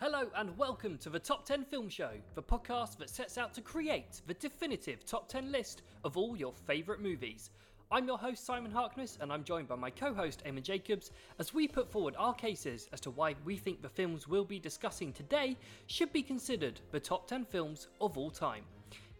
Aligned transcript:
Hello 0.00 0.28
and 0.36 0.56
welcome 0.56 0.96
to 0.98 1.10
the 1.10 1.18
Top 1.18 1.44
10 1.44 1.64
Film 1.64 1.88
Show, 1.88 2.12
the 2.36 2.42
podcast 2.42 2.98
that 2.98 3.10
sets 3.10 3.36
out 3.36 3.52
to 3.54 3.60
create 3.60 4.22
the 4.28 4.34
definitive 4.34 5.04
top 5.04 5.28
10 5.28 5.50
list 5.50 5.82
of 6.04 6.16
all 6.16 6.36
your 6.36 6.52
favourite 6.52 7.00
movies. 7.00 7.50
I'm 7.90 8.06
your 8.06 8.16
host 8.16 8.46
Simon 8.46 8.70
Harkness 8.70 9.18
and 9.20 9.32
I'm 9.32 9.42
joined 9.42 9.66
by 9.66 9.74
my 9.74 9.90
co-host 9.90 10.44
Eamon 10.46 10.62
Jacobs 10.62 11.10
as 11.40 11.52
we 11.52 11.66
put 11.66 11.90
forward 11.90 12.14
our 12.16 12.32
cases 12.32 12.88
as 12.92 13.00
to 13.00 13.10
why 13.10 13.34
we 13.44 13.56
think 13.56 13.82
the 13.82 13.88
films 13.88 14.28
we'll 14.28 14.44
be 14.44 14.60
discussing 14.60 15.12
today 15.12 15.56
should 15.88 16.12
be 16.12 16.22
considered 16.22 16.80
the 16.92 17.00
top 17.00 17.26
10 17.26 17.44
films 17.46 17.88
of 18.00 18.16
all 18.16 18.30
time. 18.30 18.62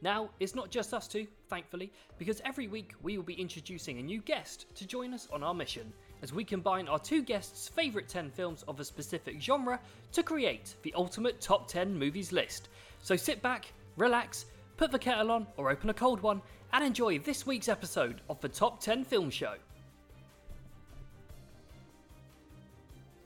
Now, 0.01 0.31
it's 0.39 0.55
not 0.55 0.71
just 0.71 0.95
us 0.95 1.09
two, 1.09 1.27
thankfully, 1.49 1.91
because 2.19 2.41
every 2.45 2.69
week 2.69 2.95
we 3.03 3.17
will 3.17 3.25
be 3.25 3.35
introducing 3.35 3.99
a 3.99 4.03
new 4.03 4.21
guest 4.21 4.67
to 4.77 4.87
join 4.87 5.13
us 5.13 5.27
on 5.33 5.43
our 5.43 5.55
mission 5.55 5.93
as 6.23 6.33
we 6.33 6.45
combine 6.45 6.89
our 6.89 6.99
two 6.99 7.23
guests' 7.23 7.69
favourite 7.69 8.09
10 8.09 8.31
films 8.31 8.65
of 8.69 8.81
a 8.81 8.85
specific 8.85 9.41
genre 9.41 9.79
to 10.13 10.23
create 10.23 10.75
the 10.83 10.93
ultimate 10.95 11.41
top 11.41 11.69
10 11.69 11.97
movies 11.97 12.33
list. 12.33 12.69
So 13.03 13.17
sit 13.17 13.41
back, 13.43 13.73
relax, 13.97 14.47
put 14.77 14.91
the 14.91 14.99
kettle 14.99 15.31
on 15.31 15.47
or 15.57 15.71
open 15.71 15.91
a 15.91 15.95
cold 15.95 16.21
one, 16.21 16.43
and 16.73 16.85
enjoy 16.85 17.19
this 17.21 17.47
week's 17.47 17.69
episode 17.69 18.21
of 18.29 18.41
the 18.41 18.49
Top 18.49 18.81
10 18.81 19.05
Film 19.05 19.31
Show. 19.31 19.55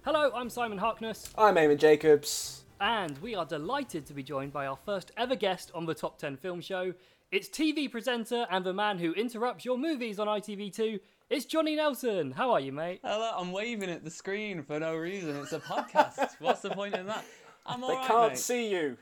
Hello, 0.05 0.31
I'm 0.35 0.51
Simon 0.51 0.79
Harkness, 0.79 1.31
I'm 1.39 1.55
Eamon 1.55 1.79
Jacobs. 1.79 2.65
and 2.81 3.17
we 3.19 3.35
are 3.35 3.45
delighted 3.47 4.05
to 4.07 4.13
be 4.13 4.23
joined 4.23 4.53
by 4.53 4.67
our 4.67 4.77
first 4.85 5.13
ever 5.17 5.37
guest 5.37 5.71
on 5.75 5.87
the 5.87 5.95
Top 5.95 6.19
10 6.19 6.37
Film 6.37 6.61
Show. 6.61 6.93
It's 7.31 7.49
TV 7.49 7.91
presenter 7.91 8.47
and 8.51 8.65
the 8.65 8.75
man 8.75 8.99
who 8.99 9.13
interrupts 9.13 9.65
your 9.65 9.79
movies 9.79 10.19
on 10.19 10.27
ITV2. 10.27 11.01
It's 11.33 11.47
Jonny 11.47 11.77
Nelson. 11.77 12.33
How 12.33 12.53
are 12.53 12.61
you, 12.61 12.73
mate? 12.73 13.01
Hello, 13.03 13.33
I'm 13.35 13.53
waving 13.53 13.89
at 13.89 14.05
the 14.05 14.11
screen 14.11 14.63
for 14.63 14.79
no 14.79 14.95
reason. 14.95 15.35
It's 15.37 15.55
a 15.55 15.61
podcast. 15.61 16.33
What's 16.41 16.61
the 16.61 16.69
point 16.69 16.95
in 16.95 17.07
that? 17.07 17.25
I'm 17.65 17.81
They 17.81 17.87
alright, 17.87 18.07
can't 18.07 18.33
mate. 18.33 18.39
see 18.39 18.71
you. 18.71 18.99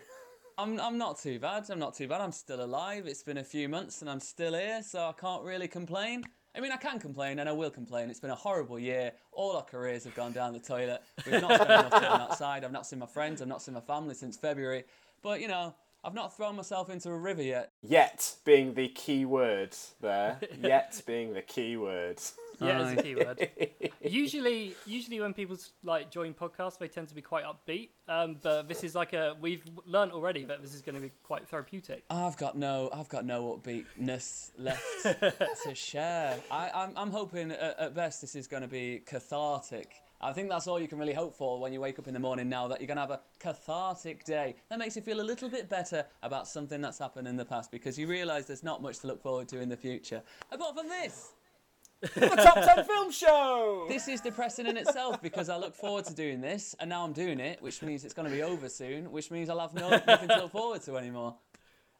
I'm 0.56 0.78
I'm 0.78 0.96
not 0.96 1.18
too 1.18 1.40
bad. 1.40 1.68
I'm 1.70 1.80
not 1.80 1.94
too 1.94 2.06
bad. 2.06 2.20
I'm 2.20 2.30
still 2.30 2.62
alive. 2.62 3.08
It's 3.08 3.24
been 3.24 3.38
a 3.38 3.42
few 3.42 3.68
months 3.68 4.00
and 4.00 4.08
I'm 4.08 4.20
still 4.20 4.54
here, 4.54 4.80
so 4.80 5.00
I 5.08 5.12
can't 5.20 5.42
really 5.42 5.66
complain. 5.66 6.22
I 6.54 6.60
mean, 6.60 6.70
I 6.70 6.76
can 6.76 7.00
complain 7.00 7.40
and 7.40 7.48
I 7.48 7.52
will 7.52 7.68
complain. 7.68 8.10
It's 8.10 8.20
been 8.20 8.30
a 8.30 8.36
horrible 8.36 8.78
year. 8.78 9.10
All 9.32 9.56
our 9.56 9.64
careers 9.64 10.04
have 10.04 10.14
gone 10.14 10.30
down 10.30 10.52
the 10.52 10.60
toilet. 10.60 11.02
We've 11.26 11.42
not 11.42 11.54
spent 11.56 11.68
enough 11.68 11.90
time 11.90 12.20
outside. 12.30 12.64
I've 12.64 12.70
not 12.70 12.86
seen 12.86 13.00
my 13.00 13.06
friends. 13.06 13.42
I've 13.42 13.48
not 13.48 13.60
seen 13.60 13.74
my 13.74 13.80
family 13.80 14.14
since 14.14 14.36
February. 14.36 14.84
But 15.20 15.40
you 15.40 15.48
know, 15.48 15.74
I've 16.02 16.14
not 16.14 16.36
thrown 16.36 16.56
myself 16.56 16.88
into 16.88 17.10
a 17.10 17.16
river 17.16 17.42
yet. 17.42 17.72
Yet 17.82 18.36
being 18.44 18.74
the 18.74 18.88
key 18.88 19.24
word 19.24 19.76
there. 20.00 20.38
Yet 20.62 21.02
being 21.06 21.34
the 21.34 21.42
key 21.42 21.76
word. 21.76 22.20
Yeah, 22.62 22.90
it's 22.90 22.92
a 22.92 22.98
Aye. 22.98 23.02
keyword. 23.02 23.50
usually, 24.02 24.74
usually 24.84 25.18
when 25.18 25.32
people 25.32 25.56
like 25.82 26.10
join 26.10 26.34
podcasts, 26.34 26.78
they 26.78 26.88
tend 26.88 27.08
to 27.08 27.14
be 27.14 27.22
quite 27.22 27.44
upbeat. 27.46 27.88
Um, 28.06 28.36
but 28.42 28.68
this 28.68 28.84
is 28.84 28.94
like 28.94 29.14
a 29.14 29.34
we've 29.40 29.64
learned 29.86 30.12
already 30.12 30.44
that 30.44 30.60
this 30.60 30.74
is 30.74 30.82
going 30.82 30.94
to 30.94 31.00
be 31.00 31.10
quite 31.22 31.48
therapeutic. 31.48 32.04
I've 32.10 32.36
got 32.36 32.58
no, 32.58 32.90
I've 32.92 33.08
got 33.08 33.24
no 33.24 33.58
upbeatness 33.58 34.50
left 34.58 34.84
to 35.64 35.74
share. 35.74 36.36
I, 36.50 36.70
I'm, 36.74 36.92
I'm 36.96 37.10
hoping 37.10 37.50
at, 37.50 37.78
at 37.78 37.94
best 37.94 38.20
this 38.20 38.34
is 38.34 38.46
going 38.46 38.62
to 38.62 38.68
be 38.68 39.02
cathartic. 39.06 39.94
I 40.22 40.32
think 40.32 40.50
that's 40.50 40.66
all 40.66 40.78
you 40.78 40.86
can 40.88 40.98
really 40.98 41.14
hope 41.14 41.34
for 41.34 41.58
when 41.58 41.72
you 41.72 41.80
wake 41.80 41.98
up 41.98 42.06
in 42.06 42.12
the 42.14 42.20
morning 42.20 42.48
now 42.48 42.68
that 42.68 42.80
you're 42.80 42.86
going 42.86 42.96
to 42.96 43.02
have 43.02 43.10
a 43.10 43.20
cathartic 43.38 44.24
day. 44.24 44.54
That 44.68 44.78
makes 44.78 44.94
you 44.94 45.02
feel 45.02 45.20
a 45.20 45.22
little 45.22 45.48
bit 45.48 45.68
better 45.68 46.04
about 46.22 46.46
something 46.46 46.80
that's 46.80 46.98
happened 46.98 47.26
in 47.26 47.36
the 47.36 47.44
past 47.44 47.70
because 47.70 47.98
you 47.98 48.06
realise 48.06 48.44
there's 48.44 48.62
not 48.62 48.82
much 48.82 48.98
to 48.98 49.06
look 49.06 49.22
forward 49.22 49.48
to 49.48 49.60
in 49.60 49.68
the 49.70 49.76
future. 49.76 50.22
Apart 50.52 50.76
from 50.76 50.88
this. 50.88 51.32
the 52.14 52.28
top 52.28 52.54
10 52.76 52.84
film 52.86 53.10
show! 53.12 53.84
This 53.88 54.08
is 54.08 54.20
depressing 54.22 54.66
in 54.66 54.76
itself 54.78 55.20
because 55.20 55.50
I 55.50 55.56
look 55.56 55.74
forward 55.74 56.06
to 56.06 56.14
doing 56.14 56.40
this 56.40 56.74
and 56.80 56.88
now 56.88 57.04
I'm 57.04 57.12
doing 57.12 57.40
it, 57.40 57.60
which 57.62 57.82
means 57.82 58.04
it's 58.04 58.14
going 58.14 58.28
to 58.28 58.34
be 58.34 58.42
over 58.42 58.68
soon, 58.70 59.10
which 59.12 59.30
means 59.30 59.50
I'll 59.50 59.60
have 59.60 59.74
no, 59.74 59.90
nothing 60.06 60.28
to 60.28 60.36
look 60.36 60.52
forward 60.52 60.80
to 60.82 60.96
anymore. 60.96 61.36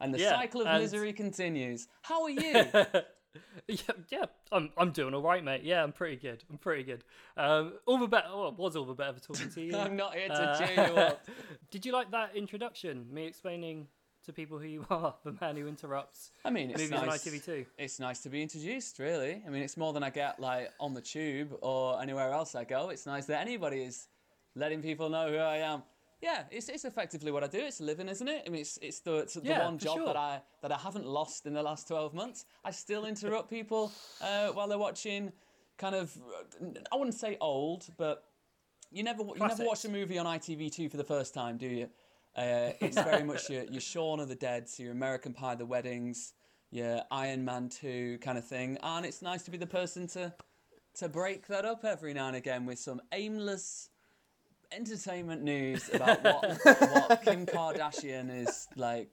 And 0.00 0.14
the 0.14 0.18
Yeah, 0.18 0.30
cycle 0.30 0.62
of 0.62 0.66
and- 0.68 0.82
misery 0.82 1.12
continues. 1.12 1.88
How 2.02 2.22
are 2.24 2.30
you? 2.30 2.64
yeah, 3.68 3.76
yeah, 4.08 4.24
I'm 4.50 4.70
I'm 4.76 4.90
doing 4.90 5.14
all 5.14 5.22
right, 5.22 5.42
mate. 5.44 5.62
Yeah, 5.62 5.82
I'm 5.82 5.92
pretty 5.92 6.16
good. 6.16 6.42
I'm 6.50 6.58
pretty 6.58 6.82
good. 6.82 7.04
Um, 7.36 7.74
all 7.86 7.98
the 7.98 8.08
better. 8.08 8.28
Well, 8.34 8.48
it 8.48 8.56
was 8.58 8.76
all 8.76 8.84
the 8.84 8.94
better 8.94 9.14
for 9.14 9.20
talking 9.20 9.50
to 9.50 9.60
you. 9.66 9.76
I'm 9.76 9.96
not 9.96 10.14
here 10.14 10.28
to 10.28 10.34
Uh, 10.34 10.58
cheer 10.58 10.86
you 10.88 10.94
up. 10.96 11.26
Did 11.70 11.86
you 11.86 11.92
like 11.92 12.10
that 12.10 12.34
introduction? 12.34 13.06
Me 13.12 13.26
explaining 13.26 13.86
to 14.24 14.32
people 14.32 14.58
who 14.58 14.66
you 14.66 14.84
are, 14.90 15.14
the 15.24 15.32
man 15.40 15.56
who 15.56 15.66
interrupts 15.66 16.32
I 16.44 16.50
mean, 16.50 16.70
it's 16.70 16.90
nice. 16.90 17.24
ITV2. 17.24 17.64
It's 17.78 17.98
nice 18.00 18.20
to 18.20 18.28
be 18.28 18.42
introduced, 18.42 18.98
really. 18.98 19.42
I 19.46 19.50
mean, 19.50 19.62
it's 19.62 19.76
more 19.78 19.92
than 19.94 20.02
I 20.02 20.10
get 20.10 20.38
like 20.40 20.70
on 20.78 20.92
the 20.92 21.00
tube 21.00 21.56
or 21.62 22.02
anywhere 22.02 22.30
else 22.32 22.54
I 22.54 22.64
go. 22.64 22.90
It's 22.90 23.06
nice 23.06 23.26
that 23.26 23.40
anybody 23.40 23.82
is 23.82 24.08
letting 24.56 24.82
people 24.82 25.08
know 25.08 25.30
who 25.30 25.38
I 25.38 25.58
am. 25.58 25.82
Yeah, 26.20 26.42
it's, 26.50 26.68
it's 26.68 26.84
effectively 26.84 27.32
what 27.32 27.42
I 27.42 27.46
do. 27.46 27.58
It's 27.58 27.80
a 27.80 27.84
living, 27.84 28.08
isn't 28.08 28.28
it? 28.28 28.42
I 28.46 28.50
mean, 28.50 28.60
it's, 28.60 28.78
it's 28.82 29.00
the, 29.00 29.18
it's 29.18 29.34
the 29.34 29.40
Yeah, 29.42 29.64
one 29.64 29.78
job 29.78 29.96
sure. 29.96 30.06
that 30.06 30.16
I 30.16 30.42
that 30.60 30.70
I 30.70 30.76
haven't 30.76 31.06
lost 31.06 31.46
in 31.46 31.54
the 31.54 31.62
last 31.62 31.88
twelve 31.88 32.12
months. 32.12 32.44
I 32.64 32.70
still 32.70 33.06
interrupt 33.06 33.48
people 33.48 33.90
uh, 34.20 34.48
while 34.48 34.68
they're 34.68 34.78
watching, 34.78 35.32
kind 35.78 35.94
of. 35.94 36.16
I 36.92 36.96
wouldn't 36.96 37.14
say 37.14 37.38
old, 37.40 37.86
but 37.96 38.24
you 38.90 39.02
never 39.02 39.22
you 39.22 39.46
never 39.46 39.64
watch 39.64 39.84
a 39.84 39.88
movie 39.88 40.18
on 40.18 40.26
ITV2 40.26 40.90
for 40.90 40.96
the 40.98 41.04
first 41.04 41.32
time, 41.32 41.56
do 41.56 41.66
you? 41.66 41.88
Uh, 42.36 42.72
it's 42.80 43.00
very 43.00 43.24
much 43.24 43.50
your, 43.50 43.64
your 43.64 43.80
Shaun 43.80 44.20
of 44.20 44.28
the 44.28 44.34
Dead, 44.34 44.68
your 44.76 44.92
American 44.92 45.32
Pie, 45.32 45.56
The 45.56 45.66
Weddings, 45.66 46.32
your 46.70 47.02
Iron 47.10 47.44
Man 47.44 47.68
2 47.68 48.18
kind 48.20 48.38
of 48.38 48.46
thing. 48.46 48.78
And 48.82 49.04
it's 49.04 49.22
nice 49.22 49.42
to 49.44 49.50
be 49.50 49.58
the 49.58 49.66
person 49.66 50.06
to 50.08 50.32
to 50.96 51.08
break 51.08 51.46
that 51.46 51.64
up 51.64 51.84
every 51.84 52.12
now 52.12 52.26
and 52.26 52.36
again 52.36 52.66
with 52.66 52.78
some 52.78 53.00
aimless 53.12 53.89
entertainment 54.72 55.42
news 55.42 55.90
about 55.92 56.22
what, 56.22 56.58
what 56.64 57.22
Kim 57.24 57.46
Kardashian 57.46 58.30
is 58.46 58.68
like 58.76 59.08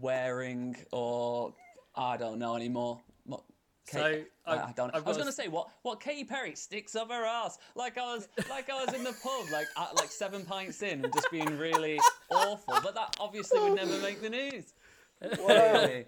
wearing 0.00 0.76
or 0.92 1.54
I 1.94 2.16
don't 2.16 2.38
know 2.38 2.56
anymore. 2.56 3.00
What, 3.24 3.42
So, 3.86 3.98
Kate- 4.02 4.26
I, 4.46 4.52
I've- 4.52 4.62
I 4.62 4.72
don't. 4.72 4.90
I've 4.94 5.04
I 5.04 5.08
was 5.08 5.16
got 5.16 5.22
gonna 5.24 5.32
say 5.32 5.48
what 5.48 5.68
what 5.82 6.00
Katy 6.00 6.24
Perry 6.24 6.54
sticks 6.56 6.94
up 6.96 7.10
her 7.10 7.24
ass 7.24 7.58
like 7.74 7.98
I 7.98 8.14
was 8.14 8.28
like 8.50 8.70
I 8.70 8.84
was 8.84 8.94
in 8.94 9.04
the 9.04 9.12
pub 9.22 9.46
like 9.52 9.66
at 9.76 9.94
like 9.96 10.10
seven 10.10 10.44
pints 10.44 10.82
in 10.82 11.04
and 11.04 11.12
just 11.12 11.30
being 11.30 11.58
really 11.58 12.00
awful. 12.30 12.74
But 12.82 12.94
that 12.94 13.16
obviously 13.20 13.60
would 13.60 13.74
never 13.76 13.98
make 14.00 14.20
the 14.20 14.30
news. 14.30 14.72
Really. 15.20 16.06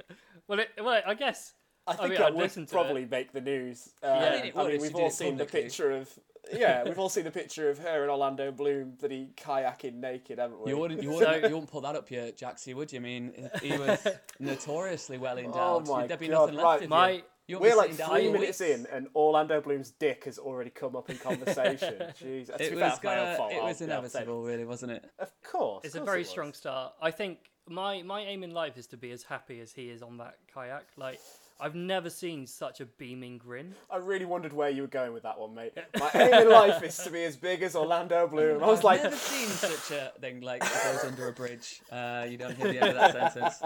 Well, 0.49 0.59
it, 0.59 0.71
well, 0.83 1.01
I 1.07 1.15
guess. 1.15 1.55
I 1.87 1.93
think 1.95 2.09
mean, 2.11 2.19
that 2.19 2.27
I'd 2.29 2.35
would 2.35 2.43
listen 2.43 2.67
to 2.67 2.73
probably 2.73 3.07
make 3.07 3.33
the 3.33 3.41
news. 3.41 3.91
Uh, 4.03 4.07
I 4.09 4.31
mean, 4.37 4.45
it 4.47 4.55
would 4.57 4.73
if 4.75 4.81
we've 4.83 4.95
all 4.97 5.11
seen 5.11 5.37
the 5.37 5.45
picture 5.45 5.93
of. 5.93 6.11
Yeah, 6.53 6.85
we've 6.85 6.99
all 6.99 7.09
seen 7.09 7.25
the 7.25 7.31
picture 7.31 7.71
of 7.71 7.79
her 7.79 8.03
and 8.03 8.11
Orlando 8.11 8.51
Bloom 8.53 8.95
that 9.01 9.11
he 9.11 9.29
kayaking 9.37 9.95
naked, 9.95 10.39
haven't 10.39 10.61
we? 10.65 10.71
You 10.71 10.79
wouldn't, 10.79 11.03
you 11.03 11.11
wouldn't, 11.11 11.37
you 11.45 11.51
wouldn't 11.51 11.71
pull 11.71 11.81
that 11.83 11.97
up 11.97 12.09
here, 12.09 12.33
Jaxie, 12.33 12.75
would 12.75 12.93
you? 12.93 12.99
I 13.01 13.03
mean, 13.03 13.49
he 13.63 13.77
was 13.79 14.07
notoriously 14.39 15.19
well 15.19 15.39
endowed. 15.39 15.89
Oh 15.89 15.93
my 15.95 16.07
There'd 16.07 16.21
be 16.21 16.29
God, 16.29 16.53
nothing 16.53 16.57
right. 16.57 16.65
left 16.73 16.83
of 16.85 16.91
My- 16.91 17.11
you. 17.11 17.23
You 17.47 17.57
won't 17.57 17.65
be 17.65 17.71
We're 17.73 17.77
like 17.77 17.91
sitting 17.91 18.07
down 18.07 18.11
three 18.17 18.33
minutes 18.33 18.61
in, 18.63 18.87
and 18.91 19.07
Orlando 19.15 19.61
Bloom's 19.61 19.91
dick 19.91 20.25
has 20.25 20.39
already 20.39 20.71
come 20.71 20.97
up 20.97 21.11
in 21.11 21.19
conversation. 21.19 21.95
Jeez, 22.19 22.49
uh, 22.51 22.57
to 22.57 22.65
It 22.65 22.71
was, 22.73 22.79
fair, 22.81 22.89
that's 22.89 23.03
my 23.05 23.19
own 23.19 23.25
gonna, 23.27 23.37
fault. 23.37 23.53
it 23.53 23.57
I'll- 23.57 23.65
was 23.67 23.83
I'll 23.83 23.89
inevitable, 23.89 24.43
really, 24.45 24.65
wasn't 24.65 24.93
it? 24.93 25.05
it. 25.05 25.11
Of 25.19 25.31
course, 25.43 25.85
It's 25.85 25.95
of 25.95 26.03
a 26.03 26.05
very 26.07 26.23
it 26.23 26.27
strong 26.27 26.55
start. 26.55 26.95
I 27.03 27.11
think 27.11 27.41
my 27.69 28.03
my 28.03 28.21
aim 28.23 28.45
in 28.45 28.53
life 28.53 28.79
is 28.79 28.87
to 28.89 28.97
be 28.97 29.11
as 29.11 29.25
happy 29.25 29.61
as 29.61 29.73
he 29.73 29.91
is 29.91 30.03
on 30.03 30.17
that 30.19 30.37
kayak. 30.55 30.87
Like 30.97 31.21
I've 31.61 31.75
never 31.77 32.11
seen 32.11 32.47
such 32.47 32.81
a 32.81 32.87
beaming 32.87 33.39
grin. 33.39 33.75
I 33.91 33.99
really 33.99 34.25
wondered 34.25 34.53
where 34.53 34.71
you 34.71 34.83
were 34.83 34.89
going 34.89 35.13
with 35.13 35.23
that 35.23 35.39
one, 35.39 35.55
mate. 35.55 35.73
My 35.99 36.11
aim 36.15 36.35
in 36.35 36.49
life 36.51 36.83
is 36.83 36.97
to 36.99 37.11
be 37.11 37.23
as 37.25 37.37
big 37.37 37.63
as 37.63 37.77
Orlando 37.77 38.27
Bloom. 38.27 38.63
I 38.63 38.67
was 38.67 38.79
I've 38.81 38.85
like, 38.85 39.03
never 39.05 39.17
seen 39.17 39.47
such 39.49 39.91
a 39.97 40.13
thing 40.21 40.41
like 40.41 40.65
it 40.65 40.73
goes 40.85 41.05
under 41.05 41.29
a 41.29 41.33
bridge. 41.33 41.81
Uh, 41.93 42.27
you 42.29 42.37
don't 42.37 42.57
hear 42.57 42.73
the 42.73 42.81
end 42.83 42.97
of 42.99 43.13
that 43.13 43.33
sentence. 43.33 43.63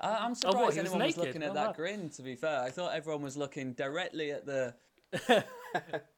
I, 0.00 0.16
I'm 0.16 0.34
surprised 0.34 0.56
Oh, 0.56 0.60
what, 0.64 0.74
he 0.74 0.80
was 0.80 0.90
anyone 0.90 1.06
was, 1.06 1.16
looking 1.18 1.42
at 1.42 1.50
Oh, 1.50 1.54
that 1.54 1.66
wow. 1.68 1.72
grin. 1.74 2.08
To 2.10 2.22
be 2.22 2.36
fair, 2.36 2.60
I 2.62 2.70
thought 2.70 2.94
everyone 2.94 3.22
was 3.22 3.36
looking 3.36 3.74
directly 3.74 4.30
at 4.32 4.46
the 4.46 4.74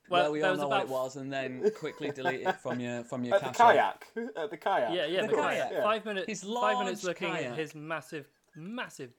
Well, 0.09 0.23
where 0.23 0.31
we 0.31 0.43
all 0.43 0.57
know 0.57 0.67
about 0.69 0.71
what 0.71 0.83
it 0.83 0.89
was, 0.89 1.17
and 1.17 1.31
then 1.33 1.69
quickly 1.79 2.11
delete 2.11 2.41
it 2.43 2.57
from 2.61 2.81
your 2.81 3.03
from 3.05 3.25
your 3.25 3.35
at 3.35 3.41
the 3.43 3.47
cache. 3.49 3.57
kayak. 3.57 4.07
At 4.37 4.51
the 4.51 4.57
kayak. 4.57 4.95
yeah, 4.95 5.05
yeah, 5.07 5.23
The 5.23 5.27
the 5.29 5.35
kayak, 5.35 5.59
kayak. 5.59 5.73
yeah. 5.73 5.83
Five 5.83 6.05
minutes. 6.07 6.27
His 6.29 6.43
five 6.45 6.79
minutes 6.79 7.05
large 7.05 7.21
looking 7.21 7.35
at 7.35 7.59
his 7.59 7.75
massive, 7.75 8.27
massive 8.57 9.11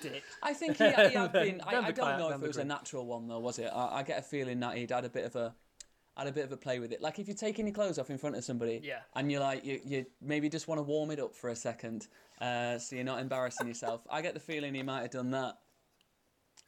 dick. 0.00 0.22
I 0.42 0.52
think 0.52 0.76
he, 0.78 0.84
he 0.90 0.90
had 1.14 1.32
been. 1.32 1.60
I, 1.66 1.76
I 1.76 1.90
don't 1.90 2.18
know 2.18 2.30
if 2.30 2.42
it 2.42 2.46
was 2.46 2.56
a 2.56 2.64
natural 2.64 3.06
one 3.06 3.26
though, 3.28 3.38
was 3.40 3.58
it? 3.58 3.70
I, 3.74 3.98
I 3.98 4.02
get 4.02 4.18
a 4.18 4.22
feeling 4.22 4.60
that 4.60 4.76
he'd 4.76 4.90
had 4.90 5.04
a 5.04 5.08
bit 5.10 5.24
of 5.24 5.36
a 5.36 5.54
had 6.16 6.28
a 6.28 6.32
bit 6.32 6.44
of 6.44 6.52
a 6.52 6.56
play 6.56 6.78
with 6.78 6.92
it. 6.92 7.02
Like 7.02 7.18
if 7.18 7.26
you're 7.26 7.36
taking 7.36 7.66
your 7.66 7.74
clothes 7.74 7.98
off 7.98 8.08
in 8.10 8.18
front 8.18 8.36
of 8.36 8.44
somebody, 8.44 8.80
Yeah. 8.84 9.00
and 9.16 9.30
you're 9.32 9.40
like 9.40 9.64
you, 9.64 9.80
you 9.84 10.06
maybe 10.22 10.48
just 10.48 10.68
want 10.68 10.78
to 10.78 10.82
warm 10.82 11.10
it 11.10 11.18
up 11.18 11.34
for 11.34 11.50
a 11.50 11.56
second, 11.56 12.06
uh, 12.40 12.78
so 12.78 12.94
you're 12.96 13.04
not 13.04 13.18
embarrassing 13.20 13.66
yourself. 13.66 14.02
I 14.10 14.22
get 14.22 14.34
the 14.34 14.40
feeling 14.40 14.74
he 14.74 14.82
might 14.84 15.02
have 15.02 15.10
done 15.10 15.30
that. 15.32 15.54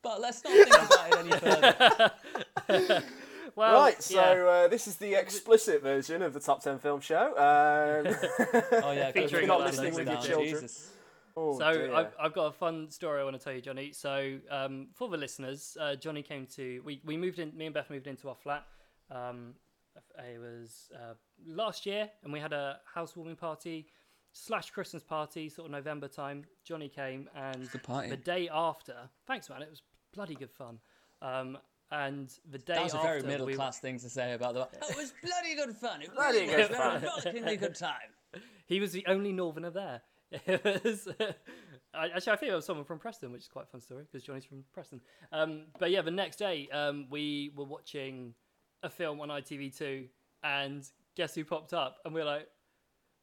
But 0.02 0.20
let's 0.20 0.42
not 0.44 0.52
think 0.52 0.68
about 0.68 1.08
it 1.12 1.18
any 1.18 2.90
further. 2.90 3.02
Well, 3.54 3.80
Right, 3.80 4.02
so 4.02 4.14
yeah. 4.16 4.44
uh, 4.64 4.68
this 4.68 4.86
is 4.86 4.96
the 4.96 5.14
explicit 5.14 5.82
version 5.82 6.20
of 6.20 6.34
the 6.34 6.40
top 6.40 6.62
10 6.62 6.78
film 6.78 7.00
show. 7.00 7.28
Um, 7.28 8.14
Oh 8.84 8.92
yeah, 8.92 9.12
Featuring 9.12 9.28
Featuring 9.28 9.46
not 9.48 9.60
listening 9.60 9.94
with 9.94 10.06
your 10.06 10.20
children. 10.20 10.50
Jesus. 10.60 10.90
Oh, 11.36 11.58
So 11.58 11.72
dear. 11.72 11.94
I've, 11.94 12.12
I've 12.18 12.32
got 12.32 12.46
a 12.46 12.52
fun 12.52 12.90
story 12.90 13.20
I 13.20 13.24
want 13.24 13.38
to 13.38 13.42
tell 13.44 13.52
you, 13.52 13.60
Jonny. 13.60 13.92
So 13.92 14.38
um, 14.50 14.88
for 14.94 15.08
the 15.08 15.16
listeners, 15.18 15.76
uh, 15.80 15.94
Jonny 15.96 16.22
came 16.22 16.46
to 16.56 16.80
we, 16.84 17.00
we 17.04 17.16
moved 17.16 17.38
in. 17.38 17.56
Me 17.56 17.66
and 17.66 17.74
Beth 17.74 17.90
moved 17.90 18.06
into 18.06 18.28
our 18.28 18.34
flat 18.34 18.64
um, 19.10 19.54
it 20.18 20.38
was 20.40 20.90
uh, 20.94 21.14
last 21.46 21.86
year, 21.86 22.08
and 22.24 22.32
we 22.32 22.40
had 22.40 22.52
a 22.52 22.78
housewarming 22.92 23.36
party 23.36 23.86
slash 24.32 24.70
Christmas 24.70 25.02
party, 25.02 25.48
sort 25.48 25.66
of 25.66 25.72
November 25.72 26.08
time. 26.08 26.44
Jonny 26.64 26.88
came, 26.88 27.28
and 27.34 27.70
Good 27.70 27.82
party. 27.82 28.08
the 28.10 28.16
day 28.16 28.48
after, 28.52 28.94
thanks 29.26 29.48
man, 29.50 29.62
it 29.62 29.70
was 29.70 29.82
bloody 30.14 30.34
good 30.34 30.50
fun. 30.50 30.78
Um, 31.22 31.58
and 31.90 32.30
the 32.50 32.58
day 32.58 32.74
That 32.74 32.84
was 32.84 32.94
a 32.94 32.96
after, 32.96 33.08
very 33.08 33.22
middle 33.22 33.46
we- 33.46 33.54
class 33.54 33.78
thing 33.78 33.98
to 34.00 34.08
say 34.10 34.32
about 34.32 34.54
the. 34.54 34.62
It 34.90 34.96
was 34.96 35.12
bloody 35.22 35.54
good 35.54 35.76
fun. 35.76 36.02
It 36.02 36.14
Bloody 36.14 36.40
really 36.40 36.46
good 36.56 36.70
was 36.70 36.78
fun. 36.78 37.04
a 37.04 37.10
fucking 37.22 37.56
good 37.58 37.74
time. 37.76 38.42
He 38.66 38.80
was 38.80 38.92
the 38.92 39.04
only 39.06 39.32
Northerner 39.32 39.70
there. 39.70 40.02
It 40.46 40.84
was, 40.84 41.08
I, 41.94 42.08
actually, 42.08 42.32
I 42.32 42.36
think 42.36 42.52
it 42.52 42.54
was 42.54 42.64
someone 42.64 42.84
from 42.84 42.98
Preston, 42.98 43.32
which 43.32 43.42
is 43.42 43.48
quite 43.48 43.64
a 43.64 43.68
fun 43.68 43.80
story 43.80 44.04
because 44.10 44.26
Jonny's 44.26 44.44
from 44.44 44.64
Preston. 44.74 45.00
Um, 45.32 45.66
but 45.78 45.90
yeah, 45.90 46.02
the 46.02 46.10
next 46.10 46.36
day 46.36 46.68
um, 46.72 47.06
we 47.10 47.52
were 47.56 47.64
watching 47.64 48.34
a 48.82 48.90
film 48.90 49.20
on 49.20 49.28
ITV2, 49.28 50.08
and 50.42 50.84
guess 51.16 51.34
who 51.34 51.44
popped 51.44 51.72
up? 51.72 51.98
And 52.04 52.12
we're 52.12 52.24
like, 52.24 52.48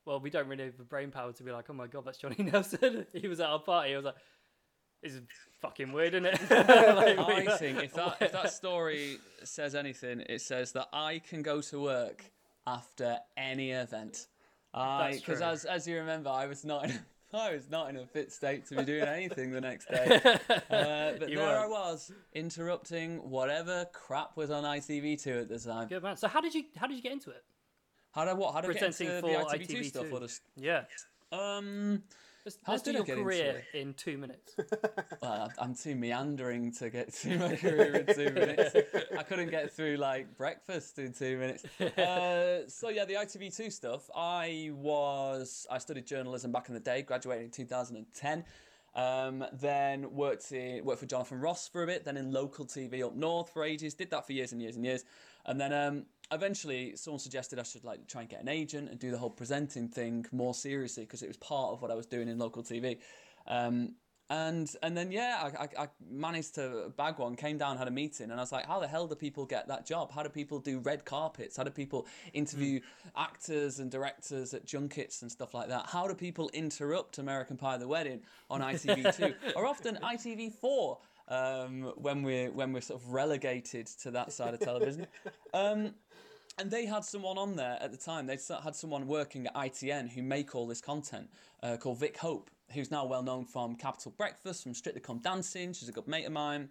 well, 0.05 0.19
we 0.19 0.29
don't 0.29 0.47
really 0.47 0.65
have 0.65 0.77
the 0.77 0.83
brain 0.83 1.11
power 1.11 1.31
to 1.31 1.43
be 1.43 1.51
like, 1.51 1.65
oh 1.69 1.73
my 1.73 1.87
god, 1.87 2.05
that's 2.05 2.17
Jonny 2.17 2.35
Nelson. 2.39 3.05
he 3.13 3.27
was 3.27 3.39
at 3.39 3.49
our 3.49 3.59
party. 3.59 3.93
I 3.93 3.97
was 3.97 4.05
like, 4.05 4.15
this 5.01 5.13
is 5.13 5.21
fucking 5.61 5.91
weird, 5.91 6.13
isn't 6.13 6.25
it? 6.25 6.39
Like, 6.49 7.19
I 7.19 7.57
think 7.57 7.83
if 7.83 7.93
that 7.93 8.17
if 8.21 8.31
that 8.31 8.53
story 8.53 9.17
says 9.43 9.75
anything, 9.75 10.21
it 10.29 10.41
says 10.41 10.71
that 10.73 10.87
I 10.93 11.19
can 11.19 11.41
go 11.41 11.61
to 11.61 11.81
work 11.81 12.23
after 12.65 13.19
any 13.35 13.71
event. 13.71 14.27
I 14.73 15.13
because 15.13 15.39
true. 15.39 15.47
as 15.47 15.65
as 15.65 15.87
you 15.87 15.97
remember, 15.97 16.29
I 16.29 16.45
was 16.47 16.63
not 16.65 16.85
in, 16.89 16.99
I 17.33 17.53
was 17.53 17.69
not 17.69 17.89
in 17.89 17.97
a 17.97 18.05
fit 18.05 18.31
state 18.31 18.65
to 18.67 18.75
be 18.75 18.83
doing 18.85 19.03
anything 19.03 19.51
the 19.51 19.61
next 19.61 19.87
day. 19.89 20.19
Uh, 20.69 21.13
but 21.19 21.29
You 21.29 21.37
there 21.37 21.47
I 21.57 21.67
weren't. 21.67 21.71
was 21.71 22.11
interrupting 22.33 23.17
whatever 23.29 23.85
crap 23.93 24.35
was 24.37 24.49
on 24.51 24.63
ITV2 24.63 25.41
at 25.41 25.49
the 25.49 25.59
time. 25.59 25.87
Good 25.87 26.01
man. 26.03 26.17
So 26.17 26.27
how 26.27 26.41
did 26.41 26.53
you 26.55 26.63
how 26.77 26.87
did 26.87 26.95
you 26.95 27.03
get 27.03 27.11
into 27.11 27.29
it? 27.29 27.43
How 28.11 28.25
did 28.25 28.37
what? 28.37 28.53
How 28.53 28.61
did 28.61 28.71
I 28.71 28.73
get 28.73 28.83
into 28.83 29.03
the 29.05 29.21
ITV2, 29.21 29.67
ITV2. 29.67 29.85
stuff? 29.85 30.05
Or 30.11 30.19
just 30.21 30.41
Yeah. 30.55 30.83
um. 31.31 32.03
Let's, 32.45 32.57
How 32.63 32.73
let's 32.73 32.83
do 32.83 32.91
your 32.91 33.05
career 33.05 33.63
in 33.73 33.93
two 33.93 34.17
minutes. 34.17 34.55
Well, 35.21 35.49
I'm 35.57 35.73
too 35.73 35.95
meandering 35.95 36.73
to 36.73 36.89
get 36.89 37.13
through 37.13 37.37
my 37.37 37.55
career 37.55 37.95
in 37.95 38.13
two 38.13 38.29
minutes. 38.33 38.75
I 39.17 39.23
couldn't 39.23 39.49
get 39.49 39.71
through 39.71 39.95
like 39.95 40.37
breakfast 40.37 40.99
in 40.99 41.13
two 41.13 41.37
minutes. 41.37 41.63
Uh, 41.79 42.67
so 42.67 42.89
yeah, 42.89 43.05
the 43.05 43.13
ITV2 43.13 43.71
stuff. 43.71 44.09
I 44.13 44.71
was 44.73 45.65
I 45.71 45.77
studied 45.77 46.05
journalism 46.05 46.51
back 46.51 46.67
in 46.67 46.73
the 46.73 46.81
day, 46.81 47.03
graduated 47.03 47.45
in 47.45 47.51
2010. 47.51 48.43
Um, 48.95 49.45
then 49.53 50.13
worked 50.13 50.51
in, 50.51 50.83
worked 50.83 50.99
for 50.99 51.05
Jonathan 51.05 51.39
Ross 51.39 51.69
for 51.69 51.83
a 51.83 51.87
bit, 51.87 52.03
then 52.03 52.17
in 52.17 52.31
local 52.31 52.65
TV 52.65 53.03
up 53.03 53.15
north 53.15 53.49
for 53.49 53.63
ages. 53.63 53.93
Did 53.93 54.11
that 54.11 54.27
for 54.27 54.33
years 54.33 54.51
and 54.51 54.61
years 54.61 54.75
and 54.75 54.83
years, 54.83 55.05
and 55.45 55.59
then 55.59 55.71
um, 55.71 56.05
eventually 56.33 56.95
someone 56.95 57.19
suggested 57.19 57.59
I 57.59 57.63
should 57.63 57.83
like 57.83 58.07
try 58.07 58.21
and 58.21 58.29
get 58.29 58.41
an 58.41 58.49
agent 58.49 58.89
and 58.89 58.99
do 58.99 59.11
the 59.11 59.17
whole 59.17 59.29
presenting 59.29 59.87
thing 59.87 60.25
more 60.31 60.53
seriously 60.53 61.03
because 61.03 61.21
it 61.21 61.27
was 61.27 61.37
part 61.37 61.73
of 61.73 61.81
what 61.81 61.91
I 61.91 61.95
was 61.95 62.05
doing 62.05 62.27
in 62.27 62.37
local 62.37 62.63
TV. 62.63 62.99
Um, 63.47 63.95
and 64.29 64.73
and 64.81 64.95
then 64.95 65.11
yeah, 65.11 65.51
I, 65.59 65.63
I, 65.63 65.83
I 65.83 65.87
managed 66.09 66.55
to 66.55 66.91
bag 66.97 67.19
one. 67.19 67.35
Came 67.35 67.57
down, 67.57 67.77
had 67.77 67.87
a 67.87 67.91
meeting, 67.91 68.31
and 68.31 68.39
I 68.39 68.43
was 68.43 68.51
like, 68.51 68.65
how 68.65 68.79
the 68.79 68.87
hell 68.87 69.05
do 69.05 69.15
people 69.15 69.45
get 69.45 69.67
that 69.67 69.85
job? 69.85 70.11
How 70.11 70.23
do 70.23 70.29
people 70.29 70.59
do 70.59 70.79
red 70.79 71.03
carpets? 71.05 71.57
How 71.57 71.63
do 71.63 71.69
people 71.69 72.07
interview 72.33 72.79
actors 73.17 73.79
and 73.79 73.91
directors 73.91 74.53
at 74.53 74.65
junkets 74.65 75.21
and 75.21 75.31
stuff 75.31 75.53
like 75.53 75.67
that? 75.69 75.87
How 75.87 76.07
do 76.07 76.15
people 76.15 76.49
interrupt 76.53 77.17
American 77.17 77.57
Pie: 77.57 77.77
The 77.77 77.87
Wedding 77.87 78.21
on 78.49 78.61
ITV2 78.61 79.35
or 79.55 79.67
often 79.67 79.99
ITV4 80.01 80.97
um, 81.27 81.93
when 81.97 82.23
we're 82.23 82.49
when 82.51 82.71
we're 82.71 82.81
sort 82.81 83.01
of 83.01 83.09
relegated 83.09 83.87
to 84.01 84.11
that 84.11 84.31
side 84.31 84.53
of 84.53 84.61
television? 84.61 85.07
Um, 85.55 85.93
and 86.57 86.69
they 86.69 86.85
had 86.85 87.03
someone 87.03 87.37
on 87.37 87.55
there 87.55 87.77
at 87.81 87.91
the 87.91 87.97
time. 87.97 88.27
They 88.27 88.37
had 88.63 88.75
someone 88.75 89.07
working 89.07 89.47
at 89.47 89.55
ITN 89.55 90.09
who 90.09 90.21
make 90.21 90.55
all 90.55 90.67
this 90.67 90.81
content 90.81 91.29
uh, 91.61 91.77
called 91.77 91.99
Vic 91.99 92.17
Hope, 92.17 92.49
who's 92.73 92.91
now 92.91 93.05
well 93.05 93.23
known 93.23 93.45
from 93.45 93.75
Capital 93.75 94.13
Breakfast, 94.15 94.63
from 94.63 94.73
Strictly 94.73 95.01
Come 95.01 95.19
Dancing. 95.19 95.73
She's 95.73 95.89
a 95.89 95.91
good 95.91 96.07
mate 96.07 96.25
of 96.25 96.31
mine. 96.31 96.69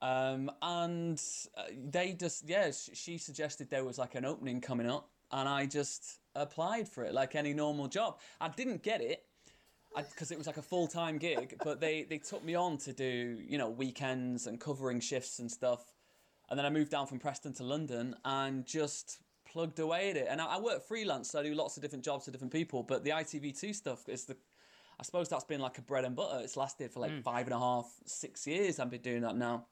Um, 0.00 0.50
and 0.62 1.20
uh, 1.56 1.64
they 1.90 2.12
just, 2.12 2.48
yeah, 2.48 2.70
she 2.92 3.18
suggested 3.18 3.70
there 3.70 3.84
was 3.84 3.98
like 3.98 4.14
an 4.14 4.24
opening 4.24 4.60
coming 4.60 4.88
up, 4.88 5.08
and 5.32 5.48
I 5.48 5.66
just 5.66 6.20
applied 6.34 6.88
for 6.88 7.04
it 7.04 7.14
like 7.14 7.34
any 7.34 7.52
normal 7.52 7.88
job. 7.88 8.18
I 8.40 8.48
didn't 8.48 8.82
get 8.82 9.00
it 9.00 9.24
because 9.96 10.30
it 10.30 10.38
was 10.38 10.46
like 10.46 10.58
a 10.58 10.62
full 10.62 10.86
time 10.86 11.18
gig, 11.18 11.56
but 11.64 11.80
they, 11.80 12.04
they 12.04 12.18
took 12.18 12.44
me 12.44 12.54
on 12.54 12.76
to 12.78 12.92
do, 12.92 13.38
you 13.44 13.58
know, 13.58 13.70
weekends 13.70 14.46
and 14.46 14.60
covering 14.60 15.00
shifts 15.00 15.38
and 15.38 15.50
stuff. 15.50 15.94
And 16.50 16.58
then 16.58 16.64
I 16.64 16.70
moved 16.70 16.90
down 16.90 17.06
from 17.06 17.18
Preston 17.18 17.52
to 17.54 17.62
London 17.62 18.14
and 18.24 18.64
just 18.64 19.18
plugged 19.44 19.78
away 19.78 20.10
at 20.10 20.16
it. 20.16 20.26
And 20.30 20.40
I, 20.40 20.56
I 20.56 20.60
work 20.60 20.86
freelance, 20.86 21.30
so 21.30 21.40
I 21.40 21.42
do 21.42 21.54
lots 21.54 21.76
of 21.76 21.82
different 21.82 22.04
jobs 22.04 22.24
for 22.24 22.30
different 22.30 22.52
people. 22.52 22.82
But 22.82 23.04
the 23.04 23.10
ITV2 23.10 23.74
stuff 23.74 24.08
is 24.08 24.24
the, 24.24 24.36
I 24.98 25.02
suppose 25.02 25.28
that's 25.28 25.44
been 25.44 25.60
like 25.60 25.78
a 25.78 25.82
bread 25.82 26.04
and 26.04 26.16
butter. 26.16 26.40
It's 26.42 26.56
lasted 26.56 26.90
for 26.90 27.00
like 27.00 27.22
five 27.22 27.46
and 27.46 27.54
a 27.54 27.58
half, 27.58 27.90
six 28.06 28.46
years. 28.46 28.78
I've 28.78 28.90
been 28.90 29.02
doing 29.02 29.22
that 29.22 29.36
now. 29.36 29.66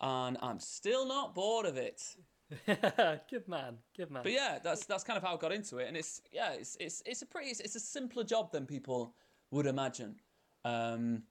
And 0.00 0.36
I'm 0.42 0.58
still 0.58 1.06
not 1.06 1.34
bored 1.34 1.66
of 1.66 1.76
it. 1.76 2.02
good 2.66 3.46
man. 3.46 3.76
Good 3.96 4.10
man. 4.10 4.22
But 4.22 4.32
yeah, 4.32 4.58
that's 4.62 4.84
that's 4.86 5.04
kind 5.04 5.16
of 5.16 5.22
how 5.22 5.34
I 5.34 5.38
got 5.38 5.52
into 5.52 5.78
it, 5.78 5.88
and 5.88 5.96
it's 5.96 6.20
yeah, 6.32 6.52
it's 6.52 6.76
it's 6.80 7.02
it's 7.06 7.22
a 7.22 7.26
pretty 7.26 7.50
it's, 7.50 7.60
it's 7.60 7.76
a 7.76 7.80
simpler 7.80 8.24
job 8.24 8.50
than 8.50 8.66
people 8.66 9.14
would 9.50 9.66
imagine, 9.66 10.16
um, 10.64 11.22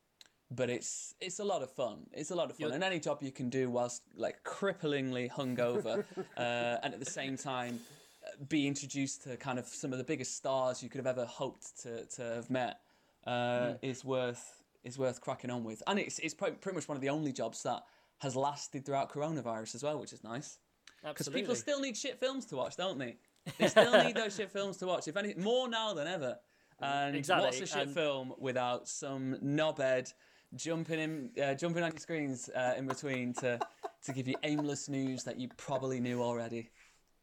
but 0.52 0.70
it's 0.70 1.14
it's 1.22 1.40
a 1.40 1.44
lot 1.44 1.62
of 1.62 1.72
fun. 1.72 2.08
It's 2.14 2.32
a 2.32 2.36
lot 2.36 2.46
of 2.50 2.52
fun, 2.58 2.62
You're- 2.68 2.76
and 2.76 2.84
any 2.84 3.00
job 3.00 3.20
you 3.22 3.32
can 3.32 3.50
do 3.50 3.70
whilst 3.70 4.04
like 4.16 4.44
cripplingly 4.44 5.30
hungover, 5.30 6.04
uh, 6.38 6.78
and 6.84 6.94
at 6.94 7.00
the 7.00 7.06
same 7.10 7.38
time 7.38 7.80
uh, 8.26 8.44
be 8.48 8.68
introduced 8.68 9.24
to 9.24 9.38
kind 9.38 9.60
of 9.60 9.66
some 9.68 9.92
of 9.92 9.98
the 9.98 10.04
biggest 10.04 10.36
stars 10.36 10.82
you 10.84 10.90
could 10.90 11.00
have 11.00 11.08
ever 11.08 11.26
hoped 11.26 11.82
to 11.84 12.06
to 12.06 12.22
have 12.22 12.50
met 12.50 12.80
uh, 13.28 13.74
is 13.82 14.04
worth 14.04 14.64
is 14.84 14.98
worth 14.98 15.22
cracking 15.22 15.52
on 15.52 15.64
with, 15.64 15.84
and 15.88 16.00
it's 16.00 16.20
it's 16.20 16.34
pretty, 16.34 16.56
pretty 16.58 16.76
much 16.78 16.88
one 16.88 16.96
of 16.96 17.02
the 17.02 17.10
only 17.10 17.32
jobs 17.32 17.64
that 17.64 17.84
has 18.20 18.36
lasted 18.36 18.86
throughout 18.86 19.12
coronavirus 19.12 19.76
as 19.76 19.84
well, 19.84 20.00
which 20.00 20.14
is 20.14 20.24
nice. 20.24 20.58
Because 21.04 21.30
people 21.30 21.56
still 21.56 21.80
need 21.80 21.96
shit 21.96 22.20
films 22.20 22.46
to 22.48 22.58
watch, 22.58 22.76
don't 22.76 22.98
they? 22.98 23.16
They 23.58 23.70
still 23.70 24.04
need 24.04 24.16
those 24.16 24.36
shit 24.36 24.52
films 24.52 24.76
to 24.78 24.86
watch. 24.86 25.08
If 25.08 25.16
any 25.16 25.34
more 25.36 25.70
now 25.70 25.94
than 25.94 26.08
ever. 26.08 26.38
And 26.82 27.16
Exactly, 27.16 27.46
what's 27.46 27.62
a 27.62 27.66
shit 27.66 27.88
and- 27.88 27.94
film 27.94 28.34
without 28.38 28.88
some 28.88 29.38
knobhead 29.44 30.14
jumping 30.56 31.00
in, 31.00 31.30
uh, 31.44 31.54
jumping 31.54 31.84
on 31.84 31.92
your 31.92 32.00
screens 32.00 32.50
uh, 32.50 32.74
in 32.78 32.88
between 32.88 33.34
to 33.36 33.60
to 34.06 34.14
give 34.14 34.28
you 34.28 34.36
aimless 34.44 34.88
news 34.90 35.24
that 35.26 35.40
you 35.40 35.50
probably 35.58 36.00
knew 36.00 36.22
already? 36.22 36.70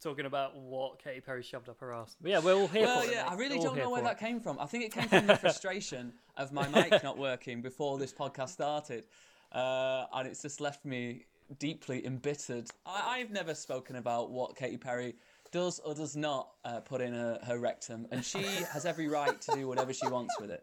talking 0.03 0.27
about 0.27 0.55
what 0.55 1.03
Katy 1.03 1.21
Perry 1.23 1.43
shoved 1.43 1.71
up 1.71 1.81
her 1.81 1.91
ass. 1.93 2.17
But 2.21 2.31
yeah, 2.31 2.39
we're 2.39 2.55
all 2.55 2.69
here 2.69 2.83
Well, 2.85 3.01
for 3.01 3.09
it. 3.09 3.15
yeah, 3.15 3.23
mate. 3.25 3.31
I 3.33 3.35
really 3.35 3.57
All 3.57 3.65
don't 3.65 3.79
know 3.79 3.91
where 3.91 4.03
that 4.03 4.19
it. 4.19 4.21
came 4.21 4.41
from. 4.41 4.59
I 4.61 4.67
think 4.67 4.85
it 4.85 4.93
came 4.93 5.09
from 5.09 5.27
the 5.27 5.37
frustration 5.41 6.13
of 6.37 6.53
my 6.53 6.69
mic 6.69 7.03
not 7.03 7.17
working 7.17 7.63
before 7.63 7.97
this 7.99 8.13
podcast 8.13 8.51
started, 8.51 9.07
uh, 9.53 10.05
and 10.13 10.29
it's 10.29 10.43
just 10.43 10.61
left 10.61 10.85
me 10.85 11.25
deeply 11.59 12.05
embittered. 12.07 12.69
I- 12.85 13.19
I've 13.21 13.31
never 13.31 13.55
spoken 13.55 13.97
about 13.97 14.31
what 14.31 14.55
Katy 14.55 14.77
Perry 14.77 15.17
does 15.51 15.79
or 15.81 15.95
does 15.95 16.15
not 16.15 16.51
uh, 16.67 16.81
put 16.81 17.01
in 17.01 17.15
her, 17.15 17.39
her 17.45 17.59
rectum, 17.59 18.07
and 18.11 18.23
she 18.23 18.43
has 18.73 18.85
every 18.85 19.09
right 19.09 19.41
to 19.41 19.53
do 19.55 19.67
whatever 19.67 19.95
she 19.95 20.07
wants 20.09 20.35
with 20.39 20.51
it. 20.51 20.63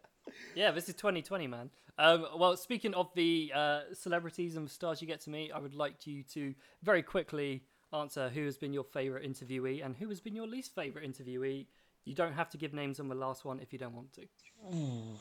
Yeah, 0.56 0.72
this 0.72 0.90
is 0.90 0.96
2020, 0.96 1.48
man. 1.48 1.70
Um, 1.98 2.26
well, 2.38 2.58
speaking 2.58 2.94
of 2.96 3.10
the 3.16 3.52
uh, 3.54 3.82
celebrities 3.94 4.56
and 4.56 4.66
the 4.68 4.72
stars 4.72 5.02
you 5.02 5.08
get 5.08 5.22
to 5.22 5.30
meet, 5.30 5.52
I 5.52 5.60
would 5.60 5.76
like 5.76 6.08
you 6.08 6.24
to 6.34 6.56
very 6.82 7.04
quickly 7.04 7.64
answer 7.94 8.30
who 8.30 8.46
has 8.46 8.58
been 8.58 8.74
your 8.74 8.84
favourite 8.84 9.26
interviewee 9.26 9.86
and 9.86 9.96
who 9.96 10.10
has 10.10 10.20
been 10.20 10.36
your 10.36 10.48
least 10.48 10.74
favourite 10.74 11.08
interviewee. 11.08 11.68
You 12.06 12.16
don't 12.16 12.34
have 12.34 12.50
to 12.50 12.58
give 12.58 12.74
names 12.74 13.00
on 13.00 13.08
the 13.08 13.16
last 13.16 13.46
one 13.46 13.60
if 13.60 13.72
you 13.72 13.80
don't 13.80 13.96
want 13.96 14.14
to. 14.14 14.26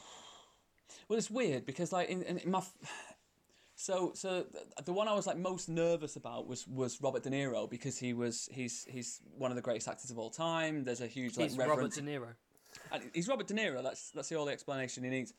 Well, 1.09 1.19
it's 1.19 1.31
weird 1.31 1.65
because 1.65 1.91
like 1.91 2.09
in, 2.11 2.23
in, 2.23 2.51
my 2.51 2.59
f- 2.59 2.75
so 3.75 4.13
so 4.15 4.45
the 4.85 4.93
one 4.93 5.09
I 5.09 5.15
was 5.15 5.27
like 5.27 5.39
most 5.39 5.69
nervous 5.69 6.17
about 6.17 6.47
was 6.47 6.67
was 6.69 7.01
Robert 7.01 7.23
De 7.23 7.31
Niro 7.31 7.69
because 7.69 7.99
he 7.99 8.13
was 8.13 8.49
he's 8.53 8.85
he's 8.89 9.21
one 9.37 9.51
of 9.51 9.57
the 9.57 9.63
greatest 9.63 9.89
actors 9.89 10.11
of 10.11 10.19
all 10.19 10.31
time. 10.31 10.85
There's 10.85 11.01
a 11.01 11.07
huge 11.07 11.37
like 11.37 11.49
He's 11.49 11.59
Robert 11.59 11.71
reverence. 11.71 11.97
De 11.97 12.03
Niro. 12.03 12.35
And 12.91 13.03
he's 13.15 13.29
Robert 13.29 13.47
De 13.47 13.55
Niro. 13.55 13.83
That's 13.83 14.11
that's 14.11 14.29
the 14.29 14.37
only 14.37 14.53
explanation 14.53 15.05
he 15.05 15.11
needs. 15.11 15.35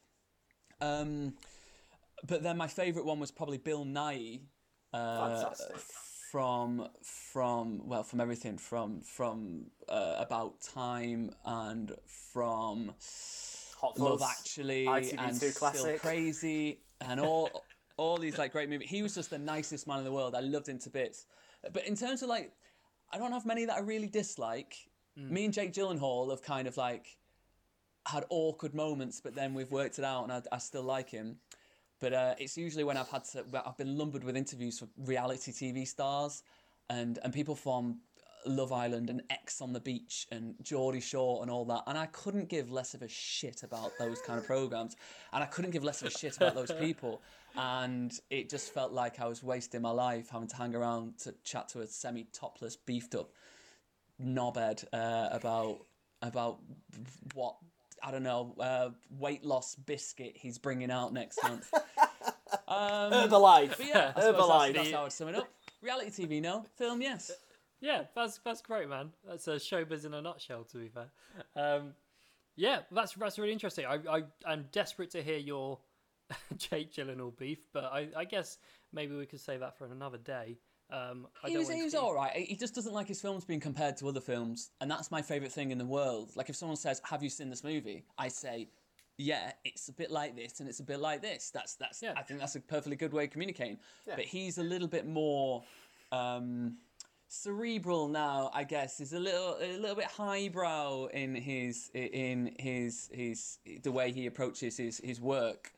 Um, 0.82 1.34
but 2.28 2.44
then 2.44 2.58
my 2.58 2.68
favourite 2.68 3.06
one 3.06 3.20
was 3.20 3.32
probably 3.32 3.58
Bill 3.58 3.86
Nighy. 3.86 4.42
Uh, 4.94 5.52
From 6.32 6.88
from 7.02 7.88
well 7.88 8.04
from 8.04 8.20
everything 8.20 8.58
from 8.58 9.02
from 9.02 9.68
uh, 9.88 10.16
about 10.18 10.62
time 10.62 11.32
and 11.46 11.92
from 12.32 12.92
Hot 13.80 14.00
Love 14.00 14.20
Fuzz, 14.20 14.30
Actually 14.40 14.86
ITV2 14.86 15.16
and 15.20 15.36
Still. 15.38 15.98
Crazy 16.00 16.80
and 17.02 17.20
all 17.20 17.50
all 17.98 18.18
these 18.18 18.38
like 18.40 18.52
great 18.52 18.68
movies. 18.70 18.90
He 18.90 19.04
was 19.04 19.14
just 19.14 19.30
the 19.30 19.38
nicest 19.38 19.88
man 19.88 20.00
in 20.00 20.06
the 20.06 20.12
world. 20.12 20.34
I 20.34 20.40
loved 20.40 20.68
him 20.70 20.80
to 20.80 20.90
bits. 20.90 21.28
But 21.72 21.86
in 21.86 21.96
terms 21.96 22.24
of 22.24 22.30
like, 22.30 22.52
I 23.12 23.20
don't 23.20 23.32
have 23.32 23.46
many 23.46 23.66
that 23.66 23.76
I 23.76 23.82
really 23.82 24.08
dislike. 24.08 24.76
Me 25.16 25.46
and 25.46 25.54
Jake 25.54 25.74
Gyllenhaal 25.74 26.32
have 26.32 26.42
kind 26.42 26.68
of 26.68 26.76
like 26.78 27.06
had 28.06 28.26
awkward 28.30 28.74
moments, 28.74 29.22
but 29.22 29.36
then 29.36 29.54
we've 29.54 29.72
worked 29.72 30.00
it 30.00 30.06
out, 30.06 30.24
and 30.24 30.32
I, 30.32 30.42
I 30.52 30.58
still 30.58 30.84
like 30.84 31.10
him. 31.10 31.38
But 32.00 32.14
uh, 32.14 32.36
it's 32.38 32.58
usually 32.58 32.84
when 32.84 32.98
I've 32.98 33.10
had 33.10 33.24
to, 33.32 33.46
I've 33.66 33.78
been 33.78 33.98
lumbered 33.98 34.24
with 34.24 34.36
interviews 34.36 34.80
for 34.80 34.88
reality 34.98 35.52
TV 35.52 35.88
stars, 35.88 36.44
and 36.90 37.20
and 37.24 37.34
people 37.34 37.56
from 37.56 38.00
Love 38.46 38.74
Island 38.74 39.10
and 39.10 39.22
Ex 39.30 39.62
on 39.62 39.72
the 39.72 39.80
Beach 39.80 40.28
and 40.32 40.56
Geordie 40.62 41.00
Shore 41.00 41.42
and 41.42 41.50
all 41.50 41.64
that, 41.66 41.84
and 41.88 41.98
I 41.98 42.08
couldn't 42.08 42.50
give 42.50 42.72
less 42.72 42.94
of 42.94 43.02
a 43.02 43.08
shit 43.08 43.64
about 43.64 43.92
those 43.98 44.22
kind 44.22 44.38
of 44.38 44.46
programs, 44.46 44.98
and 45.32 45.44
I 45.44 45.48
couldn't 45.48 45.72
give 45.72 45.84
less 45.84 46.02
of 46.02 46.10
a 46.10 46.12
shit 46.12 46.36
about 46.36 46.56
those 46.56 46.72
people, 46.80 47.22
and 47.56 48.12
it 48.30 48.50
just 48.50 48.74
felt 48.74 48.92
like 48.92 49.22
I 49.22 49.28
was 49.28 49.42
wasting 49.42 49.82
my 49.82 49.92
life 49.92 50.30
having 50.30 50.50
to 50.50 50.56
hang 50.58 50.76
around 50.76 51.20
to 51.20 51.34
chat 51.46 51.70
to 51.70 51.82
a 51.82 51.88
semi-topless, 51.88 52.76
beefed 52.76 53.16
up 53.16 53.32
knobhead 54.22 54.84
uh, 54.94 55.30
about 55.32 55.86
about 56.22 56.60
what 57.34 57.56
I 58.04 58.12
don't 58.12 58.24
know 58.24 58.54
uh, 58.60 58.90
weight 59.18 59.44
loss 59.46 59.76
biscuit 59.76 60.34
he's 60.36 60.58
bringing 60.58 60.92
out 60.92 61.14
next 61.14 61.42
month. 61.48 61.72
Um, 62.68 63.12
Herbalife. 63.12 63.78
but 63.78 63.88
yeah, 63.88 64.12
I 64.16 64.22
suppose 64.22 64.48
that's, 64.50 64.74
that's 64.74 64.92
how 64.92 65.06
I'd 65.06 65.12
sum 65.12 65.30
it 65.30 65.36
up. 65.36 65.50
Reality 65.82 66.26
TV, 66.26 66.42
no. 66.42 66.66
Film, 66.76 67.02
yes. 67.02 67.32
Yeah, 67.82 68.04
that's 68.16 68.40
that's 68.46 68.62
great, 68.62 68.88
man. 68.88 69.12
That's 69.28 69.48
a 69.48 69.56
showbiz 69.56 70.06
in 70.06 70.14
a 70.14 70.22
nutshell. 70.22 70.64
To 70.66 70.78
be 70.78 70.88
fair, 70.88 71.08
um, 71.56 71.94
yeah, 72.56 72.80
that's 72.92 73.14
that's 73.14 73.38
really 73.38 73.52
interesting. 73.52 73.86
I, 73.86 74.00
I 74.10 74.24
I'm 74.46 74.66
desperate 74.72 75.12
to 75.12 75.24
hear 75.24 75.38
your 75.38 75.80
Jake 76.58 76.94
Gyllenhaal 76.94 77.36
beef, 77.38 77.60
but 77.74 77.86
I, 77.86 78.08
I 78.16 78.26
guess 78.26 78.58
maybe 78.94 79.16
we 79.16 79.26
could 79.26 79.42
save 79.42 79.60
that 79.60 79.78
for 79.78 79.86
another 79.86 80.18
day. 80.18 80.58
Um, 80.94 81.28
He 81.46 81.58
was, 81.58 81.70
he 81.70 81.82
was 81.82 81.96
all 81.96 82.14
right. 82.14 82.32
He 82.36 82.56
just 82.56 82.76
doesn't 82.76 82.94
like 82.94 83.08
his 83.08 83.20
films 83.20 83.44
being 83.44 83.60
compared 83.60 83.98
to 83.98 84.08
other 84.08 84.22
films, 84.22 84.70
and 84.80 84.90
that's 84.90 85.10
my 85.10 85.24
favorite 85.24 85.52
thing 85.52 85.72
in 85.72 85.80
the 85.80 85.86
world. 85.86 86.32
Like 86.36 86.50
if 86.50 86.56
someone 86.56 86.78
says, 86.78 87.02
"Have 87.06 87.24
you 87.24 87.30
seen 87.30 87.50
this 87.50 87.64
movie?" 87.64 88.06
I 88.18 88.28
say, 88.28 88.70
"Yeah, 89.18 89.54
it's 89.66 89.90
a 89.90 89.94
bit 89.94 90.12
like 90.12 90.36
this, 90.36 90.60
and 90.60 90.70
it's 90.70 90.80
a 90.82 90.84
bit 90.84 91.00
like 91.00 91.22
this." 91.24 91.50
That's 91.50 91.76
that's. 91.76 92.02
Yeah. 92.04 92.14
I 92.16 92.22
think 92.22 92.40
that's 92.40 92.56
a 92.56 92.60
perfectly 92.60 92.96
good 92.96 93.12
way 93.12 93.24
of 93.24 93.32
communicating. 93.32 93.80
Yeah. 94.08 94.18
But 94.18 94.26
he's 94.26 94.60
a 94.60 94.64
little 94.64 94.88
bit 94.88 95.08
more 95.08 95.64
um, 96.12 96.78
cerebral 97.28 98.08
now. 98.08 98.52
I 98.54 98.64
guess 98.64 99.00
is 99.00 99.14
a 99.14 99.20
little 99.20 99.58
a 99.60 99.78
little 99.80 99.96
bit 99.96 100.06
highbrow 100.06 101.08
in 101.08 101.34
his 101.34 101.90
in 101.96 102.54
his 102.60 103.10
his 103.12 103.58
the 103.82 103.92
way 103.92 104.12
he 104.12 104.28
approaches 104.28 104.78
his 104.78 105.00
his 105.04 105.20
work. 105.20 105.74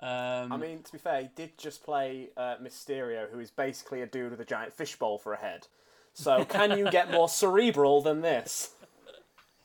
Um, 0.00 0.52
I 0.52 0.56
mean, 0.58 0.82
to 0.82 0.92
be 0.92 0.98
fair, 0.98 1.22
he 1.22 1.28
did 1.34 1.56
just 1.58 1.82
play 1.84 2.28
uh, 2.36 2.56
Mysterio, 2.62 3.30
who 3.30 3.38
is 3.38 3.50
basically 3.50 4.02
a 4.02 4.06
dude 4.06 4.30
with 4.30 4.40
a 4.40 4.44
giant 4.44 4.72
fishbowl 4.74 5.18
for 5.18 5.32
a 5.32 5.38
head. 5.38 5.66
So, 6.12 6.44
can 6.44 6.76
you 6.78 6.90
get 6.90 7.10
more 7.10 7.28
cerebral 7.28 8.02
than 8.02 8.20
this? 8.22 8.70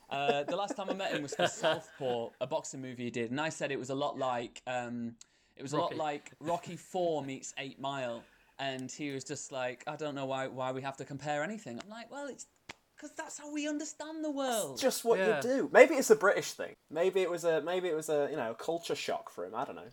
Uh, 0.10 0.44
the 0.44 0.58
last 0.58 0.76
time 0.76 0.90
I 0.90 0.94
met 0.94 1.14
him 1.14 1.22
was 1.24 1.34
for 1.34 1.48
Southpaw, 1.48 2.32
a 2.42 2.46
boxing 2.46 2.82
movie 2.82 3.06
he 3.06 3.10
did, 3.10 3.32
and 3.32 3.40
I 3.40 3.48
said 3.48 3.72
it 3.72 3.80
was 3.80 3.92
a 3.92 3.96
lot 3.96 4.18
like 4.20 4.62
um, 4.68 5.14
it 5.56 5.62
was 5.64 5.72
a 5.74 5.78
Rocky. 5.78 5.96
lot 5.96 6.04
like 6.04 6.32
Rocky 6.42 6.76
Four 6.76 7.24
meets 7.24 7.54
Eight 7.58 7.80
Mile, 7.80 8.22
and 8.60 8.92
he 8.92 9.12
was 9.12 9.24
just 9.24 9.54
like, 9.54 9.86
I 9.88 9.96
don't 9.96 10.14
know 10.14 10.26
why 10.26 10.48
why 10.48 10.74
we 10.74 10.82
have 10.82 10.98
to 10.98 11.06
compare 11.06 11.44
anything. 11.46 11.80
I'm 11.82 11.90
like, 11.90 12.12
well, 12.12 12.28
it's 12.28 12.48
because 12.98 13.16
that's 13.16 13.40
how 13.40 13.54
we 13.54 13.70
understand 13.70 14.22
the 14.26 14.32
world. 14.32 14.82
Just 14.82 15.06
what 15.06 15.18
Yeah. 15.18 15.38
you 15.38 15.42
do. 15.42 15.70
Maybe 15.72 15.94
it's 15.96 16.10
a 16.10 16.16
British 16.18 16.52
thing. 16.52 16.76
Maybe 16.90 17.22
it 17.22 17.32
was 17.32 17.46
a 17.46 17.62
maybe 17.62 17.88
it 17.88 17.96
was 17.96 18.10
a 18.10 18.28
you 18.30 18.36
know 18.36 18.54
culture 18.54 18.96
shock 18.96 19.30
for 19.30 19.46
him. 19.46 19.56
I 19.56 19.64
don't 19.64 19.78
know. 19.78 19.92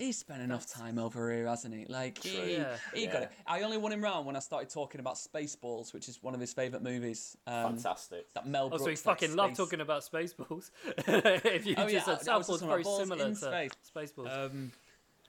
He's 0.00 0.16
spent 0.18 0.40
enough 0.40 0.66
time 0.66 0.98
over 0.98 1.30
here, 1.30 1.46
hasn't 1.46 1.74
he? 1.74 1.84
Like 1.84 2.22
he, 2.22 2.54
Yeah. 2.54 2.76
he 2.94 3.06
got 3.06 3.22
it. 3.24 3.30
I 3.46 3.60
only 3.62 3.76
won 3.76 3.92
him 3.92 4.02
round 4.02 4.24
when 4.26 4.34
I 4.34 4.38
started 4.38 4.70
talking 4.70 4.98
about 5.00 5.16
Spaceballs, 5.16 5.92
which 5.92 6.08
is 6.08 6.22
one 6.22 6.34
of 6.34 6.40
his 6.40 6.52
favourite 6.54 6.82
movies. 6.82 7.36
Um, 7.46 7.74
Fantastic. 7.74 8.32
that 8.32 8.46
Mel 8.46 8.64
Oh, 8.66 8.68
Brooks. 8.70 8.82
so 8.84 8.88
he 8.88 8.96
like, 8.96 9.02
fucking 9.20 9.36
loved 9.36 9.56
talking 9.56 9.80
about 9.82 10.02
Spaceballs. 10.02 10.70
if 10.96 11.66
you 11.66 11.74
Oh, 11.76 11.86
yeah, 11.86 11.98
just 11.98 12.08
I- 12.08 12.12
I 12.12 12.16
said 12.16 12.36
was 12.36 12.46
Southpaw's 12.46 12.62
very 12.62 12.82
balls 12.82 13.00
similar 13.00 13.24
in 13.26 13.34
to 13.34 13.36
space. 13.36 13.70
Spaceballs. 13.94 14.46
Um, 14.46 14.72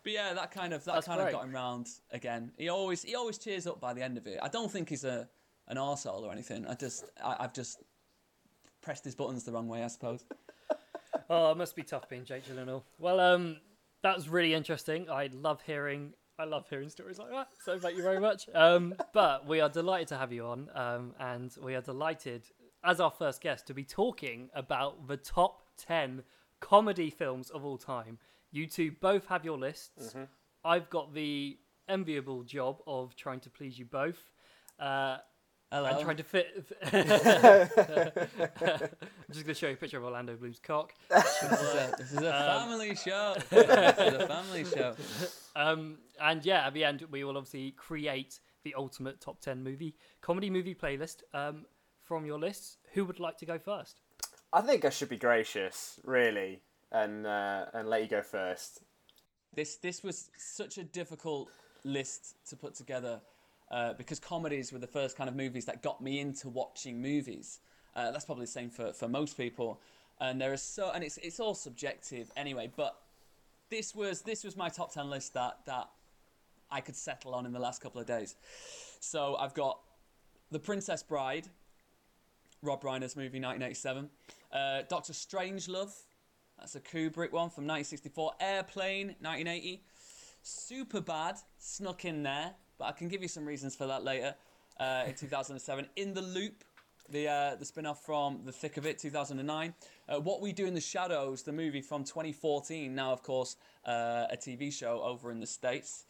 but 0.04 0.14
yeah, 0.14 0.34
that 0.34 0.52
kind 0.52 0.74
of 0.74 0.84
that 0.86 0.94
That's 0.96 1.06
kind 1.08 1.20
of 1.22 1.32
got 1.32 1.44
him 1.44 1.52
round 1.54 1.90
again. 2.12 2.52
He 2.58 2.70
always 2.70 3.04
he 3.04 3.16
always 3.16 3.38
cheers 3.38 3.68
up 3.68 3.80
by 3.82 3.94
the 3.94 4.02
end 4.02 4.18
of 4.18 4.26
it. 4.26 4.40
I 4.42 4.48
don't 4.48 4.72
think 4.72 4.90
he's 4.90 5.04
a 5.04 5.28
an 5.68 5.78
arsehole 5.78 6.24
or 6.24 6.32
anything. 6.32 6.66
I 6.66 6.74
just 6.76 7.04
I, 7.24 7.36
I've 7.42 7.54
just 7.54 7.84
pressed 8.82 9.04
his 9.04 9.16
buttons 9.16 9.44
the 9.44 9.52
wrong 9.52 9.68
way, 9.68 9.84
I 9.84 9.88
suppose. 9.88 10.24
Oh, 11.30 11.52
it 11.52 11.58
must 11.58 11.78
be 11.78 11.84
tough 11.84 12.10
being 12.10 12.26
Jake 12.26 12.46
Gyllenhaal. 12.46 12.84
Well, 13.00 13.20
um, 13.22 13.58
that 14.04 14.16
was 14.16 14.30
really 14.30 14.54
interesting. 14.54 15.10
I 15.10 15.30
love 15.34 15.62
hearing. 15.62 16.14
I 16.40 16.46
love 16.46 16.66
hearing 16.70 16.90
stories 16.90 17.20
like 17.20 17.30
that. 17.30 17.50
So 17.64 17.78
thank 17.78 17.98
you 17.98 18.04
very 18.04 18.20
much. 18.20 18.50
Um, 18.56 18.96
but 19.14 19.48
we 19.48 19.60
are 19.62 19.70
delighted 19.70 20.08
to 20.10 20.18
have 20.18 20.32
you 20.32 20.46
on, 20.46 20.70
um, 20.74 21.14
and 21.20 21.56
we 21.62 21.76
are 21.76 21.82
delighted 21.82 22.44
as 22.84 23.00
our 23.00 23.12
first 23.12 23.42
guest 23.42 23.68
to 23.68 23.76
be 23.76 23.84
talking 23.84 24.50
about 24.56 25.08
the 25.08 25.18
top 25.18 25.62
ten 25.78 26.24
comedy 26.60 27.10
films 27.12 27.50
of 27.52 27.64
all 27.64 27.78
time. 27.78 28.18
You 28.52 28.66
two 28.66 28.92
both 29.00 29.28
have 29.28 29.46
your 29.46 29.58
lists. 29.58 30.16
I've 30.66 30.90
got 30.90 31.14
the 31.14 31.58
enviable 31.88 32.44
job 32.44 32.82
of 32.88 33.16
trying 33.16 33.40
to 33.42 33.50
please 33.50 33.78
you 33.78 33.86
both. 33.86 34.32
Uh, 34.80 35.18
Hello. 35.72 35.86
and 35.88 36.00
trying 36.02 36.18
to 36.18 36.24
fit. 36.24 36.66
I'm 36.84 37.00
just 39.32 39.46
going 39.46 39.48
to 39.48 39.54
show 39.54 39.68
you 39.68 39.74
a 39.74 39.78
picture 39.78 39.98
of 39.98 40.04
Orlando 40.04 40.36
Bloom's 40.36 40.60
cock. 40.60 40.94
this 41.10 41.44
is 41.44 41.52
a, 41.52 41.96
this 41.98 42.12
is 42.12 42.18
a 42.22 42.36
Um, 42.36 42.70
family 42.70 42.96
show. 42.96 43.36
this 43.50 43.98
is 43.98 44.14
a 44.22 44.28
family 44.28 44.66
show. 44.66 44.96
Um, 45.56 45.98
and 46.20 46.46
yeah, 46.46 46.68
at 46.68 46.74
the 46.74 46.84
end, 46.84 47.06
we 47.10 47.24
will 47.24 47.38
obviously 47.38 47.72
create 47.72 48.40
the 48.64 48.74
ultimate 48.76 49.22
top 49.22 49.40
10 49.40 49.64
movie, 49.64 49.96
comedy 50.22 50.50
movie 50.50 50.76
playlist 50.76 51.22
um, 51.34 51.66
from 52.04 52.26
your 52.26 52.38
lists. 52.38 52.78
Who 52.94 53.06
would 53.06 53.20
like 53.20 53.38
to 53.38 53.46
go 53.46 53.58
first? 53.58 54.02
I 54.54 54.60
think 54.62 54.84
I 54.84 54.90
should 54.90 55.08
be 55.10 55.18
gracious, 55.18 56.00
really, 56.04 56.60
and 56.92 57.26
uh, 57.26 57.68
and 57.74 57.88
let 57.88 58.02
you 58.02 58.10
go 58.10 58.22
first. 58.22 58.82
This 59.56 59.78
this 59.78 60.04
was 60.04 60.30
such 60.38 60.78
a 60.78 60.84
difficult 60.84 61.48
list 61.86 62.36
to 62.50 62.58
put 62.58 62.76
together 62.76 63.22
uh, 63.72 63.94
because 63.94 64.20
comedies 64.20 64.72
were 64.72 64.80
the 64.80 64.88
first 64.88 65.18
kind 65.18 65.30
of 65.30 65.36
movies 65.36 65.66
that 65.66 65.82
got 65.82 66.02
me 66.02 66.20
into 66.20 66.50
watching 66.50 67.02
movies. 67.02 67.60
Uh, 67.96 68.12
that's 68.12 68.26
probably 68.26 68.46
the 68.46 68.52
same 68.52 68.70
for, 68.70 68.94
for 68.94 69.08
most 69.08 69.38
people. 69.38 69.82
And 70.20 70.40
there 70.40 70.54
is 70.54 70.62
so 70.62 70.92
and 70.92 71.04
it's 71.04 71.18
it's 71.18 71.40
all 71.40 71.56
subjective 71.56 72.32
anyway. 72.38 72.72
But 72.76 72.96
this 73.70 73.96
was 73.96 74.22
this 74.22 74.44
was 74.44 74.56
my 74.56 74.70
top 74.70 74.94
ten 74.94 75.10
list 75.10 75.34
that 75.34 75.60
that 75.66 75.90
I 76.70 76.82
could 76.82 76.96
settle 76.96 77.34
on 77.34 77.46
in 77.46 77.52
the 77.52 77.60
last 77.60 77.82
couple 77.82 78.00
of 78.00 78.08
days. 78.08 78.36
So 79.00 79.36
I've 79.36 79.54
got 79.54 79.80
The 80.52 80.60
Princess 80.60 81.02
Bride, 81.02 81.48
Rob 82.62 82.84
Reiner's 82.84 83.16
movie, 83.16 83.40
1987. 83.40 84.10
Uh, 84.54 84.84
Doctor 84.88 85.12
Strangelove, 85.14 85.94
that's 86.60 86.76
a 86.76 86.80
Kubrick 86.80 87.32
one 87.32 87.50
from 87.50 87.66
1964. 87.66 88.34
Airplane, 88.40 89.08
1980. 89.20 89.84
Super 90.44 91.02
Bad, 91.02 91.38
snuck 91.58 92.06
in 92.06 92.24
there, 92.24 92.54
but 92.82 92.88
I 92.88 92.94
can 92.94 93.08
give 93.10 93.22
you 93.22 93.28
some 93.28 93.46
reasons 93.46 93.76
for 93.76 93.86
that 93.86 94.04
later. 94.04 94.34
Uh, 94.80 95.04
in 95.06 95.14
2007. 95.14 95.86
In 95.96 96.16
the 96.16 96.22
Loop, 96.22 96.64
the 97.08 97.28
uh, 97.28 97.56
the 97.56 97.66
spin 97.66 97.86
off 97.86 98.04
from 98.04 98.40
The 98.44 98.52
Thick 98.52 98.78
of 98.78 98.88
It, 98.88 98.98
2009. 98.98 99.76
Uh, 100.10 100.20
what 100.20 100.42
We 100.42 100.52
Do 100.52 100.66
in 100.66 100.74
the 100.74 100.82
Shadows, 100.82 101.44
the 101.44 101.52
movie 101.52 101.82
from 101.82 102.04
2014, 102.04 102.96
now, 102.96 103.12
of 103.12 103.22
course, 103.22 103.58
uh, 103.86 104.26
a 104.32 104.36
TV 104.36 104.74
show 104.74 105.04
over 105.04 105.30
in 105.30 105.40
the 105.40 105.46
States. 105.46 106.06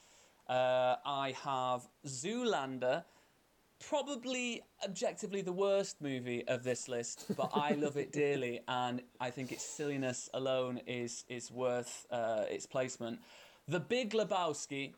Uh, 0.47 0.95
I 1.05 1.35
have 1.43 1.89
Zoolander, 2.07 3.03
probably 3.79 4.61
objectively 4.85 5.41
the 5.41 5.51
worst 5.51 6.01
movie 6.01 6.47
of 6.47 6.63
this 6.63 6.87
list, 6.87 7.25
but 7.35 7.51
I 7.53 7.71
love 7.73 7.97
it 7.97 8.13
dearly, 8.13 8.61
and 8.69 9.01
I 9.19 9.31
think 9.31 9.51
its 9.51 9.65
silliness 9.65 10.29
alone 10.33 10.79
is 10.87 11.25
is 11.27 11.51
worth 11.51 12.05
uh, 12.11 12.45
its 12.49 12.65
placement. 12.65 13.19
The 13.67 13.81
Big 13.81 14.11
Lebowski, 14.13 14.93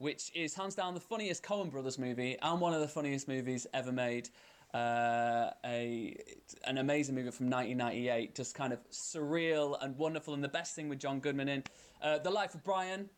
which 0.00 0.32
is 0.34 0.54
hands 0.54 0.74
down 0.74 0.94
the 0.94 1.00
funniest 1.00 1.42
Coen 1.42 1.70
Brothers 1.70 1.98
movie 1.98 2.34
and 2.40 2.58
one 2.58 2.72
of 2.72 2.80
the 2.80 2.88
funniest 2.88 3.28
movies 3.28 3.66
ever 3.74 3.92
made. 3.92 4.30
Uh, 4.72 5.50
a 5.64 6.16
an 6.64 6.78
amazing 6.78 7.14
movie 7.14 7.30
from 7.30 7.50
1998, 7.50 8.34
just 8.34 8.54
kind 8.54 8.72
of 8.72 8.78
surreal 8.90 9.76
and 9.82 9.96
wonderful, 9.98 10.32
and 10.32 10.42
the 10.42 10.48
best 10.48 10.74
thing 10.74 10.88
with 10.88 10.98
John 10.98 11.20
Goodman 11.20 11.48
in. 11.48 11.64
Uh, 12.00 12.18
the 12.18 12.30
Life 12.30 12.54
of 12.54 12.64
Brian, 12.64 13.10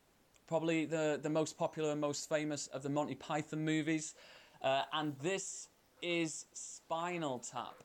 probably 0.48 0.84
the, 0.84 1.20
the 1.22 1.30
most 1.30 1.56
popular 1.56 1.92
and 1.92 2.00
most 2.00 2.28
famous 2.28 2.66
of 2.68 2.82
the 2.82 2.88
Monty 2.88 3.14
Python 3.14 3.64
movies. 3.64 4.14
Uh, 4.60 4.82
and 4.92 5.14
this 5.22 5.68
is 6.00 6.46
Spinal 6.52 7.38
Tap. 7.38 7.84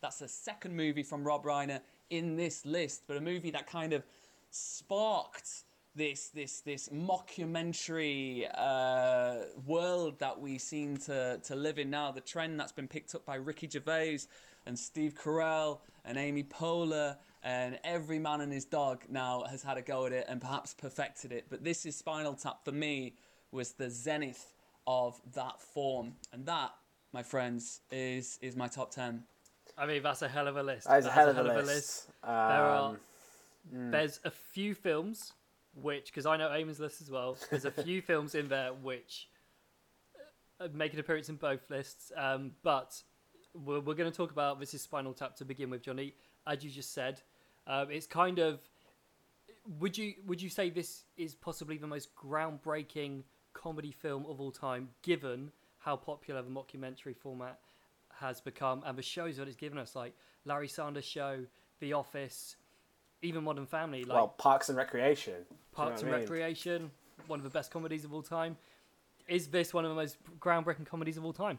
That's 0.00 0.20
the 0.20 0.28
second 0.28 0.74
movie 0.74 1.02
from 1.02 1.24
Rob 1.24 1.44
Reiner 1.44 1.80
in 2.08 2.36
this 2.36 2.64
list, 2.64 3.02
but 3.06 3.18
a 3.18 3.20
movie 3.20 3.50
that 3.50 3.66
kind 3.66 3.92
of 3.92 4.02
sparked 4.50 5.64
this 5.98 6.28
this 6.28 6.60
this 6.60 6.88
mockumentary 6.88 8.48
uh, 8.54 9.44
world 9.66 10.18
that 10.20 10.40
we 10.40 10.56
seem 10.56 10.96
to, 10.96 11.38
to 11.44 11.54
live 11.54 11.78
in 11.78 11.90
now. 11.90 12.12
The 12.12 12.20
trend 12.22 12.58
that's 12.58 12.72
been 12.72 12.88
picked 12.88 13.14
up 13.14 13.26
by 13.26 13.34
Ricky 13.34 13.68
Gervais 13.68 14.20
and 14.64 14.78
Steve 14.78 15.14
Carell 15.14 15.80
and 16.04 16.16
Amy 16.16 16.44
Poehler 16.44 17.16
and 17.42 17.78
every 17.84 18.18
man 18.18 18.40
and 18.40 18.52
his 18.52 18.64
dog 18.64 19.04
now 19.10 19.44
has 19.50 19.62
had 19.62 19.76
a 19.76 19.82
go 19.82 20.06
at 20.06 20.12
it 20.12 20.26
and 20.28 20.40
perhaps 20.40 20.72
perfected 20.72 21.32
it. 21.32 21.46
But 21.50 21.64
this 21.64 21.84
is 21.84 21.96
Spinal 21.96 22.34
Tap 22.34 22.64
for 22.64 22.72
me 22.72 23.14
was 23.52 23.72
the 23.72 23.90
zenith 23.90 24.54
of 24.86 25.20
that 25.34 25.60
form, 25.60 26.14
and 26.32 26.46
that, 26.46 26.70
my 27.12 27.22
friends, 27.22 27.80
is 27.90 28.38
is 28.40 28.56
my 28.56 28.68
top 28.68 28.90
ten. 28.90 29.24
I 29.76 29.86
mean, 29.86 30.02
that's 30.02 30.22
a 30.22 30.28
hell 30.28 30.48
of 30.48 30.56
a 30.56 30.62
list. 30.62 30.86
That 30.88 30.98
is 30.98 31.04
a 31.04 31.08
That's 31.08 31.18
hell 31.18 31.28
of 31.30 31.46
a 31.46 31.62
list. 31.62 32.08
There 32.22 32.32
are, 32.32 32.90
Um, 32.90 32.98
there's 33.90 34.20
a 34.24 34.30
few 34.30 34.74
films 34.74 35.32
which, 35.82 36.06
because 36.06 36.26
I 36.26 36.36
know 36.36 36.48
Eamon's 36.48 36.80
list 36.80 37.00
as 37.00 37.10
well, 37.10 37.36
there's 37.50 37.64
a 37.64 37.70
few 37.70 38.02
films 38.10 38.34
in 38.34 38.48
there 38.48 38.70
which 38.72 39.28
uh, 40.60 40.68
make 40.72 40.92
an 40.92 41.00
appearance 41.00 41.28
in 41.28 41.36
both 41.36 41.60
lists. 41.70 42.12
Um, 42.16 42.52
but 42.62 43.02
we're, 43.54 43.80
we're 43.80 43.94
going 43.94 44.10
to 44.10 44.16
talk 44.16 44.30
about 44.30 44.60
this 44.60 44.74
is 44.74 44.82
Spinal 44.82 45.12
Tap 45.12 45.36
to 45.36 45.44
begin 45.44 45.70
with, 45.70 45.82
Jonny. 45.82 46.14
As 46.46 46.64
you 46.64 46.70
just 46.70 46.92
said, 46.92 47.20
um, 47.66 47.90
it's 47.90 48.06
kind 48.06 48.38
of. 48.38 48.60
Would 49.80 49.98
you 49.98 50.14
would 50.26 50.40
you 50.40 50.48
say 50.48 50.70
this 50.70 51.04
is 51.18 51.34
possibly 51.34 51.76
the 51.76 51.86
most 51.86 52.16
groundbreaking 52.16 53.24
comedy 53.52 53.92
film 53.92 54.24
of 54.26 54.40
all 54.40 54.50
time, 54.50 54.88
given 55.02 55.52
how 55.78 55.94
popular 55.94 56.40
the 56.40 56.48
mockumentary 56.50 57.14
format 57.14 57.58
has 58.18 58.40
become 58.40 58.82
and 58.86 58.96
the 58.96 59.02
shows 59.02 59.36
that 59.36 59.46
it's 59.46 59.56
given 59.56 59.78
us, 59.78 59.94
like 59.94 60.14
Larry 60.44 60.68
Sanders 60.68 61.04
Show, 61.04 61.44
The 61.80 61.92
Office, 61.92 62.56
even 63.22 63.44
Modern 63.44 63.66
Family, 63.66 64.04
like 64.04 64.14
well, 64.14 64.28
Parks 64.28 64.68
and 64.68 64.78
Recreation. 64.78 65.34
Do 65.34 65.38
you 65.40 65.44
know 65.44 65.56
Parks 65.72 66.02
and 66.02 66.10
I 66.10 66.12
mean? 66.12 66.20
Recreation, 66.22 66.90
one 67.26 67.38
of 67.38 67.44
the 67.44 67.50
best 67.50 67.70
comedies 67.70 68.04
of 68.04 68.12
all 68.12 68.22
time. 68.22 68.56
Is 69.26 69.48
this 69.48 69.74
one 69.74 69.84
of 69.84 69.90
the 69.90 69.96
most 69.96 70.16
groundbreaking 70.40 70.86
comedies 70.86 71.16
of 71.16 71.24
all 71.24 71.32
time? 71.32 71.58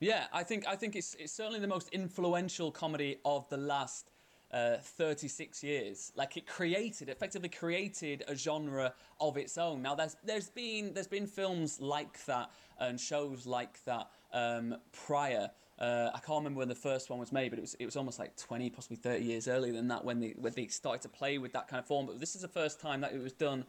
Yeah, 0.00 0.26
I 0.32 0.42
think 0.42 0.66
I 0.66 0.76
think 0.76 0.96
it's 0.96 1.14
it's 1.18 1.32
certainly 1.32 1.60
the 1.60 1.68
most 1.68 1.88
influential 1.90 2.70
comedy 2.70 3.18
of 3.24 3.48
the 3.48 3.56
last 3.56 4.10
uh, 4.52 4.76
36 4.78 5.62
years. 5.62 6.12
Like 6.14 6.36
it 6.36 6.46
created, 6.46 7.08
effectively 7.08 7.48
created 7.48 8.24
a 8.28 8.34
genre 8.34 8.94
of 9.20 9.36
its 9.36 9.56
own. 9.58 9.82
Now 9.82 9.94
there's 9.94 10.16
there's 10.24 10.50
been 10.50 10.92
there's 10.92 11.06
been 11.06 11.26
films 11.26 11.80
like 11.80 12.24
that 12.26 12.50
and 12.78 13.00
shows 13.00 13.46
like 13.46 13.82
that 13.84 14.10
um, 14.32 14.76
prior. 14.92 15.50
Uh, 15.78 16.10
I 16.14 16.18
can't 16.18 16.38
remember 16.38 16.58
when 16.58 16.68
the 16.68 16.74
first 16.74 17.10
one 17.10 17.18
was 17.18 17.32
made, 17.32 17.50
but 17.50 17.58
it 17.58 17.62
was 17.62 17.74
it 17.74 17.86
was 17.86 17.96
almost 17.96 18.18
like 18.18 18.36
20, 18.36 18.70
possibly 18.70 18.96
30 18.96 19.24
years 19.24 19.48
earlier 19.48 19.72
than 19.72 19.88
that 19.88 20.04
when 20.04 20.20
they 20.20 20.34
when 20.36 20.52
they 20.52 20.66
started 20.68 21.02
to 21.02 21.08
play 21.08 21.38
with 21.38 21.52
that 21.52 21.68
kind 21.68 21.80
of 21.80 21.86
form. 21.86 22.06
But 22.06 22.20
this 22.20 22.34
is 22.34 22.42
the 22.42 22.48
first 22.48 22.80
time 22.80 23.00
that 23.00 23.12
it 23.12 23.22
was 23.22 23.32
done 23.32 23.64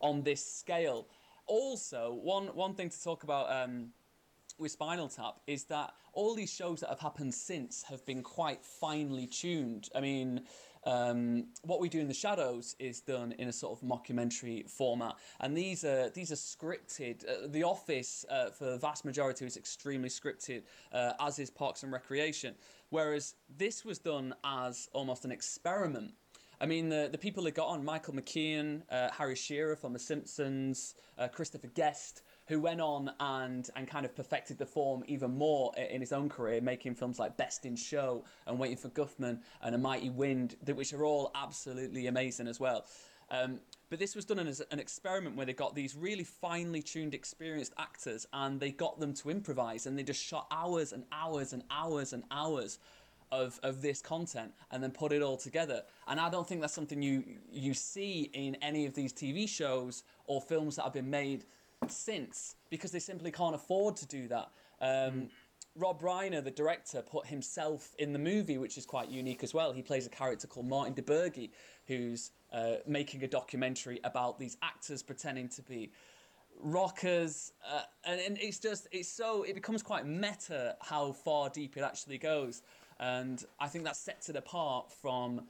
on 0.00 0.22
this 0.22 0.44
scale. 0.44 1.06
Also, 1.46 2.12
one 2.22 2.46
one 2.48 2.74
thing 2.74 2.90
to 2.90 3.02
talk 3.02 3.24
about. 3.24 3.50
Um, 3.50 3.88
with 4.58 4.72
Spinal 4.72 5.08
Tap 5.08 5.40
is 5.46 5.64
that 5.64 5.94
all 6.12 6.34
these 6.34 6.52
shows 6.52 6.80
that 6.80 6.90
have 6.90 7.00
happened 7.00 7.34
since 7.34 7.82
have 7.84 8.04
been 8.04 8.22
quite 8.22 8.62
finely 8.64 9.26
tuned. 9.26 9.88
I 9.94 10.00
mean, 10.00 10.42
um, 10.84 11.46
what 11.62 11.80
we 11.80 11.88
do 11.88 12.00
in 12.00 12.08
the 12.08 12.14
shadows 12.14 12.74
is 12.78 13.00
done 13.00 13.32
in 13.32 13.48
a 13.48 13.52
sort 13.52 13.78
of 13.78 13.86
mockumentary 13.86 14.68
format, 14.68 15.16
and 15.40 15.56
these 15.56 15.84
are 15.84 16.10
these 16.10 16.32
are 16.32 16.36
scripted. 16.36 17.28
Uh, 17.28 17.48
the 17.48 17.62
Office, 17.62 18.24
uh, 18.30 18.50
for 18.50 18.64
the 18.64 18.78
vast 18.78 19.04
majority, 19.04 19.44
is 19.44 19.56
extremely 19.56 20.08
scripted, 20.08 20.62
uh, 20.92 21.12
as 21.20 21.38
is 21.38 21.50
Parks 21.50 21.82
and 21.82 21.92
Recreation. 21.92 22.54
Whereas 22.90 23.34
this 23.56 23.84
was 23.84 23.98
done 23.98 24.34
as 24.44 24.88
almost 24.92 25.24
an 25.24 25.32
experiment. 25.32 26.12
I 26.62 26.66
mean, 26.66 26.90
the, 26.90 27.08
the 27.10 27.16
people 27.16 27.44
that 27.44 27.54
got 27.54 27.68
on 27.68 27.82
Michael 27.82 28.12
McKean, 28.12 28.82
uh, 28.90 29.08
Harry 29.16 29.34
Shearer 29.34 29.76
from 29.76 29.94
The 29.94 29.98
Simpsons, 29.98 30.94
uh, 31.16 31.28
Christopher 31.28 31.68
Guest, 31.68 32.22
who 32.50 32.58
went 32.58 32.80
on 32.80 33.12
and, 33.20 33.70
and 33.76 33.86
kind 33.86 34.04
of 34.04 34.14
perfected 34.16 34.58
the 34.58 34.66
form 34.66 35.04
even 35.06 35.38
more 35.38 35.72
in 35.76 36.00
his 36.00 36.12
own 36.12 36.28
career, 36.28 36.60
making 36.60 36.96
films 36.96 37.20
like 37.20 37.36
Best 37.36 37.64
in 37.64 37.76
Show 37.76 38.24
and 38.44 38.58
Waiting 38.58 38.76
for 38.76 38.88
Guffman 38.88 39.38
and 39.62 39.72
A 39.72 39.78
Mighty 39.78 40.10
Wind, 40.10 40.56
which 40.66 40.92
are 40.92 41.04
all 41.04 41.30
absolutely 41.36 42.08
amazing 42.08 42.48
as 42.48 42.58
well. 42.58 42.86
Um, 43.30 43.60
but 43.88 44.00
this 44.00 44.16
was 44.16 44.24
done 44.24 44.40
as 44.40 44.60
an 44.72 44.80
experiment 44.80 45.36
where 45.36 45.46
they 45.46 45.52
got 45.52 45.76
these 45.76 45.94
really 45.94 46.24
finely 46.24 46.82
tuned, 46.82 47.14
experienced 47.14 47.72
actors 47.78 48.26
and 48.32 48.58
they 48.58 48.72
got 48.72 48.98
them 48.98 49.14
to 49.14 49.30
improvise 49.30 49.86
and 49.86 49.96
they 49.96 50.02
just 50.02 50.20
shot 50.20 50.48
hours 50.50 50.92
and 50.92 51.04
hours 51.12 51.52
and 51.52 51.62
hours 51.70 52.12
and 52.12 52.24
hours 52.32 52.80
of, 53.30 53.60
of 53.62 53.80
this 53.80 54.02
content 54.02 54.50
and 54.72 54.82
then 54.82 54.90
put 54.90 55.12
it 55.12 55.22
all 55.22 55.36
together. 55.36 55.84
And 56.08 56.18
I 56.18 56.28
don't 56.28 56.48
think 56.48 56.62
that's 56.62 56.74
something 56.74 57.00
you 57.00 57.22
you 57.52 57.74
see 57.74 58.28
in 58.32 58.56
any 58.56 58.86
of 58.86 58.94
these 58.94 59.12
TV 59.12 59.48
shows 59.48 60.02
or 60.26 60.40
films 60.40 60.74
that 60.74 60.82
have 60.82 60.92
been 60.92 61.10
made 61.10 61.44
since 61.88 62.56
because 62.68 62.92
they 62.92 62.98
simply 62.98 63.30
can't 63.30 63.54
afford 63.54 63.96
to 63.96 64.06
do 64.06 64.28
that. 64.28 64.50
Um, 64.80 65.28
Rob 65.76 66.02
Reiner, 66.02 66.42
the 66.42 66.50
director, 66.50 67.00
put 67.00 67.26
himself 67.26 67.94
in 67.98 68.12
the 68.12 68.18
movie, 68.18 68.58
which 68.58 68.76
is 68.76 68.84
quite 68.84 69.08
unique 69.08 69.44
as 69.44 69.54
well. 69.54 69.72
He 69.72 69.82
plays 69.82 70.06
a 70.06 70.10
character 70.10 70.46
called 70.46 70.66
Martin 70.66 70.94
de 70.94 71.02
DiBergi, 71.02 71.50
who's 71.86 72.32
uh, 72.52 72.76
making 72.86 73.22
a 73.22 73.28
documentary 73.28 74.00
about 74.04 74.38
these 74.38 74.56
actors 74.62 75.02
pretending 75.02 75.48
to 75.50 75.62
be 75.62 75.92
rockers, 76.60 77.52
uh, 77.72 77.82
and, 78.04 78.20
and 78.20 78.38
it's 78.38 78.58
just 78.58 78.88
it's 78.92 79.08
so 79.08 79.44
it 79.44 79.54
becomes 79.54 79.82
quite 79.82 80.06
meta 80.06 80.76
how 80.80 81.12
far 81.12 81.48
deep 81.48 81.76
it 81.76 81.82
actually 81.82 82.18
goes, 82.18 82.62
and 82.98 83.44
I 83.58 83.68
think 83.68 83.84
that 83.84 83.96
sets 83.96 84.28
it 84.28 84.36
apart 84.36 84.92
from 84.92 85.42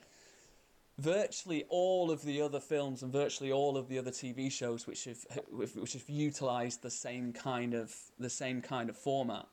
virtually 1.01 1.65
all 1.69 2.11
of 2.11 2.23
the 2.23 2.43
other 2.43 2.61
films 2.61 3.03
and 3.03 3.13
virtually 3.13 3.51
all 3.51 3.77
of 3.77 3.89
the 3.89 3.99
other 3.99 4.11
TV 4.11 4.53
shows 4.53 4.87
which 4.87 5.05
have 5.05 5.25
which 5.51 5.95
have 5.95 6.09
utilized 6.09 6.83
the 6.83 6.91
same 6.91 7.33
kind 7.33 7.75
of 7.75 7.95
the 8.19 8.31
same 8.31 8.61
kind 8.61 8.91
of 8.91 8.97
format. 8.97 9.47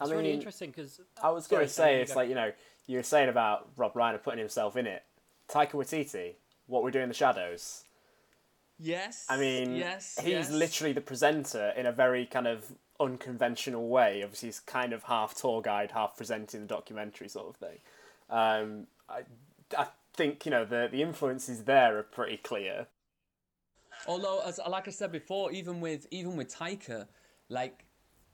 I 0.00 0.04
It's 0.04 0.12
really 0.12 0.32
interesting 0.32 0.70
because 0.70 1.00
I 1.22 1.30
was 1.30 1.46
going 1.46 1.66
to 1.66 1.72
say, 1.72 2.00
it's 2.00 2.14
go. 2.14 2.20
like, 2.20 2.28
you 2.28 2.34
know, 2.34 2.52
you 2.86 2.96
were 2.96 3.02
saying 3.02 3.28
about 3.28 3.68
Rob 3.76 3.92
Reiner 3.92 4.22
putting 4.22 4.38
himself 4.38 4.76
in 4.76 4.86
it. 4.86 5.02
Taika 5.48 5.72
Waititi, 5.72 6.34
what 6.66 6.82
we 6.82 6.90
do 6.90 7.00
in 7.00 7.08
the 7.08 7.14
shadows. 7.14 7.84
Yes. 8.78 9.26
I 9.28 9.36
mean, 9.38 9.76
yes, 9.76 10.18
he's 10.22 10.30
yes. 10.30 10.50
literally 10.50 10.94
the 10.94 11.02
presenter 11.02 11.74
in 11.76 11.84
a 11.84 11.92
very 11.92 12.24
kind 12.24 12.46
of 12.46 12.72
unconventional 12.98 13.88
way. 13.88 14.22
Obviously, 14.22 14.48
he's 14.48 14.60
kind 14.60 14.94
of 14.94 15.02
half 15.02 15.34
tour 15.34 15.60
guide, 15.60 15.90
half 15.90 16.16
presenting 16.16 16.62
the 16.62 16.66
documentary 16.66 17.28
sort 17.28 17.48
of 17.48 17.56
thing. 17.56 17.78
Um, 18.30 18.86
I, 19.06 19.24
I 19.76 19.88
think, 20.14 20.44
you 20.44 20.50
know, 20.50 20.64
the, 20.64 20.88
the 20.90 21.02
influences 21.02 21.64
there 21.64 21.98
are 21.98 22.02
pretty 22.02 22.36
clear. 22.36 22.86
Although, 24.06 24.40
as 24.46 24.58
like 24.68 24.88
I 24.88 24.90
said 24.90 25.12
before, 25.12 25.52
even 25.52 25.80
with 25.80 26.06
even 26.10 26.36
with 26.36 26.54
Taika, 26.54 27.06
like 27.48 27.84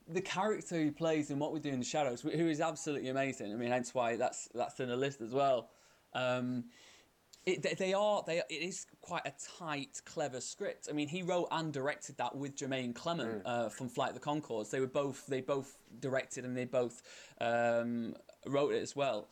the 0.07 0.21
character 0.21 0.81
he 0.81 0.91
plays 0.91 1.29
in 1.29 1.39
What 1.39 1.51
We 1.51 1.59
Do 1.59 1.69
in 1.69 1.79
the 1.79 1.85
Shadows, 1.85 2.21
who 2.21 2.47
is 2.47 2.61
absolutely 2.61 3.09
amazing. 3.09 3.51
I 3.51 3.55
mean, 3.55 3.69
hence 3.69 3.93
why 3.93 4.15
that's 4.15 4.47
that's 4.53 4.79
in 4.79 4.87
the 4.89 4.95
list 4.95 5.21
as 5.21 5.33
well. 5.33 5.69
Um, 6.13 6.65
it, 7.45 7.77
they- 7.77 7.93
are 7.93 8.23
they 8.27 8.39
it 8.49 8.61
is 8.61 8.85
quite 9.01 9.25
a 9.25 9.33
tight, 9.59 10.01
clever 10.05 10.41
script. 10.41 10.87
I 10.89 10.93
mean, 10.93 11.07
he 11.07 11.21
wrote 11.21 11.47
and 11.51 11.71
directed 11.71 12.17
that 12.17 12.35
with 12.35 12.55
Jermaine 12.55 12.93
Clement 12.93 13.41
uh, 13.45 13.69
from 13.69 13.87
Flight 13.89 14.09
of 14.09 14.15
the 14.15 14.21
Conchords. 14.21 14.69
They 14.69 14.79
were 14.79 14.87
both 14.87 15.25
they 15.27 15.41
both 15.41 15.77
directed 15.99 16.43
and 16.45 16.55
they 16.57 16.65
both 16.65 17.01
um, 17.39 18.15
wrote 18.45 18.73
it 18.73 18.81
as 18.81 18.95
well. 18.95 19.27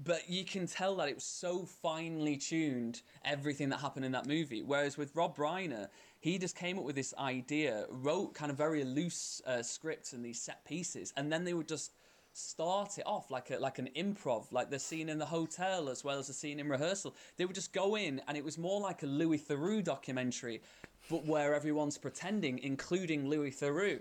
But 0.00 0.28
you 0.28 0.44
can 0.44 0.66
tell 0.66 0.96
that 0.96 1.08
it 1.08 1.14
was 1.14 1.24
so 1.24 1.64
finely 1.64 2.36
tuned 2.36 3.02
everything 3.24 3.68
that 3.68 3.80
happened 3.80 4.04
in 4.04 4.12
that 4.12 4.26
movie. 4.26 4.62
Whereas 4.62 4.96
with 4.96 5.14
Rob 5.14 5.36
Reiner, 5.36 5.88
he 6.18 6.38
just 6.38 6.56
came 6.56 6.78
up 6.78 6.84
with 6.84 6.96
this 6.96 7.14
idea, 7.18 7.86
wrote 7.88 8.34
kind 8.34 8.50
of 8.50 8.56
very 8.56 8.84
loose 8.84 9.40
uh, 9.46 9.62
scripts 9.62 10.12
and 10.12 10.24
these 10.24 10.40
set 10.40 10.64
pieces, 10.64 11.12
and 11.16 11.32
then 11.32 11.44
they 11.44 11.54
would 11.54 11.68
just 11.68 11.92
start 12.32 12.98
it 12.98 13.06
off 13.06 13.30
like 13.30 13.50
a, 13.50 13.58
like 13.58 13.78
an 13.78 13.88
improv, 13.96 14.52
like 14.52 14.70
the 14.70 14.78
scene 14.78 15.08
in 15.08 15.18
the 15.18 15.26
hotel 15.26 15.88
as 15.88 16.02
well 16.02 16.18
as 16.18 16.28
the 16.28 16.32
scene 16.32 16.58
in 16.60 16.68
rehearsal. 16.68 17.14
They 17.36 17.44
would 17.44 17.54
just 17.54 17.72
go 17.72 17.96
in, 17.96 18.20
and 18.26 18.36
it 18.36 18.44
was 18.44 18.58
more 18.58 18.80
like 18.80 19.02
a 19.02 19.06
Louis 19.06 19.38
Theroux 19.38 19.84
documentary, 19.84 20.62
but 21.10 21.24
where 21.26 21.54
everyone's 21.54 21.98
pretending, 21.98 22.58
including 22.60 23.28
Louis 23.28 23.50
Theroux. 23.50 24.00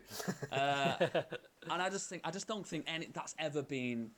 Uh, 0.51 0.95
and 1.69 1.81
I 1.81 1.89
just 1.89 2.09
think 2.09 2.21
I 2.25 2.31
just 2.31 2.47
don't 2.47 2.65
think 2.65 2.85
any 2.87 3.09
that's 3.13 3.35
ever 3.39 3.61
been 3.61 4.11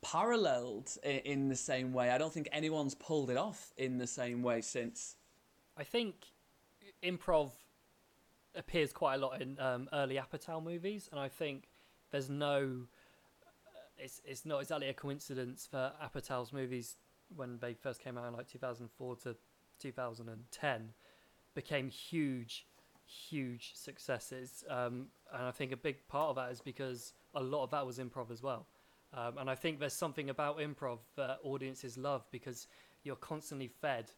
paralleled 0.00 0.96
in 1.02 1.48
the 1.48 1.56
same 1.56 1.92
way. 1.92 2.10
I 2.10 2.18
don't 2.18 2.32
think 2.32 2.48
anyone's 2.52 2.94
pulled 2.94 3.30
it 3.30 3.36
off 3.36 3.72
in 3.76 3.98
the 3.98 4.06
same 4.06 4.42
way 4.42 4.60
since. 4.60 5.16
I 5.76 5.84
think 5.84 6.26
improv 7.02 7.50
appears 8.54 8.92
quite 8.92 9.14
a 9.14 9.18
lot 9.18 9.40
in 9.40 9.58
um, 9.60 9.88
early 9.92 10.16
Apatow 10.16 10.62
movies, 10.62 11.08
and 11.10 11.20
I 11.20 11.28
think 11.28 11.68
there's 12.10 12.28
no. 12.28 12.86
uh, 13.42 13.80
It's 13.98 14.20
it's 14.24 14.44
not 14.44 14.60
exactly 14.60 14.88
a 14.88 14.94
coincidence 14.94 15.66
for 15.70 15.92
Apatow's 16.02 16.52
movies 16.52 16.96
when 17.34 17.58
they 17.58 17.74
first 17.74 18.00
came 18.00 18.16
out 18.16 18.26
in 18.26 18.34
like 18.34 18.48
2004 18.48 19.16
to 19.16 19.36
2010 19.78 20.92
became 21.54 21.88
huge, 21.88 22.66
huge 23.04 23.72
successes. 23.74 24.64
Um, 24.68 25.06
and 25.32 25.42
I 25.44 25.50
think 25.50 25.72
a 25.72 25.76
big 25.76 26.06
part 26.08 26.30
of 26.30 26.36
that 26.36 26.50
is 26.52 26.60
because 26.60 27.14
a 27.34 27.42
lot 27.42 27.64
of 27.64 27.70
that 27.70 27.84
was 27.86 27.98
improv 27.98 28.30
as 28.30 28.42
well. 28.42 28.66
Um, 29.14 29.38
and 29.38 29.50
I 29.50 29.54
think 29.54 29.80
there's 29.80 29.94
something 29.94 30.30
about 30.30 30.58
improv 30.58 30.98
that 31.16 31.38
audiences 31.42 31.96
love 31.96 32.26
because 32.30 32.66
you're 33.04 33.16
constantly 33.16 33.68
fed 33.68 34.10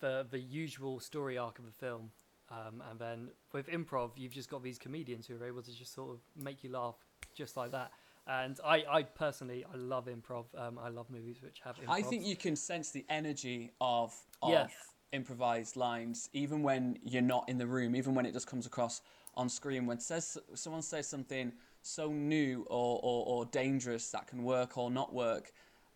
the 0.00 0.26
the 0.30 0.38
usual 0.38 1.00
story 1.00 1.38
arc 1.38 1.58
of 1.58 1.64
the 1.64 1.72
film. 1.72 2.10
Um, 2.50 2.82
and 2.90 2.98
then 2.98 3.28
with 3.52 3.68
improv, 3.68 4.10
you've 4.16 4.32
just 4.32 4.50
got 4.50 4.62
these 4.62 4.78
comedians 4.78 5.26
who 5.26 5.40
are 5.40 5.46
able 5.46 5.62
to 5.62 5.72
just 5.72 5.94
sort 5.94 6.10
of 6.10 6.18
make 6.42 6.64
you 6.64 6.70
laugh 6.70 6.96
just 7.34 7.56
like 7.56 7.70
that. 7.70 7.92
And 8.26 8.58
I, 8.64 8.84
I 8.90 9.02
personally, 9.04 9.64
I 9.72 9.76
love 9.76 10.06
improv. 10.06 10.46
Um, 10.56 10.78
I 10.78 10.88
love 10.88 11.08
movies 11.10 11.36
which 11.42 11.60
have 11.64 11.76
improv. 11.76 11.84
I 11.88 12.02
think 12.02 12.26
you 12.26 12.36
can 12.36 12.56
sense 12.56 12.90
the 12.90 13.06
energy 13.08 13.72
of 13.80 14.14
of 14.42 14.50
Yeah. 14.50 14.66
improvised 15.12 15.76
lines, 15.76 16.28
even 16.32 16.62
when 16.62 16.98
you're 17.04 17.22
not 17.22 17.48
in 17.48 17.58
the 17.58 17.66
room, 17.66 17.96
even 17.96 18.14
when 18.14 18.26
it 18.26 18.32
just 18.32 18.46
comes 18.46 18.66
across 18.66 19.00
on 19.34 19.48
screen. 19.48 19.86
When 19.86 19.98
says 20.00 20.36
someone 20.54 20.82
says 20.82 21.08
something 21.08 21.52
so 21.82 22.12
new 22.12 22.66
or, 22.68 23.00
or, 23.02 23.26
or 23.26 23.44
dangerous 23.46 24.10
that 24.10 24.26
can 24.26 24.42
work 24.42 24.76
or 24.76 24.90
not 24.90 25.12
work, 25.12 25.52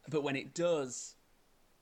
but 0.09 0.23
when 0.23 0.37
it 0.37 0.55
does, 0.55 1.14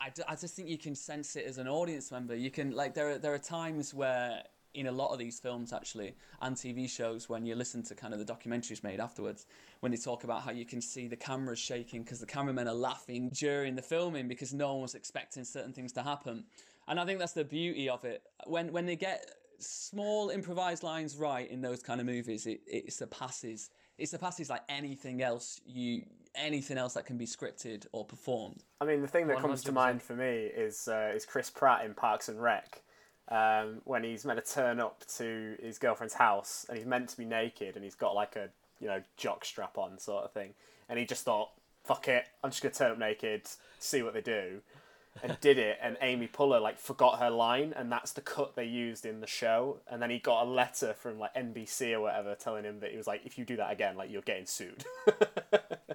I, 0.00 0.10
d- 0.10 0.22
I 0.28 0.34
just 0.34 0.54
think 0.54 0.68
you 0.68 0.78
can 0.78 0.94
sense 0.94 1.36
it 1.36 1.44
as 1.46 1.58
an 1.58 1.68
audience 1.68 2.10
member. 2.10 2.34
You 2.34 2.50
can 2.50 2.72
like 2.72 2.94
there 2.94 3.10
are 3.10 3.18
there 3.18 3.34
are 3.34 3.38
times 3.38 3.94
where 3.94 4.42
in 4.74 4.86
a 4.86 4.92
lot 4.92 5.12
of 5.12 5.18
these 5.18 5.38
films 5.38 5.72
actually 5.72 6.14
and 6.40 6.56
TV 6.56 6.88
shows 6.88 7.28
when 7.28 7.44
you 7.44 7.54
listen 7.54 7.82
to 7.82 7.94
kind 7.94 8.14
of 8.14 8.24
the 8.24 8.32
documentaries 8.32 8.82
made 8.82 9.00
afterwards 9.00 9.46
when 9.80 9.92
they 9.92 9.98
talk 9.98 10.24
about 10.24 10.42
how 10.42 10.50
you 10.50 10.64
can 10.64 10.80
see 10.80 11.06
the 11.06 11.16
cameras 11.16 11.58
shaking 11.58 12.02
because 12.02 12.20
the 12.20 12.26
cameramen 12.26 12.66
are 12.66 12.74
laughing 12.74 13.28
during 13.34 13.74
the 13.74 13.82
filming 13.82 14.28
because 14.28 14.54
no 14.54 14.72
one 14.72 14.82
was 14.82 14.94
expecting 14.94 15.44
certain 15.44 15.72
things 15.72 15.92
to 15.92 16.02
happen. 16.02 16.44
And 16.88 16.98
I 16.98 17.04
think 17.04 17.18
that's 17.18 17.34
the 17.34 17.44
beauty 17.44 17.88
of 17.88 18.04
it. 18.04 18.22
When 18.46 18.72
when 18.72 18.86
they 18.86 18.96
get 18.96 19.30
small 19.58 20.30
improvised 20.30 20.82
lines 20.82 21.16
right 21.16 21.48
in 21.48 21.60
those 21.60 21.82
kind 21.82 22.00
of 22.00 22.06
movies 22.06 22.46
it, 22.46 22.60
it 22.66 22.92
surpasses 22.92 23.70
it 23.98 24.08
surpasses 24.08 24.50
like 24.50 24.62
anything 24.68 25.22
else 25.22 25.60
you 25.66 26.02
anything 26.34 26.78
else 26.78 26.94
that 26.94 27.06
can 27.06 27.18
be 27.18 27.26
scripted 27.26 27.86
or 27.92 28.04
performed. 28.04 28.64
I 28.80 28.84
mean, 28.84 29.02
the 29.02 29.08
thing 29.08 29.26
that 29.26 29.38
comes 29.38 29.62
to 29.64 29.72
mind 29.72 30.02
for 30.02 30.14
me 30.14 30.46
is 30.54 30.88
uh, 30.88 31.12
is 31.14 31.24
Chris 31.24 31.50
Pratt 31.50 31.84
in 31.84 31.94
Parks 31.94 32.28
and 32.28 32.42
Rec. 32.42 32.82
Um, 33.28 33.80
when 33.84 34.02
he's 34.02 34.24
meant 34.24 34.44
to 34.44 34.52
turn 34.52 34.80
up 34.80 35.04
to 35.16 35.56
his 35.62 35.78
girlfriend's 35.78 36.14
house 36.14 36.66
and 36.68 36.76
he's 36.76 36.86
meant 36.86 37.08
to 37.10 37.16
be 37.16 37.24
naked 37.24 37.76
and 37.76 37.84
he's 37.84 37.94
got 37.94 38.14
like 38.14 38.34
a 38.34 38.48
you 38.80 38.88
know 38.88 39.00
jock 39.16 39.44
strap 39.44 39.78
on 39.78 39.98
sort 39.98 40.24
of 40.24 40.32
thing, 40.32 40.54
and 40.88 40.98
he 40.98 41.04
just 41.04 41.24
thought, 41.24 41.50
"Fuck 41.84 42.08
it, 42.08 42.24
I'm 42.42 42.50
just 42.50 42.62
gonna 42.62 42.74
turn 42.74 42.90
up 42.92 42.98
naked, 42.98 43.42
see 43.78 44.02
what 44.02 44.14
they 44.14 44.20
do," 44.20 44.60
and 45.22 45.38
did 45.40 45.58
it. 45.58 45.78
And 45.82 45.96
Amy 46.00 46.28
Poehler 46.28 46.60
like 46.60 46.78
forgot 46.78 47.18
her 47.18 47.30
line, 47.30 47.72
and 47.76 47.90
that's 47.90 48.12
the 48.12 48.20
cut 48.20 48.54
they 48.56 48.64
used 48.64 49.04
in 49.04 49.20
the 49.20 49.26
show. 49.26 49.80
And 49.90 50.00
then 50.00 50.10
he 50.10 50.18
got 50.18 50.46
a 50.46 50.48
letter 50.48 50.94
from 50.94 51.18
like 51.18 51.34
NBC 51.34 51.92
or 51.92 52.00
whatever 52.00 52.34
telling 52.34 52.64
him 52.64 52.80
that 52.80 52.90
he 52.90 52.96
was 52.96 53.06
like, 53.06 53.22
"If 53.24 53.38
you 53.38 53.44
do 53.44 53.56
that 53.56 53.72
again, 53.72 53.96
like 53.96 54.10
you're 54.10 54.22
getting 54.22 54.46
sued." 54.46 54.84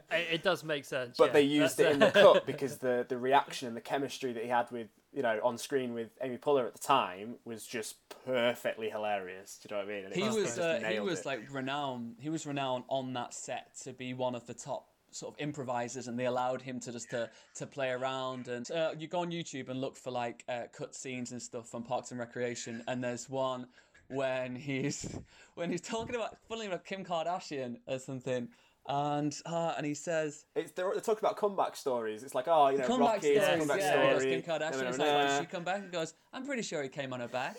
It, 0.09 0.27
it 0.35 0.43
does 0.43 0.63
make 0.63 0.85
sense. 0.85 1.17
but 1.17 1.27
yeah. 1.27 1.33
they 1.33 1.41
used 1.41 1.77
That's, 1.77 1.89
it 1.89 1.93
in 1.93 1.99
the 1.99 2.11
cut 2.11 2.45
because 2.45 2.77
the 2.77 3.05
the 3.07 3.17
reaction 3.17 3.67
and 3.67 3.75
the 3.75 3.81
chemistry 3.81 4.33
that 4.33 4.43
he 4.43 4.49
had 4.49 4.71
with 4.71 4.87
you 5.13 5.21
know 5.21 5.39
on 5.43 5.57
screen 5.57 5.93
with 5.93 6.09
Amy 6.21 6.37
Poehler 6.37 6.65
at 6.65 6.73
the 6.73 6.79
time 6.79 7.35
was 7.45 7.65
just 7.65 7.95
perfectly 8.25 8.89
hilarious. 8.89 9.59
Do 9.61 9.67
you 9.69 9.75
know 9.75 9.85
what 9.85 9.91
I 9.91 9.95
mean? 9.95 10.05
And 10.05 10.15
he 10.15 10.21
just- 10.21 10.37
was 10.39 10.59
uh, 10.59 10.81
he 10.89 10.99
was 10.99 11.19
it. 11.19 11.25
like 11.25 11.53
renowned 11.53 12.15
he 12.19 12.29
was 12.29 12.45
renowned 12.45 12.85
on 12.87 13.13
that 13.13 13.33
set 13.33 13.77
to 13.83 13.93
be 13.93 14.13
one 14.13 14.33
of 14.33 14.47
the 14.47 14.53
top 14.53 14.87
sort 15.11 15.33
of 15.33 15.39
improvisers 15.39 16.07
and 16.07 16.17
they 16.19 16.25
allowed 16.25 16.61
him 16.61 16.79
to 16.79 16.91
just 16.91 17.09
to, 17.09 17.29
to 17.55 17.65
play 17.65 17.89
around 17.89 18.47
and 18.47 18.69
uh, 18.71 18.91
you 18.97 19.07
go 19.07 19.19
on 19.19 19.31
youtube 19.31 19.69
and 19.69 19.79
look 19.79 19.95
for 19.95 20.11
like 20.11 20.43
uh, 20.49 20.63
cut 20.73 20.93
scenes 20.93 21.31
and 21.31 21.41
stuff 21.41 21.69
from 21.69 21.83
parks 21.83 22.11
and 22.11 22.19
recreation 22.19 22.83
and 22.87 23.03
there's 23.03 23.29
one 23.29 23.67
when 24.09 24.55
he's 24.55 25.17
when 25.55 25.71
he's 25.71 25.81
talking 25.81 26.15
about 26.15 26.37
funnily 26.47 26.67
about 26.67 26.85
kim 26.85 27.03
kardashian 27.03 27.77
or 27.87 27.99
something 27.99 28.47
and 28.89 29.35
uh, 29.45 29.73
and 29.75 29.85
he 29.85 29.93
says 29.93 30.45
It's, 30.55 30.71
they're, 30.71 30.91
they're 30.91 31.01
talking 31.01 31.19
about 31.19 31.35
comeback 31.35 31.75
stories. 31.75 32.23
It's 32.23 32.33
like, 32.33 32.47
oh, 32.47 32.69
you 32.69 32.77
know, 32.77 32.87
comeback 32.87 33.15
Rocky, 33.15 33.35
stories 33.35 33.59
comeback 33.59 33.79
yeah 33.79 34.17
story. 34.17 34.31
Kim 34.31 34.41
Kardashian 34.41 34.81
No, 34.81 34.91
no, 34.91 34.97
no, 34.97 35.25
like 35.25 35.41
she 35.41 35.45
come 35.45 35.63
back 35.65 35.79
and 35.79 35.91
goes 35.91 36.13
I'm 36.31 36.45
pretty 36.45 36.61
sure 36.61 36.81
he 36.81 36.87
came 36.89 37.11
on 37.11 37.19
her 37.19 37.27
back 37.27 37.57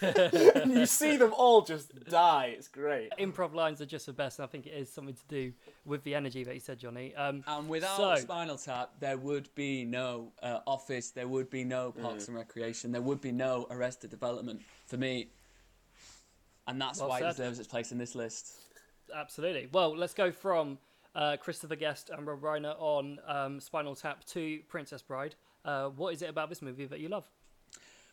you 0.66 0.86
see 0.86 1.16
them 1.16 1.32
all 1.36 1.62
just 1.62 1.92
die. 2.06 2.54
It's 2.56 2.68
great. 2.68 3.10
improv 3.18 3.54
lines 3.54 3.80
are 3.80 3.86
just 3.86 4.06
the 4.06 4.12
best, 4.12 4.38
and 4.38 4.44
I 4.44 4.48
think 4.48 4.66
it 4.66 4.74
is 4.74 4.90
something 4.90 5.14
to 5.14 5.26
do 5.28 5.52
with 5.84 6.02
the 6.04 6.14
energy 6.14 6.44
that 6.44 6.54
you 6.54 6.60
said, 6.60 6.78
Jonny. 6.78 7.14
Um, 7.14 7.42
And 7.46 7.68
without 7.68 7.96
so, 7.96 8.14
Spinal 8.16 8.56
Tap, 8.56 8.92
there 9.00 9.16
would 9.16 9.48
be 9.54 9.84
no 9.84 10.32
uh, 10.42 10.60
Office, 10.66 11.10
there 11.10 11.28
would 11.28 11.50
be 11.50 11.64
no 11.64 11.92
Parks 11.92 12.28
and 12.28 12.36
Recreation, 12.36 12.92
there 12.92 13.02
would 13.02 13.20
be 13.20 13.32
no 13.32 13.66
Arrested 13.70 14.10
Development 14.10 14.60
for 14.86 14.96
me. 14.96 15.28
And 16.66 16.80
that's 16.80 17.00
Well 17.00 17.08
why 17.08 17.20
it 17.20 17.30
deserves 17.30 17.58
its 17.58 17.68
place 17.68 17.92
in 17.92 17.98
this 17.98 18.14
list. 18.14 18.52
absolutely. 19.14 19.68
Well, 19.72 19.96
let's 19.96 20.14
go 20.14 20.30
from 20.30 20.78
uh, 21.14 21.36
Christopher 21.38 21.76
Guest 21.76 22.10
and 22.10 22.26
Rob 22.26 22.42
Reiner 22.42 22.74
on 22.78 23.18
um, 23.26 23.60
Spinal 23.60 23.94
Tap 23.94 24.24
to 24.26 24.60
Princess 24.68 25.02
Bride. 25.02 25.34
Uh, 25.64 25.88
what 25.88 26.14
is 26.14 26.22
it 26.22 26.28
about 26.28 26.48
this 26.48 26.62
movie 26.62 26.84
that 26.86 27.00
you 27.00 27.08
love? 27.08 27.24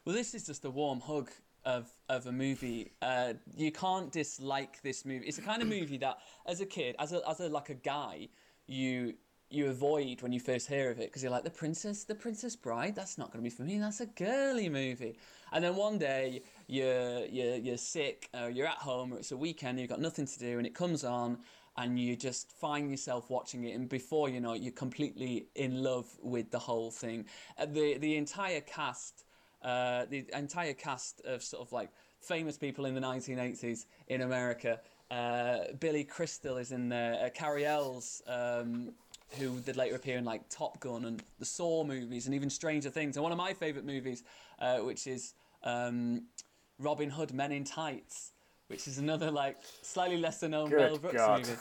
Well, 0.05 0.15
this 0.15 0.33
is 0.33 0.45
just 0.45 0.63
a 0.65 0.69
warm 0.69 0.99
hug 1.01 1.29
of 1.65 1.89
of 2.09 2.27
a 2.27 2.31
movie. 2.31 2.91
Uh, 3.01 3.33
you 3.55 3.71
can't 3.71 4.11
dislike 4.11 4.81
this 4.81 5.05
movie. 5.05 5.25
It's 5.25 5.37
a 5.37 5.41
kind 5.41 5.61
of 5.61 5.67
movie 5.79 5.97
that, 5.97 6.19
as 6.45 6.61
a 6.61 6.65
kid, 6.65 6.95
as 6.99 7.13
a 7.13 7.27
as 7.27 7.39
a 7.39 7.49
like 7.49 7.69
a 7.69 7.75
guy, 7.75 8.29
you 8.67 9.15
you 9.49 9.69
avoid 9.69 10.21
when 10.21 10.31
you 10.31 10.39
first 10.39 10.67
hear 10.67 10.89
of 10.89 10.99
it 10.99 11.07
because 11.07 11.21
you're 11.21 11.31
like 11.31 11.43
the 11.43 11.49
princess, 11.49 12.03
the 12.03 12.15
Princess 12.15 12.55
Bride. 12.55 12.95
That's 12.95 13.17
not 13.17 13.31
going 13.31 13.43
to 13.43 13.49
be 13.49 13.55
for 13.55 13.63
me. 13.63 13.79
That's 13.79 14.01
a 14.01 14.07
girly 14.07 14.69
movie. 14.69 15.17
And 15.51 15.63
then 15.63 15.75
one 15.75 15.97
day 15.97 16.43
you're 16.67 17.25
you're 17.25 17.55
you're 17.55 17.77
sick, 17.77 18.29
or 18.33 18.49
you're 18.49 18.67
at 18.67 18.77
home, 18.77 19.13
or 19.13 19.17
it's 19.17 19.31
a 19.31 19.37
weekend, 19.37 19.79
you've 19.79 19.89
got 19.89 20.01
nothing 20.01 20.25
to 20.25 20.39
do, 20.39 20.57
and 20.57 20.65
it 20.67 20.75
comes 20.75 21.03
on. 21.03 21.39
And 21.77 21.99
you 21.99 22.15
just 22.15 22.53
find 22.53 22.89
yourself 22.89 23.29
watching 23.29 23.65
it, 23.65 23.75
and 23.75 23.89
before 23.89 24.29
you 24.29 24.39
know 24.39 24.53
it, 24.53 24.61
you're 24.61 24.71
completely 24.71 25.49
in 25.55 25.83
love 25.83 26.07
with 26.23 26.49
the 26.49 26.59
whole 26.59 26.89
thing. 26.89 27.25
Uh, 27.57 27.65
the 27.65 27.97
The 27.97 28.15
entire 28.15 28.61
cast 28.61 29.24
uh, 29.65 30.05
the 30.05 30.25
entire 30.33 30.73
cast 30.73 31.21
of 31.25 31.43
sort 31.43 31.65
of 31.65 31.73
like 31.73 31.89
famous 32.21 32.57
people 32.57 32.85
in 32.85 32.93
the 32.93 33.01
1980s 33.01 33.85
in 34.07 34.21
America. 34.21 34.79
Uh, 35.09 35.59
Billy 35.79 36.03
Crystal 36.03 36.57
is 36.57 36.71
in 36.71 36.87
there. 36.87 37.25
Uh, 37.25 37.29
Cary 37.29 37.65
Elwes, 37.65 38.21
um, 38.27 38.93
who 39.39 39.59
did 39.61 39.75
later 39.75 39.95
appear 39.95 40.17
in 40.17 40.23
like 40.23 40.47
Top 40.49 40.79
Gun 40.79 41.05
and 41.05 41.21
the 41.39 41.45
Saw 41.45 41.83
movies, 41.83 42.27
and 42.27 42.35
even 42.35 42.49
Stranger 42.49 42.91
Things. 42.91 43.17
And 43.17 43.23
one 43.23 43.31
of 43.31 43.39
my 43.39 43.53
favourite 43.53 43.85
movies, 43.85 44.23
uh, 44.59 44.77
which 44.77 45.07
is 45.07 45.33
um, 45.63 46.23
Robin 46.79 47.09
Hood 47.09 47.33
Men 47.33 47.51
in 47.51 47.63
Tights. 47.63 48.31
Which 48.67 48.87
is 48.87 48.97
another 48.97 49.29
like 49.29 49.57
slightly 49.83 50.17
lesser 50.17 50.49
known 50.49 50.71
Good 50.71 50.79
Mel 50.79 50.97
Brooks 50.97 51.15
God. 51.17 51.41
movie. 51.41 51.59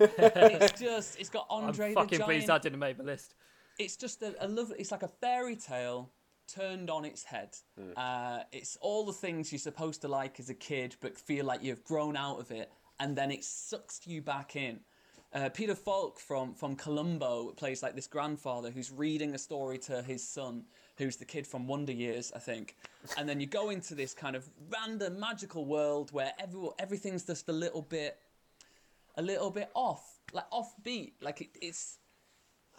it's 0.00 0.80
just 0.80 1.20
it's 1.20 1.28
got 1.28 1.46
Andre. 1.50 1.66
I'm 1.66 1.68
Andre 1.68 1.88
the 1.88 1.94
fucking 1.94 2.18
Giant 2.20 2.24
pleased 2.24 2.46
that 2.46 2.62
didn't 2.62 2.78
make 2.78 2.96
the 2.96 3.02
list. 3.02 3.34
it's 3.78 3.96
just 3.96 4.22
a, 4.22 4.34
a 4.42 4.48
lovely. 4.48 4.76
It's 4.78 4.90
like 4.90 5.02
a 5.02 5.08
fairy 5.08 5.56
tale 5.56 6.10
turned 6.48 6.90
on 6.90 7.04
its 7.04 7.22
head. 7.24 7.56
Uh, 7.96 8.40
it's 8.52 8.76
all 8.80 9.04
the 9.06 9.12
things 9.12 9.52
you're 9.52 9.58
supposed 9.58 10.00
to 10.02 10.08
like 10.08 10.40
as 10.40 10.50
a 10.50 10.54
kid, 10.54 10.96
but 11.00 11.16
feel 11.16 11.44
like 11.44 11.62
you've 11.62 11.84
grown 11.84 12.16
out 12.16 12.40
of 12.40 12.50
it, 12.50 12.72
and 12.98 13.16
then 13.16 13.30
it 13.30 13.44
sucks 13.44 14.00
you 14.06 14.22
back 14.22 14.56
in. 14.56 14.80
Uh, 15.34 15.50
Peter 15.50 15.74
Falk 15.74 16.18
from 16.18 16.54
from 16.54 16.74
Columbo 16.74 17.52
plays 17.52 17.82
like 17.82 17.94
this 17.94 18.06
grandfather 18.06 18.70
who's 18.70 18.90
reading 18.90 19.34
a 19.34 19.38
story 19.38 19.76
to 19.78 20.02
his 20.02 20.26
son, 20.26 20.64
who's 20.96 21.16
the 21.16 21.24
kid 21.26 21.46
from 21.46 21.66
Wonder 21.66 21.92
Years, 21.92 22.32
I 22.34 22.38
think. 22.38 22.76
And 23.18 23.28
then 23.28 23.38
you 23.38 23.46
go 23.46 23.68
into 23.68 23.94
this 23.94 24.14
kind 24.14 24.34
of 24.34 24.48
random 24.70 25.20
magical 25.20 25.66
world 25.66 26.10
where 26.12 26.32
every, 26.40 26.68
everything's 26.78 27.24
just 27.24 27.48
a 27.50 27.52
little 27.52 27.82
bit, 27.82 28.16
a 29.16 29.22
little 29.22 29.50
bit 29.50 29.70
off, 29.74 30.18
like 30.32 30.48
offbeat. 30.50 31.12
Like 31.20 31.42
it, 31.42 31.48
it's 31.60 31.98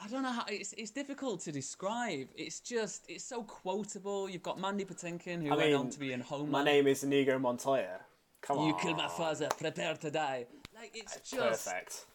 I 0.01 0.07
don't 0.07 0.23
know 0.23 0.31
how 0.31 0.45
it's 0.47 0.73
it's 0.73 0.91
difficult 0.91 1.41
to 1.41 1.51
describe. 1.51 2.29
It's 2.35 2.59
just 2.61 3.05
it's 3.09 3.23
so 3.23 3.43
quotable. 3.43 4.29
You've 4.29 4.43
got 4.43 4.59
Mandy 4.59 4.85
Patinkin 4.85 5.43
who 5.43 5.51
I 5.51 5.57
went 5.57 5.69
mean, 5.69 5.75
on 5.75 5.89
to 5.89 5.99
be 5.99 6.13
in 6.13 6.21
Homeland. 6.21 6.51
My 6.51 6.63
name 6.63 6.87
is 6.87 7.03
Inigo 7.03 7.37
Montoya. 7.37 7.99
Come 8.41 8.59
on. 8.59 8.67
You 8.67 8.75
killed 8.75 8.97
my 8.97 9.09
father. 9.09 9.49
Prepare 9.57 9.95
to 9.95 10.11
die. 10.11 10.45
Like 10.73 10.91
it's 10.93 11.19
just 11.29 11.65
Perfect. 11.65 12.05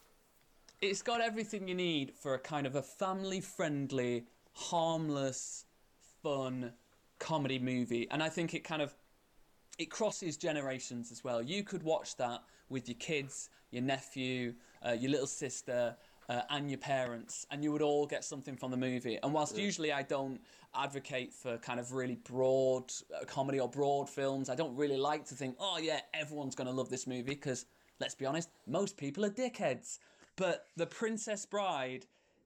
it's 0.81 1.03
got 1.03 1.21
everything 1.21 1.67
you 1.67 1.75
need 1.75 2.13
for 2.15 2.33
a 2.33 2.39
kind 2.39 2.65
of 2.65 2.75
a 2.75 2.81
family-friendly, 2.81 4.25
harmless, 4.53 5.65
fun 6.23 6.71
comedy 7.19 7.59
movie, 7.59 8.07
and 8.09 8.23
I 8.23 8.29
think 8.29 8.55
it 8.55 8.63
kind 8.63 8.81
of 8.81 8.95
it 9.77 9.91
crosses 9.91 10.37
generations 10.37 11.11
as 11.11 11.23
well. 11.23 11.41
You 11.41 11.63
could 11.63 11.83
watch 11.83 12.15
that 12.17 12.41
with 12.69 12.87
your 12.87 12.97
kids, 12.97 13.49
your 13.69 13.83
nephew, 13.83 14.55
uh, 14.83 14.93
your 14.93 15.11
little 15.11 15.27
sister, 15.27 15.95
uh, 16.29 16.41
and 16.49 16.69
your 16.69 16.79
parents, 16.79 17.45
and 17.51 17.63
you 17.63 17.71
would 17.71 17.81
all 17.81 18.05
get 18.05 18.23
something 18.23 18.55
from 18.55 18.71
the 18.71 18.77
movie. 18.77 19.19
And 19.21 19.33
whilst 19.33 19.57
usually 19.57 19.91
I 19.91 20.01
don't 20.01 20.39
advocate 20.75 21.33
for 21.33 21.57
kind 21.57 21.79
of 21.79 21.93
really 21.93 22.15
broad 22.15 22.91
uh, 23.13 23.25
comedy 23.25 23.59
or 23.59 23.69
broad 23.69 24.09
films, 24.09 24.49
I 24.49 24.55
don't 24.55 24.75
really 24.75 24.97
like 24.97 25.25
to 25.25 25.35
think, 25.35 25.55
oh 25.59 25.77
yeah, 25.77 25.99
everyone's 26.13 26.55
going 26.55 26.67
to 26.67 26.73
love 26.73 26.89
this 26.89 27.07
movie 27.07 27.23
because 27.23 27.65
let's 27.99 28.15
be 28.15 28.25
honest, 28.25 28.49
most 28.67 28.97
people 28.97 29.23
are 29.25 29.29
dickheads. 29.29 29.99
But 30.35 30.65
The 30.75 30.87
Princess 30.87 31.45
Bride, 31.45 32.05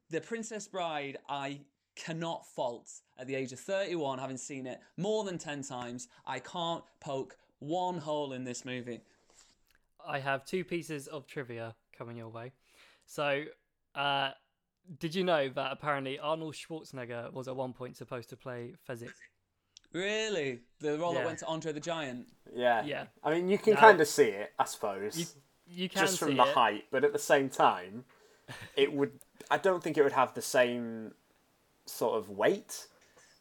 The 0.09 0.21
Princess 0.21 0.67
Bride, 0.67 1.17
I 1.27 1.61
cannot 1.95 2.45
fault 2.45 2.89
at 3.17 3.27
the 3.27 3.35
age 3.35 3.51
of 3.51 3.59
31, 3.59 4.19
having 4.19 4.37
seen 4.37 4.67
it 4.67 4.79
more 4.97 5.23
than 5.23 5.37
10 5.37 5.63
times. 5.63 6.07
I 6.25 6.39
can't 6.39 6.83
poke 6.99 7.35
one 7.59 7.97
hole 7.97 8.33
in 8.33 8.43
this 8.43 8.63
movie. 8.63 9.01
I 10.07 10.19
have 10.19 10.45
two 10.45 10.63
pieces 10.63 11.07
of 11.07 11.27
trivia 11.27 11.75
coming 11.97 12.17
your 12.17 12.29
way. 12.29 12.53
So, 13.05 13.43
uh, 13.99 14.31
did 14.99 15.13
you 15.13 15.23
know 15.23 15.49
that 15.49 15.71
apparently 15.71 16.17
Arnold 16.19 16.55
Schwarzenegger 16.55 17.31
was 17.33 17.47
at 17.47 17.55
one 17.55 17.73
point 17.73 17.97
supposed 17.97 18.29
to 18.29 18.37
play 18.37 18.73
Fezzik? 18.87 19.11
Really? 19.93 20.59
The 20.79 20.97
role 20.97 21.13
that 21.13 21.25
went 21.25 21.39
to 21.39 21.45
Andre 21.47 21.71
the 21.73 21.79
Giant? 21.79 22.27
Yeah. 22.53 22.83
Yeah. 22.85 23.05
I 23.23 23.33
mean, 23.33 23.49
you 23.49 23.57
can 23.57 23.73
Now- 23.73 23.79
kind 23.81 23.99
of 24.01 24.07
see 24.07 24.25
it, 24.25 24.53
I 24.57 24.65
suppose, 24.65 25.17
You, 25.17 25.25
you 25.83 25.89
can 25.89 26.01
just 26.01 26.13
see 26.13 26.25
from 26.25 26.37
the 26.37 26.43
it. 26.43 26.53
height, 26.53 26.85
but 26.91 27.03
at 27.03 27.13
the 27.13 27.19
same 27.19 27.49
time, 27.49 28.05
it 28.75 28.93
would. 28.93 29.11
I 29.51 29.57
don't 29.57 29.83
think 29.83 29.97
it 29.97 30.03
would 30.03 30.11
have 30.13 30.33
the 30.33 30.41
same 30.41 31.13
sort 31.85 32.17
of 32.17 32.29
weight. 32.29 32.87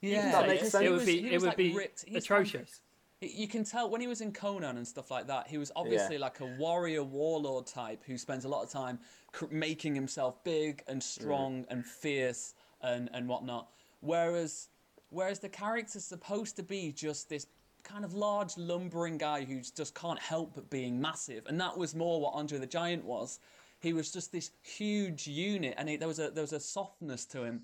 Yeah, 0.00 0.32
that 0.32 0.46
makes 0.46 0.60
because 0.60 0.72
sense. 0.72 0.84
It 0.84 0.90
would 0.90 1.06
be 1.06 1.26
it 1.26 1.32
was, 1.34 1.42
would 1.42 1.48
like, 1.48 1.56
be 1.56 1.74
ripped. 1.74 2.04
He's 2.06 2.24
atrocious. 2.24 2.80
You 3.20 3.48
can 3.48 3.64
tell 3.64 3.90
when 3.90 4.00
he 4.00 4.06
was 4.06 4.20
in 4.20 4.32
Conan 4.32 4.76
and 4.76 4.86
stuff 4.86 5.10
like 5.10 5.26
that, 5.26 5.48
he 5.48 5.58
was 5.58 5.72
obviously 5.74 6.18
like 6.18 6.38
a 6.40 6.46
warrior 6.56 7.02
warlord 7.02 7.66
type 7.66 8.04
who 8.06 8.16
spends 8.16 8.44
a 8.44 8.48
lot 8.48 8.62
of 8.62 8.70
time 8.70 9.00
cr- 9.32 9.46
making 9.50 9.94
himself 9.96 10.42
big 10.44 10.84
and 10.86 11.00
mm. 11.00 11.04
strong 11.04 11.64
and 11.68 11.84
fierce 11.84 12.54
and, 12.80 13.10
and 13.12 13.26
whatnot. 13.26 13.70
Whereas, 14.00 14.68
whereas 15.10 15.40
the 15.40 15.48
character's 15.48 16.04
supposed 16.04 16.54
to 16.56 16.62
be 16.62 16.92
just 16.92 17.28
this 17.28 17.48
kind 17.82 18.04
of 18.04 18.14
large 18.14 18.56
lumbering 18.56 19.18
guy 19.18 19.44
who 19.44 19.60
just 19.60 19.94
can't 19.94 20.20
help 20.20 20.54
but 20.54 20.70
being 20.70 21.00
massive, 21.00 21.44
and 21.46 21.60
that 21.60 21.76
was 21.76 21.96
more 21.96 22.20
what 22.20 22.34
Andre 22.34 22.58
the 22.58 22.66
Giant 22.66 23.04
was. 23.04 23.40
He 23.80 23.92
was 23.92 24.12
just 24.12 24.30
this 24.30 24.50
huge 24.62 25.26
unit, 25.26 25.74
and 25.76 25.88
he, 25.88 25.96
there 25.96 26.08
was 26.08 26.18
a 26.18 26.30
there 26.30 26.42
was 26.42 26.52
a 26.52 26.60
softness 26.60 27.24
to 27.26 27.42
him, 27.42 27.62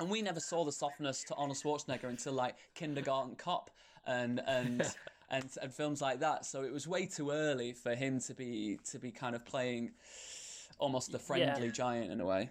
and 0.00 0.10
we 0.10 0.22
never 0.22 0.40
saw 0.40 0.64
the 0.64 0.72
softness 0.72 1.22
to 1.24 1.34
Arnold 1.34 1.58
Schwarzenegger 1.58 2.08
until 2.08 2.32
like 2.32 2.56
Kindergarten 2.74 3.36
Cop 3.36 3.70
and 4.06 4.40
and. 4.46 4.82
and, 5.32 5.48
and 5.62 5.72
films 5.72 6.02
like 6.02 6.18
that, 6.18 6.44
so 6.44 6.64
it 6.64 6.72
was 6.72 6.88
way 6.88 7.06
too 7.06 7.30
early 7.30 7.72
for 7.72 7.94
him 7.94 8.18
to 8.18 8.34
be 8.34 8.80
to 8.90 8.98
be 8.98 9.12
kind 9.12 9.36
of 9.36 9.44
playing 9.44 9.92
almost 10.78 11.14
a 11.14 11.20
friendly 11.20 11.66
Yeah. 11.66 11.72
giant 11.72 12.10
in 12.10 12.20
a 12.20 12.26
way. 12.26 12.50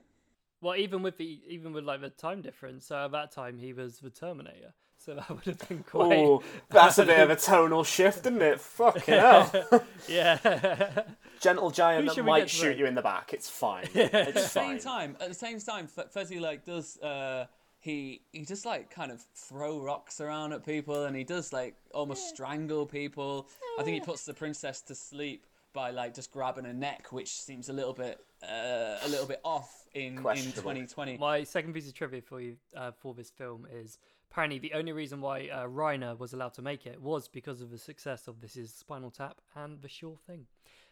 Well, 0.61 0.77
even 0.77 1.01
with 1.03 1.17
the 1.17 1.41
even 1.47 1.73
with 1.73 1.83
like 1.83 1.99
the 1.99 2.09
time 2.09 2.41
difference, 2.41 2.85
so 2.85 3.03
at 3.03 3.11
that 3.11 3.33
time 3.33 3.57
he 3.57 3.73
was 3.73 3.99
the 3.99 4.09
Terminator, 4.09 4.73
so 5.03 5.15
that 5.15 5.29
would 5.35 5.45
have 5.45 5.67
been 5.69 5.83
quite. 5.83 6.17
Oh, 6.17 6.43
that's 6.69 6.97
a 6.97 7.05
bit 7.05 7.19
of 7.19 7.29
a 7.29 7.35
tonal 7.35 7.83
shift, 7.83 8.19
isn't 8.25 8.41
it? 8.41 8.59
Fucking 8.59 9.13
hell. 9.13 9.83
yeah. 10.07 11.03
Gentle 11.39 11.71
giant 11.71 12.09
Who 12.09 12.15
that 12.15 12.23
might 12.23 12.49
shoot 12.49 12.69
vote? 12.69 12.77
you 12.77 12.85
in 12.85 12.95
the 12.95 13.01
back. 13.01 13.33
It's 13.33 13.49
fine. 13.49 13.85
at 13.95 14.13
It's 14.13 14.33
the 14.33 14.39
same 14.41 14.79
time, 14.79 15.15
at 15.21 15.29
the 15.29 15.33
same 15.35 15.59
time, 15.59 15.87
F- 15.97 16.11
Fezzi 16.13 16.39
like 16.41 16.65
does 16.65 16.97
uh, 16.99 17.45
he 17.79 18.21
he 18.33 18.43
just 18.45 18.65
like 18.65 18.89
kind 18.91 19.11
of 19.11 19.21
throw 19.33 19.79
rocks 19.79 20.19
around 20.19 20.53
at 20.53 20.65
people, 20.65 21.05
and 21.05 21.15
he 21.15 21.23
does 21.23 21.53
like 21.53 21.75
almost 21.93 22.27
strangle 22.29 22.85
people. 22.85 23.47
I 23.79 23.83
think 23.83 23.95
he 23.95 24.01
puts 24.01 24.25
the 24.25 24.33
princess 24.33 24.81
to 24.81 24.95
sleep 24.95 25.45
by 25.71 25.91
like 25.91 26.13
just 26.13 26.31
grabbing 26.31 26.65
her 26.65 26.73
neck, 26.73 27.07
which 27.11 27.31
seems 27.31 27.69
a 27.69 27.73
little 27.73 27.93
bit 27.93 28.19
uh, 28.43 28.97
a 29.01 29.07
little 29.07 29.27
bit 29.27 29.39
off 29.45 29.85
in 29.93 30.17
in 30.17 30.51
2020. 30.51 31.17
My 31.17 31.43
second 31.43 31.73
piece 31.73 31.87
of 31.87 31.93
trivia 31.93 32.21
for 32.21 32.41
you 32.41 32.57
uh, 32.75 32.91
for 32.91 33.13
this 33.13 33.29
film 33.29 33.65
is 33.71 33.97
apparently 34.31 34.59
the 34.59 34.73
only 34.73 34.91
reason 34.91 35.21
why 35.21 35.47
uh, 35.47 35.65
Reiner 35.65 36.17
was 36.17 36.33
allowed 36.33 36.53
to 36.55 36.61
make 36.61 36.85
it 36.85 37.01
was 37.01 37.27
because 37.27 37.61
of 37.61 37.71
the 37.71 37.77
success 37.77 38.27
of 38.27 38.41
This 38.41 38.55
Is 38.55 38.73
Spinal 38.73 39.11
Tap 39.11 39.41
and 39.55 39.81
The 39.81 39.89
Sure 39.89 40.17
Thing. 40.27 40.45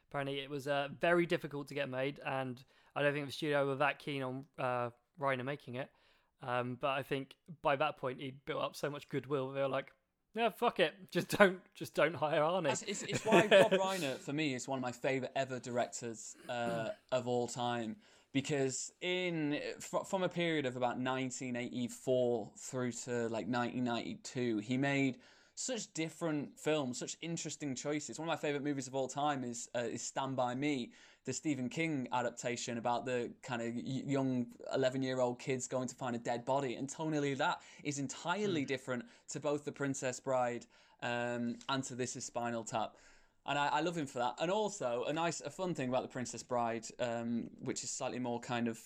Apparently, 0.10 0.40
it 0.40 0.50
was 0.50 0.68
uh, 0.68 0.88
very 1.02 1.26
difficult 1.26 1.68
to 1.68 1.74
get 1.74 1.90
made, 1.90 2.20
and 2.26 2.64
I 2.96 3.02
don't 3.04 3.14
think 3.14 3.26
the 3.26 3.32
studio 3.32 3.68
were 3.68 3.76
that 3.76 4.00
keen 4.00 4.24
on 4.24 4.46
uh, 4.58 4.90
Reiner 5.20 5.44
making 5.44 5.76
it. 5.76 5.90
Um, 6.42 6.78
but 6.80 6.90
I 6.92 7.04
think 7.04 7.36
by 7.62 7.76
that 7.76 7.98
point 7.98 8.22
he'd 8.22 8.46
built 8.46 8.62
up 8.64 8.76
so 8.76 8.90
much 8.90 9.10
goodwill. 9.10 9.52
They 9.52 9.62
were 9.62 9.68
like, 9.68 9.92
"Yeah, 10.36 10.50
fuck 10.50 10.80
it, 10.80 10.94
just 11.12 11.30
don't, 11.38 11.60
just 11.76 11.94
don't 11.94 12.16
hire 12.16 12.42
Arnie." 12.42 12.64
That's- 12.64 12.84
It's, 12.84 13.04
it's 13.04 13.26
why 13.26 13.48
Rob 13.52 13.72
Reiner, 13.72 14.18
for 14.18 14.34
me, 14.34 14.54
is 14.54 14.68
one 14.68 14.80
of 14.80 14.84
my 14.84 14.92
favorite 14.94 15.32
ever 15.36 15.60
directors 15.60 16.36
uh, 16.48 16.90
of 17.12 17.28
all 17.28 17.48
time. 17.48 17.98
Because 18.34 18.92
in 19.02 19.60
fr- 19.80 20.04
from 20.06 20.24
a 20.24 20.30
period 20.30 20.66
of 20.66 20.76
about 20.76 21.00
1984 21.00 22.52
through 22.58 22.92
to 22.92 23.12
like 23.30 23.48
1992, 23.48 24.60
he 24.60 24.78
made 24.78 25.18
such 25.56 25.92
different 25.94 26.58
films, 26.60 27.00
such 27.00 27.18
interesting 27.22 27.74
choices. 27.74 28.20
One 28.20 28.30
of 28.30 28.32
my 28.32 28.38
favorite 28.38 28.64
movies 28.64 28.88
of 28.88 28.94
all 28.94 29.08
time 29.08 29.44
is 29.44 29.70
uh, 29.76 29.80
is 29.80 30.04
Stand 30.04 30.36
by 30.36 30.54
Me, 30.54 30.92
the 31.26 31.34
Stephen 31.34 31.68
King 31.68 32.08
adaptation 32.14 32.78
about 32.78 33.06
the 33.06 33.32
kind 33.42 33.62
of 33.62 33.76
young 33.76 34.48
11 34.74 35.02
year 35.02 35.20
old 35.20 35.40
kids 35.40 35.68
going 35.68 35.88
to 35.88 35.96
find 35.96 36.16
a 36.16 36.20
dead 36.20 36.46
body. 36.46 36.76
And 36.76 36.88
tonally, 36.88 37.36
that 37.38 37.60
is 37.84 38.00
entirely 38.00 38.66
different 38.66 39.04
to 39.30 39.40
both 39.40 39.66
The 39.66 39.72
Princess 39.72 40.20
Bride 40.20 40.66
um, 41.02 41.58
and 41.68 41.84
to 41.86 41.96
This 41.96 42.16
Is 42.16 42.24
Spinal 42.24 42.64
Tap. 42.64 42.96
And 43.48 43.58
I, 43.58 43.68
I 43.68 43.82
love 43.82 43.98
him 43.98 44.06
for 44.06 44.20
that. 44.20 44.36
And 44.40 44.52
also, 44.52 45.06
a 45.08 45.14
nice, 45.14 45.42
a 45.42 45.50
fun 45.50 45.74
thing 45.74 45.90
about 45.90 46.02
The 46.02 46.10
Princess 46.10 46.44
Bride, 46.44 46.86
um, 47.00 47.50
which 47.62 47.84
is 47.84 47.90
slightly 47.90 48.20
more 48.20 48.40
kind 48.40 48.68
of 48.68 48.80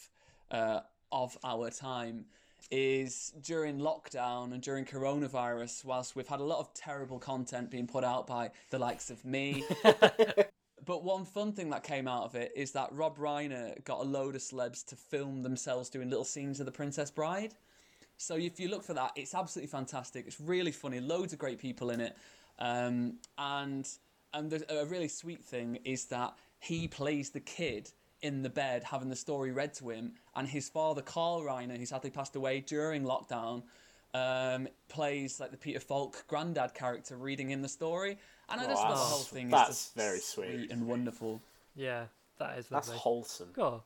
uh, 0.52 0.82
of 1.12 1.38
our 1.44 1.70
time, 1.70 2.26
is 2.70 3.34
during 3.42 3.80
lockdown 3.80 4.54
and 4.54 4.62
during 4.62 4.86
coronavirus, 4.86 5.84
whilst 5.84 6.16
we've 6.16 6.28
had 6.28 6.40
a 6.40 6.44
lot 6.44 6.60
of 6.60 6.74
terrible 6.74 7.18
content 7.18 7.72
being 7.72 7.88
put 7.88 8.04
out 8.04 8.28
by 8.28 8.52
the 8.70 8.78
likes 8.78 9.10
of 9.10 9.26
me. 9.26 9.64
But 10.86 11.04
one 11.04 11.26
fun 11.26 11.54
thing 11.54 11.70
that 11.70 11.84
came 11.84 12.08
out 12.08 12.24
of 12.24 12.36
it 12.36 12.52
is 12.56 12.72
that 12.72 12.90
Rob 12.92 13.18
Reiner 13.18 13.84
got 13.84 14.00
a 14.00 14.04
load 14.04 14.36
of 14.36 14.42
celebs 14.42 14.86
to 14.88 14.96
film 14.96 15.44
themselves 15.44 15.90
doing 15.90 16.10
little 16.10 16.26
scenes 16.26 16.60
of 16.60 16.66
The 16.66 16.72
Princess 16.72 17.12
Bride. 17.12 17.54
So 18.18 18.36
if 18.36 18.60
you 18.60 18.68
look 18.68 18.84
for 18.84 18.94
that, 18.94 19.12
it's 19.16 19.36
absolutely 19.36 19.70
fantastic. 19.70 20.26
It's 20.28 20.40
really 20.40 20.72
funny. 20.72 21.00
Loads 21.00 21.34
of 21.34 21.40
great 21.40 21.60
people 21.60 21.92
in 21.92 22.02
it, 22.02 22.16
um, 22.60 23.18
and 23.38 23.88
and 24.34 24.50
there's 24.52 24.64
a 24.70 24.86
really 24.86 25.08
sweet 25.08 25.44
thing 25.44 25.80
is 25.84 26.06
that 26.06 26.34
he 26.60 26.88
plays 26.88 27.30
the 27.32 27.40
kid 27.40 27.92
in 28.22 28.44
the 28.44 28.50
bed 28.50 28.84
having 28.84 29.10
the 29.10 29.16
story 29.16 29.52
read 29.52 29.74
to 29.76 29.90
him, 29.90 30.14
and 30.36 30.48
his 30.48 30.70
father 30.70 31.02
Carl 31.02 31.42
Reiner, 31.42 31.78
who 31.78 31.86
sadly 31.86 32.10
passed 32.12 32.36
away 32.36 32.60
during 32.62 33.04
lockdown, 33.04 33.64
um, 34.14 34.68
plays 34.90 35.40
like 35.40 35.52
the 35.52 35.58
Peter 35.58 35.80
Falk 35.80 36.24
granddad 36.28 36.74
character 36.74 37.16
reading 37.18 37.50
him 37.50 37.62
the 37.62 37.70
story, 37.70 38.18
and 38.50 38.62
I 38.62 38.66
just 38.68 38.76
love 38.76 38.90
the 38.90 38.94
that's- 38.96 39.10
whole 39.10 39.20
thing. 39.24 39.50
that's 39.50 39.70
is 39.70 39.76
just 39.78 39.96
very 39.96 40.20
sweet. 40.20 40.72
and 40.72 40.86
wonderful. 40.86 41.42
yeah, 41.76 42.06
that 42.38 42.58
is 42.60 42.68
That's 42.68 42.90
wholesome. 42.90 43.50
God, 43.54 43.82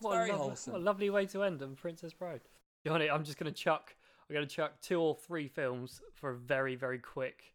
what, 0.00 0.12
very 0.14 0.28
a 0.28 0.32
lovely, 0.32 0.46
wholesome. 0.48 0.72
what 0.74 0.82
a 0.82 0.84
lovely 0.84 1.10
way 1.10 1.26
to 1.26 1.42
end 1.42 1.62
on 1.62 1.74
Princess 1.74 2.12
Bride. 2.12 2.42
Jonny, 2.86 3.08
I'm 3.10 3.24
just 3.24 3.38
gonna 3.38 3.50
chuck. 3.52 3.94
I'm 4.28 4.34
gonna 4.34 4.46
chuck 4.46 4.80
two 4.80 5.00
or 5.00 5.14
three 5.16 5.48
films 5.48 6.00
for 6.14 6.30
a 6.30 6.34
very, 6.36 6.74
very 6.76 6.98
quick 6.98 7.54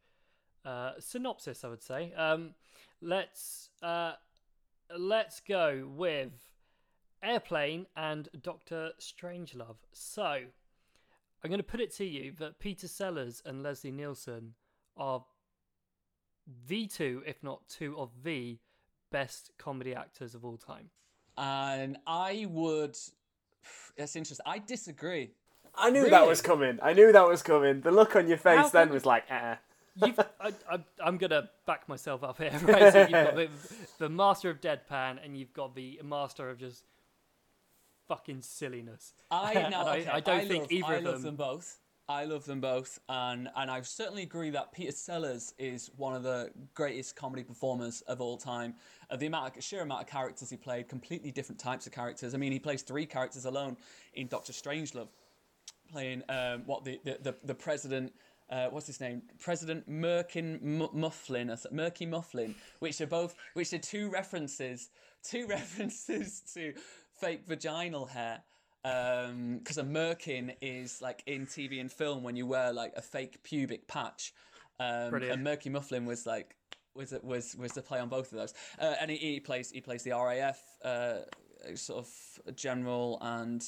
uh, 0.68 0.92
synopsis. 1.00 1.64
I 1.64 1.70
would 1.70 1.82
say. 1.82 2.14
Um, 2.14 2.54
let's 3.02 3.70
uh, 3.82 4.14
let's 4.98 5.40
go 5.40 5.88
with 5.96 6.34
Airplane 7.24 7.86
and 7.96 8.30
Doctor 8.42 8.92
Strangelove. 9.00 9.78
So, 9.94 10.42
I'm 11.44 11.50
gonna 11.50 11.64
put 11.64 11.80
it 11.80 11.94
to 11.96 12.06
you 12.06 12.34
that 12.40 12.60
Peter 12.60 12.88
Sellers 12.88 13.42
and 13.46 13.64
Leslie 13.64 13.92
Nielsen 13.92 14.54
are 14.96 15.24
the 16.68 16.88
two, 16.88 17.24
if 17.26 17.44
not 17.44 17.68
two, 17.70 17.98
of 17.98 18.24
the 18.24 18.58
best 19.12 19.52
comedy 19.58 19.96
actors 19.96 20.36
of 20.36 20.44
all 20.46 20.58
time. 20.58 20.90
And 21.38 21.98
I 22.06 22.48
would. 22.50 22.98
That's 23.98 24.16
interesting. 24.16 24.44
I 24.46 24.60
disagree. 24.60 25.32
I 25.76 25.92
knew 25.92 26.10
that 26.10 26.28
was 26.28 26.42
coming. 26.42 26.80
I 26.82 26.94
knew 26.94 27.12
that 27.12 27.28
was 27.28 27.44
coming. 27.44 27.82
The 27.82 27.92
look 27.92 28.16
on 28.16 28.28
your 28.28 28.38
face 28.38 28.58
How 28.58 28.70
then 28.70 28.90
was 28.90 29.06
like, 29.06 29.26
eh. 29.30 29.56
You've, 30.06 30.20
I, 30.20 30.52
I, 30.70 30.80
I'm 31.04 31.18
gonna 31.18 31.50
back 31.66 31.88
myself 31.90 32.24
up 32.24 32.38
here, 32.38 32.52
right? 32.64 32.94
So 32.94 33.00
you've 33.02 33.12
got 33.12 33.36
the, 33.36 33.50
the 34.00 34.10
master 34.10 34.50
of 34.50 34.62
deadpan, 34.62 35.24
and 35.24 35.38
you've 35.38 35.54
got 35.54 35.76
the 35.76 36.00
master 36.04 36.50
of 36.50 36.60
just 36.60 36.84
fucking 38.08 38.42
silliness. 38.42 39.14
I 39.32 39.54
I- 39.56 39.98
okay, 40.00 40.10
I 40.10 40.20
don't 40.20 40.40
love, 40.40 40.48
think 40.48 40.72
either 40.72 40.86
I 40.88 40.96
of 40.98 41.04
love 41.04 41.14
them- 41.16 41.24
them 41.24 41.36
both. 41.36 41.80
I 42.10 42.24
love 42.24 42.46
them 42.46 42.62
both, 42.62 43.02
and 43.10 43.50
and 43.58 43.70
I 43.70 43.82
certainly 43.82 44.24
agree 44.24 44.50
that 44.52 44.72
Peter 44.72 44.94
Sellers 44.94 45.54
is 45.58 45.92
one 45.98 46.16
of 46.16 46.24
the 46.24 46.52
greatest 46.74 47.18
comedy 47.18 47.44
performers 47.44 48.00
of 48.08 48.22
all 48.22 48.38
time. 48.38 48.76
Uh, 49.10 49.18
the 49.18 49.26
amount, 49.26 49.58
of, 49.58 49.62
sheer 49.62 49.82
amount 49.82 50.04
of 50.04 50.08
characters 50.08 50.50
he 50.50 50.56
played, 50.56 50.88
completely 50.88 51.32
different 51.32 51.60
types 51.60 51.86
of 51.86 51.92
characters. 51.92 52.34
I 52.34 52.38
mean, 52.38 52.54
he 52.54 52.60
plays 52.60 52.82
three 52.82 53.06
characters 53.06 53.44
alone 53.44 53.76
in 54.14 54.28
Doctor 54.28 54.54
Strangelove, 54.54 55.10
playing 55.92 56.24
um, 56.30 56.62
what 56.66 56.86
the 56.86 56.98
the 57.04 57.18
the, 57.22 57.36
the 57.44 57.56
president. 57.56 58.14
Uh, 58.50 58.68
what's 58.70 58.88
his 58.88 59.02
name? 59.02 59.22
President 59.40 59.90
Merkin 59.90 60.56
M- 60.64 60.90
Mufflin, 60.94 61.50
or 61.50 61.58
Murky 61.72 62.06
Mufflin, 62.06 62.56
which 62.80 63.02
are 63.02 63.08
both, 63.08 63.36
which 63.54 63.74
are 63.74 63.78
two 63.78 64.10
references, 64.10 64.90
two 65.24 65.48
references 65.50 66.42
to 66.54 66.74
fake 67.20 67.46
vaginal 67.46 68.06
hair. 68.06 68.42
Because 68.84 69.78
a 69.78 69.84
merkin 69.84 70.56
is 70.62 71.02
like 71.02 71.24
in 71.26 71.46
TV 71.46 71.82
and 71.82 71.92
film 71.92 72.24
when 72.24 72.38
you 72.38 72.46
wear 72.46 72.72
like 72.72 72.94
a 72.96 73.02
fake 73.02 73.44
pubic 73.44 73.86
patch, 73.88 74.34
um, 74.80 75.12
and 75.34 75.44
Murky 75.44 75.70
Mufflin 75.70 76.06
was 76.06 76.26
like 76.26 76.56
was 76.96 77.14
was 77.22 77.56
was 77.58 77.74
the 77.74 77.82
play 77.82 78.00
on 78.00 78.08
both 78.08 78.32
of 78.32 78.38
those. 78.38 78.54
Uh, 78.80 78.96
and 79.02 79.12
he, 79.12 79.18
he 79.18 79.40
plays 79.42 79.72
he 79.72 79.82
plays 79.82 80.04
the 80.04 80.12
RAF 80.12 80.62
uh, 80.86 81.18
sort 81.76 82.06
of 82.06 82.56
general 82.56 83.18
and 83.22 83.66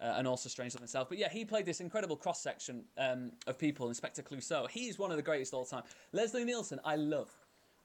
uh, 0.00 0.14
and 0.16 0.26
also 0.26 0.48
Strangelove 0.48 0.78
himself. 0.78 1.08
But 1.08 1.18
yeah, 1.18 1.28
he 1.28 1.44
played 1.44 1.66
this 1.66 1.80
incredible 1.80 2.16
cross 2.16 2.42
section 2.42 2.84
um, 2.98 3.32
of 3.46 3.58
people. 3.58 3.88
Inspector 3.88 4.22
Clouseau. 4.22 4.68
He's 4.70 4.98
one 4.98 5.10
of 5.10 5.16
the 5.16 5.22
greatest 5.22 5.54
all 5.54 5.64
time. 5.64 5.82
Leslie 6.12 6.44
Nielsen, 6.44 6.80
I 6.84 6.96
love. 6.96 7.30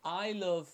I 0.03 0.33
love 0.33 0.69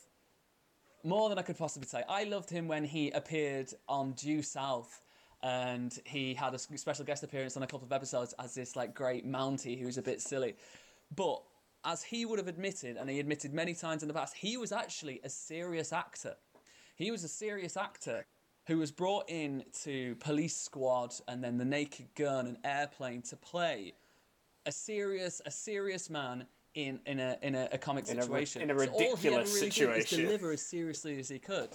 more 1.03 1.29
than 1.29 1.37
I 1.37 1.41
could 1.41 1.57
possibly 1.57 1.87
say. 1.87 2.03
I 2.09 2.23
loved 2.23 2.49
him 2.49 2.67
when 2.67 2.83
he 2.83 3.11
appeared 3.11 3.73
on 3.87 4.13
Due 4.13 4.41
South. 4.41 5.01
And 5.43 5.97
he 6.03 6.33
had 6.33 6.55
a 6.55 6.57
special 6.57 7.05
guest 7.05 7.23
appearance 7.23 7.55
on 7.55 7.63
a 7.63 7.67
couple 7.67 7.85
of 7.85 7.93
episodes 7.93 8.33
as 8.39 8.55
this 8.55 8.75
like 8.75 8.95
great 8.95 9.25
Mountie 9.25 9.79
who's 9.79 9.99
a 9.99 10.01
bit 10.01 10.19
silly. 10.19 10.55
But 11.15 11.43
as 11.85 12.01
he 12.01 12.25
would 12.25 12.39
have 12.39 12.47
admitted, 12.47 12.97
and 12.97 13.09
he 13.09 13.19
admitted 13.19 13.53
many 13.53 13.75
times 13.75 14.01
in 14.01 14.07
the 14.07 14.13
past, 14.13 14.35
he 14.35 14.57
was 14.57 14.71
actually 14.71 15.21
a 15.23 15.29
serious 15.29 15.93
actor. 15.93 16.35
He 16.95 17.11
was 17.11 17.23
a 17.23 17.27
serious 17.27 17.77
actor 17.77 18.25
who 18.67 18.77
was 18.77 18.91
brought 18.91 19.29
in 19.29 19.63
to 19.83 20.15
Police 20.15 20.55
Squad 20.55 21.15
and 21.27 21.43
then 21.43 21.57
The 21.57 21.65
Naked 21.65 22.07
Gun 22.15 22.47
and 22.47 22.57
Airplane 22.63 23.21
to 23.23 23.35
play 23.37 23.93
a 24.65 24.71
serious 24.71 25.41
a 25.45 25.51
serious 25.51 26.09
man 26.09 26.45
in 26.75 26.99
in 27.05 27.19
a 27.19 27.37
in 27.41 27.55
a, 27.55 27.69
a 27.71 27.77
comic 27.77 28.07
In 28.09 28.19
a 28.19 28.21
situation. 28.23 28.61
in 28.61 28.71
a 28.71 28.77
So 28.77 28.91
all 28.91 29.15
he 29.15 29.29
ever 29.29 29.37
ridiculous 29.37 29.53
really 29.55 29.65
did 29.67 29.73
situation. 29.73 29.95
was 29.97 30.25
deliver 30.27 30.51
as 30.51 30.61
seriously 30.61 31.19
as 31.19 31.29
he 31.29 31.39
could. 31.39 31.69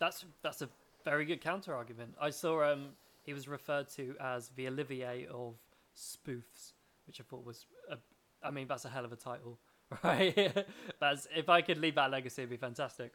That's 0.00 0.24
that's 0.42 0.60
a 0.62 0.68
very 1.04 1.24
good 1.24 1.40
counter 1.40 1.74
argument. 1.74 2.14
I 2.20 2.30
saw 2.30 2.64
um 2.72 2.88
he 3.22 3.32
was 3.32 3.46
referred 3.48 3.88
to 3.90 4.16
as 4.20 4.50
the 4.56 4.66
Olivier 4.66 5.26
of 5.32 5.54
spoofs, 5.96 6.72
which 7.06 7.20
I 7.20 7.24
thought 7.24 7.44
was 7.46 7.64
a, 7.90 7.96
I 8.42 8.50
mean, 8.50 8.66
that's 8.66 8.84
a 8.84 8.88
hell 8.90 9.04
of 9.04 9.12
a 9.12 9.16
title, 9.16 9.58
right? 10.04 10.66
that's 11.00 11.26
if 11.34 11.48
I 11.48 11.62
could 11.62 11.78
leave 11.78 11.94
that 11.94 12.10
legacy, 12.10 12.42
it'd 12.42 12.50
be 12.50 12.56
fantastic. 12.56 13.12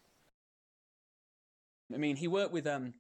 I 1.94 1.98
mean, 1.98 2.16
he 2.16 2.28
worked 2.28 2.54
with 2.54 2.68
um, 2.68 2.94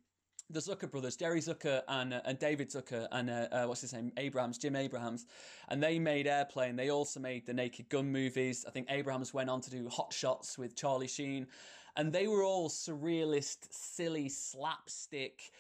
the 0.49 0.59
Zucker 0.59 0.89
brothers, 0.89 1.15
Jerry 1.15 1.41
Zucker 1.41 1.81
and 1.87 2.13
uh, 2.13 2.21
and 2.25 2.39
David 2.39 2.69
Zucker 2.69 3.07
and 3.11 3.29
uh, 3.29 3.47
uh, 3.51 3.65
what's 3.65 3.81
his 3.81 3.93
name, 3.93 4.11
Abrahams, 4.17 4.57
Jim 4.57 4.75
Abrahams, 4.75 5.25
and 5.69 5.81
they 5.81 5.99
made 5.99 6.27
Airplane. 6.27 6.75
They 6.75 6.89
also 6.89 7.19
made 7.19 7.45
the 7.45 7.53
Naked 7.53 7.89
Gun 7.89 8.11
movies. 8.11 8.65
I 8.67 8.71
think 8.71 8.87
Abrahams 8.89 9.33
went 9.33 9.49
on 9.49 9.61
to 9.61 9.69
do 9.69 9.87
Hot 9.89 10.11
Shots 10.11 10.57
with 10.57 10.75
Charlie 10.75 11.07
Sheen, 11.07 11.47
and 11.95 12.11
they 12.11 12.27
were 12.27 12.43
all 12.43 12.69
surrealist, 12.69 13.71
silly, 13.71 14.27
slapstick 14.29 15.51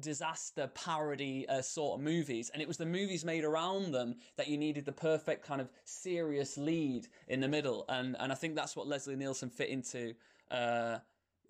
disaster 0.00 0.70
parody 0.74 1.46
uh, 1.48 1.60
sort 1.60 1.98
of 1.98 2.04
movies. 2.04 2.50
And 2.50 2.62
it 2.62 2.66
was 2.66 2.78
the 2.78 2.86
movies 2.86 3.24
made 3.24 3.44
around 3.44 3.92
them 3.92 4.16
that 4.36 4.48
you 4.48 4.56
needed 4.56 4.86
the 4.86 4.92
perfect 4.92 5.46
kind 5.46 5.60
of 5.60 5.70
serious 5.84 6.56
lead 6.56 7.08
in 7.28 7.40
the 7.40 7.48
middle. 7.48 7.84
And 7.88 8.16
and 8.18 8.32
I 8.32 8.34
think 8.34 8.56
that's 8.56 8.74
what 8.74 8.88
Leslie 8.88 9.16
Nielsen 9.16 9.50
fit 9.50 9.68
into 9.68 10.14
uh, 10.50 10.98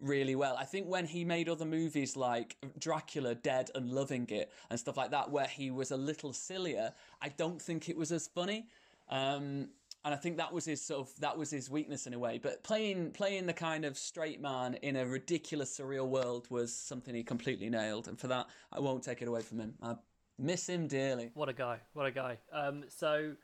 really 0.03 0.35
well. 0.35 0.57
I 0.57 0.65
think 0.65 0.89
when 0.89 1.07
he 1.07 1.25
made 1.25 1.49
other 1.49 1.65
movies 1.65 2.17
like 2.17 2.57
Dracula, 2.79 3.35
Dead, 3.35 3.71
and 3.75 3.91
Loving 3.91 4.29
It, 4.29 4.53
and 4.71 4.79
stuff 4.79 4.97
like 4.97 5.11
that, 5.13 5.31
where 5.31 5.47
he 5.47 5.71
was 5.71 5.91
a 5.91 5.97
little 5.97 6.33
sillier, 6.33 6.93
I 7.21 7.29
don't 7.31 7.61
think 7.61 7.89
it 7.89 7.97
was 7.97 8.13
as 8.13 8.27
funny. 8.27 8.67
Um, 9.09 9.69
and 10.05 10.13
I 10.13 10.17
think 10.17 10.37
that 10.39 10.53
was 10.53 10.65
his 10.65 10.83
sort 10.83 11.07
of 11.07 11.21
that 11.21 11.39
was 11.39 11.51
his 11.51 11.71
weakness 11.71 12.07
in 12.07 12.15
a 12.15 12.19
way. 12.19 12.41
But 12.43 12.65
playing 12.65 13.13
playing 13.13 13.47
the 13.47 13.53
kind 13.53 13.85
of 13.85 13.97
straight 13.97 14.41
man 14.41 14.75
in 14.83 14.97
a 14.97 15.07
ridiculous 15.07 15.79
surreal 15.79 16.09
world 16.09 16.49
was 16.51 16.75
something 16.75 17.15
he 17.15 17.23
completely 17.23 17.71
nailed, 17.71 18.09
and 18.09 18.19
for 18.19 18.27
that 18.29 18.47
I 18.73 18.81
won't 18.81 19.05
take 19.05 19.23
it 19.23 19.29
away 19.29 19.43
from 19.43 19.61
him. 19.61 19.75
I 19.81 19.95
miss 20.39 20.69
him 20.69 20.89
dearly. 20.89 21.31
What 21.35 21.49
a 21.49 21.53
guy! 21.53 21.79
What 21.93 22.07
a 22.07 22.11
guy! 22.11 22.39
Um, 22.53 22.85
so 22.89 23.37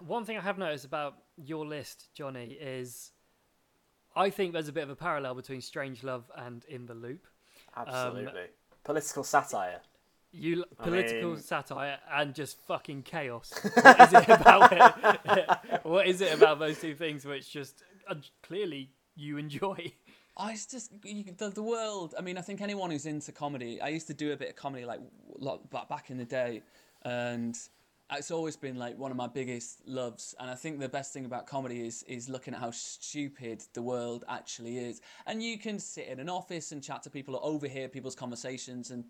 one 0.00 0.24
thing 0.24 0.38
I 0.38 0.40
have 0.40 0.58
noticed 0.58 0.84
about 0.84 1.16
your 1.36 1.66
list, 1.66 2.10
Jonny, 2.14 2.56
is 2.60 3.10
I 4.16 4.30
think 4.30 4.52
there's 4.52 4.68
a 4.68 4.72
bit 4.72 4.84
of 4.84 4.90
a 4.90 4.96
parallel 4.96 5.34
between 5.34 5.60
Strangelove 5.60 6.24
and 6.36 6.64
In 6.68 6.86
the 6.86 6.94
Loop. 6.94 7.26
Absolutely. 7.76 8.42
Um, 8.42 8.48
Political 8.84 9.24
satire. 9.24 9.80
You 10.30 10.64
political 10.82 11.30
mean... 11.30 11.40
satire 11.40 11.98
and 12.12 12.34
just 12.34 12.58
fucking 12.66 13.02
chaos. 13.02 13.52
What 13.62 14.00
is 14.00 14.12
it 14.12 14.28
about 14.28 14.72
it? 14.72 15.80
what 15.84 16.06
is 16.08 16.20
it 16.20 16.34
about 16.34 16.58
those 16.58 16.80
two 16.80 16.94
things 16.94 17.24
which 17.24 17.52
just 17.52 17.84
uh, 18.08 18.16
clearly 18.42 18.90
you 19.14 19.38
enjoy? 19.38 19.92
I 20.36 20.52
it's 20.52 20.66
just 20.66 20.90
you, 21.04 21.24
the, 21.36 21.50
the 21.50 21.62
world. 21.62 22.14
I 22.18 22.20
mean, 22.20 22.36
I 22.36 22.40
think 22.40 22.60
anyone 22.60 22.90
who's 22.90 23.06
into 23.06 23.30
comedy. 23.30 23.80
I 23.80 23.88
used 23.88 24.08
to 24.08 24.14
do 24.14 24.32
a 24.32 24.36
bit 24.36 24.50
of 24.50 24.56
comedy 24.56 24.84
like, 24.84 25.00
like 25.38 25.60
back 25.88 26.10
in 26.10 26.18
the 26.18 26.24
day, 26.24 26.62
and 27.02 27.56
it's 28.12 28.30
always 28.30 28.56
been 28.56 28.76
like 28.76 28.98
one 28.98 29.10
of 29.10 29.16
my 29.16 29.26
biggest 29.26 29.80
loves 29.86 30.34
and 30.38 30.50
i 30.50 30.54
think 30.54 30.78
the 30.78 30.88
best 30.88 31.12
thing 31.12 31.24
about 31.24 31.46
comedy 31.46 31.86
is 31.86 32.02
is 32.04 32.28
looking 32.28 32.54
at 32.54 32.60
how 32.60 32.70
stupid 32.70 33.62
the 33.72 33.82
world 33.82 34.24
actually 34.28 34.78
is. 34.78 35.00
And 35.26 35.42
you 35.42 35.58
can 35.58 35.78
sit 35.78 36.08
in 36.08 36.20
an 36.20 36.28
office 36.28 36.72
and 36.72 36.82
chat 36.82 37.02
to 37.04 37.10
people 37.10 37.36
or 37.36 37.44
overhear 37.44 37.88
people's 37.88 38.14
conversations 38.14 38.90
and 38.90 39.04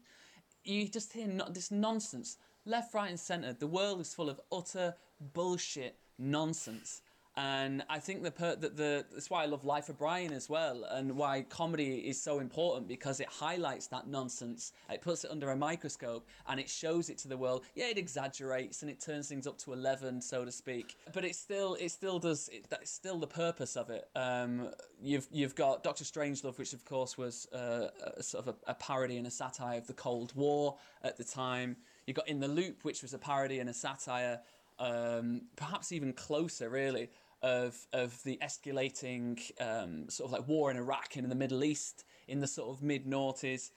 you 0.64 0.88
just 0.88 1.12
hear 1.12 1.26
no, 1.26 1.48
this 1.50 1.70
nonsense. 1.70 2.38
Left 2.66 2.94
right 2.94 3.10
and 3.10 3.20
center 3.20 3.52
the 3.52 3.66
world 3.66 4.00
is 4.00 4.14
full 4.14 4.30
of 4.30 4.40
utter 4.50 4.94
bullshit 5.32 5.98
nonsense 6.18 7.02
and 7.36 7.82
I 7.88 7.98
think 7.98 8.22
the, 8.22 8.30
per- 8.30 8.56
the, 8.56 8.68
the 8.68 9.04
that's 9.12 9.28
why 9.28 9.42
I 9.42 9.46
love 9.46 9.64
Life 9.64 9.88
of 9.88 9.98
Brian 9.98 10.32
as 10.32 10.48
well, 10.48 10.84
and 10.90 11.16
why 11.16 11.42
comedy 11.42 11.96
is 11.98 12.20
so 12.20 12.38
important 12.38 12.86
because 12.86 13.20
it 13.20 13.28
highlights 13.28 13.88
that 13.88 14.06
nonsense. 14.06 14.72
It 14.90 15.02
puts 15.02 15.24
it 15.24 15.30
under 15.30 15.50
a 15.50 15.56
microscope 15.56 16.26
and 16.48 16.60
it 16.60 16.68
shows 16.68 17.10
it 17.10 17.18
to 17.18 17.28
the 17.28 17.36
world. 17.36 17.64
Yeah, 17.74 17.88
it 17.88 17.98
exaggerates 17.98 18.82
and 18.82 18.90
it 18.90 19.00
turns 19.00 19.28
things 19.28 19.46
up 19.46 19.58
to 19.58 19.72
eleven, 19.72 20.20
so 20.20 20.44
to 20.44 20.52
speak. 20.52 20.96
But 21.12 21.24
it 21.24 21.34
still 21.34 21.74
it 21.74 21.90
still 21.90 22.18
does 22.18 22.48
it, 22.52 22.70
that's 22.70 22.90
still 22.90 23.18
the 23.18 23.26
purpose 23.26 23.76
of 23.76 23.90
it. 23.90 24.08
Um, 24.14 24.70
you've 25.02 25.26
you've 25.32 25.54
got 25.54 25.82
Doctor 25.82 26.04
Strangelove, 26.04 26.58
which 26.58 26.72
of 26.72 26.84
course 26.84 27.18
was 27.18 27.48
uh, 27.52 27.88
a, 28.16 28.22
sort 28.22 28.46
of 28.46 28.54
a, 28.54 28.70
a 28.70 28.74
parody 28.74 29.16
and 29.16 29.26
a 29.26 29.30
satire 29.30 29.78
of 29.78 29.86
the 29.86 29.94
Cold 29.94 30.32
War 30.36 30.76
at 31.02 31.16
the 31.16 31.24
time. 31.24 31.76
You've 32.06 32.16
got 32.16 32.28
In 32.28 32.40
the 32.40 32.48
Loop, 32.48 32.84
which 32.84 33.02
was 33.02 33.14
a 33.14 33.18
parody 33.18 33.60
and 33.60 33.70
a 33.70 33.74
satire, 33.74 34.40
um, 34.78 35.42
perhaps 35.56 35.90
even 35.92 36.12
closer, 36.12 36.68
really, 36.68 37.08
of 37.44 37.86
of 37.92 38.20
the 38.24 38.38
escalating 38.42 39.38
um, 39.60 40.08
sort 40.08 40.28
of 40.28 40.32
like 40.32 40.48
war 40.48 40.70
in 40.70 40.78
Iraq 40.78 41.16
and 41.16 41.24
in 41.24 41.28
the 41.28 41.36
Middle 41.36 41.62
East 41.62 42.04
in 42.26 42.40
the 42.40 42.46
sort 42.46 42.70
of 42.70 42.82
mid 42.82 43.04
noughties. 43.04 43.70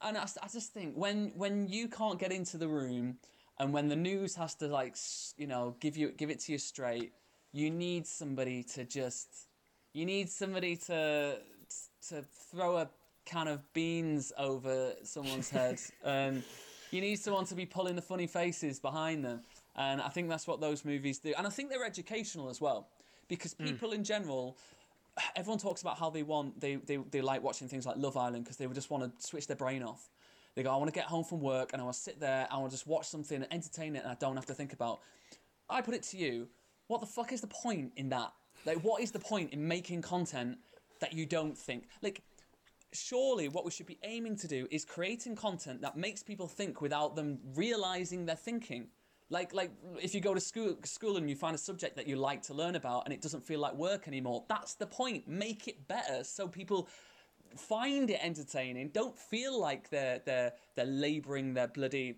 And 0.00 0.16
I, 0.16 0.26
I 0.42 0.48
just 0.48 0.72
think 0.72 0.94
when 0.96 1.32
when 1.36 1.68
you 1.68 1.88
can't 1.88 2.18
get 2.18 2.32
into 2.32 2.56
the 2.56 2.68
room 2.68 3.18
and 3.60 3.72
when 3.72 3.88
the 3.88 3.96
news 3.96 4.34
has 4.36 4.54
to 4.56 4.66
like 4.66 4.96
you 5.36 5.46
know 5.46 5.76
give 5.78 5.96
you 5.96 6.10
give 6.12 6.30
it 6.30 6.40
to 6.40 6.52
you 6.52 6.58
straight, 6.58 7.12
you 7.52 7.70
need 7.70 8.06
somebody 8.06 8.62
to 8.74 8.84
just 8.84 9.28
you 9.92 10.06
need 10.06 10.30
somebody 10.30 10.74
to 10.76 11.36
to 12.08 12.24
throw 12.50 12.78
a 12.78 12.88
can 13.26 13.46
of 13.46 13.60
beans 13.74 14.32
over 14.38 14.94
someone's 15.04 15.50
head 15.50 15.78
and 16.02 16.42
you 16.90 17.00
need 17.00 17.16
someone 17.16 17.44
to 17.44 17.54
be 17.54 17.64
pulling 17.64 17.94
the 17.94 18.02
funny 18.02 18.26
faces 18.26 18.80
behind 18.80 19.24
them 19.24 19.40
and 19.76 20.00
I 20.00 20.08
think 20.08 20.28
that's 20.28 20.46
what 20.46 20.60
those 20.60 20.84
movies 20.84 21.18
do. 21.18 21.32
And 21.36 21.46
I 21.46 21.50
think 21.50 21.70
they're 21.70 21.84
educational 21.84 22.50
as 22.50 22.60
well 22.60 22.88
because 23.28 23.54
hmm. 23.54 23.66
people 23.66 23.90
mm. 23.90 23.96
in 23.96 24.04
general 24.04 24.56
everyone 25.36 25.58
talks 25.58 25.82
about 25.82 25.98
how 25.98 26.10
they 26.10 26.22
want 26.22 26.58
they, 26.60 26.76
they, 26.76 26.96
they 26.96 27.20
like 27.20 27.42
watching 27.42 27.68
things 27.68 27.86
like 27.86 27.96
love 27.96 28.16
island 28.16 28.44
because 28.44 28.56
they 28.56 28.66
would 28.66 28.74
just 28.74 28.90
want 28.90 29.02
to 29.04 29.26
switch 29.26 29.46
their 29.46 29.56
brain 29.56 29.82
off 29.82 30.08
they 30.54 30.62
go 30.62 30.70
i 30.70 30.76
want 30.76 30.88
to 30.88 30.98
get 30.98 31.04
home 31.04 31.24
from 31.24 31.40
work 31.40 31.70
and 31.72 31.80
i 31.80 31.84
want 31.84 31.94
to 31.94 32.00
sit 32.00 32.18
there 32.18 32.46
i 32.50 32.56
want 32.56 32.70
to 32.70 32.74
just 32.74 32.86
watch 32.86 33.06
something 33.06 33.42
and 33.42 33.52
entertain 33.52 33.94
it 33.94 34.02
and 34.02 34.10
i 34.10 34.16
don't 34.18 34.36
have 34.36 34.46
to 34.46 34.54
think 34.54 34.72
about 34.72 35.00
i 35.68 35.80
put 35.80 35.94
it 35.94 36.02
to 36.02 36.16
you 36.16 36.48
what 36.86 37.00
the 37.00 37.06
fuck 37.06 37.32
is 37.32 37.40
the 37.40 37.46
point 37.46 37.92
in 37.96 38.08
that 38.08 38.32
like 38.64 38.78
what 38.82 39.02
is 39.02 39.10
the 39.10 39.18
point 39.18 39.52
in 39.52 39.66
making 39.66 40.00
content 40.00 40.56
that 41.00 41.12
you 41.12 41.26
don't 41.26 41.56
think 41.56 41.84
like 42.00 42.22
surely 42.92 43.48
what 43.48 43.64
we 43.64 43.70
should 43.70 43.86
be 43.86 43.98
aiming 44.04 44.36
to 44.36 44.46
do 44.46 44.66
is 44.70 44.84
creating 44.84 45.34
content 45.34 45.80
that 45.80 45.96
makes 45.96 46.22
people 46.22 46.46
think 46.46 46.80
without 46.80 47.16
them 47.16 47.38
realizing 47.54 48.26
they're 48.26 48.36
thinking 48.36 48.88
like, 49.30 49.54
like 49.54 49.70
if 50.00 50.14
you 50.14 50.20
go 50.20 50.34
to 50.34 50.40
school, 50.40 50.76
school 50.84 51.16
and 51.16 51.28
you 51.28 51.36
find 51.36 51.54
a 51.54 51.58
subject 51.58 51.96
that 51.96 52.06
you 52.06 52.16
like 52.16 52.42
to 52.42 52.54
learn 52.54 52.76
about 52.76 53.04
and 53.04 53.14
it 53.14 53.22
doesn't 53.22 53.44
feel 53.44 53.60
like 53.60 53.74
work 53.74 54.08
anymore, 54.08 54.44
that's 54.48 54.74
the 54.74 54.86
point. 54.86 55.26
Make 55.26 55.68
it 55.68 55.88
better 55.88 56.24
so 56.24 56.48
people 56.48 56.88
find 57.56 58.10
it 58.10 58.20
entertaining. 58.22 58.88
Don't 58.88 59.16
feel 59.16 59.58
like 59.60 59.90
they're 59.90 60.20
they're 60.24 60.52
they're 60.74 60.84
labouring 60.84 61.54
their 61.54 61.68
bloody 61.68 62.16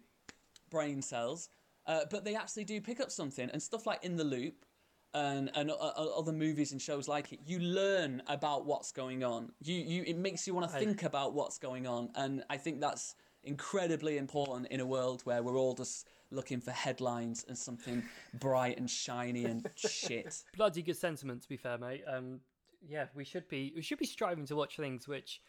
brain 0.70 1.02
cells, 1.02 1.48
uh, 1.86 2.00
but 2.10 2.24
they 2.24 2.34
actually 2.34 2.64
do 2.64 2.80
pick 2.80 3.00
up 3.00 3.10
something. 3.10 3.50
And 3.50 3.62
stuff 3.62 3.86
like 3.86 4.04
In 4.04 4.16
the 4.16 4.24
Loop 4.24 4.64
and 5.12 5.50
and 5.54 5.70
uh, 5.70 5.74
uh 5.74 6.18
other 6.18 6.32
movies 6.32 6.72
and 6.72 6.80
shows 6.80 7.08
like 7.08 7.32
it, 7.32 7.40
you 7.46 7.58
learn 7.58 8.22
about 8.26 8.66
what's 8.66 8.92
going 8.92 9.24
on. 9.24 9.52
You 9.62 9.74
you 9.74 10.04
it 10.06 10.16
makes 10.16 10.46
you 10.46 10.54
want 10.54 10.70
to 10.70 10.76
think 10.76 11.02
about 11.02 11.34
what's 11.34 11.58
going 11.58 11.86
on, 11.86 12.10
and 12.14 12.44
I 12.50 12.56
think 12.56 12.80
that's 12.80 13.14
incredibly 13.42 14.16
important 14.16 14.68
in 14.68 14.80
a 14.80 14.86
world 14.86 15.22
where 15.24 15.42
we're 15.42 15.58
all 15.58 15.74
just 15.74 16.08
looking 16.34 16.60
for 16.60 16.70
headlines 16.70 17.44
and 17.48 17.56
something 17.56 18.02
bright 18.34 18.78
and 18.78 18.90
shiny 18.90 19.44
and 19.44 19.68
shit. 19.76 20.42
Bloody 20.56 20.82
good 20.82 20.96
sentiment, 20.96 21.42
to 21.42 21.48
be 21.48 21.56
fair, 21.56 21.78
mate. 21.78 22.02
Um, 22.06 22.40
yeah, 22.86 23.06
we 23.14 23.24
should 23.24 23.48
be 23.48 23.72
we 23.74 23.82
should 23.82 23.98
be 23.98 24.06
striving 24.06 24.46
to 24.46 24.56
watch 24.56 24.76
things 24.76 25.08
which 25.08 25.40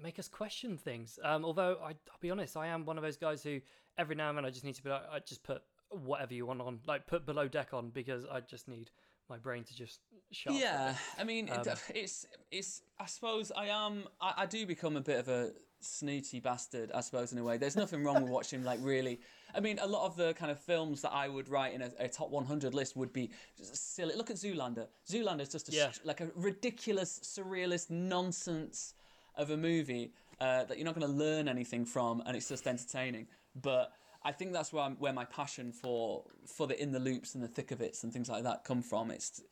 make 0.00 0.18
us 0.18 0.28
question 0.28 0.76
things. 0.76 1.18
Um, 1.22 1.44
although 1.44 1.78
I, 1.82 1.88
will 1.88 2.20
be 2.20 2.30
honest, 2.30 2.56
I 2.56 2.68
am 2.68 2.84
one 2.84 2.96
of 2.96 3.02
those 3.02 3.16
guys 3.16 3.42
who 3.42 3.60
every 3.98 4.14
now 4.14 4.28
and 4.28 4.38
then 4.38 4.44
I 4.44 4.50
just 4.50 4.64
need 4.64 4.74
to 4.74 4.82
be 4.82 4.90
like, 4.90 5.02
I 5.10 5.18
just 5.20 5.42
put 5.42 5.62
whatever 5.90 6.34
you 6.34 6.46
want 6.46 6.60
on, 6.60 6.80
like 6.86 7.06
put 7.06 7.26
below 7.26 7.48
deck 7.48 7.72
on 7.72 7.90
because 7.90 8.24
I 8.30 8.40
just 8.40 8.68
need 8.68 8.90
my 9.28 9.38
brain 9.38 9.64
to 9.64 9.74
just 9.74 10.00
shut. 10.32 10.54
Yeah, 10.54 10.94
I 11.18 11.24
mean, 11.24 11.50
um, 11.50 11.64
it's 11.94 12.26
it's. 12.50 12.82
I 12.98 13.06
suppose 13.06 13.52
I 13.56 13.66
am. 13.66 14.04
I, 14.20 14.34
I 14.38 14.46
do 14.46 14.66
become 14.66 14.96
a 14.96 15.00
bit 15.00 15.18
of 15.18 15.28
a 15.28 15.52
snooty 15.84 16.40
bastard, 16.40 16.90
I 16.92 17.00
suppose, 17.00 17.32
in 17.32 17.38
a 17.38 17.44
way. 17.44 17.56
There's 17.56 17.76
nothing 17.76 18.02
wrong 18.02 18.22
with 18.22 18.30
watching 18.38 18.64
like 18.64 18.78
really. 18.82 19.20
I 19.54 19.60
mean, 19.60 19.78
a 19.80 19.86
lot 19.86 20.06
of 20.06 20.16
the 20.16 20.34
kind 20.34 20.50
of 20.50 20.58
films 20.58 21.02
that 21.02 21.12
I 21.12 21.28
would 21.28 21.48
write 21.48 21.74
in 21.74 21.82
a, 21.82 21.90
a 21.98 22.08
top 22.08 22.30
100 22.30 22.74
list 22.74 22.96
would 22.96 23.12
be 23.12 23.30
silly. 23.60 24.14
Look 24.16 24.30
at 24.30 24.36
Zoolander. 24.36 24.88
Zoolander 25.08 25.42
is 25.42 25.48
just 25.48 25.68
a, 25.68 25.72
yeah. 25.72 25.92
like 26.04 26.20
a 26.20 26.30
ridiculous, 26.34 27.20
surrealist 27.22 27.90
nonsense 27.90 28.94
of 29.36 29.50
a 29.50 29.56
movie 29.56 30.12
uh, 30.40 30.64
that 30.64 30.78
you're 30.78 30.84
not 30.84 30.98
going 30.98 31.06
to 31.06 31.12
learn 31.12 31.48
anything 31.48 31.84
from, 31.84 32.22
and 32.26 32.36
it's 32.36 32.48
just 32.48 32.66
entertaining. 32.66 33.26
But 33.60 33.92
I 34.24 34.32
think 34.32 34.52
that's 34.52 34.72
where 34.72 34.82
I'm, 34.82 34.96
where 34.96 35.12
my 35.12 35.24
passion 35.26 35.72
for 35.72 36.24
for 36.46 36.66
the 36.66 36.80
in 36.80 36.92
the 36.92 36.98
loops 36.98 37.34
and 37.34 37.44
the 37.44 37.48
thick 37.48 37.70
of 37.70 37.80
it 37.80 37.96
and 38.02 38.12
things 38.12 38.28
like 38.28 38.42
that 38.44 38.64
come 38.64 38.82
from. 38.82 39.10
It's 39.10 39.42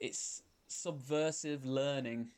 it's 0.00 0.42
subversive 0.68 1.64
learning 1.64 2.28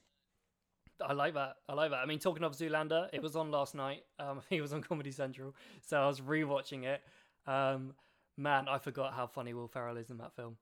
I 1.06 1.12
like 1.12 1.34
that. 1.34 1.56
I 1.68 1.74
like 1.74 1.90
that. 1.90 1.98
I 1.98 2.06
mean, 2.06 2.18
talking 2.18 2.44
of 2.44 2.52
Zoolander, 2.52 3.08
it 3.12 3.22
was 3.22 3.36
on 3.36 3.50
last 3.50 3.74
night. 3.74 4.04
Um, 4.18 4.40
it 4.50 4.60
was 4.60 4.72
on 4.72 4.82
Comedy 4.82 5.10
Central, 5.10 5.54
so 5.86 6.00
I 6.00 6.06
was 6.06 6.20
rewatching 6.20 6.84
it. 6.84 7.02
Um, 7.46 7.94
man, 8.36 8.68
I 8.68 8.78
forgot 8.78 9.14
how 9.14 9.26
funny 9.26 9.54
Will 9.54 9.68
Ferrell 9.68 9.96
is 9.96 10.10
in 10.10 10.18
that 10.18 10.34
film. 10.34 10.56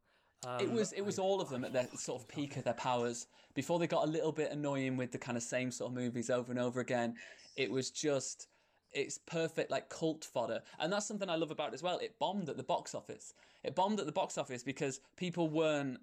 Um, 0.46 0.60
it 0.60 0.70
was 0.70 0.92
it 0.92 1.00
was 1.00 1.18
all 1.18 1.40
of 1.40 1.48
them 1.48 1.64
at 1.64 1.72
their 1.72 1.88
sort 1.96 2.20
of 2.20 2.28
peak 2.28 2.56
of 2.56 2.64
their 2.64 2.74
powers 2.74 3.26
before 3.54 3.78
they 3.78 3.86
got 3.86 4.04
a 4.04 4.10
little 4.10 4.32
bit 4.32 4.52
annoying 4.52 4.96
with 4.96 5.10
the 5.10 5.18
kind 5.18 5.36
of 5.36 5.42
same 5.42 5.70
sort 5.70 5.90
of 5.90 5.96
movies 5.96 6.30
over 6.30 6.52
and 6.52 6.60
over 6.60 6.80
again. 6.80 7.14
It 7.56 7.70
was 7.70 7.90
just 7.90 8.48
it's 8.92 9.18
perfect 9.18 9.70
like 9.70 9.88
cult 9.88 10.24
fodder, 10.24 10.60
and 10.78 10.92
that's 10.92 11.06
something 11.06 11.28
I 11.28 11.36
love 11.36 11.50
about 11.50 11.70
it 11.70 11.74
as 11.74 11.82
well. 11.82 11.98
It 11.98 12.18
bombed 12.18 12.48
at 12.48 12.56
the 12.56 12.62
box 12.62 12.94
office. 12.94 13.34
It 13.64 13.74
bombed 13.74 14.00
at 14.00 14.06
the 14.06 14.12
box 14.12 14.38
office 14.38 14.62
because 14.62 15.00
people 15.16 15.48
weren't 15.48 15.98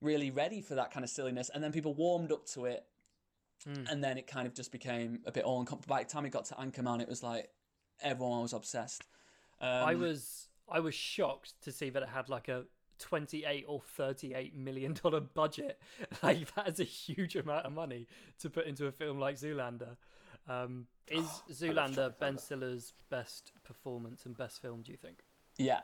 really 0.00 0.30
ready 0.30 0.60
for 0.60 0.74
that 0.74 0.90
kind 0.90 1.04
of 1.04 1.10
silliness, 1.10 1.50
and 1.52 1.62
then 1.62 1.72
people 1.72 1.94
warmed 1.94 2.32
up 2.32 2.46
to 2.46 2.66
it, 2.66 2.84
and 3.66 4.02
then 4.02 4.18
it 4.18 4.26
kind 4.26 4.46
of 4.46 4.54
just 4.54 4.72
became 4.72 5.20
a 5.26 5.32
bit 5.32 5.44
all. 5.44 5.64
Uncom- 5.64 5.86
By 5.86 6.02
the 6.02 6.08
time 6.10 6.24
it 6.26 6.30
got 6.30 6.44
to 6.46 6.54
Anchorman, 6.54 7.00
it 7.00 7.08
was 7.08 7.22
like 7.22 7.50
everyone 8.00 8.42
was 8.42 8.52
obsessed. 8.52 9.04
Um, 9.60 9.68
I 9.68 9.94
was 9.94 10.48
I 10.70 10.80
was 10.80 10.94
shocked 10.94 11.54
to 11.62 11.72
see 11.72 11.90
that 11.90 12.02
it 12.02 12.08
had 12.08 12.28
like 12.28 12.48
a 12.48 12.64
28 12.98 13.64
or 13.68 13.80
38 13.80 14.54
million 14.54 14.94
dollar 15.02 15.20
budget. 15.20 15.80
Like 16.22 16.54
that 16.54 16.68
is 16.68 16.80
a 16.80 16.84
huge 16.84 17.36
amount 17.36 17.66
of 17.66 17.72
money 17.72 18.06
to 18.40 18.50
put 18.50 18.66
into 18.66 18.86
a 18.86 18.92
film 18.92 19.18
like 19.18 19.36
Zoolander. 19.36 19.96
Um, 20.48 20.86
is 21.08 21.26
Zoolander 21.50 22.18
Ben 22.18 22.38
Stiller's 22.38 22.92
best 23.10 23.52
performance 23.64 24.24
and 24.26 24.36
best 24.36 24.60
film? 24.62 24.82
Do 24.82 24.92
you 24.92 24.98
think? 24.98 25.18
yeah, 25.58 25.80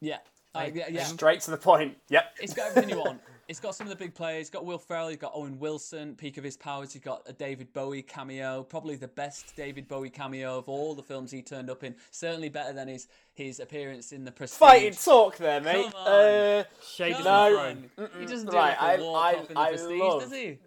yeah, 0.00 0.18
I, 0.56 0.72
yeah, 0.74 0.88
yeah. 0.90 1.04
Straight 1.04 1.40
to 1.42 1.50
the 1.50 1.56
point. 1.56 1.96
Yep. 2.08 2.24
It's 2.40 2.54
got 2.54 2.68
everything 2.70 2.90
you 2.90 2.98
want. 2.98 3.20
It's 3.48 3.60
got 3.60 3.76
some 3.76 3.86
of 3.86 3.90
the 3.96 3.96
big 4.04 4.12
players. 4.12 4.40
It's 4.40 4.50
got 4.50 4.64
Will 4.64 4.76
Ferrell. 4.78 5.08
You've 5.08 5.20
got 5.20 5.30
Owen 5.32 5.60
Wilson, 5.60 6.16
peak 6.16 6.36
of 6.36 6.42
his 6.42 6.56
powers. 6.56 6.96
You've 6.96 7.04
got 7.04 7.22
a 7.26 7.32
David 7.32 7.72
Bowie 7.72 8.02
cameo, 8.02 8.64
probably 8.64 8.96
the 8.96 9.06
best 9.06 9.54
David 9.54 9.86
Bowie 9.86 10.10
cameo 10.10 10.58
of 10.58 10.68
all 10.68 10.96
the 10.96 11.02
films 11.04 11.30
he 11.30 11.42
turned 11.42 11.70
up 11.70 11.84
in. 11.84 11.94
Certainly 12.10 12.48
better 12.48 12.72
than 12.72 12.88
his 12.88 13.06
his 13.34 13.60
appearance 13.60 14.10
in 14.10 14.24
the 14.24 14.32
Prestige. 14.32 14.58
Fighting 14.58 14.92
talk 14.94 15.36
there, 15.36 15.60
mate. 15.60 15.92
Come 15.92 16.00
on. 16.00 16.08
Uh, 16.08 16.64
Shade 16.84 17.12
Come 17.12 17.22
the 17.22 17.48
No. 17.50 17.54
Throne. 17.56 17.90
on. 17.98 18.08
He 18.18 18.26
doesn't 18.26 18.50
do 18.50 18.56
Right, 18.56 18.70
like 18.70 18.80
I- 18.80 18.94
a 18.94 19.00
walk 19.04 19.16
I- 19.24 19.34
off 19.38 19.48
in 19.50 19.54
the 19.54 19.60
I 19.60 19.68
Prestige, 19.68 20.00
love- 20.00 20.20
does 20.22 20.32
he? 20.32 20.58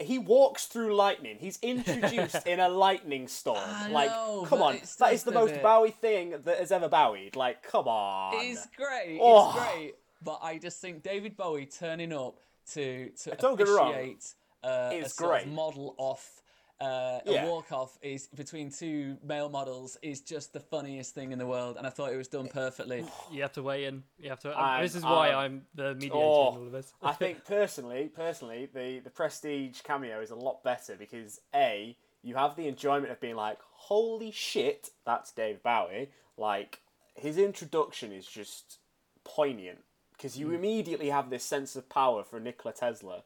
He 0.00 0.18
walks 0.18 0.66
through 0.66 0.94
lightning. 0.94 1.36
He's 1.40 1.58
introduced 1.62 2.46
in 2.46 2.60
a 2.60 2.68
lightning 2.86 3.26
storm. 3.28 3.58
I 3.64 3.88
like, 3.88 4.10
know, 4.10 4.44
come 4.48 4.62
on, 4.62 4.78
that 4.98 5.12
is 5.12 5.24
the 5.24 5.32
most 5.32 5.54
bit- 5.54 5.62
Bowie 5.62 5.90
thing 5.90 6.34
that 6.44 6.58
has 6.58 6.70
ever 6.72 6.88
Bowied. 6.88 7.34
Like, 7.36 7.62
come 7.62 7.88
on. 7.88 8.34
It's 8.36 8.66
great. 8.76 9.18
Oh. 9.20 9.48
It's 9.50 9.58
great. 9.74 9.94
But 10.22 10.40
I 10.42 10.58
just 10.58 10.80
think 10.80 11.02
David 11.02 11.36
Bowie 11.36 11.66
turning 11.66 12.12
up 12.12 12.36
to 12.74 13.08
to 13.22 13.36
Don't 13.36 13.58
me 13.58 13.64
wrong. 13.64 13.90
appreciate 13.92 14.34
uh, 14.64 14.90
a 14.92 14.96
It's 14.98 15.14
sort 15.14 15.42
of 15.42 15.48
model 15.48 15.94
off. 15.98 16.42
Uh, 16.80 17.18
Yeah. 17.24 17.44
A 17.44 17.48
walk 17.50 17.72
off 17.72 17.98
is 18.02 18.28
between 18.28 18.70
two 18.70 19.16
male 19.24 19.48
models 19.48 19.96
is 20.00 20.20
just 20.20 20.52
the 20.52 20.60
funniest 20.60 21.12
thing 21.14 21.32
in 21.32 21.38
the 21.38 21.46
world, 21.46 21.76
and 21.76 21.84
I 21.86 21.90
thought 21.90 22.12
it 22.12 22.16
was 22.16 22.28
done 22.28 22.48
perfectly. 22.48 23.04
You 23.32 23.42
have 23.42 23.52
to 23.54 23.62
weigh 23.62 23.84
in. 23.86 24.04
You 24.18 24.28
have 24.30 24.40
to. 24.40 24.50
I'm- 24.50 24.82
this 24.82 24.94
is 24.94 25.02
why 25.02 25.30
I'm- 25.30 25.38
I'm 25.38 25.66
the 25.74 25.94
mediator 25.94 26.14
Oh, 26.14 26.18
in 26.52 26.56
all 26.58 26.66
of 26.66 26.72
this. 26.72 26.92
I 27.02 27.12
think 27.22 27.44
personally, 27.44 28.08
personally, 28.14 28.66
the 28.72 29.00
the 29.00 29.10
Prestige 29.10 29.80
cameo 29.82 30.20
is 30.20 30.30
a 30.30 30.36
lot 30.36 30.62
better 30.62 30.94
because 30.96 31.40
a 31.54 31.96
you 32.22 32.34
have 32.36 32.54
the 32.56 32.66
enjoyment 32.68 33.10
of 33.12 33.20
being 33.20 33.36
like, 33.36 33.58
holy 33.60 34.30
shit, 34.30 34.90
that's 35.04 35.32
Dave 35.32 35.62
Bowie. 35.62 36.10
Like 36.36 36.80
his 37.14 37.38
introduction 37.38 38.12
is 38.12 38.26
just 38.26 38.78
poignant 39.24 39.78
because 40.12 40.38
you 40.38 40.50
immediately 40.52 41.10
have 41.10 41.30
this 41.30 41.44
sense 41.44 41.74
of 41.76 41.88
power 41.88 42.22
for 42.24 42.38
Nikola 42.40 42.72
Tesla. 42.74 43.22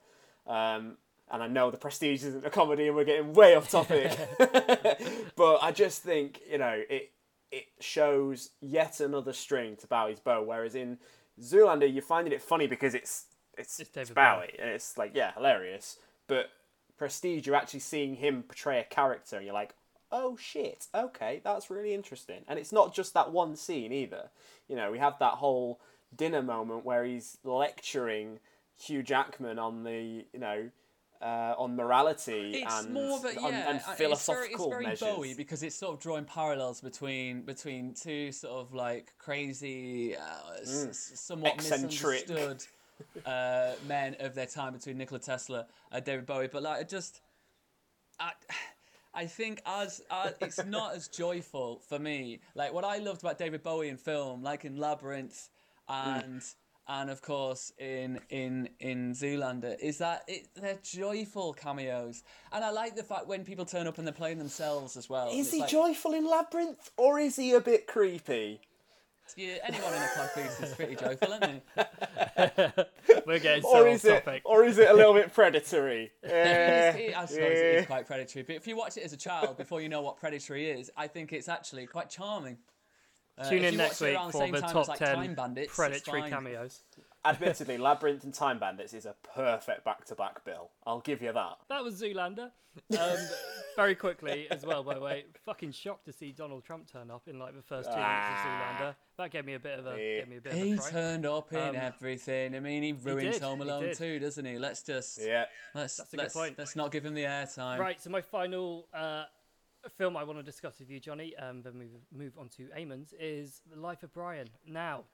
Um, 0.46 0.96
and 1.32 1.42
I 1.42 1.46
know 1.48 1.70
the 1.70 1.78
Prestige 1.78 2.24
isn't 2.24 2.46
a 2.46 2.50
comedy, 2.50 2.86
and 2.86 2.94
we're 2.94 3.04
getting 3.04 3.32
way 3.32 3.56
off 3.56 3.70
topic. 3.70 4.16
but 5.36 5.62
I 5.62 5.72
just 5.72 6.02
think 6.02 6.40
you 6.50 6.58
know 6.58 6.82
it 6.88 7.10
it 7.50 7.64
shows 7.80 8.50
yet 8.60 9.00
another 9.00 9.32
string 9.32 9.76
to 9.76 9.86
Bowie's 9.86 10.20
bow. 10.20 10.42
Whereas 10.42 10.74
in 10.74 10.98
Zoolander, 11.40 11.92
you're 11.92 12.02
finding 12.02 12.32
it 12.32 12.42
funny 12.42 12.66
because 12.66 12.94
it's 12.94 13.26
it's, 13.56 13.80
It's 13.80 13.96
it's, 13.96 14.10
Bowie, 14.10 14.54
and 14.58 14.70
it's 14.70 14.96
like 14.98 15.12
yeah, 15.14 15.32
hilarious. 15.34 15.98
But 16.26 16.50
Prestige, 16.98 17.46
you're 17.46 17.56
actually 17.56 17.80
seeing 17.80 18.16
him 18.16 18.42
portray 18.42 18.78
a 18.80 18.84
character, 18.84 19.36
and 19.36 19.44
you're 19.44 19.54
like, 19.54 19.74
oh 20.10 20.36
shit, 20.36 20.86
okay, 20.94 21.40
that's 21.42 21.70
really 21.70 21.94
interesting. 21.94 22.42
And 22.46 22.58
it's 22.58 22.72
not 22.72 22.94
just 22.94 23.14
that 23.14 23.32
one 23.32 23.56
scene 23.56 23.92
either. 23.92 24.30
You 24.68 24.76
know, 24.76 24.92
we 24.92 24.98
have 24.98 25.18
that 25.18 25.34
whole 25.34 25.80
dinner 26.14 26.42
moment 26.42 26.84
where 26.84 27.04
he's 27.04 27.38
lecturing 27.42 28.38
Hugh 28.78 29.02
Jackman 29.02 29.58
on 29.58 29.84
the 29.84 30.24
you 30.32 30.38
know. 30.38 30.70
Uh, 31.22 31.54
on 31.56 31.76
morality 31.76 32.50
It's 32.64 32.80
and, 32.80 32.92
more 32.92 33.16
of 33.18 33.24
a 33.24 33.28
and- 33.28 33.36
yeah, 33.42 33.70
and, 33.70 33.78
uh, 33.78 33.92
philosophical 33.94 34.44
it's 34.44 34.56
very, 34.56 34.64
it's 34.64 34.64
very 34.74 34.84
measures. 34.86 35.16
Bowie 35.16 35.34
because 35.34 35.62
it's 35.62 35.76
sort 35.76 35.94
of 35.94 36.00
drawing 36.00 36.24
parallels 36.24 36.80
between 36.80 37.42
between 37.42 37.94
two 37.94 38.32
sort 38.32 38.54
of 38.54 38.74
like 38.74 39.12
crazy, 39.18 40.16
uh, 40.16 40.54
s- 40.60 40.86
s- 40.88 41.20
somewhat 41.20 41.52
Mm. 41.52 41.54
Eccentric. 41.60 42.28
misunderstood 42.28 42.66
uh, 43.24 43.74
men 43.86 44.16
of 44.18 44.34
their 44.34 44.46
time 44.46 44.72
between 44.72 44.98
Nikola 44.98 45.20
Tesla 45.20 45.66
and 45.92 46.04
David 46.04 46.26
Bowie. 46.26 46.48
But 46.48 46.64
like, 46.64 46.80
it 46.82 46.88
just, 46.88 47.20
I, 48.18 48.32
I 49.14 49.26
think 49.26 49.62
as, 49.64 50.02
as 50.10 50.34
it's 50.40 50.64
not 50.66 50.96
as 50.96 51.06
joyful 51.06 51.82
for 51.88 52.00
me. 52.00 52.40
Like 52.56 52.72
what 52.72 52.84
I 52.84 52.96
loved 52.98 53.22
about 53.22 53.38
David 53.38 53.62
Bowie 53.62 53.90
in 53.90 53.96
film, 53.96 54.42
like 54.42 54.64
in 54.64 54.74
Labyrinth, 54.76 55.50
and. 55.88 56.42
And 56.88 57.10
of 57.10 57.22
course, 57.22 57.72
in 57.78 58.18
in 58.28 58.68
in 58.80 59.12
Zoolander, 59.12 59.78
is 59.78 59.98
that 59.98 60.24
it, 60.26 60.48
they're 60.54 60.78
joyful 60.82 61.52
cameos, 61.52 62.24
and 62.50 62.64
I 62.64 62.70
like 62.70 62.96
the 62.96 63.04
fact 63.04 63.28
when 63.28 63.44
people 63.44 63.64
turn 63.64 63.86
up 63.86 63.98
and 63.98 64.06
they're 64.06 64.12
playing 64.12 64.38
themselves 64.38 64.96
as 64.96 65.08
well. 65.08 65.30
Is 65.32 65.52
he 65.52 65.60
like, 65.60 65.70
joyful 65.70 66.12
in 66.12 66.28
Labyrinth, 66.28 66.90
or 66.96 67.20
is 67.20 67.36
he 67.36 67.52
a 67.54 67.60
bit 67.60 67.86
creepy? 67.86 68.60
Yeah, 69.36 69.54
anyone 69.64 69.94
in 69.94 70.02
a 70.02 70.08
cod 70.14 70.30
piece 70.34 70.60
is 70.60 70.74
pretty 70.74 70.96
joyful, 70.96 71.32
isn't 71.32 71.62
he? 71.76 72.82
We're 73.26 73.38
getting 73.38 73.64
or 73.64 73.72
so 73.78 73.86
is 73.86 74.04
off 74.04 74.10
it, 74.10 74.24
topic. 74.24 74.42
or 74.44 74.64
is 74.64 74.78
it 74.78 74.90
a 74.90 74.92
little 74.92 75.14
bit 75.14 75.32
predatory? 75.34 76.10
It 76.22 76.28
Eh, 76.30 76.90
it- 76.96 77.16
I 77.16 77.24
suppose 77.26 77.58
it 77.58 77.76
eh. 77.76 77.78
is 77.78 77.86
quite 77.86 78.06
predatory, 78.06 78.42
but 78.42 78.56
if 78.56 78.66
you 78.66 78.76
watch 78.76 78.96
it 78.96 79.04
as 79.04 79.12
a 79.12 79.16
child 79.16 79.56
before 79.56 79.80
you 79.80 79.88
know 79.88 80.02
what 80.02 80.16
predatory 80.18 80.68
is, 80.70 80.90
I 80.96 81.06
think 81.06 81.32
it's 81.32 81.48
actually 81.48 81.86
quite 81.86 82.10
charming. 82.10 82.58
Uh, 83.38 83.48
Tune 83.48 83.64
if 83.64 83.72
in 83.72 83.78
next 83.78 84.00
week 84.00 84.14
around 84.14 84.26
the 84.32 84.38
for 84.38 84.50
the 84.50 84.60
top 84.60 84.76
as, 84.76 84.88
like, 84.88 84.98
10 84.98 85.34
Bandits, 85.34 85.74
predatory 85.74 86.28
cameos. 86.28 86.80
Admittedly, 87.24 87.78
Labyrinth 87.78 88.24
and 88.24 88.34
Time 88.34 88.58
Bandits 88.58 88.92
is 88.92 89.06
a 89.06 89.14
perfect 89.34 89.84
back-to-back 89.84 90.44
bill. 90.44 90.70
I'll 90.86 91.00
give 91.00 91.22
you 91.22 91.32
that. 91.32 91.56
That 91.68 91.82
was 91.84 92.00
Zoolander. 92.00 92.50
Um, 92.98 93.18
very 93.76 93.94
quickly 93.94 94.46
as 94.50 94.64
well, 94.64 94.82
by 94.82 94.94
the 94.94 95.00
way. 95.00 95.26
Fucking 95.44 95.72
shocked 95.72 96.06
to 96.06 96.12
see 96.12 96.32
Donald 96.32 96.64
Trump 96.64 96.90
turn 96.90 97.10
up 97.10 97.28
in 97.28 97.38
like 97.38 97.54
the 97.54 97.60
first 97.60 97.90
two 97.90 97.96
minutes 97.96 98.00
of 98.00 98.34
Ah. 98.34 98.76
Zoolander. 98.80 98.94
That 99.18 99.30
gave 99.30 99.44
me 99.44 99.52
a 99.52 99.58
bit 99.58 99.78
of 99.78 99.86
a 99.86 99.90
Yeah. 99.90 100.20
gave 100.20 100.28
me 100.28 100.36
a 100.38 100.40
bit 100.40 100.52
He 100.54 100.72
of 100.72 100.78
a 100.78 100.80
fright. 100.80 100.92
turned 100.92 101.26
up 101.26 101.52
in 101.52 101.58
Um, 101.58 101.76
everything. 101.76 102.56
I 102.56 102.60
mean, 102.60 102.82
he 102.82 102.92
ruins 102.94 103.34
did, 103.34 103.42
Home 103.42 103.60
Alone 103.60 103.94
too, 103.94 104.18
doesn't 104.18 104.42
he? 104.46 104.58
Let's 104.58 104.82
just 104.82 105.20
Yeah. 105.20 105.44
let's 105.74 105.98
That's 105.98 106.14
a 106.14 106.16
let's, 106.16 106.32
point. 106.34 106.56
let's 106.58 106.74
not 106.74 106.92
give 106.92 107.04
him 107.04 107.12
the 107.12 107.24
airtime. 107.24 107.78
Right, 107.78 108.00
so 108.00 108.08
my 108.08 108.22
final 108.22 108.88
uh, 108.94 109.24
film 109.90 110.16
I 110.16 110.24
want 110.24 110.38
to 110.38 110.42
discuss 110.42 110.78
with 110.78 110.90
you, 110.90 111.00
Jonny, 111.00 111.34
um, 111.36 111.62
then 111.62 111.78
we 111.78 111.86
move 112.16 112.32
on 112.38 112.48
to 112.56 112.68
Eamon's, 112.78 113.12
is 113.18 113.60
The 113.72 113.80
Life 113.80 114.02
of 114.02 114.12
Brian. 114.12 114.48
Now, 114.66 115.04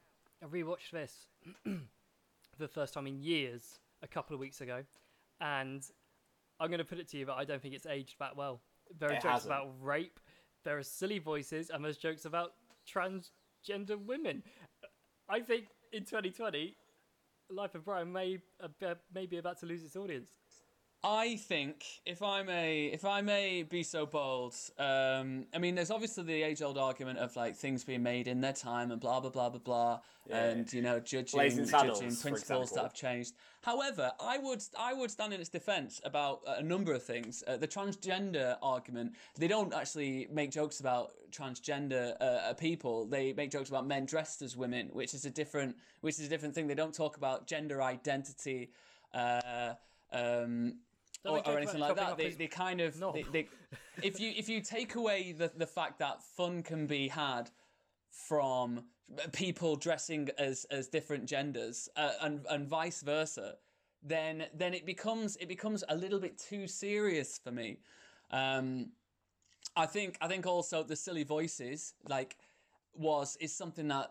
I 0.42 0.46
rewatched 0.46 0.90
this 0.92 1.26
for 1.64 1.78
the 2.58 2.68
first 2.68 2.94
time 2.94 3.06
in 3.06 3.20
years 3.20 3.78
a 4.02 4.06
couple 4.06 4.34
of 4.34 4.40
weeks 4.40 4.60
ago, 4.60 4.82
and 5.40 5.82
I'm 6.60 6.68
going 6.68 6.78
to 6.78 6.84
put 6.84 6.98
it 6.98 7.08
to 7.08 7.18
you, 7.18 7.26
but 7.26 7.36
I 7.36 7.44
don't 7.44 7.60
think 7.62 7.74
it's 7.74 7.86
aged 7.86 8.16
that 8.18 8.36
well. 8.36 8.60
There 8.98 9.08
are 9.10 9.12
It 9.12 9.22
jokes 9.22 9.44
hasn't. 9.44 9.52
about 9.52 9.74
rape, 9.80 10.20
there 10.64 10.78
are 10.78 10.82
silly 10.82 11.18
voices, 11.18 11.70
and 11.70 11.84
there's 11.84 11.96
jokes 11.98 12.24
about 12.24 12.52
transgender 12.86 13.98
women. 14.04 14.42
I 15.28 15.40
think 15.40 15.66
in 15.92 16.04
2020, 16.04 16.74
Life 17.50 17.74
of 17.74 17.84
Brian 17.84 18.12
may 18.12 18.38
uh, 18.62 18.94
may 19.14 19.24
be 19.24 19.38
about 19.38 19.58
to 19.60 19.66
lose 19.66 19.82
its 19.82 19.96
audience. 19.96 20.30
I 21.04 21.36
think 21.36 21.84
if 22.04 22.22
I 22.22 22.42
may, 22.42 22.86
if 22.86 23.04
I 23.04 23.20
may 23.20 23.62
be 23.62 23.84
so 23.84 24.04
bold, 24.04 24.56
um, 24.78 25.46
I 25.54 25.58
mean, 25.58 25.76
there's 25.76 25.92
obviously 25.92 26.24
the 26.24 26.42
age-old 26.42 26.76
argument 26.76 27.20
of 27.20 27.36
like 27.36 27.54
things 27.54 27.84
being 27.84 28.02
made 28.02 28.26
in 28.26 28.40
their 28.40 28.52
time 28.52 28.90
and 28.90 29.00
blah 29.00 29.20
blah 29.20 29.30
blah 29.30 29.48
blah 29.48 29.60
blah, 29.60 30.00
and 30.28 30.72
you 30.72 30.82
know 30.82 30.98
judging 30.98 31.66
Saddles, 31.66 32.00
judging 32.00 32.16
principles 32.16 32.72
that 32.72 32.82
have 32.82 32.94
changed. 32.94 33.34
However, 33.62 34.10
I 34.20 34.38
would 34.38 34.60
I 34.76 34.92
would 34.92 35.12
stand 35.12 35.32
in 35.32 35.40
its 35.40 35.48
defence 35.48 36.00
about 36.02 36.40
a 36.48 36.64
number 36.64 36.92
of 36.92 37.04
things. 37.04 37.44
Uh, 37.46 37.56
the 37.56 37.68
transgender 37.68 38.56
argument, 38.60 39.14
they 39.38 39.46
don't 39.46 39.72
actually 39.72 40.26
make 40.32 40.50
jokes 40.50 40.80
about 40.80 41.12
transgender 41.30 42.20
uh, 42.20 42.54
people. 42.54 43.06
They 43.06 43.32
make 43.32 43.52
jokes 43.52 43.68
about 43.68 43.86
men 43.86 44.04
dressed 44.04 44.42
as 44.42 44.56
women, 44.56 44.88
which 44.92 45.14
is 45.14 45.24
a 45.24 45.30
different 45.30 45.76
which 46.00 46.18
is 46.18 46.26
a 46.26 46.28
different 46.28 46.56
thing. 46.56 46.66
They 46.66 46.74
don't 46.74 46.94
talk 46.94 47.16
about 47.16 47.46
gender 47.46 47.80
identity. 47.82 48.72
Uh, 49.14 49.74
um, 50.12 50.74
or, 51.24 51.46
or 51.46 51.58
anything 51.58 51.80
like 51.80 51.96
that. 51.96 52.16
They, 52.16 52.24
his 52.24 52.36
they 52.36 52.46
kind 52.46 52.80
of 52.80 52.98
knob? 52.98 53.14
they, 53.14 53.24
they, 53.32 53.48
if 54.02 54.20
you 54.20 54.32
if 54.36 54.48
you 54.48 54.60
take 54.60 54.94
away 54.94 55.32
the 55.32 55.50
the 55.56 55.66
fact 55.66 55.98
that 55.98 56.22
fun 56.22 56.62
can 56.62 56.86
be 56.86 57.08
had 57.08 57.50
from 58.10 58.84
people 59.32 59.76
dressing 59.76 60.28
as 60.38 60.66
as 60.70 60.88
different 60.88 61.26
genders 61.26 61.88
uh, 61.96 62.12
and 62.22 62.44
and 62.50 62.68
vice 62.68 63.02
versa, 63.02 63.54
then 64.02 64.46
then 64.54 64.74
it 64.74 64.86
becomes 64.86 65.36
it 65.36 65.48
becomes 65.48 65.84
a 65.88 65.96
little 65.96 66.20
bit 66.20 66.38
too 66.38 66.66
serious 66.66 67.38
for 67.38 67.50
me. 67.50 67.78
Um, 68.30 68.92
I 69.76 69.86
think 69.86 70.18
I 70.20 70.28
think 70.28 70.46
also 70.46 70.82
the 70.82 70.96
silly 70.96 71.24
voices 71.24 71.94
like 72.08 72.36
was 72.94 73.36
is 73.40 73.54
something 73.54 73.88
that 73.88 74.10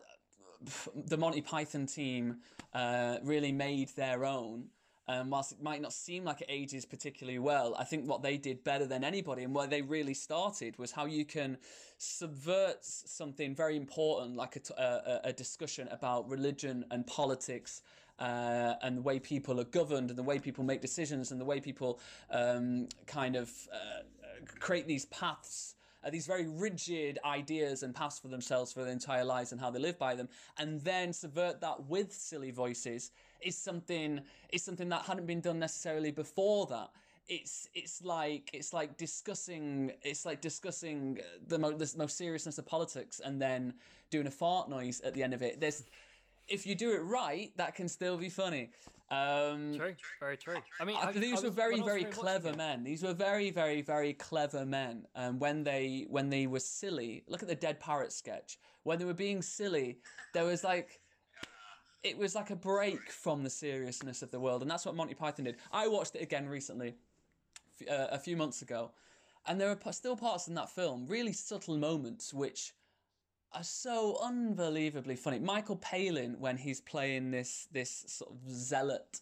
the 0.96 1.18
Monty 1.18 1.42
Python 1.42 1.86
team 1.86 2.38
uh, 2.74 3.18
really 3.24 3.52
made 3.52 3.90
their 3.90 4.26
own. 4.26 4.66
Um, 5.08 5.30
whilst 5.30 5.52
it 5.54 5.62
might 5.62 5.82
not 5.82 5.94
seem 5.94 6.24
like 6.24 6.42
it 6.42 6.48
ages 6.50 6.86
particularly 6.86 7.40
well, 7.40 7.76
I 7.78 7.84
think 7.84 8.08
what 8.08 8.22
they 8.22 8.38
did 8.38 8.64
better 8.64 8.86
than 8.86 9.04
anybody 9.04 9.44
and 9.44 9.54
where 9.54 9.68
they 9.68 9.82
really 9.82 10.14
started 10.14 10.78
was 10.78 10.92
how 10.92 11.06
you 11.06 11.26
can 11.26 11.58
subvert 11.98 12.84
something 12.84 13.56
very 13.56 13.78
important, 13.78 14.36
like 14.36 14.58
a, 14.78 15.34
discussion 15.36 15.88
about 15.90 16.28
religion 16.30 16.86
and 16.92 17.06
politics. 17.08 17.82
Uh, 18.20 18.74
and 18.82 18.98
the 18.98 19.02
way 19.04 19.20
people 19.20 19.60
are 19.60 19.66
governed, 19.66 20.10
and 20.10 20.18
the 20.18 20.24
way 20.24 20.40
people 20.40 20.64
make 20.64 20.82
decisions, 20.82 21.32
and 21.32 21.40
the 21.40 21.46
way 21.46 21.60
people 21.60 22.00
um, 22.32 22.88
kind 23.06 23.36
of 23.36 23.52
uh, 23.72 24.02
create 24.60 24.88
these 24.88 25.06
paths 25.06 25.76
uh, 26.04 26.10
these 26.10 26.28
very 26.28 26.48
rigid 26.48 27.20
ideas 27.26 27.84
and 27.84 27.94
paths 27.94 28.20
for 28.20 28.28
themselves 28.28 28.72
for 28.74 28.84
their 28.84 28.92
entire 28.92 29.26
lives 29.26 29.52
and 29.52 29.62
how 29.62 29.70
they 29.70 29.80
live 29.80 29.98
by 29.98 30.16
them, 30.16 30.30
and 30.58 30.82
then 30.82 31.14
subvert 31.14 31.62
that 31.62 31.86
with 31.88 32.14
silly 32.14 32.52
voices 32.52 33.12
is 33.42 33.58
something 33.58 34.22
is 34.52 34.64
something 34.64 34.90
that 34.90 35.04
hadn't 35.04 35.26
been 35.26 35.42
done 35.42 35.60
necessarily 35.60 36.12
before 36.12 36.66
that. 36.68 36.90
It's 37.28 37.68
it's 37.74 38.04
like 38.04 38.50
it's 38.54 38.74
like 38.74 38.98
discussing 38.98 39.92
it's 40.02 40.26
like 40.26 40.42
discussing 40.42 41.20
the, 41.48 41.60
mo- 41.60 41.78
the 41.78 41.94
most 41.98 42.18
seriousness 42.18 42.58
of 42.58 42.66
politics 42.66 43.20
and 43.24 43.42
then 43.42 43.74
doing 44.10 44.28
a 44.28 44.32
fart 44.32 44.70
noise 44.70 45.02
at 45.02 45.14
the 45.14 45.24
end 45.24 45.34
of 45.34 45.42
it. 45.42 45.60
There's 45.60 45.84
if 46.48 46.66
you 46.66 46.76
do 46.76 46.94
it 46.94 47.00
right, 47.00 47.52
that 47.58 47.76
can 47.76 47.90
still 47.90 48.18
be 48.18 48.30
funny. 48.30 48.70
Um, 49.10 49.74
True, 49.76 49.96
very 50.20 50.36
true. 50.38 50.58
I 50.80 50.86
mean, 50.86 50.98
I, 50.98 51.10
I, 51.10 51.12
these 51.14 51.42
I 51.42 51.48
were 51.48 51.50
very, 51.50 51.80
when 51.80 51.82
I 51.82 51.84
was 51.86 52.02
very 52.02 52.12
clever 52.12 52.54
men. 52.54 52.84
These 52.84 53.04
were 53.04 53.14
very, 53.14 53.52
very, 53.52 53.82
very 53.82 54.14
clever 54.14 54.66
men. 54.66 55.06
And 55.16 55.40
when 55.40 55.64
they 55.64 56.06
when 56.10 56.30
they 56.30 56.48
were 56.48 56.60
silly, 56.60 57.24
look 57.28 57.42
at 57.42 57.48
the 57.48 57.56
dead 57.56 57.80
parrot 57.80 58.12
sketch. 58.12 58.58
When 58.84 59.00
they 59.00 59.06
were 59.06 59.14
being 59.14 59.42
silly, 59.42 60.00
there 60.34 60.44
was 60.44 60.64
like 60.64 61.00
it 62.04 62.18
was 62.18 62.36
like 62.36 62.50
a 62.50 62.56
break 62.56 63.10
from 63.10 63.44
the 63.44 63.50
seriousness 63.50 64.22
of 64.22 64.32
the 64.32 64.40
world, 64.40 64.62
and 64.62 64.70
that's 64.70 64.86
what 64.86 64.96
Monty 64.96 65.14
Python 65.14 65.46
did. 65.46 65.58
I 65.72 65.88
watched 65.88 66.16
it 66.16 66.22
again 66.22 66.48
recently, 66.48 66.96
uh, 67.90 68.08
a 68.12 68.20
few 68.20 68.38
months 68.38 68.62
ago, 68.62 68.92
and 69.46 69.60
there 69.60 69.70
are 69.70 69.76
p- 69.76 69.92
still 69.92 70.16
parts 70.16 70.48
in 70.48 70.56
that 70.56 70.70
film, 70.70 71.06
really 71.08 71.34
subtle 71.34 71.78
moments, 71.78 72.34
which 72.34 72.74
are 73.54 73.64
so 73.64 74.20
unbelievably 74.22 75.16
funny. 75.16 75.40
Michael 75.40 75.78
Palin, 75.78 76.36
when 76.40 76.58
he's 76.58 76.82
playing 76.82 77.32
this 77.32 77.68
this 77.72 78.06
sort 78.08 78.32
of 78.32 78.52
zealot 78.52 79.22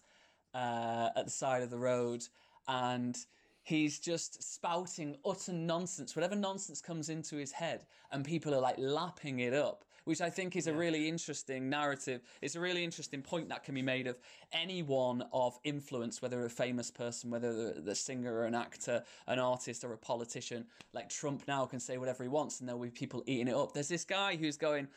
uh, 0.54 1.10
at 1.16 1.26
the 1.26 1.32
side 1.32 1.62
of 1.62 1.70
the 1.70 1.78
road, 1.78 2.24
and 2.68 3.18
he's 3.64 4.00
just 4.00 4.42
spouting 4.44 5.18
utter 5.26 5.54
nonsense. 5.54 6.16
Whatever 6.16 6.36
nonsense 6.36 6.82
comes 6.82 7.10
into 7.10 7.36
his 7.36 7.52
head, 7.52 7.86
and 8.12 8.26
people 8.26 8.54
are 8.54 8.62
like 8.62 8.76
lapping 8.78 9.40
it 9.40 9.54
up. 9.54 9.86
Which 10.06 10.22
I 10.22 10.30
think 10.30 10.56
is 10.56 10.68
a 10.68 10.74
really 10.74 11.10
interesting 11.10 11.70
narrative. 11.70 12.22
It's 12.42 12.56
a 12.56 12.60
really 12.60 12.84
interesting 12.84 13.22
point 13.22 13.50
that 13.50 13.64
can 13.64 13.76
be 13.76 13.82
made 13.82 14.08
of 14.08 14.18
anyone 14.54 15.24
of 15.34 15.58
influence, 15.64 16.22
whether 16.22 16.46
a 16.46 16.50
famous 16.50 16.92
person, 16.92 17.32
whether 17.32 17.52
the, 17.54 17.82
the 17.82 17.96
singer 17.96 18.34
or 18.34 18.46
an 18.46 18.56
actor, 18.56 19.04
an 19.28 19.40
artist 19.40 19.84
or 19.84 19.94
a 19.94 19.98
politician. 19.98 20.66
Like 20.94 21.10
Trump 21.10 21.44
now 21.48 21.66
can 21.66 21.80
say 21.80 21.98
whatever 21.98 22.24
he 22.24 22.30
wants, 22.30 22.60
and 22.60 22.70
there'll 22.70 22.82
be 22.82 22.90
people 22.90 23.24
eating 23.26 23.48
it 23.48 23.56
up. 23.56 23.74
There's 23.74 23.88
this 23.88 24.06
guy 24.06 24.36
who's 24.36 24.58
going, 24.58 24.88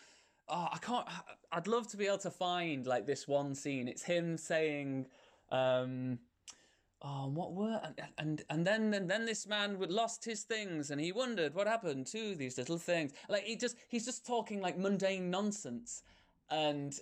oh, 0.48 0.68
I 0.72 0.78
can't. 0.78 1.06
I'd 1.52 1.66
love 1.66 1.88
to 1.88 1.96
be 1.96 2.06
able 2.06 2.18
to 2.18 2.30
find 2.30 2.86
like 2.86 3.06
this 3.06 3.26
one 3.26 3.54
scene. 3.54 3.88
It's 3.88 4.02
him 4.02 4.36
saying, 4.36 5.06
um, 5.50 6.18
"Oh, 7.02 7.28
what 7.28 7.52
were?" 7.52 7.80
And 7.84 7.94
and, 8.18 8.42
and 8.50 8.66
then 8.66 8.94
and 8.94 9.08
then 9.10 9.24
this 9.26 9.46
man 9.46 9.78
would 9.78 9.90
lost 9.90 10.24
his 10.24 10.42
things, 10.42 10.90
and 10.90 11.00
he 11.00 11.12
wondered 11.12 11.54
what 11.54 11.66
happened 11.66 12.06
to 12.08 12.34
these 12.34 12.58
little 12.58 12.78
things. 12.78 13.12
Like 13.28 13.44
he 13.44 13.56
just 13.56 13.76
he's 13.88 14.04
just 14.04 14.26
talking 14.26 14.60
like 14.60 14.78
mundane 14.78 15.30
nonsense, 15.30 16.02
and 16.50 16.94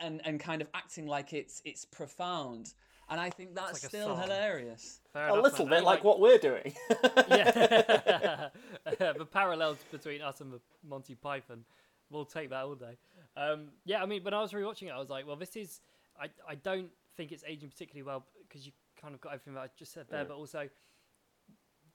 and 0.00 0.20
and 0.24 0.40
kind 0.40 0.62
of 0.62 0.68
acting 0.74 1.06
like 1.06 1.32
it's 1.32 1.62
it's 1.64 1.84
profound. 1.84 2.74
And 3.08 3.20
I 3.20 3.30
think 3.30 3.54
that's 3.54 3.84
like 3.84 3.90
still 3.90 4.16
song. 4.16 4.22
hilarious. 4.22 5.00
Fair 5.12 5.28
A 5.28 5.32
enough, 5.34 5.44
little 5.44 5.66
man. 5.66 5.74
I 5.74 5.76
bit 5.78 5.84
like 5.84 6.04
what 6.04 6.18
we're 6.18 6.38
doing. 6.38 6.74
yeah. 7.28 8.48
the 8.98 9.26
parallels 9.32 9.78
between 9.92 10.22
us 10.22 10.40
and 10.40 10.52
the 10.52 10.60
Monty 10.88 11.14
Python, 11.14 11.64
we'll 12.10 12.24
take 12.24 12.50
that 12.50 12.64
all 12.64 12.74
day. 12.74 12.96
Um, 13.36 13.68
yeah, 13.84 14.02
I 14.02 14.06
mean, 14.06 14.24
when 14.24 14.34
I 14.34 14.40
was 14.40 14.50
rewatching 14.52 14.88
it, 14.88 14.90
I 14.90 14.98
was 14.98 15.08
like, 15.08 15.24
well, 15.24 15.36
this 15.36 15.54
is. 15.54 15.80
I, 16.20 16.30
I 16.48 16.56
don't 16.56 16.88
think 17.16 17.30
it's 17.30 17.44
aging 17.46 17.68
particularly 17.68 18.02
well 18.02 18.24
because 18.48 18.66
you 18.66 18.72
kind 19.00 19.14
of 19.14 19.20
got 19.20 19.32
everything 19.34 19.54
that 19.54 19.60
I 19.60 19.68
just 19.76 19.92
said 19.92 20.06
there, 20.10 20.20
Yeah. 20.22 20.28
but 20.28 20.34
also 20.36 20.68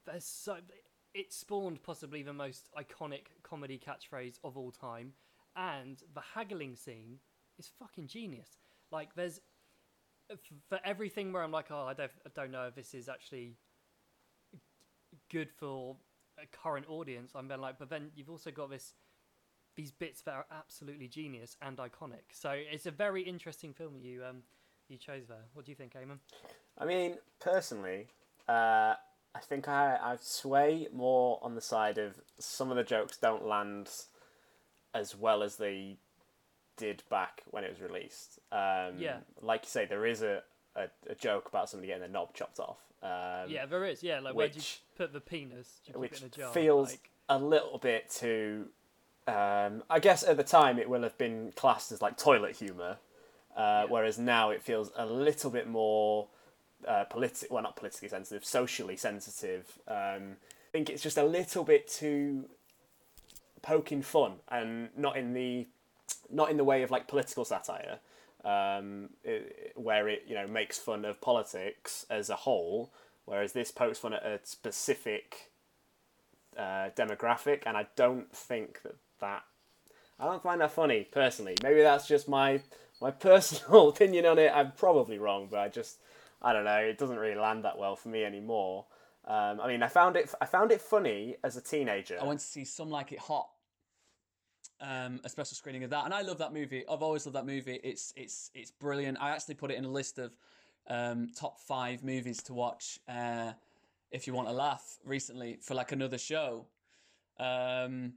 there's 0.06 0.24
so 0.24 0.58
it 1.14 1.32
spawned 1.32 1.82
possibly 1.82 2.22
the 2.22 2.32
most 2.32 2.70
iconic 2.76 3.26
comedy 3.42 3.78
catchphrase 3.78 4.38
of 4.42 4.56
all 4.56 4.70
time, 4.72 5.12
and 5.56 6.02
the 6.14 6.22
haggling 6.34 6.74
scene 6.76 7.18
is 7.58 7.68
fucking 7.78 8.06
genius. 8.08 8.58
Like, 8.90 9.14
there's 9.14 9.40
for 10.68 10.80
everything 10.84 11.32
where 11.32 11.42
I'm 11.42 11.52
like, 11.52 11.70
oh, 11.70 11.84
I 11.86 11.92
don't, 11.92 12.10
I 12.24 12.30
don't 12.34 12.50
know 12.50 12.66
if 12.68 12.74
this 12.74 12.94
is 12.94 13.08
actually 13.08 13.56
good 15.30 15.50
for 15.50 15.96
a 16.42 16.46
current 16.46 16.86
audience. 16.88 17.32
I'm 17.34 17.48
then 17.48 17.60
like, 17.60 17.78
but 17.78 17.90
then 17.90 18.10
you've 18.14 18.30
also 18.30 18.50
got 18.50 18.70
this 18.70 18.94
these 19.74 19.90
bits 19.90 20.20
that 20.22 20.34
are 20.34 20.46
absolutely 20.50 21.08
genius 21.08 21.56
and 21.62 21.78
iconic. 21.78 22.24
So 22.32 22.50
it's 22.50 22.84
a 22.86 22.90
very 22.90 23.22
interesting 23.22 23.72
film 23.72 23.94
that 23.94 24.02
you 24.02 24.22
um 24.24 24.42
you 24.92 24.98
chose 24.98 25.26
there. 25.28 25.44
What 25.54 25.64
do 25.64 25.72
you 25.72 25.76
think, 25.76 25.94
Eamon? 25.94 26.18
I 26.78 26.84
mean, 26.84 27.16
personally, 27.40 28.06
uh, 28.48 28.94
I 29.34 29.40
think 29.42 29.68
I, 29.68 29.96
I 30.00 30.16
sway 30.20 30.88
more 30.92 31.38
on 31.42 31.54
the 31.54 31.60
side 31.60 31.98
of 31.98 32.20
some 32.38 32.70
of 32.70 32.76
the 32.76 32.84
jokes 32.84 33.16
don't 33.16 33.46
land 33.46 33.90
as 34.94 35.16
well 35.16 35.42
as 35.42 35.56
they 35.56 35.96
did 36.76 37.02
back 37.10 37.42
when 37.50 37.64
it 37.64 37.70
was 37.70 37.80
released. 37.80 38.38
Um, 38.52 38.98
Yeah. 38.98 39.18
Like 39.40 39.62
you 39.64 39.68
say, 39.70 39.86
there 39.86 40.06
is 40.06 40.22
a, 40.22 40.42
a, 40.76 40.84
a 41.08 41.14
joke 41.14 41.48
about 41.48 41.68
somebody 41.70 41.88
getting 41.88 42.00
their 42.02 42.10
knob 42.10 42.34
chopped 42.34 42.60
off. 42.60 42.78
Um, 43.02 43.50
yeah, 43.50 43.66
there 43.66 43.84
is. 43.84 44.02
Yeah, 44.02 44.20
like 44.20 44.34
where 44.34 44.46
do 44.48 44.54
you 44.54 44.58
which- 44.58 44.82
put 44.96 45.12
the 45.12 45.20
penis? 45.20 45.80
Do 45.84 45.88
you 45.90 45.92
keep 45.94 46.00
which 46.00 46.12
it 46.12 46.20
in 46.20 46.26
a 46.26 46.30
jar? 46.30 46.52
feels 46.52 46.90
Like, 46.90 47.10
a 47.28 47.38
little 47.38 47.78
bit 47.78 48.10
too. 48.10 48.66
Um, 49.26 49.82
I 49.88 49.98
guess 50.00 50.22
at 50.24 50.36
the 50.36 50.44
time 50.44 50.78
it 50.78 50.88
will 50.88 51.02
have 51.02 51.16
been 51.16 51.52
classed 51.56 51.92
as 51.92 52.02
like 52.02 52.16
toilet 52.16 52.56
humour, 52.56 52.98
uh, 53.56 53.84
whereas 53.88 54.18
now 54.18 54.50
it 54.50 54.62
feels 54.62 54.90
a 54.96 55.06
little 55.06 55.50
bit 55.50 55.68
more 55.68 56.28
uh, 56.86 57.04
politi- 57.10 57.50
well, 57.50 57.62
not 57.62 57.76
politically 57.76 58.08
sensitive, 58.08 58.44
socially 58.44 58.96
sensitive. 58.96 59.78
Um, 59.86 60.36
I 60.68 60.72
think 60.72 60.90
it's 60.90 61.02
just 61.02 61.18
a 61.18 61.24
little 61.24 61.64
bit 61.64 61.86
too 61.86 62.46
poking 63.60 64.02
fun 64.02 64.32
and 64.48 64.88
not 64.96 65.16
in 65.16 65.34
the 65.34 65.66
not 66.30 66.50
in 66.50 66.56
the 66.56 66.64
way 66.64 66.82
of 66.82 66.90
like 66.90 67.06
political 67.06 67.44
satire, 67.44 67.98
um, 68.44 69.10
it, 69.22 69.72
where 69.76 70.08
it 70.08 70.24
you 70.26 70.34
know 70.34 70.46
makes 70.46 70.78
fun 70.78 71.04
of 71.04 71.20
politics 71.20 72.06
as 72.10 72.30
a 72.30 72.36
whole, 72.36 72.92
whereas 73.26 73.52
this 73.52 73.70
pokes 73.70 73.98
fun 73.98 74.14
at 74.14 74.24
a 74.24 74.40
specific 74.42 75.50
uh, 76.56 76.90
demographic, 76.96 77.62
and 77.66 77.76
I 77.76 77.86
don't 77.96 78.34
think 78.34 78.82
that 78.82 78.96
that 79.20 79.44
I 80.18 80.24
don't 80.26 80.42
find 80.42 80.60
that 80.60 80.72
funny 80.72 81.06
personally. 81.10 81.54
Maybe 81.62 81.82
that's 81.82 82.06
just 82.06 82.28
my 82.28 82.60
my 83.02 83.10
personal 83.10 83.88
opinion 83.90 84.24
on 84.26 84.38
it. 84.38 84.50
I'm 84.54 84.72
probably 84.72 85.18
wrong, 85.18 85.48
but 85.50 85.58
I 85.58 85.68
just 85.68 85.98
I 86.40 86.52
don't 86.52 86.64
know. 86.64 86.76
It 86.76 86.98
doesn't 86.98 87.18
really 87.18 87.38
land 87.38 87.64
that 87.64 87.78
well 87.78 87.96
for 87.96 88.08
me 88.08 88.24
anymore. 88.24 88.86
Um, 89.24 89.60
I 89.60 89.68
mean, 89.68 89.82
I 89.82 89.88
found 89.88 90.16
it 90.16 90.32
I 90.40 90.46
found 90.46 90.72
it 90.72 90.80
funny 90.80 91.36
as 91.44 91.56
a 91.56 91.60
teenager. 91.60 92.18
I 92.20 92.24
went 92.24 92.40
to 92.40 92.46
see 92.46 92.64
Some 92.64 92.90
Like 92.90 93.12
It 93.12 93.18
Hot, 93.18 93.48
um, 94.80 95.20
a 95.24 95.28
special 95.28 95.54
screening 95.54 95.84
of 95.84 95.90
that, 95.90 96.04
and 96.04 96.14
I 96.14 96.22
love 96.22 96.38
that 96.38 96.52
movie. 96.52 96.84
I've 96.90 97.02
always 97.02 97.26
loved 97.26 97.36
that 97.36 97.46
movie. 97.46 97.78
It's 97.82 98.12
it's 98.16 98.50
it's 98.54 98.70
brilliant. 98.70 99.18
I 99.20 99.30
actually 99.30 99.54
put 99.54 99.70
it 99.70 99.76
in 99.76 99.84
a 99.84 99.90
list 99.90 100.18
of 100.18 100.36
um, 100.88 101.30
top 101.36 101.60
five 101.60 102.02
movies 102.02 102.42
to 102.44 102.54
watch 102.54 102.98
uh, 103.08 103.52
if 104.10 104.26
you 104.26 104.32
want 104.32 104.48
to 104.48 104.54
laugh 104.54 104.98
recently 105.04 105.58
for 105.60 105.74
like 105.74 105.92
another 105.92 106.18
show. 106.18 106.66
Um, 107.38 108.14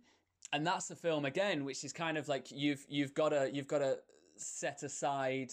and 0.53 0.65
that's 0.65 0.89
a 0.91 0.95
film 0.95 1.25
again, 1.25 1.65
which 1.65 1.83
is 1.83 1.93
kind 1.93 2.17
of 2.17 2.27
like 2.27 2.51
you've 2.51 2.85
you've 2.89 3.13
got 3.13 3.29
to 3.29 3.49
you've 3.51 3.67
got 3.67 3.79
to 3.79 3.99
set 4.37 4.83
aside 4.83 5.51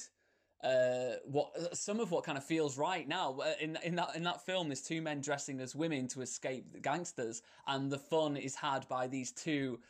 uh, 0.62 1.16
what 1.24 1.76
some 1.76 1.99
of 1.99 2.11
what 2.12 2.24
kind 2.24 2.39
of 2.39 2.45
feels 2.45 2.78
right 2.78 3.09
now 3.09 3.33
Uh, 3.41 3.55
in 3.61 3.76
in 3.83 3.97
that 3.97 4.14
in 4.14 4.22
that 4.22 4.45
film. 4.45 4.68
There's 4.68 4.83
two 4.83 5.03
men 5.03 5.20
dressing 5.20 5.61
as 5.61 5.74
women 5.74 6.07
to 6.09 6.22
escape 6.22 6.72
the 6.72 6.80
gangsters, 6.80 7.43
and 7.66 7.91
the 7.91 7.99
fun 7.99 8.37
is 8.37 8.55
had 8.55 8.87
by 8.89 9.09
these 9.09 9.33
two 9.33 9.80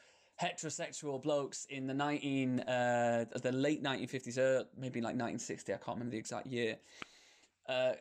heterosexual 0.41 1.23
blokes 1.23 1.67
in 1.67 1.87
the 1.87 1.95
nineteen 1.95 2.61
uh, 2.61 3.27
the 3.43 3.53
late 3.53 3.83
1950s, 3.83 4.39
uh, 4.39 4.65
maybe 4.77 5.01
like 5.01 5.15
1960. 5.15 5.75
I 5.75 5.77
can't 5.77 5.97
remember 5.97 6.13
the 6.13 6.19
exact 6.19 6.47
year. 6.47 6.79
Uh, 7.69 7.93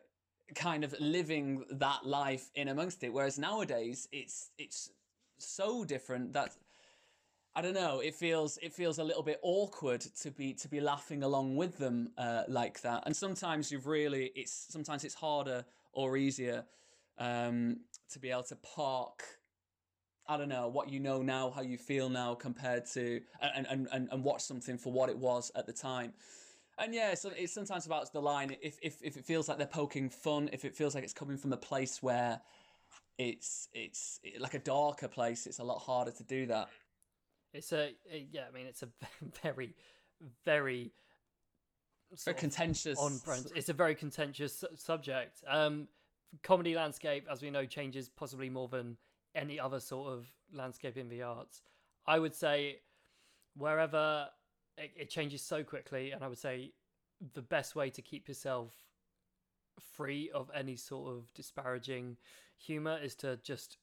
kind 0.56 0.84
of 0.84 0.96
living 1.00 1.64
that 1.72 2.06
life 2.06 2.52
in 2.56 2.70
amongst 2.70 3.04
it, 3.04 3.14
whereas 3.14 3.38
nowadays 3.38 4.08
it's 4.12 4.52
it's 4.58 4.90
so 5.38 5.84
different 5.84 6.34
that 6.34 6.56
I 7.54 7.62
don't 7.62 7.74
know. 7.74 8.00
It 8.00 8.16
feels 8.16 8.58
it 8.62 8.74
feels 8.74 8.98
a 8.98 9.04
little 9.04 9.24
bit 9.24 9.40
awkward 9.44 10.02
to 10.22 10.32
be 10.32 10.54
to 10.54 10.70
be 10.70 10.80
laughing 10.80 11.24
along 11.24 11.58
with 11.58 11.78
them 11.78 12.12
uh, 12.18 12.44
like 12.48 12.82
that. 12.82 13.04
And 13.06 13.16
sometimes 13.16 13.72
you've 13.72 13.88
really 13.88 14.32
it's 14.36 14.68
sometimes 14.70 15.04
it's 15.04 15.16
harder 15.16 15.66
or 15.92 16.16
easier 16.16 16.64
um, 17.18 17.82
to 18.12 18.20
be 18.20 18.32
able 18.32 18.44
to 18.44 18.56
park. 18.56 19.24
I 20.28 20.38
don't 20.38 20.48
know 20.48 20.70
what 20.70 20.90
you 20.90 21.02
know 21.02 21.22
now, 21.22 21.50
how 21.50 21.62
you 21.62 21.78
feel 21.78 22.08
now, 22.08 22.36
compared 22.36 22.86
to 22.94 23.20
and 23.42 23.68
and, 23.68 23.88
and, 23.92 24.08
and 24.10 24.24
watch 24.24 24.44
something 24.44 24.78
for 24.78 24.94
what 24.94 25.10
it 25.10 25.18
was 25.18 25.52
at 25.56 25.66
the 25.66 25.74
time. 25.74 26.14
And 26.80 26.94
yeah, 26.96 27.14
so 27.16 27.32
it's 27.36 27.54
sometimes 27.54 27.86
about 27.86 28.14
the 28.14 28.22
line. 28.22 28.56
If, 28.62 28.78
if 28.82 28.96
if 29.04 29.18
it 29.18 29.26
feels 29.26 29.50
like 29.50 29.58
they're 29.58 29.68
poking 29.68 30.10
fun, 30.10 30.50
if 30.54 30.64
it 30.64 30.74
feels 30.74 30.96
like 30.96 31.04
it's 31.04 31.14
coming 31.14 31.38
from 31.38 31.52
a 31.52 31.58
place 31.58 32.02
where 32.02 32.40
it's 33.18 33.68
it's 33.74 34.22
like 34.40 34.54
a 34.54 34.60
darker 34.60 35.10
place, 35.10 35.48
it's 35.48 35.60
a 35.60 35.64
lot 35.64 35.80
harder 35.80 36.12
to 36.12 36.24
do 36.24 36.46
that. 36.46 36.70
It's 37.54 37.72
a 37.74 37.94
yeah. 38.32 38.46
I 38.48 38.52
mean, 38.56 38.66
it's 38.68 38.84
a 38.84 38.90
very, 39.44 39.76
very 40.46 40.92
Very 42.26 42.36
contentious. 42.38 42.98
on 43.00 43.18
brand. 43.26 43.52
It's 43.56 43.70
a 43.70 43.74
very 43.74 43.96
contentious 43.96 44.60
su- 44.60 44.68
subject. 44.76 45.44
Um, 45.48 45.88
comedy 46.44 46.76
landscape, 46.76 47.28
as 47.30 47.42
we 47.42 47.50
know, 47.50 47.66
changes 47.66 48.10
possibly 48.10 48.50
more 48.50 48.68
than 48.68 48.98
any 49.36 49.60
other 49.60 49.80
sort 49.80 50.12
of 50.12 50.28
landscape 50.54 50.98
in 50.98 51.10
the 51.10 51.22
arts. 51.22 51.62
I 52.06 52.20
would 52.20 52.34
say 52.34 52.80
wherever 53.56 54.28
it, 54.78 54.92
it 54.96 55.10
changes 55.10 55.42
so 55.42 55.64
quickly, 55.64 56.12
and 56.12 56.24
I 56.24 56.28
would 56.28 56.38
say 56.38 56.72
the 57.34 57.42
best 57.42 57.76
way 57.76 57.90
to 57.90 58.02
keep 58.02 58.28
yourself 58.28 58.74
free 59.96 60.30
of 60.34 60.50
any 60.56 60.76
sort 60.76 61.10
of 61.12 61.34
disparaging 61.34 62.18
humor 62.58 63.00
is 63.02 63.16
to 63.16 63.38
just 63.44 63.78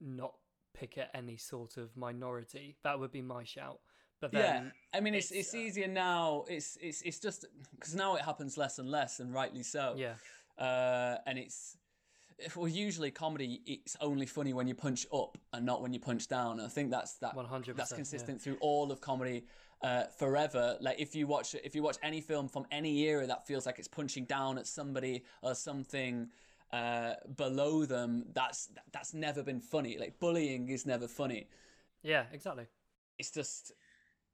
not 0.00 0.34
pick 0.72 0.98
at 0.98 1.10
any 1.14 1.36
sort 1.36 1.76
of 1.76 1.96
minority. 1.96 2.76
That 2.84 2.98
would 2.98 3.12
be 3.12 3.22
my 3.22 3.44
shout. 3.44 3.80
But 4.20 4.34
yeah, 4.34 4.64
I 4.92 5.00
mean, 5.00 5.14
it's 5.14 5.30
it's, 5.30 5.48
it's 5.48 5.54
uh, 5.54 5.58
easier 5.58 5.88
now. 5.88 6.44
It's 6.48 6.76
it's 6.80 7.00
it's 7.02 7.18
just 7.18 7.46
because 7.74 7.94
now 7.94 8.16
it 8.16 8.22
happens 8.22 8.58
less 8.58 8.78
and 8.78 8.90
less, 8.90 9.20
and 9.20 9.32
rightly 9.32 9.62
so. 9.62 9.94
yeah, 9.96 10.14
Uh, 10.58 11.16
and 11.26 11.38
it's 11.38 11.76
well, 12.54 12.68
usually 12.68 13.10
comedy. 13.10 13.62
It's 13.66 13.96
only 14.00 14.26
funny 14.26 14.52
when 14.52 14.66
you 14.66 14.74
punch 14.74 15.06
up 15.12 15.38
and 15.52 15.64
not 15.64 15.82
when 15.82 15.92
you 15.92 16.00
punch 16.00 16.28
down. 16.28 16.58
And 16.58 16.66
I 16.66 16.68
think 16.68 16.90
that's 16.90 17.14
that. 17.18 17.34
100%, 17.34 17.76
That's 17.76 17.90
yeah. 17.90 17.96
consistent 17.96 18.40
through 18.40 18.58
all 18.60 18.92
of 18.92 19.00
comedy. 19.00 19.44
Uh, 19.82 20.04
forever, 20.18 20.76
like 20.82 21.00
if 21.00 21.14
you 21.14 21.26
watch 21.26 21.54
if 21.64 21.74
you 21.74 21.82
watch 21.82 21.96
any 22.02 22.20
film 22.20 22.46
from 22.48 22.66
any 22.70 22.98
era 22.98 23.26
that 23.26 23.46
feels 23.46 23.64
like 23.64 23.78
it's 23.78 23.88
punching 23.88 24.26
down 24.26 24.58
at 24.58 24.66
somebody 24.66 25.24
or 25.40 25.54
something 25.54 26.28
uh, 26.72 27.14
below 27.36 27.84
them, 27.84 28.26
that's 28.32 28.68
that's 28.92 29.12
never 29.14 29.42
been 29.42 29.60
funny. 29.60 29.98
Like 29.98 30.18
bullying 30.20 30.68
is 30.68 30.86
never 30.86 31.08
funny. 31.08 31.48
yeah, 32.02 32.24
exactly. 32.32 32.66
it's 33.18 33.30
just 33.30 33.72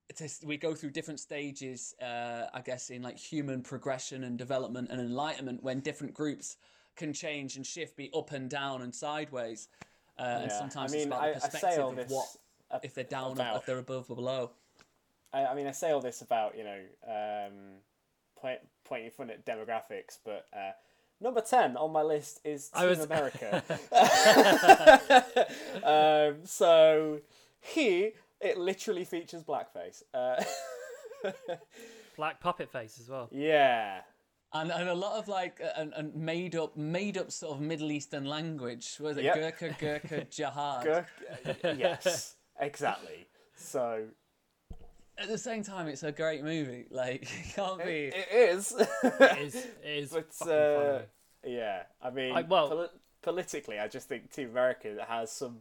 it's 0.08 0.20
just, 0.20 0.44
we 0.44 0.56
go 0.56 0.72
through 0.74 0.90
different 0.90 1.18
stages 1.18 1.92
uh, 2.00 2.46
i 2.54 2.60
guess 2.60 2.90
in 2.90 3.02
like 3.02 3.18
human 3.18 3.60
progression 3.60 4.22
and 4.22 4.38
development 4.38 4.88
and 4.90 5.00
enlightenment 5.00 5.60
when 5.64 5.80
different 5.80 6.14
groups 6.14 6.56
can 6.94 7.12
change 7.12 7.56
and 7.56 7.66
shift 7.66 7.96
be 7.96 8.08
up 8.14 8.30
and 8.30 8.48
down 8.48 8.82
and 8.82 8.94
sideways 8.94 9.68
uh, 10.18 10.38
and 10.42 10.52
sometimes 10.52 10.94
I 10.94 10.96
it's 10.96 11.06
about 11.06 11.22
I- 11.22 11.32
the 11.34 11.40
perspective 11.40 11.98
of 11.98 12.10
what 12.10 12.26
ab- 12.72 12.84
if 12.84 12.94
they're 12.94 13.02
down 13.04 13.40
or 13.40 13.56
if 13.56 13.66
they're 13.66 13.78
above 13.78 14.08
or 14.10 14.14
below 14.16 14.50
I, 15.32 15.46
I 15.46 15.54
mean, 15.56 15.66
I 15.66 15.72
say 15.72 15.90
all 15.90 16.00
this 16.00 16.22
about 16.22 16.56
you 16.56 16.62
know 16.64 16.80
um, 17.06 17.52
point, 18.40 18.60
pointing 18.84 19.10
fun 19.10 19.28
at 19.30 19.44
demographics, 19.44 20.18
but 20.24 20.46
uh, 20.52 20.70
number 21.20 21.40
ten 21.40 21.76
on 21.76 21.92
my 21.92 22.02
list 22.02 22.40
is 22.44 22.70
I 22.74 22.80
Team 22.80 22.88
was- 22.90 23.00
America. 23.00 23.62
um, 25.84 26.44
so 26.46 27.20
here 27.60 28.12
it 28.40 28.58
literally 28.58 29.04
features 29.04 29.42
blackface. 29.42 30.02
Uh, 30.14 30.42
Black 32.16 32.40
puppet 32.40 32.70
face 32.70 32.98
as 33.00 33.08
well. 33.10 33.28
yeah, 33.30 34.00
and, 34.52 34.70
and 34.70 34.88
a 34.88 34.94
lot 34.94 35.18
of 35.18 35.28
like 35.28 35.60
uh, 35.62 35.68
and, 35.80 35.92
and 35.94 36.14
made 36.14 36.56
up 36.56 36.74
made 36.76 37.18
up 37.18 37.30
sort 37.30 37.56
of 37.56 37.60
middle 37.60 37.90
eastern 37.92 38.24
language 38.24 38.96
was 39.00 39.18
it 39.18 39.24
Yep. 39.24 39.34
gurkha 39.34 39.76
gurkha 39.78 40.24
jihad 40.24 40.86
Gurk- 40.86 41.78
yes, 41.78 42.36
exactly. 42.58 43.26
So 43.54 44.04
at 45.18 45.28
the 45.28 45.38
same 45.38 45.62
time 45.62 45.88
it's 45.88 46.02
a 46.02 46.12
great 46.12 46.42
movie 46.44 46.86
like 46.90 47.22
it 47.22 47.54
can't 47.54 47.78
be 47.84 48.12
it 48.14 48.28
is. 48.32 48.72
It 48.78 49.38
is, 49.40 49.54
it 49.54 49.70
is 49.84 50.10
But 50.12 50.32
fucking 50.32 50.52
uh, 50.52 50.98
funny. 51.42 51.56
yeah, 51.56 51.82
I 52.02 52.10
mean, 52.10 52.32
I- 52.34 52.42
well- 52.42 52.68
poli- 52.68 52.88
politically, 53.22 53.78
I 53.78 53.88
just 53.88 54.08
think 54.08 54.30
Team 54.32 54.50
America 54.50 55.04
has 55.08 55.30
some 55.32 55.58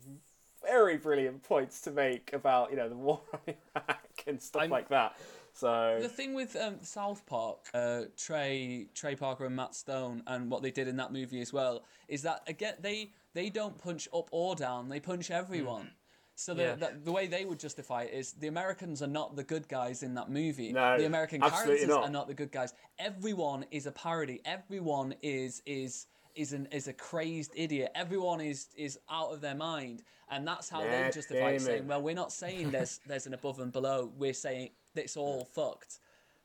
very 0.67 0.97
brilliant 0.97 1.43
points 1.43 1.81
to 1.81 1.91
make 1.91 2.31
about 2.33 2.71
you 2.71 2.77
know 2.77 2.89
the 2.89 2.95
war 2.95 3.21
on 3.47 3.53
Iraq 3.75 3.99
and 4.27 4.41
stuff 4.41 4.61
I'm- 4.61 4.71
like 4.71 4.89
that. 4.89 5.15
So 5.57 5.99
The 6.01 6.09
thing 6.09 6.33
with 6.33 6.53
um, 6.57 6.79
South 6.81 7.25
Park, 7.25 7.59
uh, 7.73 8.01
Trey 8.17 8.87
Trey 8.93 9.15
Parker 9.15 9.45
and 9.45 9.55
Matt 9.55 9.73
Stone, 9.73 10.21
and 10.27 10.51
what 10.51 10.61
they 10.61 10.69
did 10.71 10.89
in 10.89 10.97
that 10.97 11.13
movie 11.13 11.39
as 11.39 11.53
well, 11.53 11.85
is 12.09 12.23
that 12.23 12.41
again 12.47 12.73
they 12.81 13.11
they 13.33 13.49
don't 13.49 13.77
punch 13.77 14.09
up 14.13 14.27
or 14.31 14.55
down; 14.55 14.89
they 14.89 14.99
punch 14.99 15.31
everyone. 15.31 15.91
So 16.37 16.53
the, 16.53 16.63
Yeah. 16.63 16.75
the 16.75 16.99
the 17.03 17.11
way 17.11 17.27
they 17.27 17.45
would 17.45 17.59
justify 17.59 18.03
it 18.03 18.13
is 18.13 18.33
the 18.33 18.47
Americans 18.47 19.01
are 19.01 19.07
not 19.07 19.35
the 19.35 19.43
good 19.43 19.67
guys 19.69 20.03
in 20.03 20.13
that 20.15 20.29
movie. 20.29 20.71
No, 20.73 20.97
the 20.97 21.05
American 21.05 21.39
characters 21.41 21.87
not. 21.87 22.03
are 22.03 22.09
not 22.09 22.27
the 22.27 22.33
good 22.33 22.51
guys. 22.51 22.73
Everyone 22.99 23.65
is 23.71 23.85
a 23.85 23.91
parody. 23.91 24.41
Everyone 24.45 25.15
is 25.21 25.61
is 25.65 26.07
is 26.35 26.51
an 26.51 26.67
is 26.71 26.87
a 26.89 26.93
crazed 26.93 27.51
idiot. 27.55 27.91
Everyone 27.95 28.41
is 28.41 28.67
is 28.75 28.99
out 29.09 29.31
of 29.31 29.39
their 29.39 29.55
mind, 29.55 30.03
and 30.29 30.45
that's 30.45 30.67
how 30.69 30.81
they 30.81 31.09
justify 31.13 31.51
it, 31.51 31.61
saying, 31.61 31.87
"Well, 31.87 32.01
we're 32.01 32.13
not 32.15 32.31
saying 32.43 32.71
there's 32.71 32.99
there's 33.07 33.27
an 33.27 33.33
above 33.33 33.59
and 33.59 33.71
below. 33.71 34.11
We're 34.17 34.33
saying 34.33 34.71
it's 34.95 35.15
all 35.15 35.45
fucked." 35.45 35.99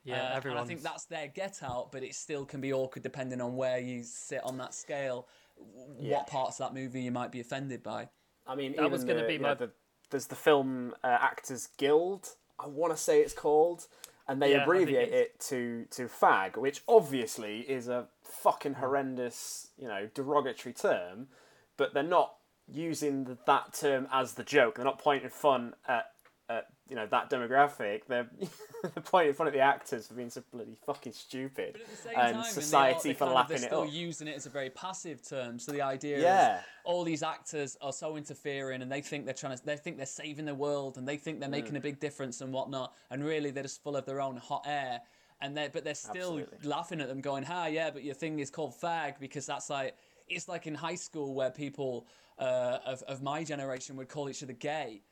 Yeah, 0.04 0.36
Uh, 0.36 0.48
and 0.48 0.58
I 0.58 0.64
think 0.64 0.82
that's 0.82 1.04
their 1.06 1.26
get 1.28 1.62
out, 1.62 1.92
but 1.92 2.02
it 2.02 2.14
still 2.14 2.46
can 2.46 2.60
be 2.62 2.72
awkward 2.72 3.02
depending 3.02 3.40
on 3.42 3.54
where 3.56 3.78
you 3.80 4.02
sit 4.04 4.42
on 4.44 4.56
that 4.58 4.72
scale. 4.72 5.28
w- 5.58 6.08
Yeah. 6.08 6.16
What 6.16 6.26
parts 6.28 6.58
of 6.58 6.68
that 6.72 6.80
movie 6.80 7.02
you 7.02 7.10
might 7.10 7.30
be 7.30 7.40
offended 7.40 7.82
by. 7.82 8.08
I 8.46 8.54
mean, 8.54 8.74
That 8.76 8.90
was 8.90 9.04
gonna 9.04 9.26
be 9.26 9.36
my- 9.36 9.50
know, 9.50 9.54
the, 9.56 9.70
there's 10.10 10.26
the 10.26 10.36
film 10.36 10.94
uh, 11.02 11.18
Actors 11.20 11.68
Guild. 11.76 12.30
I 12.58 12.66
want 12.66 12.94
to 12.94 13.02
say 13.02 13.20
it's 13.20 13.32
called, 13.32 13.86
and 14.28 14.40
they 14.42 14.52
Yeah, 14.52 14.62
abbreviate 14.62 15.12
it 15.12 15.40
to 15.48 15.86
to 15.92 16.06
fag, 16.06 16.56
which 16.56 16.82
obviously 16.86 17.60
is 17.60 17.88
a 17.88 18.06
fucking 18.22 18.74
horrendous, 18.74 19.68
you 19.78 19.88
know, 19.88 20.08
derogatory 20.14 20.72
term. 20.74 21.28
But 21.76 21.94
they're 21.94 22.02
not 22.02 22.34
using 22.72 23.24
the, 23.24 23.38
that 23.46 23.72
term 23.72 24.06
as 24.12 24.34
the 24.34 24.44
joke. 24.44 24.76
They're 24.76 24.84
not 24.84 24.98
pointing 24.98 25.30
fun 25.30 25.74
at. 25.88 26.12
At, 26.50 26.66
you 26.88 26.96
know 26.96 27.06
that 27.06 27.30
demographic, 27.30 28.06
they're, 28.08 28.28
they're 28.82 29.02
pointing 29.04 29.34
fun 29.34 29.46
at 29.46 29.52
the 29.52 29.60
actors 29.60 30.08
for 30.08 30.14
being 30.14 30.30
so 30.30 30.42
bloody 30.52 30.76
fucking 30.84 31.12
stupid, 31.12 31.74
But 31.74 31.82
at 31.82 31.90
the 31.90 31.96
same 31.96 32.18
and 32.18 32.34
time, 32.34 32.44
society 32.44 33.14
for 33.14 33.26
lapping 33.26 33.56
they're 33.58 33.64
it 33.64 33.68
still 33.68 33.84
up. 33.84 33.92
using 33.92 34.26
it 34.26 34.34
as 34.36 34.46
a 34.46 34.50
very 34.50 34.70
passive 34.70 35.22
term. 35.22 35.60
So 35.60 35.70
the 35.70 35.82
idea 35.82 36.18
Yeah. 36.18 36.56
is 36.58 36.64
all 36.82 37.04
these 37.04 37.22
actors 37.22 37.76
are 37.80 37.92
so 37.92 38.16
interfering, 38.16 38.82
and 38.82 38.90
they 38.90 39.00
think 39.00 39.26
they're 39.26 39.34
trying 39.34 39.56
to, 39.56 39.64
they 39.64 39.76
think 39.76 39.96
they're 39.96 40.06
saving 40.06 40.44
the 40.46 40.54
world, 40.56 40.98
and 40.98 41.06
they 41.06 41.16
think 41.16 41.38
they're 41.38 41.48
making 41.48 41.74
Mm. 41.74 41.78
a 41.78 41.82
big 41.82 42.00
difference 42.00 42.40
and 42.40 42.52
whatnot, 42.52 42.96
and 43.10 43.22
really 43.24 43.52
they're 43.52 43.62
just 43.62 43.80
full 43.84 43.96
of 43.96 44.04
their 44.04 44.20
own 44.20 44.36
hot 44.36 44.64
air. 44.66 45.02
And 45.40 45.56
they 45.56 45.68
but 45.72 45.84
they're 45.84 45.94
still 45.94 46.38
Absolutely. 46.40 46.68
laughing 46.68 47.00
at 47.00 47.06
them, 47.08 47.20
going, 47.20 47.44
"Ha, 47.44 47.66
yeah, 47.66 47.90
but 47.90 48.02
your 48.02 48.14
thing 48.14 48.40
is 48.40 48.50
called 48.50 48.74
fag 48.74 49.20
because 49.20 49.46
that's 49.46 49.70
like 49.70 49.96
it's 50.28 50.48
like 50.48 50.66
in 50.66 50.74
high 50.74 50.96
school 50.96 51.32
where 51.34 51.50
people 51.50 52.06
uh, 52.38 52.78
of 52.84 53.02
of 53.04 53.22
my 53.22 53.44
generation 53.44 53.96
would 53.96 54.08
call 54.08 54.28
each 54.28 54.42
other 54.42 54.52
gay." 54.52 55.02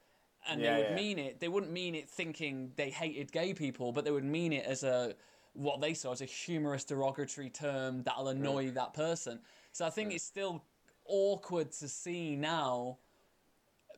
And 0.47 0.63
Yeah, 0.63 0.77
they 0.77 0.83
would 0.83 0.91
yeah. 0.91 0.97
mean 0.97 1.19
it. 1.19 1.41
They 1.41 1.49
wouldn't 1.49 1.73
mean 1.73 1.95
it 1.95 2.09
thinking 2.09 2.73
they 2.77 2.91
hated 2.91 3.33
gay 3.33 3.55
people, 3.55 3.93
but 3.93 4.05
they 4.05 4.11
would 4.11 4.25
mean 4.25 4.53
it 4.53 4.65
as 4.65 4.83
a 4.83 5.15
what 5.55 5.81
they 5.81 5.95
saw 5.95 6.13
as 6.13 6.21
a 6.21 6.25
humorous, 6.27 6.85
derogatory 6.85 7.51
term 7.51 8.03
that'll 8.05 8.29
annoy 8.29 8.71
that 8.71 8.95
person. 8.95 9.41
So 9.73 9.87
I 9.87 9.91
think 9.91 10.13
it's 10.13 10.25
still 10.25 10.63
awkward 11.07 11.73
to 11.73 11.89
see 11.89 12.37
now 12.37 12.99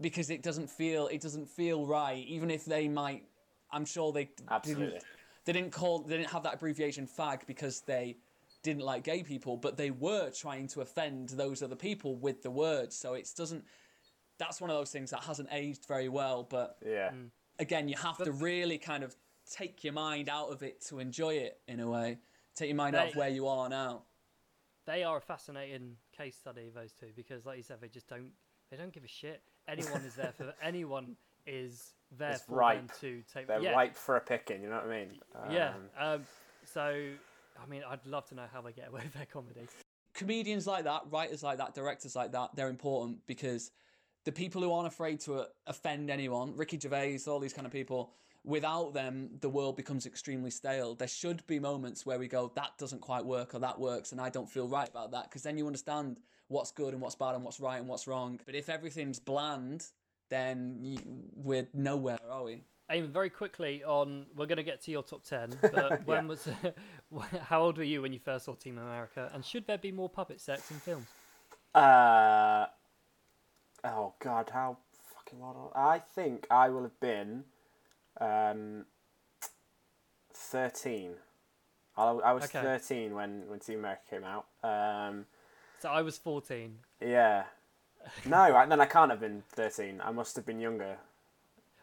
because 0.00 0.30
it 0.30 0.42
doesn't 0.42 0.70
feel 0.70 1.08
it 1.08 1.20
doesn't 1.20 1.48
feel 1.48 1.86
right. 1.86 2.24
Even 2.26 2.50
if 2.50 2.64
they 2.64 2.88
might, 2.88 3.24
I'm 3.70 3.84
sure 3.84 4.12
they 4.12 4.30
Absolutely. 4.50 4.86
didn't. 4.86 5.04
They 5.44 5.52
didn't 5.52 5.72
call. 5.72 6.00
They 6.00 6.16
didn't 6.16 6.30
have 6.30 6.42
that 6.44 6.54
abbreviation 6.54 7.06
fag 7.06 7.46
because 7.46 7.80
they 7.80 8.16
didn't 8.62 8.82
like 8.82 9.04
gay 9.04 9.22
people, 9.22 9.56
but 9.56 9.76
they 9.76 9.90
were 9.90 10.30
trying 10.30 10.68
to 10.68 10.80
offend 10.82 11.30
those 11.30 11.62
other 11.62 11.76
people 11.76 12.14
with 12.16 12.42
the 12.42 12.50
words. 12.50 12.96
So 12.96 13.14
it 13.14 13.28
doesn't. 13.36 13.64
That's 14.40 14.60
one 14.60 14.70
of 14.70 14.76
those 14.76 14.90
things 14.90 15.10
that 15.10 15.22
hasn't 15.22 15.48
aged 15.52 15.84
very 15.86 16.08
well, 16.08 16.42
but 16.42 16.78
Yeah, 16.84 17.12
again, 17.60 17.88
you 17.88 17.96
have 17.96 18.16
to 18.24 18.32
really 18.32 18.78
kind 18.78 19.04
of 19.04 19.14
take 19.48 19.84
your 19.84 19.92
mind 19.92 20.28
out 20.28 20.48
of 20.50 20.62
it 20.64 20.80
to 20.86 20.98
enjoy 20.98 21.34
it 21.34 21.60
in 21.68 21.78
a 21.78 21.88
way. 21.88 22.18
Take 22.56 22.68
your 22.70 22.76
mind 22.76 22.96
out 22.96 23.10
of 23.10 23.16
where 23.16 23.28
you 23.28 23.46
are 23.46 23.68
now. 23.68 24.02
they 24.86 25.04
are 25.04 25.18
a 25.18 25.20
fascinating 25.20 25.96
case 26.16 26.36
study 26.36 26.68
those 26.74 26.92
two 26.92 27.08
because 27.14 27.46
like 27.46 27.56
you 27.58 27.62
said 27.62 27.76
they 27.80 27.88
just 27.88 28.08
don't 28.08 28.30
they 28.70 28.76
don't 28.76 28.92
give 28.92 29.04
a 29.04 29.08
shit 29.08 29.40
anyone 29.68 30.02
is 30.04 30.14
there 30.14 30.32
for 30.36 30.52
anyone 30.62 31.16
is 31.46 31.92
there 32.18 32.32
It's 32.32 32.42
for 32.42 32.56
ripe. 32.56 32.78
them 32.78 32.88
to 33.00 33.22
take 33.32 33.46
they're 33.46 33.60
yeah 33.60 33.72
ripe 33.72 33.94
for 33.94 34.16
a 34.16 34.20
picking. 34.20 34.62
You 34.62 34.68
know 34.70 34.76
what 34.76 34.86
I 34.86 34.98
mean? 34.98 35.20
yeah 35.50 35.74
Um, 35.98 36.06
um, 36.14 36.26
so 36.64 36.82
i 37.62 37.66
mean 37.68 37.82
i'd 37.88 38.04
love 38.06 38.26
to 38.28 38.34
know 38.34 38.46
how 38.52 38.60
they 38.62 38.72
get 38.72 38.88
away 38.88 39.02
with 39.04 39.14
their 39.14 39.26
comedy 39.26 39.66
comedians 40.14 40.66
like 40.66 40.84
that, 40.84 41.02
writers 41.10 41.42
like 41.42 41.58
that, 41.58 41.74
directors 41.74 42.14
like 42.16 42.32
that, 42.32 42.50
they're 42.54 42.68
important 42.68 43.18
because 43.26 43.70
the 44.24 44.32
people 44.32 44.62
who 44.62 44.72
aren't 44.72 44.86
afraid 44.86 45.20
to 45.20 45.34
uh, 45.36 45.44
offend 45.66 46.10
anyone, 46.10 46.54
Ricky 46.56 46.78
Gervais, 46.78 47.20
all 47.26 47.38
these 47.38 47.52
kind 47.52 47.66
of 47.66 47.72
people, 47.72 48.12
without 48.44 48.94
them, 48.94 49.30
the 49.40 49.48
world 49.48 49.76
becomes 49.76 50.06
extremely 50.06 50.50
stale. 50.50 50.94
There 50.94 51.08
should 51.08 51.46
be 51.46 51.58
moments 51.58 52.06
where 52.06 52.18
we 52.18 52.28
go, 52.28 52.52
that 52.54 52.72
doesn't 52.78 53.00
quite 53.00 53.24
work 53.24 53.54
or 53.54 53.58
that 53.60 53.78
works, 53.78 54.12
and 54.12 54.20
I 54.20 54.30
don't 54.30 54.48
feel 54.48 54.68
right 54.68 54.88
about 54.88 55.10
that 55.12 55.24
because 55.24 55.42
then 55.42 55.58
you 55.58 55.66
understand 55.66 56.20
what's 56.48 56.70
good 56.70 56.92
and 56.92 57.02
what's 57.02 57.14
bad 57.14 57.34
and 57.34 57.44
what's 57.44 57.60
right 57.60 57.78
and 57.78 57.88
what's 57.88 58.06
wrong. 58.06 58.40
But 58.44 58.54
if 58.54 58.68
everything's 58.68 59.18
bland, 59.18 59.86
then 60.28 60.78
you, 60.80 60.98
we're 61.34 61.68
nowhere, 61.74 62.18
are 62.30 62.44
we? 62.44 62.64
Aim 62.90 63.12
very 63.12 63.30
quickly 63.30 63.84
on. 63.84 64.26
We're 64.34 64.46
going 64.46 64.56
to 64.56 64.64
get 64.64 64.80
to 64.82 64.90
your 64.90 65.04
top 65.04 65.22
ten, 65.22 65.56
but 65.72 66.04
when 66.06 66.26
was? 66.26 66.48
how 67.42 67.62
old 67.62 67.78
were 67.78 67.84
you 67.84 68.02
when 68.02 68.12
you 68.12 68.18
first 68.18 68.46
saw 68.46 68.54
Team 68.54 68.78
America? 68.78 69.30
And 69.32 69.44
should 69.44 69.66
there 69.66 69.78
be 69.78 69.92
more 69.92 70.08
puppet 70.08 70.40
sex 70.40 70.70
in 70.72 70.78
films? 70.78 71.06
Uh, 71.72 72.66
oh 73.84 74.14
God, 74.18 74.50
how 74.52 74.78
fucking 75.14 75.40
old? 75.42 75.72
I 75.74 75.98
think 75.98 76.46
I 76.50 76.68
will 76.68 76.82
have 76.82 76.98
been, 77.00 77.44
um, 78.20 78.86
thirteen. 80.32 81.12
I, 81.96 82.04
I 82.10 82.32
was 82.32 82.44
Okay. 82.44 82.60
thirteen 82.62 83.14
when 83.14 83.44
when 83.48 83.58
Team 83.58 83.80
America 83.80 84.02
came 84.10 84.24
out. 84.24 84.46
Um, 84.62 85.26
So 85.80 85.88
I 85.90 86.02
was 86.02 86.18
fourteen. 86.18 86.78
yeah. 87.00 87.44
No, 88.24 88.38
I, 88.56 88.64
then 88.64 88.80
I 88.80 88.86
can't 88.86 89.10
have 89.10 89.20
been 89.20 89.42
thirteen. 89.52 90.00
I 90.02 90.10
must 90.10 90.34
have 90.36 90.46
been 90.46 90.58
younger. 90.60 90.96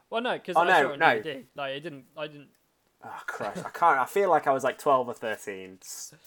Well, 0.10 0.22
no, 0.22 0.34
because 0.34 0.56
Oh, 0.58 0.62
I 0.62 0.68
no, 0.68 0.88
saw 0.88 0.93
it 0.93 1.00
no. 1.00 1.06
DVD. 1.20 1.43
Like 1.56 1.72
it 1.76 1.80
didn't. 1.82 2.06
I 2.18 2.28
didn't. 2.28 2.48
Oh 3.06 3.22
Christ, 3.28 3.64
I 3.64 3.70
can't. 3.70 4.00
I 4.00 4.06
feel 4.06 4.30
like 4.30 4.48
I 4.48 4.52
was 4.52 4.64
like 4.64 4.80
twelve 4.80 5.08
or 5.08 5.14
thirteen, 5.14 5.78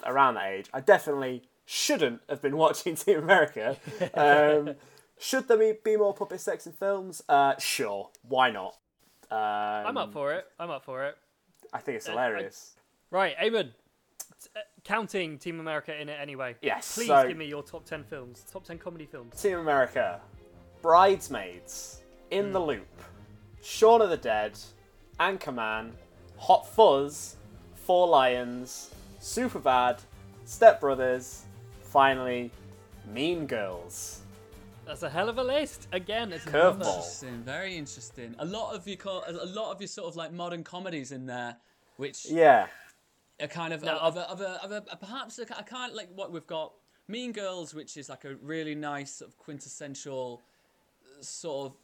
around 0.07 0.35
that 0.35 0.47
age. 0.53 0.66
I 0.73 0.79
definitely 0.81 1.43
shouldn't 1.66 2.21
have 2.29 2.41
been 2.41 2.57
watching 2.57 2.95
Team 3.03 3.18
America. 3.18 3.77
Um, 4.14 4.77
should 5.21 5.47
there 5.49 5.57
be, 5.59 5.75
be 5.85 5.97
more 5.97 6.14
puppet 6.14 6.41
sex 6.41 6.66
in 6.66 6.73
films? 6.73 7.23
Uh, 7.29 7.55
sure, 7.59 8.11
why 8.23 8.51
not? 8.51 8.77
Um, 9.31 9.87
I'm 9.87 9.97
up 9.97 10.12
for 10.12 10.33
it. 10.35 10.47
I'm 10.59 10.71
up 10.71 10.85
for 10.85 11.05
it. 11.05 11.16
I 11.73 11.79
think 11.79 11.97
it's 11.97 12.09
I- 12.09 12.12
hilarious. 12.12 12.75
Right, 13.12 13.37
Eamon. 13.39 13.71
uh, 14.57 14.61
Counting 14.85 15.39
Team 15.39 15.61
America 15.61 15.95
in 16.01 16.09
it 16.09 16.18
anyway. 16.21 16.57
Yes, 16.62 16.95
Please 16.95 17.09
so- 17.09 17.29
give 17.29 17.37
me 17.37 17.47
your 17.47 17.62
top 17.62 17.85
ten 17.85 18.03
films. 18.05 18.45
Top 18.51 18.64
ten 18.64 18.79
comedy 18.79 19.07
films. 19.07 19.41
Team 19.41 19.59
America, 19.59 20.21
Bridesmaids, 20.83 22.03
In 22.31 22.47
Hmm. 22.47 22.53
the 22.53 22.61
Loop, 22.61 22.87
Shaun 23.62 24.01
of 24.03 24.11
the 24.11 24.16
Dead, 24.16 24.53
Anchorman, 25.18 25.93
Hot 26.39 26.66
Fuzz, 26.66 27.37
Four 27.75 28.07
Lions, 28.09 28.91
Superbad, 29.21 29.99
Step 30.45 30.81
Brothers, 30.81 31.45
finally, 31.83 32.51
Mean 33.07 33.47
Girls. 33.47 34.21
That's 34.91 35.05
a 35.05 35.09
hell 35.09 35.28
of 35.28 35.38
a 35.38 35.45
list. 35.45 35.86
Again, 35.93 36.32
it's 36.32 36.45
Curveball. 36.45 36.78
Interesting, 36.97 37.43
very 37.45 37.76
interesting. 37.76 38.34
A 38.41 38.45
lot 38.45 38.74
of 38.74 38.88
your 38.88 38.97
co- 38.97 39.22
a 39.24 39.47
lot 39.47 39.70
of 39.70 39.80
your 39.80 39.86
sort 39.86 40.09
of 40.09 40.16
like 40.16 40.32
modern 40.32 40.64
comedies 40.64 41.12
in 41.12 41.26
there, 41.26 41.55
which 41.97 42.26
Yeah, 42.28 42.66
a 43.38 43.47
kind 43.47 43.72
of 43.72 43.84
No, 43.84 43.97
of, 43.99 44.16
a, 44.16 44.28
of, 44.28 44.41
a, 44.41 44.64
of 44.64 44.72
a, 44.72 44.97
perhaps 44.97 45.38
a, 45.38 45.43
a 45.43 45.62
kind 45.62 45.93
of 45.93 45.97
like 45.97 46.09
what 46.16 46.32
we've 46.32 46.47
got 46.49 46.72
Mean 47.07 47.30
Girls, 47.30 47.72
which 47.72 47.97
is 47.97 48.09
like 48.09 48.24
a 48.24 48.34
really 48.43 48.74
nice 48.74 49.12
sort 49.12 49.30
of 49.30 49.38
quintessential 49.38 50.43
uh, 51.05 51.22
sort 51.22 51.70
of 51.70 51.76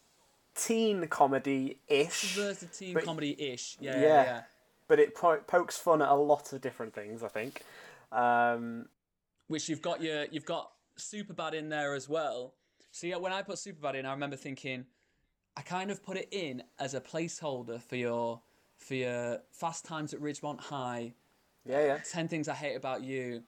teen 0.57 1.07
comedy 1.07 1.78
ish, 1.86 2.34
subversive 2.34 2.76
teen 2.76 2.94
but- 2.94 3.04
comedy 3.04 3.40
ish. 3.40 3.76
Yeah, 3.80 3.94
yeah. 3.94 4.00
yeah, 4.02 4.24
yeah. 4.24 4.42
but 4.88 4.98
it 4.98 5.14
po- 5.14 5.42
pokes 5.46 5.78
fun 5.78 6.02
at 6.02 6.09
a 6.09 6.14
lot 6.16 6.52
of 6.52 6.61
different 6.61 6.92
things. 6.92 7.22
I 7.22 7.28
think. 7.28 7.62
Um, 8.11 8.86
Which 9.46 9.68
you've 9.68 9.80
got 9.82 10.02
your 10.02 10.24
you've 10.32 10.44
got 10.44 10.72
Superbad 10.98 11.54
in 11.54 11.68
there 11.68 11.94
as 11.94 12.09
well. 12.09 12.54
So 12.97 13.07
yeah, 13.07 13.16
when 13.16 13.30
I 13.30 13.42
put 13.42 13.57
Superbad 13.57 13.94
in, 13.94 14.07
I 14.07 14.12
remember 14.12 14.36
thinking, 14.36 14.86
I 15.55 15.61
kind 15.61 15.90
of 15.90 16.03
put 16.03 16.16
it 16.16 16.28
in 16.30 16.62
as 16.78 16.94
a 16.94 17.01
placeholder 17.03 17.78
for 17.78 17.97
your 17.97 18.40
for 18.78 18.94
your 18.94 19.40
Fast 19.53 19.84
Times 19.84 20.14
at 20.14 20.20
Ridgemont 20.20 20.61
High. 20.61 21.12
yeah, 21.66 21.84
yeah. 21.84 21.99
10 22.11 22.28
Things 22.28 22.49
I 22.49 22.55
Hate 22.55 22.74
About 22.74 23.05
You, 23.05 23.42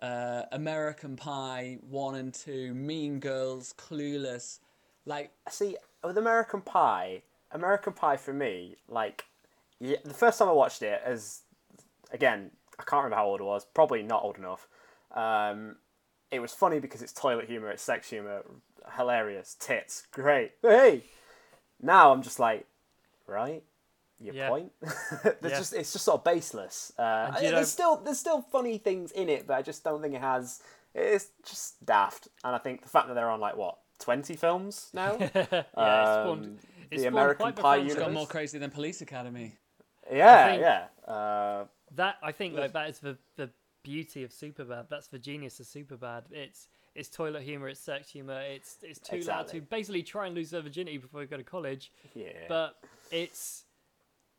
uh, 0.00 0.42
American 0.52 1.16
Pie 1.16 1.78
1 1.80 2.14
and 2.14 2.32
2, 2.32 2.74
Mean 2.74 3.18
Girls, 3.18 3.74
Clueless. 3.76 4.60
Like, 5.04 5.32
See, 5.48 5.76
with 6.04 6.16
American 6.16 6.60
Pie, 6.60 7.22
American 7.50 7.94
Pie 7.94 8.18
for 8.18 8.32
me, 8.32 8.76
like, 8.88 9.24
yeah, 9.80 9.96
the 10.04 10.14
first 10.14 10.38
time 10.38 10.48
I 10.48 10.52
watched 10.52 10.82
it, 10.82 11.02
as 11.04 11.40
again, 12.12 12.52
I 12.78 12.84
can't 12.84 13.02
remember 13.02 13.16
how 13.16 13.26
old 13.26 13.40
I 13.40 13.44
was. 13.44 13.64
Probably 13.64 14.04
not 14.04 14.22
old 14.22 14.38
enough. 14.38 14.68
Um, 15.10 15.78
it 16.30 16.38
was 16.38 16.52
funny 16.52 16.78
because 16.78 17.02
it's 17.02 17.12
toilet 17.12 17.48
humor, 17.48 17.68
it's 17.68 17.82
sex 17.82 18.08
humor, 18.08 18.44
hilarious, 18.96 19.56
tits, 19.58 20.06
great. 20.12 20.52
Hey, 20.62 21.04
now 21.80 22.12
I'm 22.12 22.22
just 22.22 22.38
like, 22.38 22.66
right, 23.26 23.62
your 24.20 24.34
Yeah. 24.34 24.48
point. 24.48 24.72
There's 24.80 25.36
Yeah. 25.42 25.58
just 25.58 25.72
it's 25.74 25.92
just 25.92 26.04
sort 26.04 26.18
of 26.20 26.24
baseless. 26.24 26.92
Uh, 26.98 27.30
there's 27.40 27.52
know- 27.52 27.62
still 27.64 27.96
there's 27.96 28.18
still 28.18 28.42
funny 28.42 28.78
things 28.78 29.12
in 29.12 29.28
it, 29.28 29.46
but 29.46 29.54
I 29.54 29.62
just 29.62 29.82
don't 29.84 30.00
think 30.02 30.14
it 30.14 30.20
has. 30.20 30.60
It's 30.94 31.28
just 31.44 31.84
daft, 31.84 32.28
and 32.44 32.54
I 32.54 32.58
think 32.58 32.82
the 32.82 32.88
fact 32.88 33.08
that 33.08 33.14
they're 33.14 33.30
on 33.30 33.40
like 33.40 33.56
what 33.56 33.78
twenty 33.98 34.36
films 34.36 34.90
now. 34.92 35.16
Yeah, 35.20 35.28
it 35.50 35.66
spawned, 35.70 36.44
Um, 36.44 36.58
the 36.90 37.06
American 37.06 37.42
quite 37.44 37.56
the 37.56 37.62
Pie 37.62 37.76
franchise. 37.76 37.92
it's 37.92 38.00
got 38.00 38.12
more 38.12 38.26
crazy 38.26 38.58
than 38.58 38.70
Police 38.70 39.00
Academy. 39.00 39.56
Yeah, 40.12 40.46
think- 40.50 40.60
yeah. 40.62 41.12
Uh, 41.12 41.64
That 41.92 42.16
I 42.22 42.32
think 42.32 42.54
like 42.56 42.72
that 42.74 42.90
is 42.90 42.98
the 42.98 43.16
the 43.36 43.50
beauty 43.82 44.22
of 44.22 44.30
Superbad. 44.30 44.88
That's 44.90 45.08
the 45.08 45.18
genius 45.18 45.58
of 45.60 45.66
Superbad. 45.66 46.24
It's 46.30 46.68
it's 46.94 47.08
toilet 47.08 47.42
humor, 47.42 47.68
it's 47.68 47.80
sex 47.80 48.10
humor, 48.10 48.40
it's 48.42 48.76
it's 48.82 48.98
too 48.98 49.16
loud 49.16 49.18
Exactly. 49.18 49.60
to 49.60 49.66
basically 49.66 50.02
try 50.02 50.26
and 50.26 50.34
lose 50.34 50.50
their 50.50 50.62
virginity 50.62 50.98
before 50.98 51.20
they 51.20 51.26
go 51.26 51.36
to 51.36 51.44
college. 51.44 51.90
yeah. 52.14 52.28
But 52.48 52.76
it's 53.10 53.64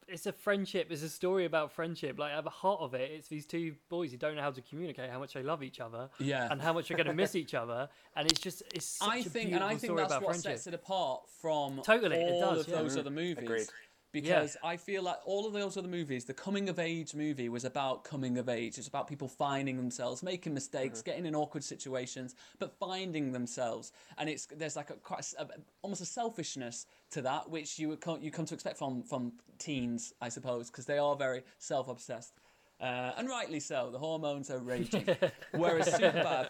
it's 0.05 0.25
a 0.25 0.33
friendship. 0.33 0.87
It's 0.91 1.01
a 1.01 1.07
story 1.09 1.45
about 1.45 1.71
friendship. 1.71 2.19
Like 2.19 2.33
at 2.33 2.43
the 2.43 2.49
heart 2.49 2.81
of 2.81 2.93
it, 2.93 3.09
it's 3.11 3.29
these 3.29 3.45
two 3.45 3.73
boys 3.87 4.11
who 4.11 4.17
don't 4.17 4.35
know 4.35 4.41
how 4.41 4.51
to 4.51 4.61
communicate 4.61 5.09
how 5.09 5.17
much 5.17 5.33
they 5.33 5.41
love 5.41 5.63
each 5.63 5.79
other 5.79 6.09
Yeah. 6.19 6.49
and 6.51 6.61
how 6.61 6.73
much 6.73 6.89
they're 6.89 6.97
going 6.97 7.07
to 7.07 7.13
miss 7.13 7.35
each 7.43 7.53
other. 7.53 7.87
And 8.15 8.29
it's 8.29 8.41
just 8.41 8.63
it's 8.75 8.85
such 8.85 9.07
I 9.09 9.17
a 9.19 9.23
think, 9.23 9.49
beautiful 9.49 9.55
and 9.55 9.63
I 9.63 9.69
think 9.69 9.83
story 9.85 10.01
that's 10.01 10.11
about 10.11 10.21
what 10.23 10.31
friendship. 10.31 10.51
sets 10.51 10.67
it 10.67 10.73
apart 10.73 11.21
from 11.41 11.81
Totally, 11.85 12.17
it 12.17 12.33
all 12.33 12.51
does, 12.55 12.59
of 12.61 12.67
yeah. 12.67 12.81
those 12.81 12.97
other 12.97 13.11
movies. 13.11 13.37
Agreed. 13.45 13.67
Because 14.13 14.55
I 14.63 14.77
feel 14.77 15.01
like 15.03 15.17
all 15.25 15.45
of 15.47 15.53
those 15.53 15.75
other 15.75 15.87
movies, 15.87 16.25
the 16.25 16.33
coming 16.33 16.69
of 16.69 16.77
age 16.79 17.13
movie 17.15 17.49
was 17.49 17.65
about 17.65 18.03
coming 18.03 18.37
of 18.37 18.47
age. 18.47 18.77
It's 18.77 18.87
about 18.87 19.07
people 19.07 19.27
finding 19.27 19.75
themselves, 19.75 20.21
making 20.23 20.53
mistakes, 20.53 20.99
Mm-hmm. 20.99 21.09
getting 21.09 21.25
in 21.25 21.35
awkward 21.35 21.63
situations, 21.63 22.35
but 22.59 22.77
finding 22.79 23.31
themselves. 23.31 23.91
And 24.17 24.29
it's 24.29 24.45
there's 24.45 24.75
like 24.75 24.91
a 24.91 24.93
quite 24.93 25.25
a 25.39 25.47
almost 25.81 26.01
a 26.01 26.05
selfishness 26.05 26.85
to 27.11 27.21
that, 27.23 27.49
which 27.49 27.79
you 27.79 27.95
come, 27.97 28.21
you 28.21 28.31
come 28.31 28.45
to 28.45 28.53
expect 28.53 28.77
from 28.77 29.03
from 29.03 29.33
teens, 29.57 30.13
I 30.21 30.29
suppose, 30.29 30.69
because 30.69 30.85
they 30.85 30.99
are 30.99 31.15
very 31.15 31.41
self 31.57 31.87
obsessed, 31.89 32.33
uh, 32.79 33.11
and 33.17 33.27
rightly 33.27 33.59
so. 33.59 33.89
The 33.91 33.99
hormones 33.99 34.49
are 34.51 34.59
raging. 34.59 35.07
Whereas 35.51 35.87
Superbad 35.87 36.49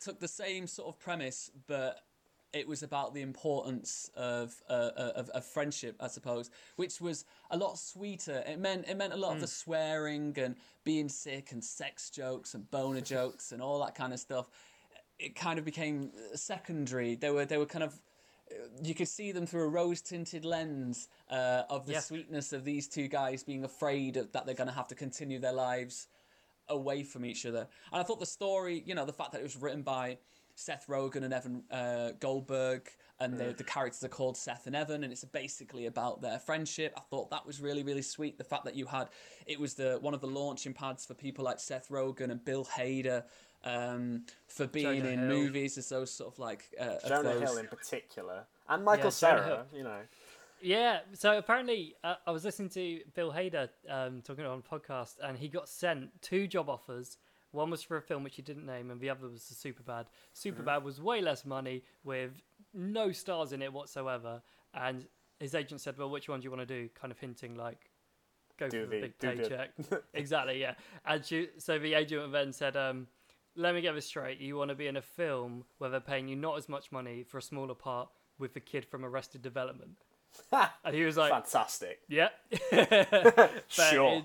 took 0.00 0.18
the 0.18 0.28
same 0.28 0.66
sort 0.66 0.88
of 0.88 0.98
premise, 0.98 1.50
but 1.68 2.00
it 2.52 2.68
was 2.68 2.82
about 2.82 3.14
the 3.14 3.22
importance 3.22 4.10
of, 4.14 4.62
uh, 4.68 4.90
of 5.16 5.30
of 5.30 5.44
friendship, 5.44 5.96
I 6.00 6.08
suppose, 6.08 6.50
which 6.76 7.00
was 7.00 7.24
a 7.50 7.56
lot 7.56 7.78
sweeter. 7.78 8.44
It 8.46 8.58
meant 8.58 8.86
it 8.88 8.96
meant 8.96 9.12
a 9.12 9.16
lot 9.16 9.32
of 9.32 9.40
the 9.40 9.46
swearing 9.46 10.38
and 10.38 10.56
being 10.84 11.08
sick 11.08 11.52
and 11.52 11.64
sex 11.64 12.10
jokes 12.10 12.54
and 12.54 12.70
boner 12.70 13.00
jokes 13.00 13.52
and 13.52 13.62
all 13.62 13.80
that 13.84 13.94
kind 13.94 14.12
of 14.12 14.20
stuff. 14.20 14.50
It 15.18 15.34
kind 15.34 15.58
of 15.58 15.64
became 15.64 16.12
secondary. 16.34 17.14
They 17.14 17.30
were 17.30 17.46
they 17.46 17.58
were 17.58 17.66
kind 17.66 17.84
of 17.84 18.00
you 18.82 18.94
could 18.94 19.08
see 19.08 19.32
them 19.32 19.46
through 19.46 19.62
a 19.62 19.68
rose 19.68 20.02
tinted 20.02 20.44
lens 20.44 21.08
uh, 21.30 21.62
of 21.70 21.86
the 21.86 21.92
Yeah. 21.94 22.00
sweetness 22.00 22.52
of 22.52 22.64
these 22.64 22.86
two 22.86 23.08
guys 23.08 23.42
being 23.42 23.64
afraid 23.64 24.18
of, 24.18 24.32
that 24.32 24.44
they're 24.44 24.54
going 24.54 24.68
to 24.68 24.74
have 24.74 24.88
to 24.88 24.94
continue 24.94 25.38
their 25.38 25.54
lives 25.54 26.08
away 26.68 27.02
from 27.02 27.24
each 27.24 27.46
other. 27.46 27.66
And 27.90 28.00
I 28.00 28.02
thought 28.04 28.20
the 28.20 28.26
story, 28.26 28.82
you 28.84 28.94
know, 28.94 29.06
the 29.06 29.12
fact 29.12 29.32
that 29.32 29.40
it 29.40 29.44
was 29.44 29.56
written 29.56 29.82
by 29.82 30.18
Seth 30.54 30.86
Rogen 30.88 31.24
and 31.24 31.32
Evan 31.32 31.62
uh, 31.70 32.10
Goldberg, 32.20 32.88
and 33.20 33.38
the, 33.38 33.52
the 33.52 33.64
characters 33.64 34.02
are 34.04 34.08
called 34.08 34.36
Seth 34.36 34.66
and 34.66 34.74
Evan, 34.76 35.04
and 35.04 35.12
it's 35.12 35.24
basically 35.24 35.86
about 35.86 36.20
their 36.20 36.38
friendship. 36.38 36.92
I 36.96 37.00
thought 37.10 37.30
that 37.30 37.46
was 37.46 37.60
really, 37.60 37.82
really 37.82 38.02
sweet. 38.02 38.38
The 38.38 38.44
fact 38.44 38.64
that 38.64 38.74
you 38.74 38.86
had 38.86 39.08
it 39.46 39.58
was 39.58 39.74
the 39.74 39.98
one 40.00 40.14
of 40.14 40.20
the 40.20 40.26
launching 40.26 40.74
pads 40.74 41.06
for 41.06 41.14
people 41.14 41.44
like 41.44 41.60
Seth 41.60 41.88
Rogen 41.88 42.30
and 42.30 42.44
Bill 42.44 42.64
Hader. 42.64 43.24
Um, 43.64 44.24
for 44.48 44.66
being 44.66 45.02
Jonah 45.02 45.10
in 45.10 45.18
Hill. 45.20 45.28
movies 45.28 45.78
as 45.78 45.88
those 45.88 46.10
sort 46.12 46.32
of 46.32 46.38
like 46.40 46.64
uh, 46.80 46.84
of 46.84 47.08
Jonah 47.08 47.22
those- 47.22 47.42
Hill 47.42 47.58
in 47.58 47.68
particular, 47.68 48.44
and 48.68 48.84
Michael 48.84 49.12
Jonah 49.12 49.12
Cera, 49.12 49.66
you 49.72 49.84
know. 49.84 50.00
Yeah, 50.60 51.00
so 51.14 51.38
apparently 51.38 51.94
uh, 52.04 52.14
I 52.26 52.30
was 52.30 52.44
listening 52.44 52.68
to 52.70 53.00
Bill 53.14 53.32
Hader 53.32 53.68
um, 53.88 54.20
talking 54.22 54.44
on 54.44 54.58
a 54.58 54.62
podcast, 54.62 55.14
and 55.22 55.36
he 55.36 55.48
got 55.48 55.68
sent 55.68 56.10
two 56.22 56.46
job 56.46 56.68
offers. 56.68 57.18
One 57.52 57.70
was 57.70 57.82
for 57.82 57.96
a 57.96 58.02
film 58.02 58.24
which 58.24 58.36
he 58.36 58.42
didn't 58.42 58.66
name, 58.66 58.90
and 58.90 59.00
the 59.00 59.10
other 59.10 59.28
was 59.28 59.44
the 59.48 59.54
Superbad. 59.54 60.06
Superbad 60.34 60.82
was 60.82 61.00
way 61.00 61.20
less 61.20 61.44
money 61.44 61.84
with 62.02 62.32
no 62.74 63.12
stars 63.12 63.52
in 63.52 63.62
it 63.62 63.72
whatsoever, 63.72 64.42
and 64.74 65.06
his 65.38 65.54
agent 65.54 65.80
said, 65.80 65.96
"Well, 65.98 66.10
which 66.10 66.28
one 66.28 66.40
do 66.40 66.44
you 66.44 66.50
want 66.50 66.66
to 66.66 66.74
do?" 66.82 66.88
Kind 66.94 67.12
of 67.12 67.18
hinting 67.18 67.54
like, 67.56 67.90
"Go 68.58 68.68
Do 68.68 68.84
for 68.84 68.90
the 68.90 68.96
the- 68.96 69.02
big 69.02 69.18
paycheck." 69.18 69.70
exactly, 70.14 70.60
yeah. 70.60 70.74
And 71.04 71.24
she, 71.24 71.48
so 71.58 71.78
the 71.78 71.94
agent 71.94 72.32
then 72.32 72.52
said, 72.52 72.76
um, 72.76 73.06
"Let 73.54 73.74
me 73.74 73.80
get 73.82 73.94
this 73.94 74.06
straight. 74.06 74.38
You 74.40 74.56
want 74.56 74.70
to 74.70 74.74
be 74.74 74.86
in 74.86 74.96
a 74.96 75.02
film 75.02 75.64
where 75.78 75.90
they're 75.90 76.00
paying 76.00 76.28
you 76.28 76.36
not 76.36 76.56
as 76.56 76.68
much 76.70 76.90
money 76.90 77.22
for 77.22 77.36
a 77.38 77.42
smaller 77.42 77.74
part 77.74 78.08
with 78.38 78.54
the 78.54 78.60
kid 78.60 78.86
from 78.86 79.04
Arrested 79.04 79.42
Development." 79.42 79.96
And 80.84 80.94
he 80.94 81.04
was 81.04 81.18
like, 81.18 81.30
Fantastic. 81.30 82.00
yeah. 82.08 82.28
Sure. 83.68 84.22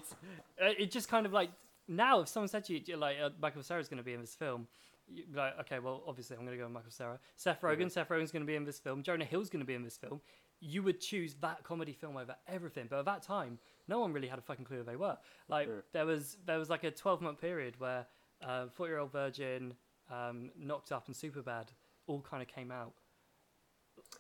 Uh, 0.62 0.70
it 0.80 0.90
just 0.92 1.10
kind 1.10 1.26
of 1.26 1.34
like 1.34 1.50
now, 1.88 2.22
if 2.22 2.28
someone 2.28 2.48
said 2.48 2.66
to 2.66 2.74
you, 2.78 2.98
like 2.98 3.18
uh, 3.22 3.30
Michael 3.42 3.62
Cera's 3.62 3.88
going 3.88 3.98
to 3.98 4.04
be 4.04 4.14
in 4.14 4.22
this 4.22 4.36
film, 4.36 4.68
you'd 5.08 5.32
be 5.32 5.38
like, 5.38 5.58
okay, 5.62 5.80
well, 5.80 6.04
obviously 6.08 6.36
I'm 6.36 6.44
going 6.44 6.58
to 6.58 6.58
go 6.58 6.66
with 6.66 6.74
Michael 6.74 6.92
Sarah. 6.92 7.20
Seth 7.36 7.62
Rogen, 7.62 7.92
Seth 7.92 8.10
Rogen's 8.10 8.32
going 8.32 8.44
to 8.44 8.48
be 8.48 8.56
in 8.56 8.66
this 8.66 8.80
film. 8.80 9.04
Jonah 9.04 9.26
Hill's 9.26 9.50
going 9.50 9.62
to 9.62 9.66
be 9.66 9.74
in 9.74 9.84
this 9.84 9.98
film. 9.98 10.22
You 10.60 10.84
would 10.84 11.00
choose 11.00 11.36
that 11.42 11.64
comedy 11.64 11.94
film 11.94 12.18
over 12.18 12.36
everything. 12.48 12.88
But 12.90 13.00
at 13.00 13.06
that 13.06 13.22
time, 13.22 13.60
no 13.88 14.00
one 14.00 14.12
really 14.12 14.28
had 14.28 14.40
a 14.40 14.42
fucking 14.42 14.66
clue 14.66 14.78
who 14.78 14.84
they 14.84 14.96
were. 14.96 15.18
Like 15.48 15.70
there 15.94 16.06
was 16.06 16.38
there 16.46 16.58
was 16.58 16.70
like 16.70 16.84
a 16.84 16.92
12 16.92 17.22
month 17.22 17.40
period 17.40 17.76
where 17.80 18.08
uh, 18.44 18.66
40 18.74 18.90
Year 18.90 19.00
Old 19.00 19.12
Virgin, 19.12 19.76
um, 20.12 20.50
Knocked 20.58 20.92
Up, 20.92 21.08
and 21.08 21.16
Superbad 21.16 21.68
all 22.08 22.22
kind 22.22 22.42
of 22.42 22.48
came 22.48 22.72
out. 22.72 22.94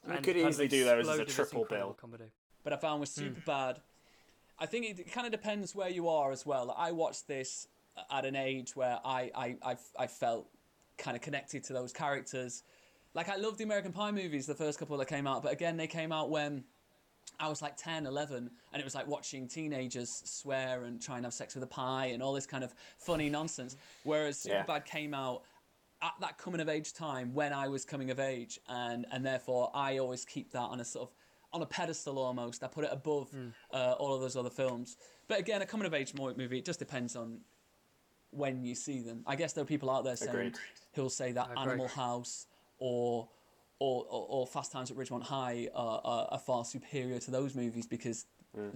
We 0.07 0.15
and 0.15 0.23
could 0.23 0.37
easily 0.37 0.67
do 0.67 0.83
those 0.83 1.07
as 1.07 1.19
a 1.19 1.25
triple 1.25 1.65
bill. 1.65 1.97
Comedy. 1.99 2.25
but 2.63 2.71
I 2.71 2.77
found 2.77 2.99
was 2.99 3.09
super 3.09 3.41
bad. 3.45 3.79
I 4.59 4.65
think 4.65 4.99
it, 4.99 5.11
kind 5.11 5.25
of 5.25 5.31
depends 5.31 5.75
where 5.75 5.89
you 5.89 6.07
are 6.07 6.31
as 6.31 6.45
well. 6.45 6.73
I 6.77 6.91
watched 6.91 7.27
this 7.27 7.67
uh, 7.95 8.01
at 8.17 8.25
an 8.25 8.35
age 8.35 8.75
where 8.75 8.99
I 9.05 9.31
I, 9.35 9.55
I, 9.63 9.77
I 9.99 10.07
felt 10.07 10.47
kind 10.97 11.15
of 11.15 11.21
connected 11.21 11.63
to 11.65 11.73
those 11.73 11.93
characters. 11.93 12.63
Like 13.13 13.29
I 13.29 13.35
loved 13.35 13.57
the 13.57 13.63
American 13.63 13.91
Pie 13.91 14.11
movies, 14.11 14.45
the 14.45 14.55
first 14.55 14.79
couple 14.79 14.97
that 14.97 15.07
came 15.07 15.27
out, 15.27 15.43
but 15.43 15.51
again 15.51 15.77
they 15.77 15.87
came 15.87 16.11
out 16.11 16.29
when 16.29 16.63
I 17.39 17.49
was 17.49 17.61
like 17.61 17.77
10, 17.77 18.05
11, 18.05 18.49
and 18.73 18.79
it 18.79 18.83
was 18.83 18.95
like 18.95 19.07
watching 19.07 19.47
teenagers 19.47 20.23
swear 20.25 20.85
and 20.85 20.99
try 21.01 21.17
and 21.17 21.25
have 21.25 21.33
sex 21.33 21.53
with 21.53 21.63
a 21.63 21.67
pie 21.67 22.07
and 22.07 22.23
all 22.23 22.33
this 22.33 22.47
kind 22.47 22.63
of 22.63 22.73
funny 22.97 23.29
nonsense. 23.29 23.75
Whereas 24.03 24.45
Yeah. 24.45 24.63
Superbad 24.63 24.85
came 24.85 25.13
out 25.13 25.43
at 26.01 26.13
that 26.19 26.37
coming 26.37 26.61
of 26.61 26.69
age 26.69 26.93
time 26.93 27.33
when 27.33 27.53
I 27.53 27.67
was 27.67 27.85
coming 27.85 28.09
of 28.11 28.19
age, 28.19 28.59
and 28.67 29.05
and 29.11 29.25
therefore 29.25 29.71
I 29.73 29.97
always 29.99 30.25
keep 30.25 30.51
that 30.51 30.59
on 30.59 30.79
a 30.79 30.85
sort 30.85 31.09
of 31.09 31.15
on 31.53 31.61
a 31.61 31.65
pedestal 31.65 32.17
almost. 32.19 32.63
I 32.63 32.67
put 32.67 32.83
it 32.83 32.89
above 32.91 33.29
uh, 33.73 33.93
all 33.99 34.13
of 34.13 34.21
those 34.21 34.35
other 34.35 34.49
films. 34.49 34.97
But 35.27 35.39
again, 35.39 35.61
a 35.61 35.65
coming 35.65 35.87
of 35.87 35.93
age 35.93 36.13
movie 36.13 36.57
it 36.59 36.65
just 36.65 36.79
depends 36.79 37.15
on 37.15 37.39
when 38.31 38.63
you 38.63 38.75
see 38.75 39.01
them. 39.01 39.23
I 39.25 39.35
guess 39.35 39.53
there 39.53 39.61
are 39.63 39.65
people 39.67 39.89
out 39.89 40.03
there 40.03 40.15
saying 40.15 40.29
Agreed. 40.31 40.55
who'll 40.93 41.09
say 41.09 41.31
that 41.31 41.49
agree. 41.51 41.61
Animal 41.63 41.87
House 41.87 42.47
or 42.79 43.29
or, 43.79 44.05
or, 44.09 44.25
or 44.29 44.47
Fast 44.47 44.71
Times 44.71 44.89
at 44.89 44.97
Ridgemont 44.97 45.21
High 45.23 45.69
are, 45.75 46.01
are, 46.03 46.27
are 46.31 46.39
far 46.39 46.65
superior 46.65 47.19
to 47.19 47.29
those 47.31 47.53
movies 47.53 47.85
because 47.85 48.25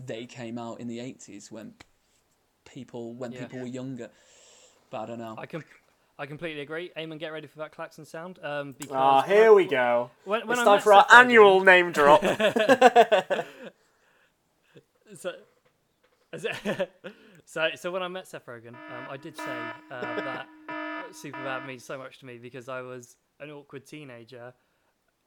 they 0.05 0.26
came 0.28 0.59
out 0.59 0.80
in 0.80 0.88
the 0.88 0.99
80s 0.99 1.49
when 1.51 1.74
people 2.65 3.13
when 3.15 3.32
Yeah. 3.32 3.41
people 3.45 3.59
were 3.61 3.65
younger. 3.67 4.09
But 4.91 5.01
I 5.01 5.05
don't 5.07 5.19
know. 5.19 5.36
I 5.38 5.45
can. 5.47 5.63
I 6.22 6.26
completely 6.28 6.61
agree. 6.61 6.91
Eamon, 6.95 7.17
get 7.19 7.32
ready 7.34 7.47
for 7.47 7.57
that 7.59 7.72
klaxon 7.72 8.05
sound. 8.05 8.38
Um, 8.43 8.74
because 8.78 8.95
Ah, 8.95 9.24
I- 9.24 9.28
here 9.28 9.53
we 9.53 9.65
go. 9.65 10.11
When, 10.26 10.41
when 10.47 10.59
it's 10.59 10.67
I 10.67 10.76
time 10.76 10.82
for 10.82 10.93
our 10.93 11.01
Seth 11.01 11.09
Rogen- 11.11 11.19
annual 11.19 11.61
name 11.61 11.91
drop. 11.91 12.22
So, 15.13 15.34
so, 17.45 17.67
so 17.76 17.91
when 17.91 18.01
I 18.01 18.07
met 18.07 18.28
Seth 18.28 18.45
Rogen, 18.45 18.69
um, 18.76 19.07
I 19.09 19.17
did 19.17 19.36
say 19.36 19.43
uh, 19.91 20.01
that 20.22 20.47
Superbad 21.11 21.67
means 21.67 21.84
so 21.84 21.97
much 21.97 22.19
to 22.19 22.26
me 22.26 22.38
because 22.38 22.69
I 22.69 22.82
was 22.82 23.17
an 23.41 23.51
awkward 23.51 23.86
teenager 23.86 24.53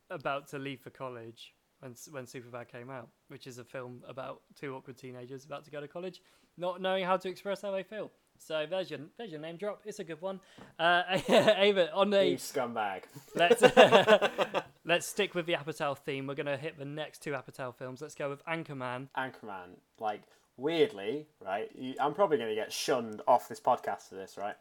about 0.08 0.48
to 0.48 0.58
leave 0.58 0.80
for 0.80 0.88
college 0.88 1.52
when 1.80 1.94
when 2.12 2.24
Superbad 2.24 2.68
came 2.68 2.88
out, 2.88 3.08
which 3.28 3.46
is 3.46 3.58
a 3.58 3.64
film 3.64 4.02
about 4.08 4.40
two 4.58 4.74
awkward 4.74 4.96
teenagers 4.96 5.44
about 5.44 5.64
to 5.66 5.70
go 5.70 5.82
to 5.82 5.88
college, 5.88 6.22
not 6.56 6.80
knowing 6.80 7.04
how 7.04 7.18
to 7.18 7.28
express 7.28 7.60
how 7.60 7.70
they 7.70 7.82
feel. 7.82 8.10
So 8.46 8.66
there's 8.68 8.90
your 8.90 9.00
there's 9.16 9.30
your 9.30 9.40
name 9.40 9.56
drop. 9.56 9.82
It's 9.84 9.98
a 9.98 10.04
good 10.04 10.20
one. 10.20 10.40
Uh, 10.78 11.02
Ava, 11.28 11.92
on 11.92 12.12
you 12.12 12.36
scumbag. 12.36 13.04
let's 13.34 13.62
let's 14.84 15.06
stick 15.06 15.34
with 15.34 15.46
the 15.46 15.54
Apatow 15.54 15.96
theme. 15.96 16.26
We're 16.26 16.34
gonna 16.34 16.56
hit 16.56 16.78
the 16.78 16.84
next 16.84 17.22
two 17.22 17.30
Apatow 17.32 17.74
films. 17.74 18.02
Let's 18.02 18.14
go 18.14 18.28
with 18.28 18.44
Anchorman. 18.44 19.08
Anchorman, 19.16 19.76
like 19.98 20.22
weirdly, 20.56 21.26
right? 21.44 21.70
You, 21.74 21.94
I'm 22.00 22.14
probably 22.14 22.36
going 22.36 22.50
to 22.50 22.54
get 22.54 22.72
shunned 22.72 23.22
off 23.26 23.48
this 23.48 23.60
podcast 23.60 24.08
for 24.08 24.14
this, 24.14 24.36
right? 24.36 24.54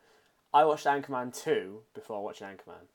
I 0.53 0.65
watched 0.65 0.85
Anchorman 0.85 1.39
2 1.43 1.79
before 1.93 2.23
watching 2.23 2.47
Anchorman, 2.47 2.85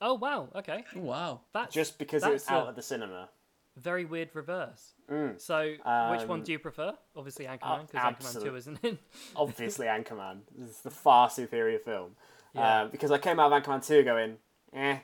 Oh 0.00 0.14
wow, 0.14 0.48
okay. 0.56 0.84
Oh, 0.96 1.00
wow. 1.00 1.40
That's 1.52 1.72
just 1.72 1.98
because 1.98 2.24
it 2.24 2.32
was 2.32 2.48
out 2.48 2.66
a- 2.66 2.68
at 2.70 2.76
the 2.76 2.82
cinema. 2.82 3.28
Very 3.76 4.04
weird 4.04 4.30
reverse. 4.34 4.92
So, 5.36 5.60
which 5.70 5.80
one 6.26 6.40
Um, 6.40 6.42
do 6.42 6.52
you 6.52 6.58
prefer? 6.58 6.96
Obviously, 7.16 7.46
uh, 7.46 7.56
Anchorman, 7.56 7.86
because 7.86 8.00
Anchorman 8.02 8.06
absolute- 8.06 8.44
Two 8.44 8.56
isn't 8.56 8.84
in. 8.84 8.98
Obviously, 9.36 9.86
Anchorman. 9.86 10.40
This 10.56 10.70
is 10.70 10.80
the 10.80 10.90
far 10.90 11.28
superior 11.28 11.78
film. 11.78 12.16
Yeah. 12.54 12.82
Um, 12.82 12.90
because 12.90 13.10
I 13.10 13.18
came 13.18 13.38
out 13.40 13.52
of 13.52 13.62
Anchorman 13.62 13.86
2 13.86 14.02
going, 14.04 14.38
eh, 14.74 14.98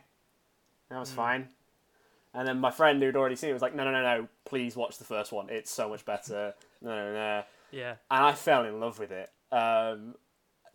that 0.90 0.98
was 0.98 1.12
fine. 1.12 1.48
And 2.34 2.46
then 2.46 2.58
my 2.58 2.70
friend 2.70 3.02
who'd 3.02 3.16
already 3.16 3.36
seen 3.36 3.50
it 3.50 3.54
was 3.54 3.62
like, 3.62 3.74
no, 3.74 3.84
no, 3.84 3.90
no, 3.90 4.02
no, 4.02 4.28
please 4.44 4.76
watch 4.76 4.98
the 4.98 5.04
first 5.04 5.32
one. 5.32 5.48
It's 5.50 5.70
so 5.70 5.88
much 5.88 6.04
better. 6.04 6.54
no, 6.82 6.90
no, 6.90 7.12
no. 7.12 7.44
yeah, 7.70 7.96
and 8.10 8.24
I 8.24 8.32
fell 8.32 8.64
in 8.64 8.80
love 8.80 8.98
with 8.98 9.10
it. 9.10 9.30
Um, 9.50 10.14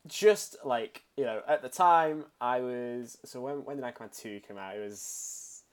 just 0.08 0.58
like 0.66 1.04
you 1.16 1.24
know, 1.24 1.42
at 1.48 1.62
the 1.62 1.70
time 1.70 2.26
I 2.42 2.60
was 2.60 3.18
so 3.24 3.40
when 3.40 3.64
when 3.64 3.78
did 3.78 3.86
Anchorman 3.86 4.16
two 4.20 4.42
come 4.48 4.58
out? 4.58 4.76
It 4.76 4.80
was 4.82 5.64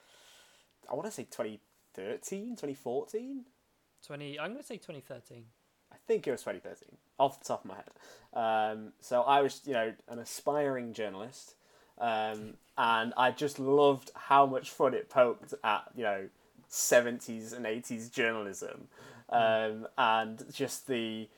I 0.88 0.94
want 0.94 1.06
to 1.06 1.10
say 1.10 1.24
2013, 1.94 2.50
2014. 2.50 3.44
twenty. 4.06 4.38
I'm 4.38 4.52
gonna 4.52 4.62
say 4.62 4.76
2013. 4.76 5.44
I 5.92 5.96
think 6.06 6.26
it 6.26 6.30
was 6.30 6.40
2013, 6.42 6.96
off 7.18 7.40
the 7.40 7.44
top 7.44 7.64
of 7.64 7.68
my 7.70 7.74
head. 7.76 7.90
Um, 8.32 8.92
so 9.00 9.22
I 9.22 9.40
was, 9.42 9.60
you 9.64 9.72
know, 9.72 9.92
an 10.08 10.18
aspiring 10.20 10.92
journalist, 10.92 11.54
um, 11.98 12.54
and 12.78 13.12
I 13.16 13.32
just 13.32 13.58
loved 13.58 14.10
how 14.14 14.46
much 14.46 14.70
fun 14.70 14.94
it 14.94 15.08
poked 15.10 15.52
at, 15.64 15.84
you 15.96 16.04
know, 16.04 16.28
70s 16.70 17.52
and 17.56 17.66
80s 17.66 18.10
journalism, 18.10 18.86
um, 19.30 19.88
and 19.98 20.44
just 20.52 20.86
the, 20.86 21.28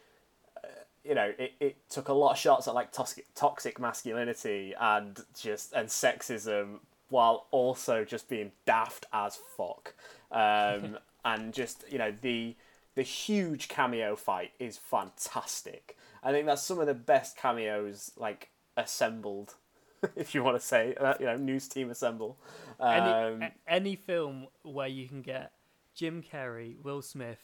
uh, 0.63 0.69
you 1.03 1.15
know, 1.15 1.33
it, 1.39 1.53
it 1.59 1.77
took 1.89 2.09
a 2.09 2.13
lot 2.13 2.33
of 2.33 2.39
shots 2.39 2.69
at 2.69 2.75
like 2.75 2.93
toxic, 2.93 3.25
toxic 3.35 3.81
masculinity 3.81 4.75
and 4.79 5.19
just 5.35 5.73
and 5.73 5.89
sexism, 5.89 6.81
while 7.13 7.47
also 7.51 8.05
just 8.05 8.29
being 8.29 8.53
daft 8.67 9.05
as 9.13 9.37
fuck, 9.57 9.95
um, 10.31 10.99
and 11.25 11.53
just 11.53 11.85
you 11.91 11.99
know 11.99 12.13
the 12.21 12.57
the 12.95 13.03
huge 13.03 13.69
cameo 13.69 14.17
fight 14.17 14.53
is 14.59 14.77
fantastic. 14.79 15.97
I 16.23 16.31
think 16.33 16.47
that's 16.47 16.63
some 16.63 16.79
of 16.79 16.87
the 16.87 16.95
best 16.95 17.37
cameos 17.37 18.13
like 18.17 18.51
assembled, 18.77 19.55
if 20.17 20.35
you 20.35 20.43
want 20.43 20.59
to 20.61 20.65
say 20.67 20.95
uh, 20.95 21.15
you 21.21 21.27
know 21.27 21.37
news 21.37 21.69
team 21.69 21.91
assemble. 21.91 22.39
Any 22.81 23.11
Um, 23.11 23.43
a- 23.43 23.53
any 23.69 23.97
film 23.97 24.47
where 24.63 24.89
you 24.89 25.07
can 25.09 25.23
get 25.23 25.53
Jim 25.95 26.23
Carrey, 26.23 26.77
Will 26.83 27.03
Smith, 27.03 27.43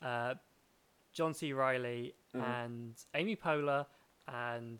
uh, 0.00 0.34
John 1.12 1.34
C. 1.34 1.52
Reilly, 1.52 2.14
Mm-hmm. 2.34 2.50
and 2.50 2.94
Amy 3.14 3.36
Poehler, 3.36 3.84
and 4.26 4.78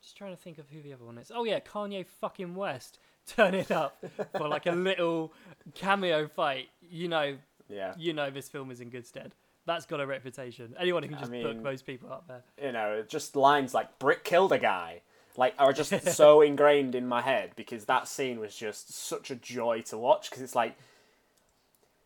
just 0.00 0.16
trying 0.16 0.34
to 0.34 0.40
think 0.42 0.56
of 0.56 0.70
who 0.70 0.80
the 0.80 0.94
other 0.94 1.04
one 1.04 1.18
is. 1.18 1.30
Oh 1.34 1.44
yeah, 1.44 1.60
Kanye 1.60 2.06
fucking 2.06 2.54
West. 2.54 2.98
Turn 3.36 3.54
it 3.54 3.70
up 3.70 3.96
for 4.36 4.48
like 4.48 4.66
a 4.66 4.72
little 4.72 5.32
cameo 5.74 6.28
fight. 6.28 6.68
You 6.90 7.08
know, 7.08 7.36
yeah, 7.68 7.94
you 7.96 8.12
know 8.12 8.30
this 8.30 8.48
film 8.48 8.70
is 8.70 8.80
in 8.80 8.90
good 8.90 9.06
stead. 9.06 9.34
That's 9.66 9.86
got 9.86 10.00
a 10.00 10.06
reputation. 10.06 10.74
Anyone 10.78 11.02
who 11.04 11.08
can 11.08 11.16
I 11.16 11.20
just 11.20 11.32
mean- 11.32 11.42
book 11.42 11.62
those 11.62 11.80
people 11.82 12.12
up 12.12 12.28
there. 12.28 12.42
you 12.62 12.72
know, 12.72 13.02
just 13.06 13.34
lines 13.34 13.72
like 13.72 13.98
"Brick 13.98 14.24
killed 14.24 14.52
a 14.52 14.58
guy." 14.58 15.00
Like 15.36 15.54
are 15.58 15.72
just 15.72 16.08
so 16.14 16.42
ingrained 16.42 16.94
in 16.94 17.08
my 17.08 17.22
head 17.22 17.52
because 17.56 17.86
that 17.86 18.06
scene 18.06 18.38
was 18.38 18.54
just 18.54 18.94
such 18.94 19.30
a 19.30 19.34
joy 19.34 19.80
to 19.86 19.98
watch 19.98 20.30
because 20.30 20.42
it's 20.42 20.54
like, 20.54 20.76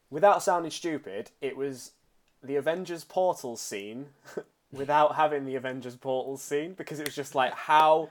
without 0.08 0.42
sounding 0.42 0.70
stupid, 0.70 1.30
it 1.42 1.56
was 1.56 1.92
the 2.42 2.56
Avengers 2.56 3.04
portal 3.04 3.56
scene 3.56 4.06
without 4.72 5.16
having 5.16 5.44
the 5.44 5.56
Avengers 5.56 5.96
portal 5.96 6.36
scene 6.38 6.72
because 6.72 7.00
it 7.00 7.06
was 7.06 7.14
just 7.14 7.34
like 7.34 7.52
how 7.52 8.08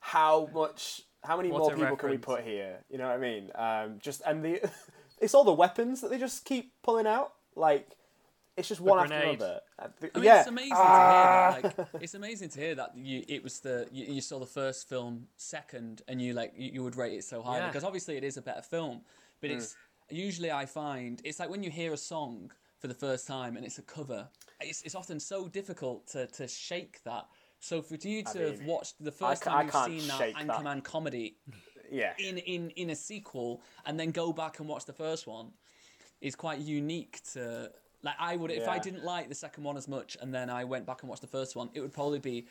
how 0.00 0.48
much 0.54 1.02
how 1.22 1.36
many 1.36 1.50
What 1.50 1.60
more 1.60 1.72
a 1.72 1.76
people 1.76 1.96
can 1.96 2.10
we 2.10 2.18
put 2.18 2.42
here? 2.42 2.78
You 2.90 2.98
know 2.98 3.08
what 3.08 3.16
I 3.16 3.18
mean? 3.18 3.50
Um, 3.54 3.98
just 4.00 4.22
and 4.26 4.44
the 4.44 4.70
it's 5.20 5.34
all 5.34 5.44
the 5.44 5.52
weapons 5.52 6.00
that 6.00 6.10
they 6.10 6.18
just 6.18 6.44
keep 6.44 6.72
pulling 6.82 7.06
out 7.06 7.34
like. 7.54 7.88
It's 8.56 8.68
just 8.68 8.80
one 8.80 8.98
after 8.98 9.14
another. 9.14 9.60
Uh, 9.78 9.86
the- 10.00 10.10
I 10.14 10.18
mean, 10.18 10.24
yeah, 10.24 10.40
it's 10.40 10.48
amazing 10.48 10.76
to 10.76 10.82
hear 10.82 10.94
that. 10.94 11.62
Like, 11.64 12.02
it's 12.02 12.14
amazing 12.14 12.48
to 12.50 12.60
hear 12.60 12.74
that 12.74 12.90
you, 12.94 13.24
it 13.26 13.42
was 13.42 13.60
the 13.60 13.88
you, 13.90 14.06
you 14.14 14.20
saw 14.20 14.38
the 14.38 14.44
first 14.44 14.86
film 14.88 15.28
second, 15.36 16.02
and 16.08 16.20
you 16.20 16.34
like 16.34 16.52
you, 16.56 16.72
you 16.74 16.82
would 16.82 16.96
rate 16.96 17.14
it 17.14 17.24
so 17.24 17.40
highly 17.42 17.60
Yeah. 17.60 17.66
because 17.68 17.84
obviously 17.84 18.16
it 18.16 18.24
is 18.24 18.36
a 18.36 18.42
better 18.42 18.60
film. 18.60 19.02
But 19.40 19.50
it's 19.50 19.76
usually 20.10 20.50
I 20.50 20.66
find 20.66 21.22
it's 21.24 21.38
like 21.38 21.48
when 21.48 21.62
you 21.62 21.70
hear 21.70 21.92
a 21.94 21.96
song 21.96 22.50
for 22.78 22.88
the 22.88 22.94
first 22.94 23.26
time 23.26 23.56
and 23.56 23.64
it's 23.64 23.78
a 23.78 23.82
cover. 23.82 24.28
It's, 24.60 24.82
it's 24.82 24.94
often 24.94 25.20
so 25.20 25.48
difficult 25.48 26.06
to, 26.08 26.26
to 26.26 26.48
shake 26.48 27.02
that. 27.04 27.26
So 27.60 27.82
for 27.82 27.94
you 27.94 28.22
to 28.22 28.38
have 28.38 28.58
mean, 28.58 28.66
watched 28.66 29.02
the 29.02 29.12
first 29.12 29.42
ca- 29.42 29.50
time 29.50 29.58
I 29.58 29.62
you've 29.62 29.72
can't 29.72 29.90
seen 29.90 30.08
that 30.08 30.18
shake 30.18 30.34
that. 30.34 30.48
Anchorman 30.48 30.82
comedy 30.82 31.36
yeah. 31.92 32.14
in, 32.18 32.38
in 32.38 32.70
in 32.70 32.90
a 32.90 32.96
sequel 32.96 33.60
and 33.86 34.00
then 34.00 34.10
go 34.10 34.32
back 34.32 34.58
and 34.58 34.68
watch 34.68 34.86
the 34.86 34.92
first 34.92 35.26
one 35.26 35.52
is 36.20 36.34
quite 36.34 36.58
unique 36.58 37.20
to 37.32 37.70
like 38.02 38.14
I 38.18 38.36
would 38.36 38.50
if 38.50 38.66
I 38.66 38.78
didn't 38.78 39.04
like 39.04 39.28
the 39.28 39.34
second 39.34 39.64
one 39.64 39.76
as 39.76 39.88
much 39.88 40.16
and 40.20 40.32
then 40.32 40.48
I 40.48 40.64
went 40.64 40.86
back 40.86 41.02
and 41.02 41.08
watched 41.10 41.22
the 41.22 41.28
first 41.28 41.54
one, 41.54 41.68
it 41.74 41.80
would 41.80 41.92
probably 41.92 42.18
be 42.18 42.46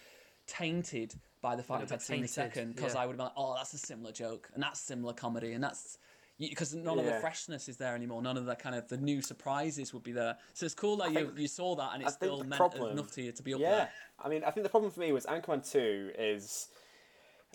tainted 0.45 1.15
by 1.41 1.55
the 1.55 1.63
fact 1.63 1.81
bit 1.81 1.93
I'd 1.93 2.01
seen 2.01 2.21
the 2.21 2.27
second 2.27 2.75
because 2.75 2.93
yeah. 2.93 3.01
I 3.01 3.05
would 3.05 3.13
have 3.13 3.17
been 3.17 3.25
like, 3.25 3.33
oh, 3.37 3.55
that's 3.55 3.73
a 3.73 3.77
similar 3.77 4.11
joke 4.11 4.49
and 4.53 4.61
that's 4.61 4.79
similar 4.79 5.13
comedy 5.13 5.53
and 5.53 5.63
that's 5.63 5.97
because 6.39 6.73
none 6.73 6.97
of 6.97 7.05
the 7.05 7.13
freshness 7.19 7.67
is 7.67 7.77
there 7.77 7.93
anymore. 7.95 8.21
None 8.21 8.37
of 8.37 8.45
the 8.45 8.55
kind 8.55 8.75
of 8.75 8.87
the 8.87 8.97
new 8.97 9.21
surprises 9.21 9.93
would 9.93 10.03
be 10.03 10.13
there. 10.13 10.37
So 10.53 10.65
it's 10.65 10.73
cool 10.75 10.97
that 10.97 11.09
you, 11.11 11.25
think- 11.25 11.37
you 11.37 11.47
saw 11.47 11.75
that 11.75 11.91
and 11.93 12.01
it 12.03 12.07
I 12.07 12.11
still 12.11 12.37
meant 12.39 12.53
problem- 12.53 12.91
enough 12.93 13.11
to 13.13 13.21
you 13.21 13.31
to 13.33 13.43
be 13.43 13.53
up 13.53 13.59
there. 13.59 13.69
Yeah, 13.69 13.75
there. 13.77 13.89
I 14.23 14.29
mean, 14.29 14.43
I 14.45 14.51
think 14.51 14.63
the 14.63 14.69
problem 14.69 14.91
for 14.91 14.99
me 15.01 15.11
was 15.11 15.25
Anchorman 15.25 15.69
Two 15.69 16.11
is 16.17 16.67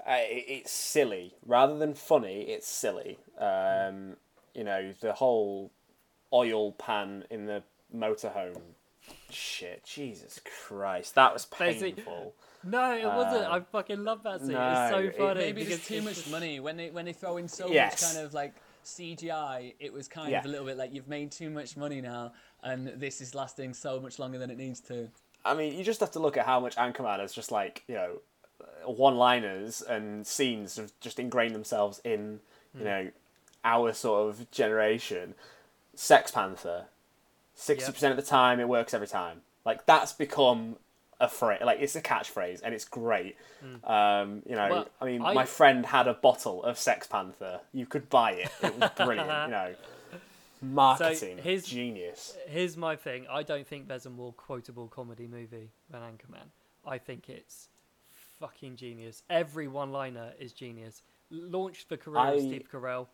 uh, 0.06 0.12
it, 0.18 0.44
it's 0.48 0.72
silly 0.72 1.34
rather 1.46 1.78
than 1.78 1.94
funny. 1.94 2.42
It's 2.42 2.68
silly. 2.68 3.18
Um, 3.38 4.16
you 4.54 4.64
know 4.64 4.92
the 5.00 5.12
whole 5.14 5.72
oil 6.32 6.72
pan 6.72 7.24
in 7.30 7.46
the 7.46 7.62
motorhome. 7.94 8.60
Shit, 9.30 9.84
Jesus 9.84 10.40
Christ, 10.66 11.14
that 11.16 11.32
was 11.32 11.44
Basically- 11.46 11.92
painful. 11.92 12.34
No, 12.66 12.96
it 12.96 13.04
wasn't. 13.04 13.44
Um, 13.44 13.52
I 13.52 13.60
fucking 13.60 14.02
love 14.04 14.22
that 14.22 14.40
scene. 14.40 14.52
no, 14.52 14.70
it's 14.70 14.90
so 14.90 14.98
it- 15.00 15.16
funny. 15.18 15.40
Maybe 15.40 15.64
because 15.64 15.86
there's 15.86 16.00
too 16.02 16.08
much 16.08 16.26
money 16.30 16.60
when 16.60 16.78
they 16.78 16.88
when 16.90 17.04
they 17.04 17.12
throw 17.12 17.36
in 17.36 17.46
so 17.46 17.68
Yes. 17.68 18.00
much 18.02 18.12
kind 18.14 18.26
of 18.26 18.32
like 18.32 18.54
CGI. 18.84 19.74
It 19.78 19.92
was 19.92 20.08
kind 20.08 20.30
Yeah. 20.30 20.40
of 20.40 20.46
a 20.46 20.48
little 20.48 20.66
bit 20.66 20.76
like 20.76 20.92
you've 20.92 21.08
made 21.08 21.32
too 21.32 21.50
much 21.50 21.76
money 21.76 22.00
now, 22.00 22.32
and 22.62 22.88
this 22.88 23.20
is 23.20 23.34
lasting 23.34 23.74
so 23.74 24.00
much 24.00 24.18
longer 24.18 24.38
than 24.38 24.50
it 24.50 24.58
needs 24.58 24.80
to. 24.82 25.10
I 25.44 25.54
mean, 25.54 25.76
you 25.76 25.84
just 25.84 26.00
have 26.00 26.10
to 26.12 26.18
look 26.18 26.36
at 26.36 26.46
how 26.46 26.60
much 26.60 26.76
Anchorman 26.76 27.20
has 27.20 27.32
just 27.32 27.52
like 27.52 27.84
you 27.86 27.94
know, 27.94 28.20
uh, 28.60 28.90
one-liners 28.90 29.82
and 29.82 30.26
scenes 30.26 30.76
have 30.76 30.92
just 31.00 31.18
ingrained 31.18 31.54
themselves 31.54 32.00
in 32.04 32.40
you 32.74 32.80
hmm. 32.80 32.84
know 32.84 33.10
our 33.64 33.92
sort 33.92 34.28
of 34.28 34.50
generation. 34.50 35.34
Sex 35.96 36.30
Panther, 36.30 36.86
sixty 37.54 37.92
percent 37.92 38.10
of 38.10 38.16
the 38.16 38.28
time 38.28 38.58
it 38.58 38.68
works 38.68 38.94
every 38.94 39.06
time. 39.06 39.42
Like 39.64 39.86
that's 39.86 40.12
become 40.12 40.76
a 41.20 41.28
phrase, 41.28 41.60
like 41.64 41.80
it's 41.80 41.96
a 41.96 42.02
catchphrase, 42.02 42.60
and 42.62 42.74
it's 42.74 42.84
great. 42.84 43.36
Um, 43.84 44.42
you 44.48 44.56
know, 44.56 44.68
Well, 44.70 44.88
I 45.00 45.04
mean, 45.06 45.22
I- 45.22 45.32
my 45.34 45.44
friend 45.44 45.86
had 45.86 46.06
a 46.08 46.14
bottle 46.14 46.62
of 46.64 46.78
Sex 46.78 47.06
Panther. 47.06 47.60
You 47.72 47.86
could 47.86 48.08
buy 48.10 48.32
it. 48.32 48.50
It 48.62 48.78
was 48.78 48.90
brilliant. 48.96 49.28
you 49.46 49.50
know, 49.50 49.74
marketing 50.60 51.38
his- 51.38 51.66
genius. 51.66 52.36
Here's 52.46 52.76
my 52.76 52.96
thing. 52.96 53.26
I 53.30 53.42
don't 53.42 53.66
think 53.66 53.88
there's 53.88 54.06
a 54.06 54.10
more 54.10 54.32
quotable 54.32 54.88
comedy 54.88 55.26
movie 55.26 55.70
than 55.90 56.00
Anchorman. 56.02 56.48
I 56.86 56.98
think 56.98 57.28
it's 57.28 57.68
fucking 58.38 58.76
genius. 58.76 59.22
Every 59.30 59.68
one-liner 59.68 60.32
is 60.38 60.52
genius. 60.52 61.02
Launched 61.30 61.88
the 61.88 61.96
career 61.96 62.34
of 62.34 62.40
Steve 62.40 62.68
Carell. 62.70 63.06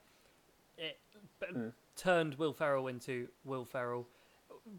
It 0.77 0.99
b- 1.41 1.71
turned 1.97 2.35
Will 2.37 2.53
Ferrell 2.53 2.89
into 2.89 3.29
Will 3.45 3.65
Ferrell. 3.65 4.07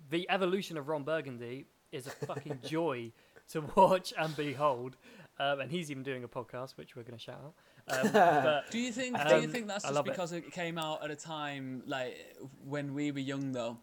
The 0.09 0.29
evolution 0.29 0.77
of 0.77 0.87
Ron 0.89 1.03
Burgundy 1.03 1.65
is 1.91 2.07
a 2.07 2.11
fucking 2.11 2.59
joy 2.65 3.11
to 3.51 3.61
watch 3.75 4.13
and 4.17 4.35
behold. 4.35 4.95
Um, 5.39 5.59
and 5.61 5.71
he's 5.71 5.89
even 5.89 6.03
doing 6.03 6.23
a 6.23 6.27
podcast, 6.27 6.77
which 6.77 6.95
we're 6.95 7.03
going 7.03 7.17
to 7.17 7.23
shout 7.23 7.53
out. 7.89 8.05
Um, 8.05 8.11
but 8.13 8.69
Do 8.69 8.77
you 8.79 8.91
think? 8.91 9.17
do 9.17 9.35
you 9.37 9.43
Um, 9.45 9.49
think 9.49 9.67
that's 9.67 9.83
just 9.83 9.93
love 9.95 10.05
it. 10.07 10.11
because 10.11 10.31
it. 10.33 10.51
came 10.51 10.77
out 10.77 11.03
at 11.03 11.09
a 11.09 11.15
time 11.15 11.81
like 11.87 12.15
when 12.67 12.93
we 12.93 13.11
were 13.11 13.19
young, 13.19 13.51
though? 13.51 13.77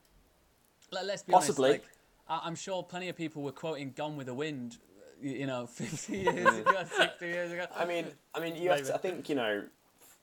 Like, 0.92 1.04
let's 1.06 1.22
be 1.22 1.32
Possibly. 1.32 1.70
honest. 1.70 1.84
Like, 2.28 2.40
I- 2.40 2.46
I'm 2.46 2.54
sure 2.54 2.82
plenty 2.82 3.08
of 3.08 3.16
people 3.16 3.42
were 3.42 3.52
quoting 3.52 3.92
"Gone 3.96 4.16
with 4.16 4.26
the 4.28 4.34
Wind," 4.34 4.78
you 5.20 5.46
know, 5.46 5.66
50 5.70 6.16
years 6.16 6.58
ago, 6.58 6.84
60 6.96 7.26
years 7.26 7.50
ago. 7.52 7.66
I 7.74 7.84
mean, 7.84 8.06
I 8.34 8.40
mean, 8.40 8.54
you 8.56 8.70
have 8.70 8.86
to, 8.86 8.94
I 8.94 8.98
think 8.98 9.28
you 9.28 9.34
know, 9.34 9.64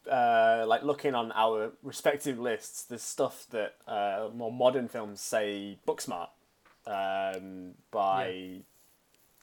uh, 0.10 0.64
like 0.68 0.84
looking 0.84 1.16
on 1.16 1.32
our 1.34 1.74
respective 1.84 2.40
lists, 2.40 2.84
there's 2.84 3.02
stuff 3.04 3.46
that 3.52 3.76
uh, 3.88 4.30
more 4.34 4.52
modern 4.54 4.88
films 4.88 5.20
say 5.20 5.80
Booksmart 5.88 6.30
um, 6.88 7.72
by. 7.92 8.62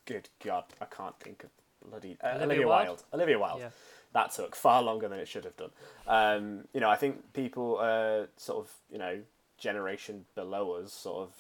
Good 0.04 0.28
God, 0.44 0.64
I 0.80 0.86
can't 0.86 1.18
think 1.20 1.44
of 1.44 1.50
bloody 1.88 2.16
uh, 2.22 2.28
Olivia 2.28 2.44
Olivia, 2.44 2.68
Wilde? 2.68 2.86
Wilde. 2.86 3.04
Olivia 3.14 3.38
Wilde. 3.38 3.60
Yeah. 3.60 3.70
That 4.14 4.32
took 4.32 4.54
far 4.54 4.82
longer 4.82 5.08
than 5.08 5.18
it 5.18 5.28
should 5.28 5.44
have 5.44 5.56
done. 5.56 5.70
Um, 6.06 6.64
you 6.74 6.80
know, 6.80 6.90
I 6.90 6.96
think 6.96 7.32
people, 7.32 7.78
uh, 7.78 8.26
sort 8.36 8.66
of, 8.66 8.72
you 8.90 8.98
know, 8.98 9.20
generation 9.58 10.26
below 10.34 10.72
us, 10.72 10.92
sort 10.92 11.28
of, 11.28 11.34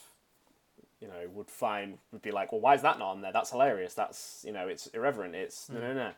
you 1.00 1.08
know, 1.08 1.28
would 1.34 1.50
find 1.50 1.98
would 2.12 2.22
be 2.22 2.30
like, 2.30 2.52
well, 2.52 2.60
why 2.60 2.74
is 2.74 2.82
that 2.82 2.98
not 2.98 3.08
on 3.08 3.20
there? 3.20 3.32
That's 3.32 3.50
hilarious. 3.50 3.94
That's 3.94 4.44
you 4.46 4.52
know, 4.52 4.68
it's 4.68 4.86
irreverent. 4.88 5.34
It's 5.34 5.68
no, 5.68 5.80
no, 5.80 5.92
no. 5.92 6.10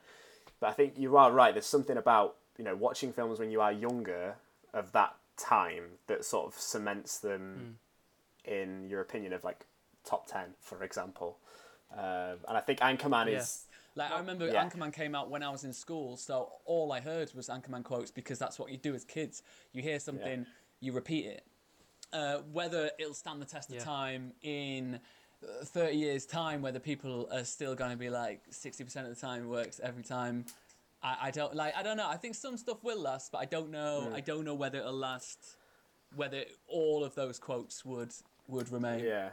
But 0.61 0.68
I 0.68 0.72
think 0.72 0.99
you 0.99 1.16
are 1.16 1.32
right. 1.32 1.55
There's 1.55 1.66
something 1.66 1.97
about 1.97 2.37
you 2.59 2.64
know 2.64 2.76
watching 2.76 3.12
films 3.12 3.39
when 3.39 3.51
you 3.51 3.62
are 3.62 3.72
younger 3.72 4.35
of 4.74 4.93
that 4.93 5.14
time 5.37 5.85
that 6.07 6.24
sort 6.24 6.47
of 6.47 6.55
cements 6.55 7.18
them 7.18 7.78
in 8.45 8.89
your 8.89 9.01
opinion 9.01 9.32
of 9.32 9.43
like 9.43 9.64
top 10.05 10.27
ten, 10.27 10.55
for 10.61 10.83
example. 10.83 11.39
Um, 11.93 12.39
and 12.49 12.57
I 12.57 12.61
think 12.61 12.81
Anchorman 12.81 13.31
Yeah. 13.31 13.39
is 13.39 13.67
Like 13.97 14.11
I 14.11 14.19
remember 14.19 14.47
Yeah. 14.49 14.65
Anchorman 14.69 14.93
came 14.93 15.15
out 15.15 15.31
when 15.31 15.45
I 15.45 15.51
was 15.51 15.63
in 15.63 15.73
school, 15.73 16.17
so 16.17 16.55
all 16.65 16.91
I 16.93 17.01
heard 17.01 17.33
was 17.33 17.49
Anchorman 17.49 17.85
quotes 17.85 18.11
because 18.11 18.41
that's 18.41 18.59
what 18.59 18.71
you 18.71 18.77
do 18.77 18.93
as 18.95 19.05
kids. 19.05 19.43
You 19.73 19.83
hear 19.83 20.01
something, 20.01 20.47
you 20.81 20.93
repeat 20.93 21.27
it. 21.27 21.47
Uh, 22.13 22.39
whether 22.53 22.91
it'll 22.99 23.15
stand 23.15 23.41
the 23.41 23.47
test 23.47 23.71
of 23.73 23.79
time 23.79 24.33
in 24.43 25.01
uh, 25.43 25.65
30 25.65 25.97
years' 25.97 26.27
time, 26.27 26.61
whether 26.61 26.81
people 26.81 27.29
are 27.33 27.45
still 27.45 27.75
going 27.77 27.91
to 27.93 27.97
be 27.97 28.11
like 28.11 28.43
60% 28.51 28.97
of 28.97 29.09
the 29.09 29.15
time 29.15 29.49
works 29.49 29.81
every 29.83 30.03
time, 30.03 30.45
I, 31.03 31.17
I 31.23 31.31
don't 31.31 31.55
like. 31.55 31.77
I 31.77 31.83
don't 31.83 31.97
know. 31.97 32.09
I 32.09 32.17
think 32.17 32.35
some 32.35 32.57
stuff 32.57 32.83
will 32.83 33.01
last, 33.01 33.31
but 33.31 33.39
I 33.39 33.45
don't 33.45 33.71
know. 33.71 34.07
Hmm. 34.09 34.15
I 34.15 34.21
don't 34.21 34.45
know 34.45 34.55
whether 34.55 34.79
it'll 34.79 34.93
last. 34.93 35.57
Whether 36.17 36.45
all 36.67 37.05
of 37.05 37.15
those 37.15 37.39
quotes 37.39 37.85
would 37.85 38.13
would 38.49 38.73
remain. 38.73 39.05
Yeah. 39.05 39.31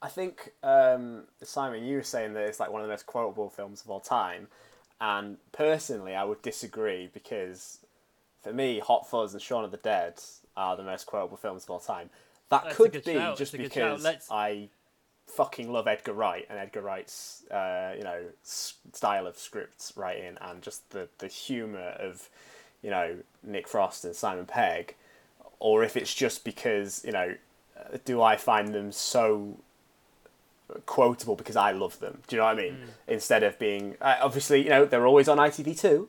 I 0.00 0.08
think 0.08 0.52
um, 0.62 1.24
Simon, 1.42 1.84
you 1.84 1.96
were 1.96 2.02
saying 2.02 2.34
that 2.34 2.44
it's 2.44 2.60
like 2.60 2.70
one 2.70 2.80
of 2.80 2.86
the 2.86 2.92
most 2.92 3.06
quotable 3.06 3.50
films 3.50 3.82
of 3.82 3.90
all 3.90 4.00
time, 4.00 4.48
and 5.00 5.38
personally, 5.52 6.14
I 6.14 6.24
would 6.24 6.42
disagree 6.42 7.08
because 7.12 7.80
for 8.42 8.52
me, 8.52 8.78
Hot 8.78 9.08
Fuzz 9.08 9.32
and 9.32 9.42
Shaun 9.42 9.64
of 9.64 9.70
the 9.70 9.76
Dead 9.76 10.20
are 10.56 10.76
the 10.76 10.84
most 10.84 11.06
quotable 11.06 11.36
films 11.36 11.64
of 11.64 11.70
all 11.70 11.80
time. 11.80 12.10
That 12.50 12.64
That's 12.64 12.76
could 12.76 12.92
be 13.04 13.14
shout, 13.14 13.36
just 13.38 13.54
it's 13.54 13.54
a 13.54 13.56
good 13.58 13.72
shout. 13.72 13.98
because 13.98 14.28
I 14.30 14.68
fucking 15.26 15.70
love 15.70 15.86
Edgar 15.86 16.14
Wright 16.14 16.46
and 16.48 16.58
Edgar 16.58 16.80
Wright's 16.80 17.44
uh, 17.50 17.92
you 17.96 18.04
know 18.04 18.22
s- 18.44 18.74
style 18.92 19.26
of 19.26 19.36
scripts 19.36 19.92
writing 19.96 20.36
and 20.40 20.62
just 20.62 20.90
the 20.90 21.08
the 21.18 21.28
humor 21.28 21.94
of 21.98 22.28
you 22.82 22.90
know 22.90 23.16
Nick 23.42 23.68
Frost 23.68 24.04
and 24.04 24.14
Simon 24.14 24.46
Pegg, 24.46 24.94
or 25.58 25.82
if 25.84 25.96
it's 25.96 26.14
just 26.14 26.44
because 26.44 27.02
you 27.04 27.12
know 27.12 27.34
uh, 27.78 27.98
do 28.04 28.22
I 28.22 28.36
find 28.36 28.74
them 28.74 28.92
so 28.92 29.58
quotable 30.86 31.34
because 31.36 31.56
I 31.56 31.72
love 31.72 31.98
them? 32.00 32.22
Do 32.26 32.36
you 32.36 32.40
know 32.40 32.46
what 32.46 32.58
I 32.58 32.62
mean? 32.62 32.78
Instead 33.06 33.42
of 33.42 33.58
being 33.58 33.96
uh, 34.00 34.16
obviously 34.22 34.62
you 34.64 34.70
know 34.70 34.84
they're 34.84 35.06
always 35.06 35.28
on 35.28 35.38
ITV 35.38 35.78
two. 35.80 36.08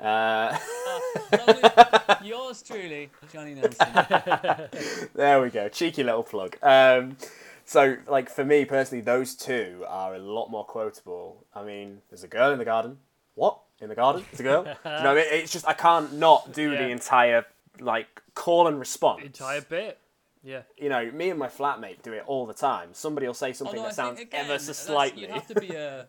Uh, 0.00 0.58
Lovely. 1.32 2.28
Yours 2.28 2.62
truly, 2.62 3.10
Jonny 3.32 3.54
Nelson. 3.54 3.86
there 5.14 5.40
we 5.40 5.50
go, 5.50 5.68
cheeky 5.68 6.02
little 6.02 6.22
plug. 6.22 6.56
Um, 6.62 7.16
so 7.64 7.96
like 8.08 8.28
for 8.28 8.44
me 8.44 8.64
personally, 8.64 9.02
those 9.02 9.34
two 9.34 9.84
are 9.88 10.14
a 10.14 10.18
lot 10.18 10.50
more 10.50 10.64
quotable. 10.64 11.44
I 11.54 11.62
mean, 11.62 11.98
there's 12.10 12.24
a 12.24 12.28
girl 12.28 12.52
in 12.52 12.58
the 12.58 12.64
garden. 12.64 12.98
What 13.34 13.58
in 13.80 13.88
the 13.88 13.94
garden? 13.94 14.24
It's 14.32 14.40
a 14.40 14.42
girl. 14.42 14.64
You 14.66 14.90
know 14.90 15.12
I 15.12 15.14
mean? 15.14 15.24
It's 15.30 15.52
just 15.52 15.66
I 15.68 15.74
can't 15.74 16.14
not 16.14 16.52
do 16.52 16.70
Yeah. 16.72 16.78
the 16.82 16.88
entire 16.90 17.46
like 17.80 18.20
call 18.34 18.66
and 18.66 18.78
response. 18.78 19.22
entire 19.24 19.60
bit. 19.60 19.98
Yeah. 20.44 20.62
you 20.76 20.88
know, 20.88 21.10
me 21.10 21.30
and 21.30 21.38
my 21.38 21.48
flatmate 21.48 22.02
do 22.02 22.12
it 22.12 22.24
all 22.26 22.46
the 22.46 22.54
time. 22.54 22.90
Somebody 22.92 23.26
will 23.26 23.34
say 23.34 23.52
something 23.52 23.78
Although 23.78 23.88
that 23.90 24.00
I 24.00 24.04
sounds 24.04 24.18
think, 24.18 24.30
again, 24.30 24.44
ever 24.46 24.58
so 24.58 24.72
slightly. 24.72 25.22
You'd 25.22 25.30
have 25.30 25.46
to 25.48 25.60
be 25.60 25.70
a. 25.70 26.08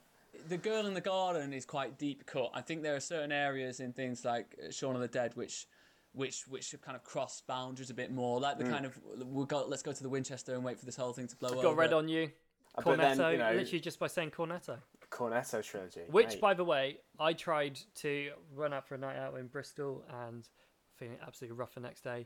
The 0.50 0.58
girl 0.58 0.86
in 0.88 0.94
the 0.94 1.02
garden 1.02 1.54
is 1.54 1.66
quite 1.66 1.98
deep 1.98 2.26
cut. 2.26 2.50
I 2.54 2.62
think 2.62 2.82
there 2.84 2.96
are 2.96 3.00
certain 3.00 3.32
areas 3.32 3.80
in 3.80 3.94
things 3.94 4.26
like 4.26 4.58
uh, 4.62 4.72
Shaun 4.72 4.96
of 4.96 5.02
the 5.02 5.08
Dead 5.08 5.36
which, 5.36 5.68
which, 6.14 6.48
which 6.50 6.72
have 6.72 6.82
kind 6.82 6.98
of 6.98 7.04
cross 7.04 7.42
boundaries 7.48 7.90
a 7.92 7.94
bit 7.94 8.12
more. 8.12 8.40
Like 8.40 8.56
Mm. 8.58 8.66
the 8.66 8.70
kind 8.70 8.86
of 8.86 9.00
we 9.26 9.46
got 9.46 9.70
let's 9.70 9.84
go 9.84 9.94
to 9.94 10.04
the 10.04 10.10
Winchester 10.10 10.54
and 10.56 10.64
wait 10.64 10.80
for 10.80 10.86
this 10.86 10.96
whole 10.98 11.14
thing 11.14 11.28
to 11.28 11.36
blow 11.38 11.50
up. 11.50 11.62
Got 11.62 11.78
red 11.78 11.94
on 11.94 12.10
you. 12.10 12.32
Cornetto, 12.80 13.18
then, 13.18 13.32
you 13.34 13.38
know, 13.38 13.54
literally 13.54 13.80
just 13.80 14.00
by 14.00 14.08
saying 14.08 14.32
Cornetto. 14.32 14.80
Cornetto 15.12 15.64
trilogy. 15.64 16.02
Which, 16.10 16.30
mate. 16.30 16.42
by 16.42 16.54
the 16.56 16.64
way, 16.66 16.98
I 17.20 17.34
tried 17.34 17.80
to 17.98 18.32
run 18.56 18.74
out 18.74 18.88
for 18.88 18.96
a 18.96 18.98
night 18.98 19.16
out 19.16 19.38
in 19.38 19.46
Bristol 19.46 20.04
and 20.26 20.48
feeling 20.96 21.18
absolutely 21.26 21.56
rough 21.56 21.76
the 21.76 21.82
next 21.82 22.04
day. 22.04 22.26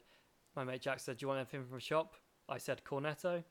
My 0.58 0.64
mate 0.64 0.82
Jack 0.82 1.00
said, 1.00 1.18
Do 1.18 1.24
you 1.24 1.28
want 1.28 1.38
anything 1.38 1.64
from 1.64 1.78
a 1.78 1.80
shop? 1.82 2.16
I 2.50 2.58
said 2.58 2.82
Cornetto. 2.84 3.44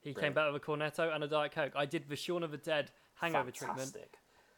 He 0.00 0.14
came 0.14 0.32
back 0.34 0.52
with 0.52 0.62
a 0.62 0.64
Cornetto 0.64 1.12
and 1.12 1.24
a 1.24 1.26
Diet 1.26 1.50
Coke. 1.52 1.72
I 1.74 1.84
did 1.84 2.08
the 2.08 2.14
Shaun 2.14 2.44
of 2.44 2.52
the 2.52 2.56
Dead 2.58 2.92
hangover 3.16 3.50
treatment 3.50 3.96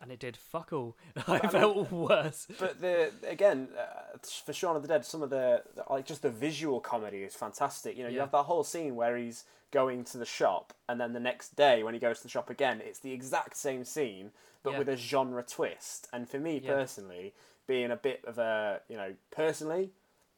and 0.03 0.13
it 0.13 0.19
did 0.19 0.37
fuck 0.37 0.75
all. 0.75 0.95
I 1.27 1.39
felt 1.49 1.91
worse. 1.91 2.49
But 2.61 2.83
the 2.83 3.13
again 3.27 3.69
uh, 3.79 4.19
for 4.45 4.53
Shaun 4.53 4.77
of 4.77 4.83
the 4.83 4.89
Dead, 4.89 5.07
some 5.07 5.23
of 5.23 5.31
the 5.31 5.63
the- 5.75 5.85
like 5.89 6.05
just 6.05 6.21
the 6.21 6.29
visual 6.31 6.81
comedy 6.81 7.19
is 7.19 7.35
fantastic. 7.35 7.97
You 7.97 8.05
know, 8.05 8.11
you 8.11 8.21
have 8.21 8.33
that 8.33 8.43
whole 8.43 8.63
scene 8.63 8.95
where 8.95 9.17
he's 9.17 9.45
going 9.71 10.05
to 10.05 10.19
the 10.19 10.27
shop, 10.27 10.75
and 10.89 11.01
then 11.01 11.15
the 11.15 11.21
next 11.21 11.57
day 11.57 11.83
when 11.83 11.95
he 11.95 12.01
goes 12.01 12.19
to 12.19 12.23
the 12.25 12.29
shop 12.29 12.51
again, 12.51 12.83
it's 12.85 12.99
the 12.99 13.13
exact 13.13 13.57
same 13.57 13.85
scene, 13.85 14.33
but 14.63 14.73
Yeah. 14.73 14.79
with 14.81 14.89
a 14.91 14.97
genre 14.97 15.43
twist. 15.43 16.09
And 16.13 16.29
for 16.29 16.39
me 16.39 16.59
Yeah. 16.63 16.75
personally, 16.75 17.33
being 17.67 17.91
a 17.91 17.97
bit 17.97 18.23
of 18.27 18.37
a 18.39 18.83
you 18.89 18.97
know 18.99 19.15
personally 19.31 19.93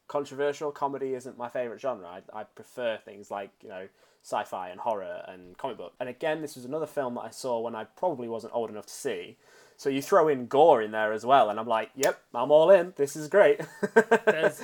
controversial 0.08 0.72
comedy 0.72 1.14
isn't 1.14 1.38
my 1.38 1.48
favorite 1.48 1.80
genre. 1.80 2.06
I, 2.08 2.40
I 2.40 2.44
prefer 2.44 2.98
things 3.04 3.30
like 3.30 3.50
you 3.62 3.68
know 3.68 3.88
sci-fi 4.24 4.68
and 4.70 4.80
horror 4.80 5.22
and 5.28 5.56
comic 5.56 5.76
book. 5.76 5.94
And 6.00 6.08
again, 6.08 6.42
this 6.42 6.56
was 6.56 6.64
another 6.64 6.86
film 6.86 7.14
that 7.14 7.20
I 7.22 7.30
saw 7.30 7.60
when 7.60 7.74
I 7.74 7.84
probably 7.84 8.28
wasn't 8.28 8.52
old 8.54 8.68
enough 8.70 8.86
to 8.86 8.92
see. 8.92 9.36
So 9.76 9.88
you 9.88 10.02
throw 10.02 10.26
in 10.26 10.46
gore 10.46 10.82
in 10.82 10.90
there 10.90 11.12
as 11.12 11.24
well, 11.24 11.50
and 11.50 11.60
I'm 11.60 11.68
like, 11.68 11.90
yep, 11.94 12.20
I'm 12.34 12.50
all 12.50 12.70
in. 12.70 12.94
This 12.96 13.14
is 13.14 13.28
great. 13.28 13.60
There's 14.26 14.60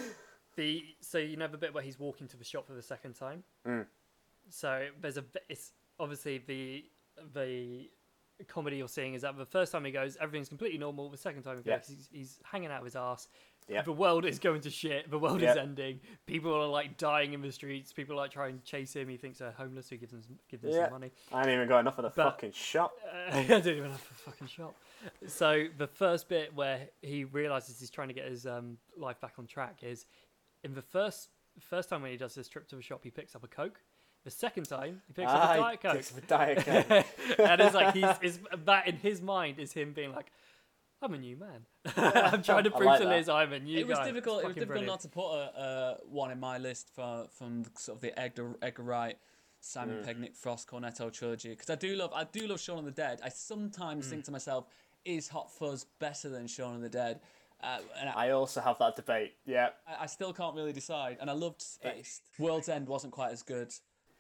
the 0.57 0.84
so 1.01 1.18
you 1.18 1.36
know 1.36 1.47
the 1.49 1.59
bit 1.59 1.72
where 1.72 1.82
he's 1.84 1.99
walking 1.99 2.26
to 2.28 2.36
the 2.36 2.45
shop 2.45 2.66
for 2.66 2.74
the 2.74 2.82
second 2.82 3.14
time. 3.14 3.45
Mm. 3.66 3.86
So 4.51 4.86
there's 5.01 5.16
a 5.16 5.22
bit- 5.22 5.45
it's 5.49 5.72
obviously 5.99 6.38
the 6.38 6.84
the 7.32 7.88
comedy 8.49 8.76
you're 8.76 8.88
seeing 8.88 9.14
is 9.14 9.22
that 9.22 9.36
the 9.38 9.47
first 9.47 9.70
time 9.72 9.84
he 9.84 9.92
goes, 9.92 10.16
everything's 10.20 10.49
completely 10.49 10.78
normal. 10.78 11.09
The 11.09 11.16
second 11.16 11.42
time 11.42 11.61
he 11.62 11.70
Yeah. 11.70 11.78
goes, 11.78 11.86
he's, 11.88 12.09
he's 12.12 12.40
hanging 12.45 12.70
out 12.70 12.78
of 12.80 12.84
his 12.84 12.97
ass. 12.97 13.28
Yeah. 13.69 13.81
The 13.83 13.93
world 13.93 14.27
is 14.27 14.39
going 14.39 14.61
to 14.62 14.71
shit. 14.71 15.11
The 15.11 15.19
world 15.19 15.41
Yeah. 15.41 15.53
is 15.53 15.57
ending. 15.57 16.01
People 16.27 16.53
are 16.55 16.67
like 16.69 16.99
dying 16.99 17.33
in 17.33 17.41
the 17.41 17.51
streets. 17.51 17.93
People 17.95 18.15
like 18.17 18.31
try 18.31 18.49
and 18.49 18.62
chase 18.62 18.95
him. 18.95 19.09
He 19.09 19.17
thinks 19.17 19.39
they're 19.39 19.53
homeless. 19.53 19.87
So 19.87 19.95
he 19.95 19.99
gives 19.99 20.12
them 20.12 20.23
some, 20.23 20.39
gives 20.51 20.62
them 20.62 20.73
Yeah. 20.73 20.85
some 20.85 20.93
money. 20.93 21.12
I 21.33 21.41
ain't 21.41 21.49
even 21.51 21.67
got 21.69 21.79
enough 21.81 21.97
of 21.99 22.03
the 22.03 22.11
But- 22.11 22.33
fucking 22.33 22.53
shop. 22.53 22.93
Uh, 23.07 23.31
I 23.37 23.43
don't 23.45 23.67
even 23.67 23.91
have 23.91 23.95
a 23.95 24.31
fucking 24.31 24.49
shop. 24.49 24.75
So 25.27 25.67
the 25.79 25.87
first 25.87 26.29
bit 26.29 26.55
where 26.55 26.89
he 27.01 27.25
realizes 27.25 27.81
he's 27.81 27.91
trying 27.91 28.09
to 28.09 28.15
get 28.15 28.27
his 28.29 28.47
um, 28.47 28.77
life 28.99 29.21
back 29.21 29.35
on 29.39 29.47
track 29.47 29.79
is 29.83 30.05
in 30.62 30.75
the 30.75 30.83
first 30.83 31.31
first 31.61 31.89
time 31.89 32.03
when 32.03 32.11
he 32.11 32.17
does 32.17 32.35
this 32.35 32.49
trip 32.49 32.69
to 32.69 32.77
the 32.77 32.83
shop, 32.83 33.01
he 33.05 33.11
picks 33.11 33.35
up 33.37 33.45
a 33.45 33.49
coke. 33.49 33.81
The 34.25 34.31
second 34.31 34.65
time, 34.65 35.03
he 35.07 35.12
picks 35.12 35.31
up 35.31 35.39
Ah, 35.43 35.53
a 35.53 35.57
diet 35.59 35.81
coke. 35.83 35.93
picks 35.97 36.12
up 36.12 36.19
a 36.19 36.27
Diet 36.27 36.59
Coke. 36.65 37.07
and 37.39 37.61
it's 37.61 37.75
like 37.75 37.95
he's 37.95 38.39
that 38.65 38.89
in 38.89 38.97
his 38.97 39.21
mind 39.23 39.59
is 39.59 39.73
him 39.73 39.93
being 39.93 40.12
like, 40.12 40.33
I'm 41.05 41.15
a 41.15 41.19
new 41.19 41.37
man. 41.37 41.67
I'm 41.97 42.43
trying 42.43 42.65
to 42.65 42.71
prove 42.71 42.87
like 42.87 43.01
to 43.01 43.07
that. 43.07 43.17
Liz 43.17 43.29
I'm 43.29 43.53
a 43.53 43.59
new 43.61 43.75
man. 43.75 43.81
it 43.81 43.87
was 43.87 43.99
guy. 43.99 44.07
difficult. 44.07 44.43
It 44.43 44.47
was 44.47 44.55
difficult 44.55 44.69
brilliant. 44.69 44.87
not 44.93 45.01
to 45.01 45.09
put 45.09 45.31
a, 45.33 45.59
uh, 45.61 45.95
one 46.09 46.31
in 46.31 46.41
my 46.41 46.59
list 46.59 46.91
for 46.95 47.27
from 47.39 47.65
sort 47.77 47.97
of 47.99 48.03
the 48.03 48.19
Edgar, 48.19 48.55
Edgar 48.63 48.83
Wright, 48.83 49.19
Simon 49.61 49.97
Mm. 49.97 50.05
Pegg, 50.07 50.19
Nick 50.19 50.35
Frost, 50.37 50.69
Cornetto 50.69 51.13
trilogy 51.13 51.51
because 51.51 51.71
I 51.71 51.75
do 51.75 51.95
love 51.97 52.13
I 52.15 52.25
do 52.25 52.47
love 52.47 52.61
Shaun 52.61 52.79
of 52.79 52.85
the 52.87 52.91
Dead. 52.91 53.21
I 53.23 53.29
Mm. 53.29 53.33
sometimes 53.33 54.09
think 54.09 54.25
to 54.25 54.31
myself, 54.31 54.67
is 55.05 55.29
Hot 55.29 55.51
Fuzz 55.53 55.85
better 55.99 56.29
than 56.29 56.47
Shaun 56.47 56.75
of 56.77 56.81
the 56.81 56.89
Dead? 56.89 57.21
Uh, 57.63 57.79
and 57.99 58.09
I, 58.11 58.27
I 58.27 58.31
also 58.33 58.61
have 58.61 58.79
that 58.79 58.95
debate. 58.97 59.35
Yeah. 59.47 59.71
I, 59.87 60.03
I 60.05 60.07
still 60.07 60.33
can't 60.35 60.55
really 60.55 60.73
decide. 60.73 61.17
And 61.21 61.31
I 61.31 61.33
loved 61.33 61.63
Spaced. 61.63 62.23
World's 62.39 62.69
End 62.69 62.87
wasn't 62.89 63.13
quite 63.15 63.33
as 63.33 63.43
good. 63.43 63.73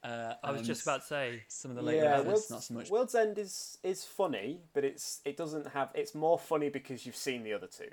Uh, 0.04 0.34
I 0.44 0.50
was 0.52 0.62
just 0.62 0.82
about 0.82 1.00
to 1.00 1.06
say, 1.06 1.42
some 1.48 1.70
of 1.70 1.78
the 1.78 1.82
later 1.82 2.04
yeah, 2.04 2.20
World's, 2.20 2.50
not 2.50 2.62
so 2.62 2.74
much. 2.74 2.90
World's 2.90 3.14
End 3.14 3.38
is 3.38 3.78
is 3.82 4.04
funny, 4.04 4.60
but 4.74 4.84
it's 4.84 5.22
it 5.24 5.36
doesn't 5.38 5.66
have. 5.68 5.90
It's 5.94 6.14
more 6.14 6.38
funny 6.38 6.68
because 6.68 7.06
you've 7.06 7.16
seen 7.16 7.42
the 7.42 7.54
other 7.54 7.66
two. 7.66 7.88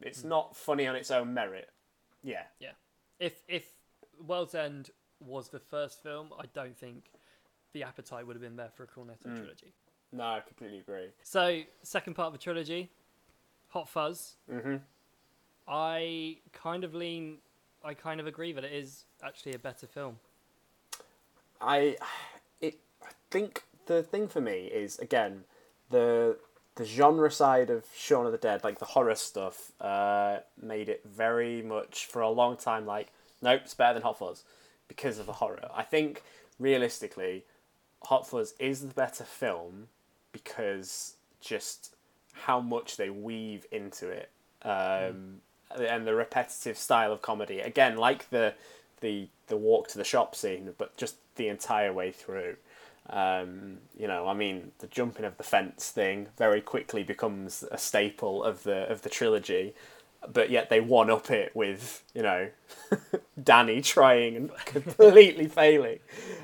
It's 0.00 0.24
not 0.24 0.56
funny 0.56 0.86
on 0.86 0.96
its 0.96 1.10
own 1.10 1.34
merit. 1.34 1.68
Yeah. 2.22 2.44
yeah, 2.58 2.70
if 3.18 3.42
if 3.46 3.66
World's 4.26 4.54
End 4.54 4.90
was 5.20 5.50
the 5.50 5.58
first 5.60 6.02
film, 6.02 6.28
I 6.38 6.46
don't 6.54 6.76
think 6.76 7.10
the 7.74 7.82
appetite 7.82 8.26
would 8.26 8.36
have 8.36 8.42
been 8.42 8.56
there 8.56 8.70
for 8.74 8.84
a 8.84 8.86
Cornetto 8.86 9.26
Mm. 9.26 9.36
trilogy. 9.36 9.74
No, 10.12 10.24
I 10.24 10.40
completely 10.40 10.78
agree. 10.78 11.08
So 11.22 11.60
second 11.82 12.14
part 12.14 12.28
of 12.28 12.32
the 12.32 12.38
trilogy, 12.38 12.90
Hot 13.68 13.86
Fuzz. 13.88 14.36
hmm 14.50 14.76
I 15.68 16.38
kind 16.52 16.84
of 16.84 16.94
lean. 16.94 17.38
I 17.84 17.94
kind 17.94 18.18
of 18.20 18.26
agree 18.26 18.52
that 18.52 18.64
it 18.64 18.72
is 18.72 19.04
actually 19.22 19.52
a 19.52 19.58
better 19.58 19.86
film. 19.86 20.18
I 21.60 21.96
it 22.60 22.78
I 23.02 23.10
think 23.30 23.64
the 23.86 24.02
thing 24.02 24.28
for 24.28 24.40
me 24.40 24.66
is 24.66 24.98
again 24.98 25.44
the 25.90 26.36
the 26.76 26.84
genre 26.84 27.30
side 27.30 27.68
of 27.68 27.84
Shaun 27.94 28.26
of 28.26 28.32
the 28.32 28.38
Dead, 28.38 28.64
like 28.64 28.78
the 28.78 28.86
horror 28.86 29.14
stuff, 29.16 29.72
uh, 29.80 30.38
made 30.60 30.88
it 30.88 31.02
very 31.04 31.60
much 31.60 32.06
for 32.06 32.22
a 32.22 32.30
long 32.30 32.56
time 32.56 32.86
like 32.86 33.08
nope, 33.42 33.62
it's 33.64 33.74
better 33.74 33.94
than 33.94 34.02
Hot 34.02 34.18
Fuzz 34.18 34.44
because 34.88 35.18
of 35.18 35.26
the 35.26 35.34
horror. 35.34 35.68
I 35.74 35.82
think 35.82 36.22
realistically, 36.58 37.44
Hot 38.04 38.26
Fuzz 38.26 38.54
is 38.58 38.80
the 38.80 38.94
better 38.94 39.24
film 39.24 39.88
because 40.32 41.16
just 41.40 41.94
how 42.32 42.60
much 42.60 42.96
they 42.96 43.10
weave 43.10 43.66
into 43.72 44.08
it 44.08 44.30
um, 44.62 45.40
and 45.76 46.06
the 46.06 46.14
repetitive 46.14 46.76
style 46.76 47.12
of 47.12 47.22
comedy. 47.22 47.60
Again, 47.60 47.96
like 47.96 48.30
the 48.30 48.54
the 49.00 49.28
the 49.48 49.56
walk 49.56 49.88
to 49.88 49.98
the 49.98 50.04
shop 50.04 50.34
scene, 50.34 50.74
but 50.78 50.96
just 50.96 51.16
the 51.36 51.48
entire 51.48 51.92
way 51.92 52.10
through. 52.12 52.56
Um, 53.08 53.78
you 53.98 54.06
know, 54.06 54.28
I 54.28 54.34
mean, 54.34 54.72
the 54.78 54.86
jumping 54.86 55.24
of 55.24 55.36
the 55.36 55.42
fence 55.42 55.90
thing 55.90 56.28
very 56.38 56.60
quickly 56.60 57.02
becomes 57.02 57.64
a 57.70 57.78
staple 57.78 58.44
of 58.44 58.62
the 58.62 58.88
of 58.90 59.02
the 59.02 59.08
trilogy, 59.08 59.74
but 60.32 60.50
yet 60.50 60.68
they 60.70 60.80
one 60.80 61.10
up 61.10 61.30
it 61.30 61.54
with 61.56 62.04
you 62.14 62.22
know 62.22 62.48
Danny 63.42 63.80
trying 63.80 64.36
and 64.36 64.50
completely 64.66 65.48
failing. 65.48 65.98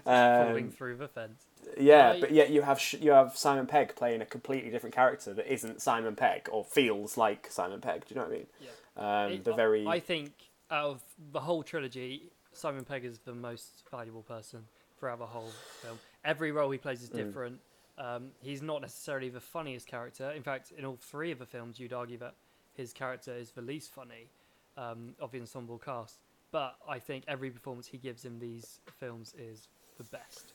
Following 0.04 0.64
Um, 0.66 0.70
through 0.72 0.96
the 0.96 1.08
fence. 1.08 1.44
yeah, 1.78 2.12
I- 2.12 2.20
but 2.20 2.32
yet 2.32 2.50
you 2.50 2.62
have 2.62 2.80
sh- 2.80 2.94
you 3.00 3.12
have 3.12 3.36
Simon 3.36 3.66
Pegg 3.66 3.94
playing 3.94 4.20
a 4.22 4.26
completely 4.26 4.70
different 4.70 4.94
character 4.94 5.34
that 5.34 5.52
isn't 5.52 5.82
Simon 5.82 6.16
Pegg 6.16 6.48
or 6.50 6.64
feels 6.64 7.16
like 7.16 7.48
Simon 7.50 7.80
Pegg. 7.80 8.06
Do 8.06 8.14
you 8.14 8.20
know 8.20 8.26
what 8.26 8.32
I 8.34 8.38
mean? 8.38 8.46
Yeah. 8.60 9.24
Um, 9.26 9.32
It- 9.32 9.44
the 9.44 9.52
very 9.52 9.86
I 9.86 10.00
think 10.00 10.32
out 10.70 10.86
of 10.90 11.02
the 11.32 11.40
whole 11.40 11.62
trilogy, 11.62 12.32
Simon 12.56 12.84
Pegg 12.84 13.04
is 13.04 13.18
the 13.18 13.34
most 13.34 13.84
valuable 13.90 14.22
person 14.22 14.64
throughout 14.98 15.18
the 15.18 15.26
whole 15.26 15.50
film. 15.82 15.98
Every 16.24 16.52
role 16.52 16.70
he 16.70 16.78
plays 16.78 17.02
is 17.02 17.10
Mm. 17.10 17.16
different. 17.16 17.60
Um, 17.98 18.32
he's 18.40 18.62
not 18.62 18.80
necessarily 18.82 19.28
the 19.28 19.40
funniest 19.40 19.86
character. 19.86 20.30
In 20.30 20.42
fact, 20.42 20.72
in 20.72 20.84
all 20.84 20.96
three 20.96 21.30
of 21.32 21.38
the 21.38 21.46
films, 21.46 21.78
you'd 21.78 21.92
argue 21.92 22.18
that 22.18 22.34
his 22.74 22.92
character 22.92 23.34
is 23.34 23.52
the 23.52 23.62
least 23.62 23.90
funny 23.92 24.30
um, 24.78 25.14
of 25.18 25.30
the 25.32 25.40
ensemble 25.40 25.78
cast. 25.78 26.18
But 26.50 26.76
I 26.86 26.98
think 26.98 27.24
every 27.28 27.50
performance 27.50 27.86
he 27.86 27.96
gives 27.98 28.24
in 28.26 28.38
these 28.38 28.80
films 28.98 29.34
is 29.38 29.68
the 29.96 30.04
best. 30.04 30.52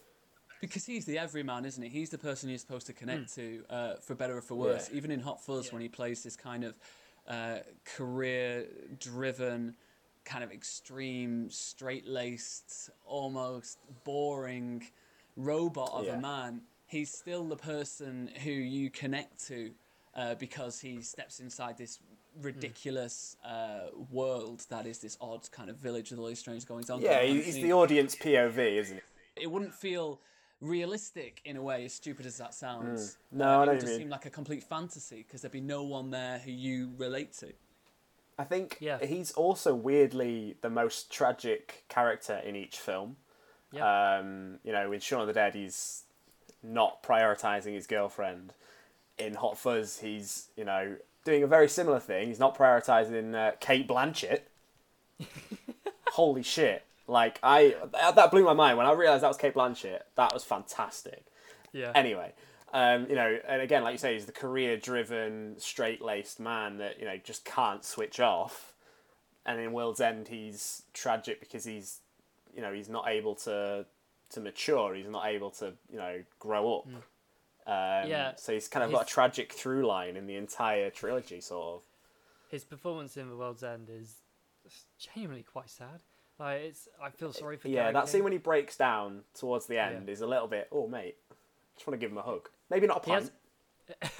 Because 0.60 0.86
he's 0.86 1.06
the 1.06 1.18
everyman, 1.18 1.66
isn't 1.66 1.82
he? 1.82 1.90
He's 1.90 2.12
the 2.12 2.20
person 2.20 2.48
you're 2.50 2.60
supposed 2.60 2.86
to 2.86 2.94
connect 2.94 3.34
to, 3.36 3.66
uh, 3.70 3.96
for 3.96 4.14
better 4.14 4.38
or 4.38 4.42
for 4.42 4.54
worse. 4.54 4.90
Yeah. 4.92 4.98
Even 4.98 5.10
in 5.10 5.20
Hot 5.22 5.42
Fuzz, 5.44 5.66
Yeah. 5.68 5.74
when 5.74 5.82
he 5.82 5.90
plays 5.90 6.22
this 6.24 6.36
kind 6.36 6.64
of 6.64 6.78
uh, 7.28 7.60
career-driven, 7.86 9.76
kind 10.32 10.44
of 10.46 10.52
extreme, 10.52 11.50
straight-laced, 11.50 12.90
almost 13.06 13.78
boring 14.06 14.88
robot 15.36 15.92
of 15.94 16.06
Yeah. 16.06 16.18
a 16.18 16.22
man, 16.22 16.62
he's 16.88 17.12
still 17.12 17.44
the 17.44 17.58
person 17.58 18.30
who 18.44 18.52
you 18.52 18.90
connect 18.90 19.46
to 19.48 19.74
uh, 20.16 20.36
because 20.36 20.80
he 20.80 21.02
steps 21.02 21.40
inside 21.40 21.78
this 21.78 22.00
ridiculous 22.42 23.36
uh, 23.44 23.88
world 24.10 24.66
that 24.70 24.86
is 24.88 25.00
this 25.00 25.18
odd 25.20 25.50
kind 25.52 25.70
of 25.70 25.78
village 25.78 26.12
with 26.12 26.20
all 26.20 26.28
these 26.28 26.40
strange 26.40 26.66
goings 26.66 26.90
on. 26.90 27.02
yeah, 27.02 27.18
going 27.20 27.30
on. 27.32 27.36
he- 27.38 27.42
he's 27.44 27.56
he- 27.56 27.64
the 27.64 27.74
audience 27.74 28.16
POV, 28.16 28.58
isn't 28.78 28.98
he? 28.98 29.44
it 29.44 29.50
wouldn't 29.52 29.74
feel 29.74 30.20
realistic 30.62 31.42
in 31.46 31.56
a 31.58 31.62
way, 31.62 31.84
as 31.86 31.94
stupid 31.94 32.26
as 32.26 32.38
that 32.38 32.54
sounds. 32.54 33.18
Hmm. 33.32 33.38
No, 33.40 33.62
I 33.62 33.64
it 33.64 33.68
would 33.68 33.80
just 33.82 33.88
mean. 33.88 33.98
seem 34.00 34.10
like 34.10 34.26
a 34.26 34.30
complete 34.30 34.64
fantasy 34.64 35.24
because 35.26 35.42
there'd 35.42 35.52
be 35.52 35.60
no 35.62 35.84
one 35.84 36.12
there 36.12 36.38
who 36.40 36.52
you 36.52 36.94
relate 36.98 37.34
to. 37.40 37.52
I 38.40 38.44
think 38.44 38.78
Yeah. 38.80 39.04
he's 39.06 39.32
also 39.34 39.74
weirdly 39.76 40.56
the 40.62 40.70
most 40.70 41.12
tragic 41.12 41.84
character 41.90 42.38
in 42.38 42.56
each 42.56 42.78
film. 42.80 43.18
Yeah. 43.72 44.18
Um, 44.18 44.60
you 44.64 44.72
know, 44.74 44.92
in 44.92 45.00
Shaun 45.00 45.22
of 45.22 45.28
the 45.28 45.34
Dead, 45.34 45.54
he's 45.56 46.04
not 46.64 47.02
prioritizing 47.04 47.74
his 47.74 47.88
girlfriend. 47.88 48.54
In 49.18 49.36
Hot 49.36 49.58
Fuzz, 49.58 50.00
he's 50.00 50.48
you 50.56 50.66
know 50.66 50.96
doing 51.26 51.44
a 51.44 51.48
very 51.48 51.68
similar 51.70 52.00
thing. 52.00 52.28
He's 52.30 52.40
not 52.40 52.58
prioritizing 52.58 53.36
uh, 53.36 53.52
Cate 53.60 53.88
Blanchett. 53.88 54.42
Holy 56.14 56.44
shit! 56.44 56.84
Like 57.08 57.40
I 57.44 57.76
that 57.94 58.16
that 58.16 58.32
blew 58.32 58.44
my 58.44 58.54
mind 58.54 58.78
when 58.78 58.88
I 58.88 58.94
realized 58.94 59.24
that 59.24 59.28
was 59.30 59.38
Cate 59.38 59.54
Blanchett. 59.54 60.02
That 60.16 60.34
was 60.34 60.44
fantastic. 60.44 61.24
Yeah. 61.72 61.92
Anyway, 61.96 62.34
um, 62.72 63.08
you 63.10 63.16
know, 63.16 63.38
and 63.48 63.62
again, 63.62 63.84
like 63.84 63.94
you 63.94 63.98
say, 63.98 64.14
he's 64.14 64.26
the 64.26 64.32
career-driven, 64.32 65.56
straight-laced 65.58 66.40
man 66.40 66.78
that 66.78 67.00
you 67.00 67.06
know 67.06 67.18
just 67.24 67.46
can't 67.46 67.84
switch 67.84 68.20
off. 68.20 68.74
And 69.46 69.60
in 69.60 69.72
World's 69.74 70.00
End, 70.02 70.28
he's 70.28 70.84
tragic 70.94 71.40
because 71.40 71.64
he's, 71.66 72.00
you 72.56 72.62
know, 72.62 72.72
he's 72.72 72.90
not 72.90 73.08
able 73.08 73.36
to 73.36 73.86
to 74.32 74.40
mature. 74.40 74.94
He's 74.96 75.10
not 75.10 75.26
able 75.26 75.50
to, 75.52 75.74
you 75.92 75.98
know, 75.98 76.22
grow 76.40 76.78
up. 76.78 76.88
Um, 77.68 78.10
Yeah, 78.10 78.34
So 78.36 78.54
he's 78.54 78.68
kind 78.68 78.84
of 78.86 78.92
got 78.92 79.04
a 79.04 79.06
tragic 79.06 79.52
through 79.52 79.86
line 79.86 80.16
in 80.16 80.26
the 80.28 80.36
entire 80.36 80.90
trilogy, 80.90 81.42
sort 81.42 81.76
of. 81.76 81.84
His 82.50 82.64
performance 82.64 83.18
in 83.18 83.30
The 83.30 83.36
World's 83.36 83.64
End 83.64 83.90
is 83.90 84.16
genuinely 85.00 85.44
quite 85.44 85.70
sad. 85.70 86.02
Like 86.40 86.62
it's, 86.62 86.88
I 87.02 87.10
feel 87.10 87.34
sorry 87.34 87.58
for. 87.58 87.68
Him. 87.68 87.74
Yeah, 87.74 87.82
Gary 87.84 87.94
that 87.94 88.10
scene 88.10 88.24
when 88.24 88.32
he 88.32 88.40
breaks 88.40 88.78
down 88.78 89.22
towards 89.34 89.68
the 89.68 89.78
end 89.78 90.10
is 90.10 90.22
a 90.22 90.28
little 90.28 90.48
bit. 90.48 90.68
Oh, 90.72 90.88
mate, 90.88 91.16
I 91.30 91.36
just 91.76 91.88
want 91.88 92.00
to 92.00 92.04
give 92.04 92.12
him 92.12 92.18
a 92.18 92.24
hug. 92.24 92.50
Maybe 92.72 92.88
not 92.88 93.06
a 93.06 93.10
He 93.10 93.12
has- 93.12 93.32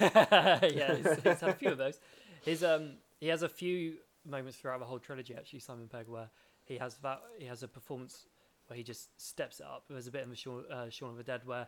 yeah, 0.00 0.94
he's, 0.94 1.06
he's 1.24 1.40
had 1.40 1.48
a 1.50 1.54
few 1.54 1.70
of 1.70 1.78
those. 1.78 1.98
His 2.42 2.62
um, 2.62 2.92
he 3.18 3.28
has 3.28 3.42
a 3.42 3.48
few 3.48 3.94
moments 4.28 4.58
throughout 4.58 4.78
the 4.78 4.84
whole 4.84 4.98
trilogy. 4.98 5.34
Actually, 5.34 5.60
Simon 5.60 5.88
Pegg, 5.88 6.06
where 6.06 6.28
he 6.64 6.76
has 6.76 6.96
that 6.98 7.20
he 7.38 7.46
has 7.46 7.62
a 7.62 7.68
performance 7.68 8.26
where 8.66 8.76
he 8.76 8.82
just 8.82 9.08
steps 9.20 9.58
it 9.60 9.66
up. 9.66 9.84
There's 9.88 10.06
a 10.06 10.10
bit 10.12 10.22
in 10.22 10.30
the 10.30 10.36
Shaun, 10.36 10.64
uh, 10.70 10.90
Shaun 10.90 11.10
of 11.10 11.16
the 11.16 11.22
Dead 11.24 11.40
where 11.46 11.66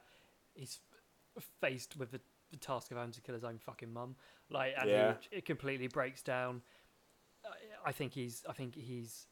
he's 0.54 0.78
faced 1.60 1.96
with 1.96 2.10
the, 2.12 2.20
the 2.50 2.58
task 2.58 2.90
of 2.90 2.98
having 2.98 3.12
to 3.12 3.20
kill 3.22 3.34
his 3.34 3.44
own 3.44 3.58
fucking 3.58 3.92
mum. 3.92 4.14
Like, 4.50 4.74
and 4.78 4.88
Yeah. 4.90 5.14
he 5.30 5.38
it 5.38 5.44
completely 5.46 5.88
breaks 5.88 6.22
down. 6.22 6.60
I, 7.44 7.88
I 7.88 7.92
think 7.92 8.12
he's 8.12 8.44
I 8.48 8.52
think 8.52 8.74
he's 8.74 9.26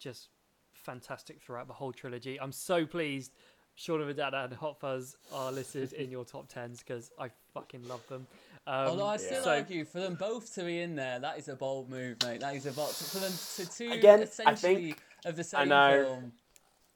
just 0.00 0.30
fantastic 0.72 1.40
throughout 1.40 1.68
the 1.68 1.74
whole 1.74 1.92
trilogy. 1.92 2.40
I'm 2.40 2.52
so 2.52 2.84
pleased. 2.86 3.32
Shaun 3.78 4.00
of 4.00 4.08
the 4.08 4.14
Dead 4.14 4.34
and 4.34 4.52
Hot 4.54 4.80
Fuzz 4.80 5.16
are 5.32 5.52
listed 5.52 5.92
in 5.92 6.10
your 6.10 6.24
top 6.24 6.48
tens 6.48 6.80
because 6.80 7.12
I 7.16 7.30
fucking 7.54 7.86
love 7.86 8.04
them. 8.08 8.26
Um, 8.66 8.74
Although 8.88 9.06
I 9.06 9.16
still 9.18 9.44
so- 9.44 9.50
argue 9.50 9.84
for 9.84 10.00
them 10.00 10.16
both 10.16 10.52
to 10.56 10.64
be 10.64 10.80
in 10.80 10.96
there, 10.96 11.20
that 11.20 11.38
is 11.38 11.48
a 11.48 11.54
bold 11.54 11.88
move, 11.88 12.16
mate. 12.24 12.40
That 12.40 12.56
is 12.56 12.66
a 12.66 12.72
bold 12.72 12.90
for 12.90 13.20
them 13.20 13.32
to 13.56 13.70
two 13.72 13.92
Again, 13.92 14.28
I 14.44 14.54
think- 14.56 14.98
of 15.24 15.36
the 15.36 15.42
I 15.42 15.44
same 15.44 15.68
know. 15.68 16.04
film. 16.04 16.32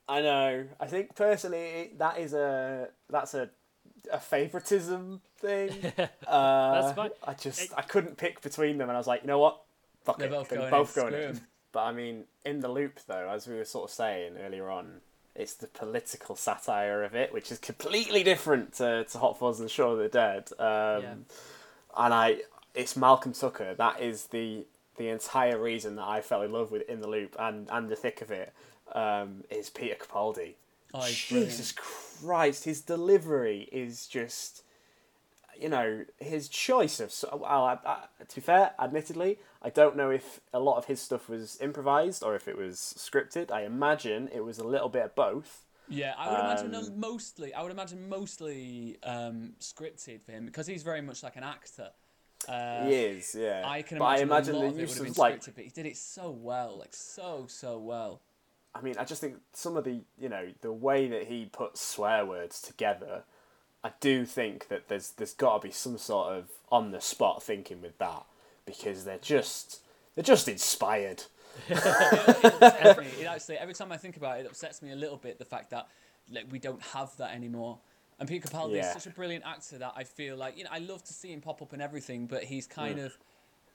I 0.09 0.21
know. 0.23 0.67
I 0.81 0.87
think 0.89 1.15
personally 1.15 1.93
that 1.99 2.19
is 2.19 2.35
a 2.35 2.89
that's 3.09 3.35
a 3.35 3.49
a 4.13 4.19
favoritism 4.19 5.21
thing. 5.39 5.71
Uh, 6.27 6.81
That's 6.83 6.97
fine. 6.97 7.11
I 7.25 7.35
just 7.35 7.73
I 7.77 7.83
couldn't 7.83 8.17
pick 8.17 8.41
between 8.43 8.79
them, 8.79 8.89
and 8.89 8.97
I 8.97 8.99
was 9.01 9.07
like, 9.07 9.21
you 9.23 9.29
know 9.29 9.39
what, 9.39 9.61
fuck 10.05 10.19
They're 10.19 10.27
it, 10.29 10.31
both 10.33 10.49
they're 10.49 10.59
going 10.59 10.71
both 10.71 10.97
in, 10.97 11.03
going 11.03 11.13
screw 11.15 11.23
in. 11.23 11.37
'em. 11.37 11.41
But 11.71 11.81
I 11.85 11.93
mean, 11.93 12.25
in 12.45 12.59
the 12.61 12.69
loop 12.69 12.99
though, 13.07 13.29
as 13.31 13.47
we 13.47 13.55
were 13.55 13.65
sort 13.65 13.85
of 13.91 13.95
saying 13.95 14.37
earlier 14.45 14.69
on, 14.69 15.01
it's 15.35 15.55
the 15.55 15.67
political 15.67 16.37
satire 16.37 17.03
of 17.03 17.15
it, 17.15 17.33
which 17.33 17.51
is 17.51 17.59
completely 17.59 18.23
different 18.23 18.75
to, 18.75 19.05
to 19.05 19.19
Hot 19.19 19.39
Fuzz 19.39 19.61
and 19.61 19.71
Shaun 19.71 19.93
of 19.93 19.99
the 19.99 20.09
Dead. 20.09 20.51
Um, 20.59 21.03
Yeah. 21.03 21.15
And 21.97 22.15
I, 22.15 22.37
it's 22.75 22.97
Malcolm 22.97 23.33
Tucker. 23.33 23.75
That 23.75 24.01
is 24.01 24.27
the 24.27 24.65
the 24.99 25.09
entire 25.09 25.59
reason 25.59 25.97
that 25.97 26.07
I 26.07 26.21
fell 26.21 26.43
in 26.43 26.53
love 26.53 26.71
with 26.71 26.89
In 26.89 27.01
the 27.01 27.09
Loop 27.09 27.35
and 27.39 27.67
and 27.71 27.89
the 27.89 27.97
thick 27.97 28.21
of 28.21 28.31
it 28.31 28.53
um, 28.95 29.45
is 29.51 29.71
Peter 29.71 29.95
Capaldi. 29.95 30.55
Oh, 30.95 31.07
Jesus 31.07 31.73
Christ, 31.73 32.65
his 32.65 32.83
delivery 32.83 33.69
is 33.73 34.07
just, 34.07 34.63
you 35.59 35.71
know, 35.71 36.05
his 36.19 36.49
choice 36.49 37.01
of. 37.01 37.15
Well, 37.33 37.65
I, 37.65 37.79
I, 37.87 37.99
to 38.29 38.35
be 38.35 38.41
fair, 38.43 38.73
admittedly, 38.79 39.39
I 39.65 39.71
don't 39.71 39.97
know 39.97 40.11
if 40.11 40.41
a 40.53 40.59
lot 40.59 40.77
of 40.77 40.87
his 40.87 41.01
stuff 41.01 41.29
was 41.29 41.59
improvised 41.61 42.23
or 42.23 42.35
if 42.35 42.49
it 42.49 42.57
was 42.57 42.95
scripted. 42.99 43.51
I 43.53 43.63
imagine 43.63 44.29
it 44.35 44.45
was 44.45 44.59
a 44.59 44.65
little 44.67 44.89
bit 44.89 45.05
of 45.05 45.15
both. 45.15 45.65
Yeah, 45.89 46.15
I 46.17 46.31
would 46.31 46.41
imagine 46.41 46.75
Um, 46.75 46.85
no- 47.01 47.09
mostly. 47.11 47.55
I 47.55 47.63
would 47.63 47.71
imagine 47.73 48.09
mostly 48.09 48.99
um, 49.03 49.55
scripted 49.61 50.23
for 50.23 50.33
him 50.33 50.47
because 50.47 50.67
he's 50.67 50.83
very 50.83 51.01
much 51.03 51.23
like 51.23 51.37
an 51.37 51.45
actor. 51.45 51.91
Uh, 52.49 52.87
he 52.87 52.95
is, 52.95 53.37
yeah. 53.39 53.63
I 53.65 53.83
can 53.83 53.99
but 53.99 54.07
I 54.07 54.17
imagine, 54.19 54.29
imagine 54.29 54.55
a 54.55 54.59
lot 54.59 54.63
the 54.63 54.69
of 54.71 54.79
it 54.79 54.81
use 54.81 54.99
would 54.99 55.07
have 55.07 55.11
of 55.13 55.19
like 55.19 55.41
scripted, 55.41 55.55
but 55.55 55.65
he 55.65 55.71
did 55.71 55.87
it 55.87 55.97
so 55.97 56.31
well, 56.31 56.79
like 56.79 56.95
so 56.95 57.47
so 57.49 57.79
well. 57.79 58.21
I 58.75 58.81
mean, 58.81 58.97
I 58.99 59.05
just 59.05 59.21
think 59.21 59.37
some 59.53 59.77
of 59.77 59.85
the, 59.85 60.01
you 60.19 60.29
know, 60.29 60.49
the 60.61 60.73
way 60.73 61.07
that 61.09 61.25
he 61.29 61.45
puts 61.45 61.81
swear 61.81 62.25
words 62.25 62.61
together, 62.61 63.23
I 63.85 63.93
do 64.01 64.25
think 64.25 64.69
that 64.69 64.89
there's 64.89 65.11
there's 65.11 65.35
got 65.35 65.61
to 65.63 65.69
be 65.69 65.73
some 65.73 65.99
sort 65.99 66.33
of 66.35 66.49
on 66.71 66.91
the 66.91 67.01
spot 67.01 67.43
thinking 67.43 67.81
with 67.83 67.99
that 67.99 68.25
because 68.67 69.05
they're 69.05 69.19
just 69.19 69.81
they're 70.15 70.25
just 70.25 70.49
inspired. 70.49 71.23
Definitely, 71.69 73.23
it 73.23 73.27
actually 73.27 73.59
every 73.59 73.75
time 73.75 73.93
I 73.93 73.97
think 73.97 74.17
about 74.17 74.39
it, 74.39 74.45
it 74.45 74.47
upsets 74.47 74.83
me 74.83 74.93
a 74.93 74.97
little 74.97 75.17
bit 75.17 75.39
the 75.39 75.45
fact 75.45 75.71
that 75.71 75.89
like 76.31 76.47
we 76.51 76.59
don't 76.59 76.83
have 76.83 77.17
that 77.19 77.35
anymore. 77.35 77.79
And 78.19 78.29
Peter 78.29 78.49
Capaldi 78.49 78.75
Yeah. 78.77 78.87
is 78.89 78.93
such 78.93 79.07
a 79.07 79.11
brilliant 79.11 79.45
actor 79.47 79.79
that 79.79 79.93
I 79.97 80.05
feel 80.05 80.37
like 80.37 80.57
you 80.57 80.65
know 80.65 80.71
I 80.73 80.79
love 80.79 81.03
to 81.05 81.13
see 81.13 81.33
him 81.33 81.41
pop 81.41 81.61
up 81.63 81.73
in 81.75 81.81
everything, 81.81 82.27
but 82.27 82.45
he's 82.45 82.67
kind 82.67 82.99
of 83.01 83.13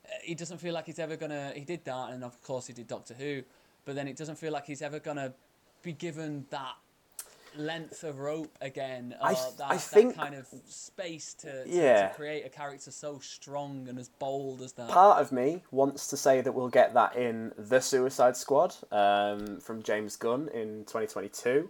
uh, 0.06 0.10
he 0.24 0.36
doesn't 0.36 0.60
feel 0.60 0.74
like 0.74 0.86
he's 0.86 1.00
ever 1.00 1.16
gonna. 1.16 1.52
He 1.56 1.62
did 1.66 1.84
that, 1.86 2.12
and 2.12 2.24
of 2.24 2.42
course 2.42 2.68
he 2.68 2.74
did 2.74 2.88
Doctor 2.88 3.14
Who, 3.14 3.44
but 3.86 3.96
then 3.96 4.08
it 4.08 4.16
doesn't 4.16 4.38
feel 4.38 4.54
like 4.54 4.66
he's 4.66 4.82
ever 4.82 5.00
gonna 5.00 5.34
be 5.84 5.94
given 5.94 6.46
that 6.50 6.76
length 7.56 8.04
of 8.04 8.20
rope 8.20 8.56
again, 8.62 9.16
or 9.22 9.28
I 9.28 9.34
th- 9.34 9.58
that, 9.58 9.72
I 9.72 9.78
think- 9.78 10.16
that 10.16 10.22
kind 10.22 10.36
of 10.36 10.48
space 10.68 11.34
to, 11.36 11.64
to, 11.64 11.70
Yeah. 11.70 12.10
to 12.10 12.14
create 12.16 12.46
a 12.46 12.50
character 12.50 12.92
so 12.92 13.20
strong 13.20 13.88
and 13.88 13.98
as 14.00 14.10
bold 14.10 14.62
as 14.62 14.74
that. 14.74 14.90
Part 14.90 15.22
of 15.22 15.32
me 15.32 15.64
wants 15.72 16.08
to 16.08 16.18
say 16.18 16.42
that 16.42 16.52
we'll 16.52 16.70
get 16.70 16.94
that 16.94 17.16
in 17.16 17.54
the 17.58 17.80
Suicide 17.80 18.36
Squad 18.38 18.76
um, 18.92 19.60
from 19.60 19.84
James 19.84 20.16
Gunn 20.16 20.50
in 20.54 20.86
2022 20.86 21.70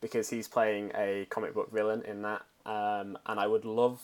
because 0.00 0.28
he's 0.28 0.48
playing 0.48 0.92
a 0.94 1.26
comic 1.30 1.54
book 1.54 1.72
villain 1.72 2.02
in 2.02 2.22
that, 2.22 2.42
um, 2.66 3.16
and 3.26 3.40
I 3.40 3.46
would 3.46 3.64
love 3.64 4.02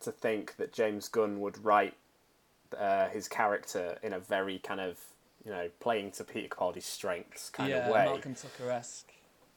to 0.00 0.12
think 0.12 0.56
that 0.56 0.72
James 0.72 1.08
Gunn 1.08 1.40
would 1.40 1.62
write 1.64 1.94
uh, 2.78 3.08
his 3.08 3.28
character 3.28 3.98
in 4.02 4.12
a 4.12 4.20
very 4.20 4.58
kind 4.58 4.80
of 4.80 4.98
you 5.44 5.50
know 5.50 5.68
playing 5.80 6.12
to 6.12 6.24
Peter 6.24 6.48
Capaldi's 6.48 6.84
strengths 6.84 7.50
kind 7.50 7.70
yeah, 7.70 7.86
of 7.86 7.92
way. 7.92 8.04
Malcolm 8.04 8.34
Tucker 8.34 8.70
esque. 8.70 9.09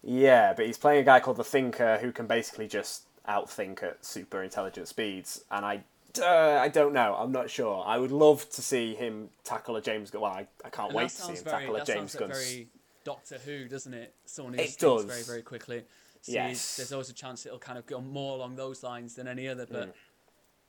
Yeah, 0.04 0.54
but 0.54 0.66
he's 0.66 0.78
playing 0.78 1.02
a 1.02 1.04
guy 1.06 1.20
called 1.20 1.38
the 1.38 1.44
Thinker 1.44 1.98
who 2.02 2.12
can 2.12 2.28
basically 2.28 2.68
just 2.68 3.04
outthink 3.28 3.82
at 3.84 4.04
super 4.06 4.44
intelligent 4.44 4.88
speeds, 4.90 5.44
and 5.50 5.66
I, 5.66 5.84
uh, 6.22 6.60
I 6.62 6.68
don't 6.68 6.94
know. 6.94 7.16
I'm 7.18 7.32
not 7.32 7.50
sure. 7.50 7.84
I 7.86 7.98
would 7.98 8.12
love 8.12 8.50
to 8.52 8.62
see 8.62 8.96
him 8.96 9.30
tackle 9.44 9.76
a 9.78 9.82
James 9.82 10.12
Gunn. 10.12 10.22
Well, 10.22 10.32
I, 10.32 10.48
I 10.66 10.70
can't 10.70 10.90
And 10.90 10.96
wait 10.98 11.10
to 11.10 11.16
see 11.16 11.32
him 11.34 11.44
very, 11.44 11.60
tackle 11.62 11.76
a 11.76 11.78
that 11.80 11.88
James 11.88 12.12
sounds 12.12 12.16
Gunn. 12.16 12.30
very 12.32 12.68
Doctor 13.06 13.38
Who, 13.46 13.68
doesn't 13.68 13.94
it? 13.94 14.14
Someone 14.26 14.54
who 14.56 14.62
It 14.62 14.76
does. 14.78 15.06
very, 15.06 15.24
very 15.24 15.42
quickly. 15.42 15.84
So 16.22 16.32
Yes. 16.34 16.78
There's 16.78 16.92
always 16.94 17.10
a 17.10 17.14
chance 17.14 17.46
it'll 17.46 17.60
kind 17.60 17.78
of 17.78 17.86
go 17.86 18.00
more 18.02 18.36
along 18.36 18.56
those 18.56 18.84
lines 18.84 19.16
than 19.16 19.28
any 19.28 19.48
other. 19.48 19.66
But 19.66 19.90
Mm. 19.90 19.94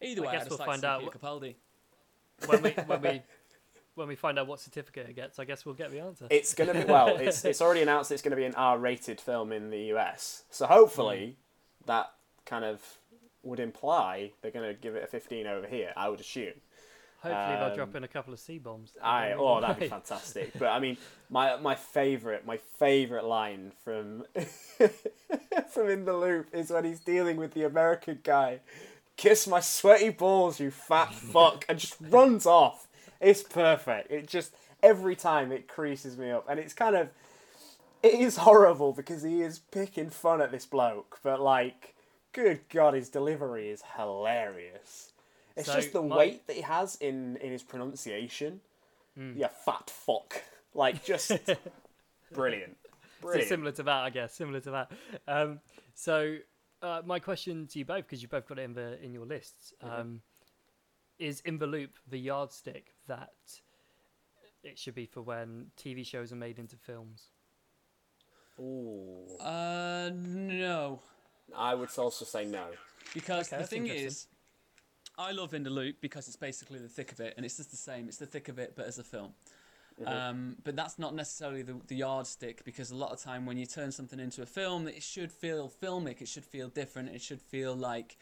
either 0.03 0.23
way, 0.23 0.29
I, 0.29 0.33
guess 0.33 0.41
just 0.43 0.51
we'll 0.51 0.59
like 0.59 0.67
find 0.67 0.83
to 0.83 0.87
see 0.87 0.91
out 0.91 1.01
Peter 1.01 1.19
Capaldi. 1.19 1.55
when 2.47 2.63
we 2.63 2.71
when 2.87 3.03
we 3.03 3.23
when 3.95 4.09
we 4.09 4.17
find 4.17 4.39
out 4.39 4.47
what 4.47 4.61
certificate 4.61 5.09
it 5.09 5.17
gets, 5.17 5.39
I 5.39 5.45
guess 5.45 5.65
we'll 5.65 5.75
get 5.75 5.91
the 5.91 6.01
answer. 6.01 6.27
It's 6.31 6.55
gonna 6.55 6.75
be 6.75 6.85
well. 6.85 7.17
It's 7.21 7.45
it's 7.45 7.61
already 7.61 7.83
announced 7.83 8.11
it's 8.13 8.23
gonna 8.23 8.37
be 8.37 8.45
an 8.45 8.55
R-rated 8.55 9.21
film 9.21 9.53
in 9.53 9.71
the 9.71 9.93
US. 9.95 10.45
So 10.51 10.67
hopefully, 10.67 11.37
that 11.87 12.13
kind 12.47 12.65
of 12.65 12.81
would 13.43 13.61
imply 13.61 14.33
they're 14.43 14.51
gonna 14.51 14.75
give 14.75 14.97
it 14.97 15.05
a 15.05 15.07
15 15.07 15.47
over 15.47 15.67
here. 15.67 15.93
I 15.97 16.09
would 16.09 16.21
assume. 16.21 16.55
Hopefully 17.25 17.57
they'll 17.57 17.71
um, 17.71 17.77
drop 17.77 17.95
in 17.95 18.05
a 18.05 18.09
couple 18.09 18.35
of 18.35 18.41
C 18.41 18.59
bombs. 18.59 18.93
I 19.03 19.33
oh 19.33 19.61
that'd 19.61 19.79
be 19.79 19.89
fantastic. 19.89 20.53
But 20.59 20.69
I 20.69 20.79
mean, 20.79 20.99
my 21.31 21.57
my 21.57 21.75
favorite 21.75 22.47
my 22.47 22.59
favorite 22.79 23.25
line 23.25 23.73
from 23.83 24.25
from 25.71 25.89
In 25.89 26.05
the 26.05 26.13
Loop 26.13 26.49
is 26.53 26.71
when 26.71 26.85
he's 26.85 27.01
dealing 27.01 27.37
with 27.37 27.55
the 27.55 27.65
American 27.65 28.21
guy. 28.23 28.61
Kiss 29.17 29.47
my 29.47 29.61
sweaty 29.61 30.11
balls, 30.11 30.61
you 30.61 30.71
fat 30.71 31.15
fuck, 31.33 31.65
and 31.69 31.79
just 31.79 31.97
runs 32.01 32.45
off. 32.45 32.89
It's 33.25 33.43
perfect. 33.43 34.11
It 34.11 34.27
just 34.29 34.55
every 34.83 35.17
time 35.17 35.51
it 35.51 35.67
creases 35.69 36.17
me 36.19 36.31
up, 36.31 36.47
and 36.49 36.61
it's 36.61 36.75
kind 36.75 36.95
of 36.95 37.09
it 38.03 38.15
is 38.15 38.37
horrible 38.37 38.93
because 38.93 39.23
he 39.23 39.41
is 39.41 39.59
picking 39.59 40.11
fun 40.11 40.43
at 40.43 40.51
this 40.53 40.67
bloke, 40.67 41.21
but 41.23 41.41
like, 41.41 41.95
good 42.33 42.61
god, 42.69 42.93
his 42.95 43.09
delivery 43.09 43.71
is 43.71 43.83
hilarious. 43.97 45.13
It's 45.57 45.69
So, 45.69 45.75
just 45.77 45.93
the 45.95 46.03
my- 46.03 46.17
weight 46.17 46.47
that 46.49 46.57
he 46.57 46.63
has 46.63 46.97
in 46.97 47.37
in 47.39 47.51
his 47.53 47.63
pronunciation. 47.63 48.61
Hmm. 49.17 49.33
Yeah, 49.37 49.49
fat 49.49 49.89
fuck. 49.91 50.43
Like 50.75 51.05
just 51.05 51.31
brilliant. 52.33 52.77
So 53.23 53.41
similar 53.41 53.73
to 53.73 53.83
that, 53.85 54.03
I 54.05 54.11
guess. 54.11 54.35
Similar 54.35 54.61
to 54.61 54.71
that. 54.73 54.93
Um, 55.27 55.61
so 55.95 56.37
uh, 56.83 57.01
my 57.07 57.21
question 57.21 57.67
to 57.69 57.79
you 57.79 57.85
both, 57.87 58.05
because 58.05 58.21
you 58.21 58.29
both 58.29 58.47
got 58.47 58.59
it 58.59 58.63
in 58.63 58.75
the 58.75 59.03
in 59.03 59.15
your 59.15 59.25
lists, 59.25 59.73
Mm-hmm. 59.83 60.01
um, 60.01 60.21
is 61.19 61.41
in 61.43 61.59
the 61.59 61.67
loop 61.67 61.93
the 62.11 62.19
yardstick 62.19 62.93
that 63.07 63.31
it 64.63 64.79
should 64.79 64.95
be 64.95 65.07
for 65.07 65.23
when 65.23 65.67
TV 65.77 66.07
shows 66.07 66.33
are 66.33 66.37
made 66.37 66.59
into 66.59 66.77
films. 66.77 67.29
Ooh. 68.59 69.37
Uh, 69.41 70.11
no. 70.15 71.01
I 71.57 71.75
would 71.75 71.91
also 71.99 72.25
say 72.25 72.45
no. 72.45 72.67
Because 73.13 73.53
Okay, 73.53 73.63
the 73.63 73.69
thing 73.69 73.87
is, 73.87 74.27
I 75.19 75.33
love 75.33 75.55
In 75.55 75.63
the 75.63 75.71
Loop 75.71 75.97
because 76.01 76.27
it's 76.27 76.37
basically 76.37 76.79
the 76.79 76.89
thick 76.89 77.13
of 77.13 77.21
it, 77.21 77.35
and 77.37 77.45
it's 77.45 77.57
just 77.57 77.71
the 77.71 77.77
same. 77.77 78.09
It's 78.09 78.17
the 78.17 78.27
thick 78.27 78.49
of 78.49 78.59
it, 78.59 78.75
but 78.77 78.87
as 78.87 78.99
a 78.99 79.05
film. 79.05 79.35
Um, 80.05 80.57
but 80.65 80.75
that's 80.75 80.99
not 80.99 81.15
necessarily 81.15 81.63
the, 81.63 81.77
the 81.87 81.95
yardstick 81.95 82.65
because 82.65 82.91
a 82.91 82.97
lot 82.97 83.13
of 83.13 83.21
time 83.21 83.47
when 83.47 83.57
you 83.57 83.67
turn 83.67 83.93
something 83.93 84.19
into 84.19 84.43
a 84.43 84.47
film, 84.47 84.89
it 84.89 85.03
should 85.03 85.31
feel 85.31 85.71
filmic. 85.81 86.21
It 86.21 86.27
should 86.27 86.45
feel 86.45 86.69
different. 86.69 87.11
It 87.11 87.23
should 87.23 87.41
feel 87.41 87.77
like 87.77 88.17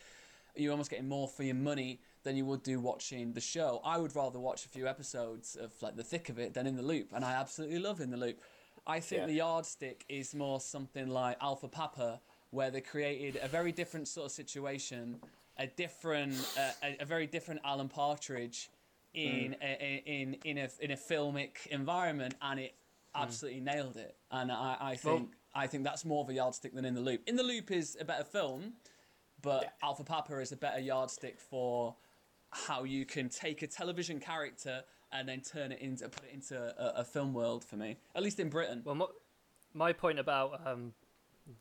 you're 0.54 0.72
almost 0.72 0.90
getting 0.90 1.08
more 1.08 1.28
for 1.28 1.44
your 1.44 1.54
money 1.54 2.00
than 2.22 2.36
you 2.36 2.44
would 2.46 2.62
do 2.62 2.78
watching 2.80 3.32
the 3.32 3.40
show. 3.40 3.80
I 3.84 3.98
would 3.98 4.14
rather 4.14 4.38
watch 4.38 4.64
a 4.64 4.68
few 4.68 4.86
episodes 4.86 5.56
of 5.56 5.72
like 5.82 5.96
the 5.96 6.04
thick 6.04 6.28
of 6.28 6.38
it 6.38 6.54
than 6.54 6.66
In 6.66 6.76
the 6.76 6.82
Loop, 6.82 7.12
and 7.12 7.24
I 7.24 7.32
absolutely 7.32 7.78
love 7.78 8.00
In 8.00 8.10
the 8.10 8.16
Loop. 8.16 8.40
I 8.86 9.00
think 9.00 9.20
Yeah. 9.20 9.26
the 9.26 9.32
yardstick 9.34 10.04
is 10.08 10.34
more 10.34 10.60
something 10.60 11.08
like 11.08 11.36
Alpha 11.40 11.68
Papa, 11.68 12.20
where 12.50 12.70
they 12.70 12.80
created 12.80 13.38
a 13.42 13.48
very 13.48 13.72
different 13.72 14.08
sort 14.08 14.26
of 14.26 14.32
situation, 14.32 15.20
a 15.58 15.66
different, 15.66 16.34
uh, 16.58 16.70
a, 16.82 16.96
a 17.00 17.04
very 17.04 17.26
different 17.26 17.60
Alan 17.64 17.88
Partridge 17.88 18.70
in 19.14 19.54
a, 19.60 19.64
a- 19.80 20.02
in 20.06 20.34
in 20.44 20.58
a 20.58 20.68
in 20.80 20.90
a 20.92 20.96
filmic 20.96 21.66
environment, 21.70 22.34
and 22.40 22.58
it 22.60 22.74
absolutely 23.14 23.60
nailed 23.60 23.96
it. 23.96 24.16
And 24.30 24.50
I, 24.50 24.76
I 24.80 24.98
Well- 25.04 25.16
think 25.18 25.32
I 25.54 25.66
think 25.66 25.84
that's 25.84 26.04
more 26.06 26.22
of 26.24 26.30
a 26.30 26.34
yardstick 26.34 26.72
than 26.74 26.84
In 26.86 26.94
the 26.94 27.00
Loop. 27.02 27.28
In 27.28 27.36
the 27.36 27.42
Loop 27.42 27.70
is 27.70 27.96
a 28.00 28.04
better 28.06 28.24
film, 28.24 28.72
but 29.42 29.64
Yeah. 29.64 29.70
Alpha 29.82 30.02
Papa 30.04 30.38
is 30.38 30.50
a 30.52 30.56
better 30.56 30.80
yardstick 30.80 31.38
for 31.38 31.94
how 32.52 32.84
you 32.84 33.04
can 33.04 33.28
take 33.28 33.62
a 33.62 33.66
television 33.66 34.20
character 34.20 34.82
and 35.10 35.28
then 35.28 35.40
turn 35.40 35.72
it 35.72 35.80
into 35.80 36.08
put 36.08 36.24
it 36.24 36.34
into 36.34 36.56
a, 36.56 37.00
a 37.00 37.04
film 37.04 37.32
world 37.34 37.64
for 37.64 37.76
me. 37.76 37.96
At 38.14 38.22
least 38.22 38.38
in 38.40 38.48
Britain. 38.48 38.82
Well, 38.84 38.94
my, 38.94 39.06
my 39.74 39.92
point 39.92 40.18
about 40.18 40.60
um, 40.66 40.92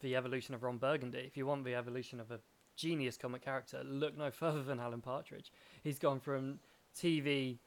the 0.02 0.16
evolution 0.16 0.54
of 0.56 0.64
Ron 0.64 0.78
Burgundy, 0.78 1.24
if 1.26 1.36
you 1.38 1.46
want 1.46 1.64
the 1.66 1.76
evolution 1.76 2.20
of 2.20 2.32
a 2.32 2.40
genius 2.76 3.18
comic 3.18 3.44
character, 3.44 3.82
look 3.86 4.18
no 4.18 4.32
further 4.42 4.64
than 4.64 4.80
Alan 4.80 5.02
Partridge. 5.02 5.52
He's 5.84 6.00
gone 6.00 6.20
from 6.20 6.60
TV 6.98 7.58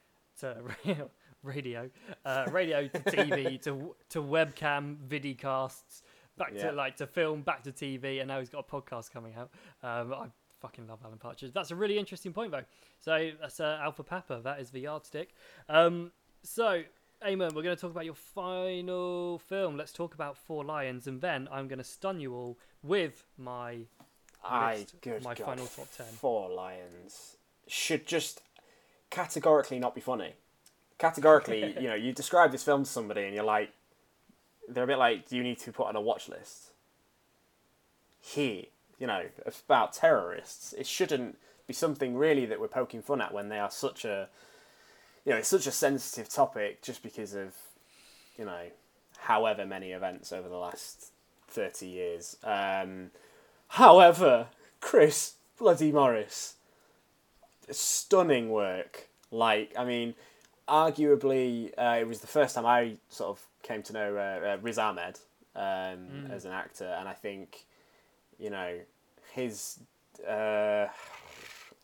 to 0.40 0.62
radio, 1.42 1.90
uh, 2.24 2.46
radio 2.50 2.88
to 2.88 2.98
TV 3.00 3.60
to 3.62 3.94
to 4.10 4.22
webcam 4.22 4.96
videocasts, 5.08 6.02
back 6.36 6.52
Yeah. 6.54 6.70
to 6.70 6.72
like 6.72 6.96
to 6.96 7.06
film, 7.06 7.42
back 7.42 7.62
to 7.64 7.72
TV, 7.72 8.20
and 8.20 8.28
now 8.28 8.38
he's 8.38 8.48
got 8.50 8.66
a 8.68 8.70
podcast 8.70 9.10
coming 9.10 9.34
out. 9.34 9.50
Um, 9.82 10.12
I 10.12 10.26
fucking 10.64 10.86
love 10.86 11.00
Alan 11.04 11.18
Partridge. 11.18 11.52
That's 11.52 11.70
a 11.70 11.76
really 11.76 11.98
interesting 11.98 12.32
point 12.32 12.50
though. 12.50 12.64
So 13.00 13.32
that's 13.40 13.60
uh, 13.60 13.78
Alpha 13.82 14.02
Papa. 14.02 14.40
That 14.42 14.60
is 14.60 14.70
the 14.70 14.80
yardstick. 14.80 15.34
Um, 15.68 16.10
so 16.42 16.82
Eammon, 17.22 17.54
we're 17.54 17.62
going 17.62 17.76
to 17.76 17.80
talk 17.80 17.90
about 17.90 18.06
your 18.06 18.14
final 18.14 19.38
film. 19.38 19.76
Let's 19.76 19.92
talk 19.92 20.14
about 20.14 20.38
Four 20.38 20.64
Lions, 20.64 21.06
and 21.06 21.20
then 21.20 21.48
I'm 21.52 21.68
going 21.68 21.78
to 21.78 21.84
stun 21.84 22.18
you 22.18 22.34
all 22.34 22.58
with 22.82 23.26
my 23.36 23.80
I 24.42 24.86
list, 25.04 25.24
my 25.24 25.34
God, 25.34 25.44
final 25.44 25.66
top 25.66 25.88
ten. 25.94 26.06
Four 26.06 26.48
Lions 26.50 27.36
should 27.66 28.06
just 28.06 28.40
categorically 29.10 29.78
not 29.78 29.94
be 29.94 30.00
funny. 30.00 30.32
Categorically, 30.98 31.74
you 31.80 31.88
know, 31.88 31.94
you 31.94 32.12
describe 32.12 32.52
this 32.52 32.62
film 32.62 32.84
to 32.84 32.90
somebody 32.90 33.24
and 33.24 33.34
you're 33.34 33.44
like, 33.44 33.70
they're 34.66 34.84
a 34.84 34.86
bit 34.86 34.98
like, 34.98 35.28
do 35.28 35.36
you 35.36 35.42
need 35.42 35.58
to 35.58 35.72
put 35.72 35.86
on 35.88 35.96
a 35.96 36.00
watch 36.00 36.28
list? 36.28 36.70
Here, 38.20 38.64
you 38.98 39.06
know, 39.06 39.24
about 39.66 39.92
terrorists. 39.92 40.72
It 40.74 40.86
shouldn't 40.86 41.38
be 41.66 41.74
something 41.74 42.16
really 42.16 42.46
that 42.46 42.60
we're 42.60 42.68
poking 42.68 43.02
fun 43.02 43.20
at 43.20 43.32
when 43.32 43.48
they 43.48 43.58
are 43.58 43.70
such 43.70 44.04
a, 44.04 44.28
you 45.24 45.32
know, 45.32 45.38
it's 45.38 45.48
such 45.48 45.66
a 45.66 45.72
sensitive 45.72 46.28
topic 46.28 46.82
just 46.82 47.02
because 47.02 47.34
of, 47.34 47.54
you 48.38 48.44
know, 48.44 48.66
however 49.18 49.64
many 49.64 49.92
events 49.92 50.32
over 50.32 50.48
the 50.48 50.56
last 50.56 51.10
30 51.48 51.86
years. 51.86 52.36
Um, 52.44 53.10
however, 53.68 54.48
Chris 54.80 55.34
Bloody 55.58 55.92
Morris, 55.92 56.54
stunning 57.70 58.50
work. 58.50 59.08
Like, 59.30 59.72
I 59.78 59.84
mean, 59.84 60.14
arguably, 60.68 61.70
uh, 61.78 61.96
it 62.00 62.06
was 62.06 62.20
the 62.20 62.26
first 62.26 62.54
time 62.54 62.66
I 62.66 62.96
sort 63.08 63.30
of 63.30 63.46
came 63.62 63.82
to 63.84 63.92
know 63.92 64.16
uh, 64.16 64.46
uh, 64.46 64.56
Riz 64.60 64.78
Ahmed 64.78 65.18
um, 65.56 66.28
as 66.30 66.44
an 66.44 66.52
actor, 66.52 66.94
and 66.98 67.08
I 67.08 67.12
think, 67.12 67.64
you 68.38 68.50
know, 68.50 68.80
his. 69.32 69.78
Uh, 70.26 70.86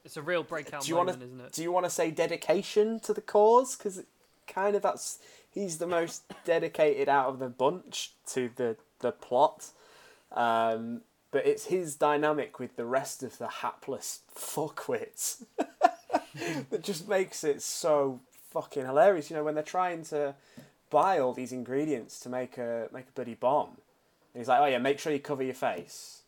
It's 0.04 0.16
a 0.16 0.22
real 0.22 0.42
breakout 0.42 0.82
do 0.82 0.88
you 0.88 0.94
moment, 0.96 1.18
want 1.18 1.20
to? 1.20 1.26
isn't 1.26 1.40
it? 1.46 1.52
Do 1.52 1.62
you 1.62 1.72
want 1.72 1.84
to 1.86 1.90
say 1.90 2.10
dedication 2.10 3.00
to 3.00 3.12
the 3.12 3.20
cause? 3.20 3.76
Because 3.76 4.02
kind 4.46 4.74
of 4.74 4.82
that's 4.82 5.18
he's 5.50 5.78
the 5.78 5.86
most 5.86 6.22
dedicated 6.44 7.08
out 7.08 7.28
of 7.28 7.38
the 7.38 7.48
bunch 7.48 8.12
to 8.28 8.50
the 8.56 8.76
the 9.00 9.12
plot. 9.12 9.70
Um, 10.32 11.02
but 11.32 11.46
it's 11.46 11.66
his 11.66 11.96
dynamic 11.96 12.58
with 12.58 12.76
the 12.76 12.84
rest 12.84 13.22
of 13.22 13.38
the 13.38 13.48
hapless 13.48 14.20
fuckwits 14.34 15.44
that 16.70 16.82
just 16.82 17.08
makes 17.08 17.44
it 17.44 17.62
so 17.62 18.20
fucking 18.50 18.84
hilarious. 18.86 19.30
You 19.30 19.36
know, 19.36 19.44
when 19.44 19.54
they're 19.54 19.62
trying 19.62 20.04
to 20.06 20.34
buy 20.90 21.18
all 21.18 21.32
these 21.32 21.52
ingredients 21.52 22.18
to 22.20 22.28
make 22.28 22.58
a 22.58 22.88
make 22.92 23.08
a 23.08 23.12
bloody 23.12 23.34
bomb, 23.34 23.68
and 24.34 24.40
he's 24.40 24.48
like, 24.48 24.60
"Oh 24.60 24.66
yeah, 24.66 24.78
make 24.78 24.98
sure 24.98 25.12
you 25.12 25.20
cover 25.20 25.42
your 25.42 25.54
face," 25.54 26.19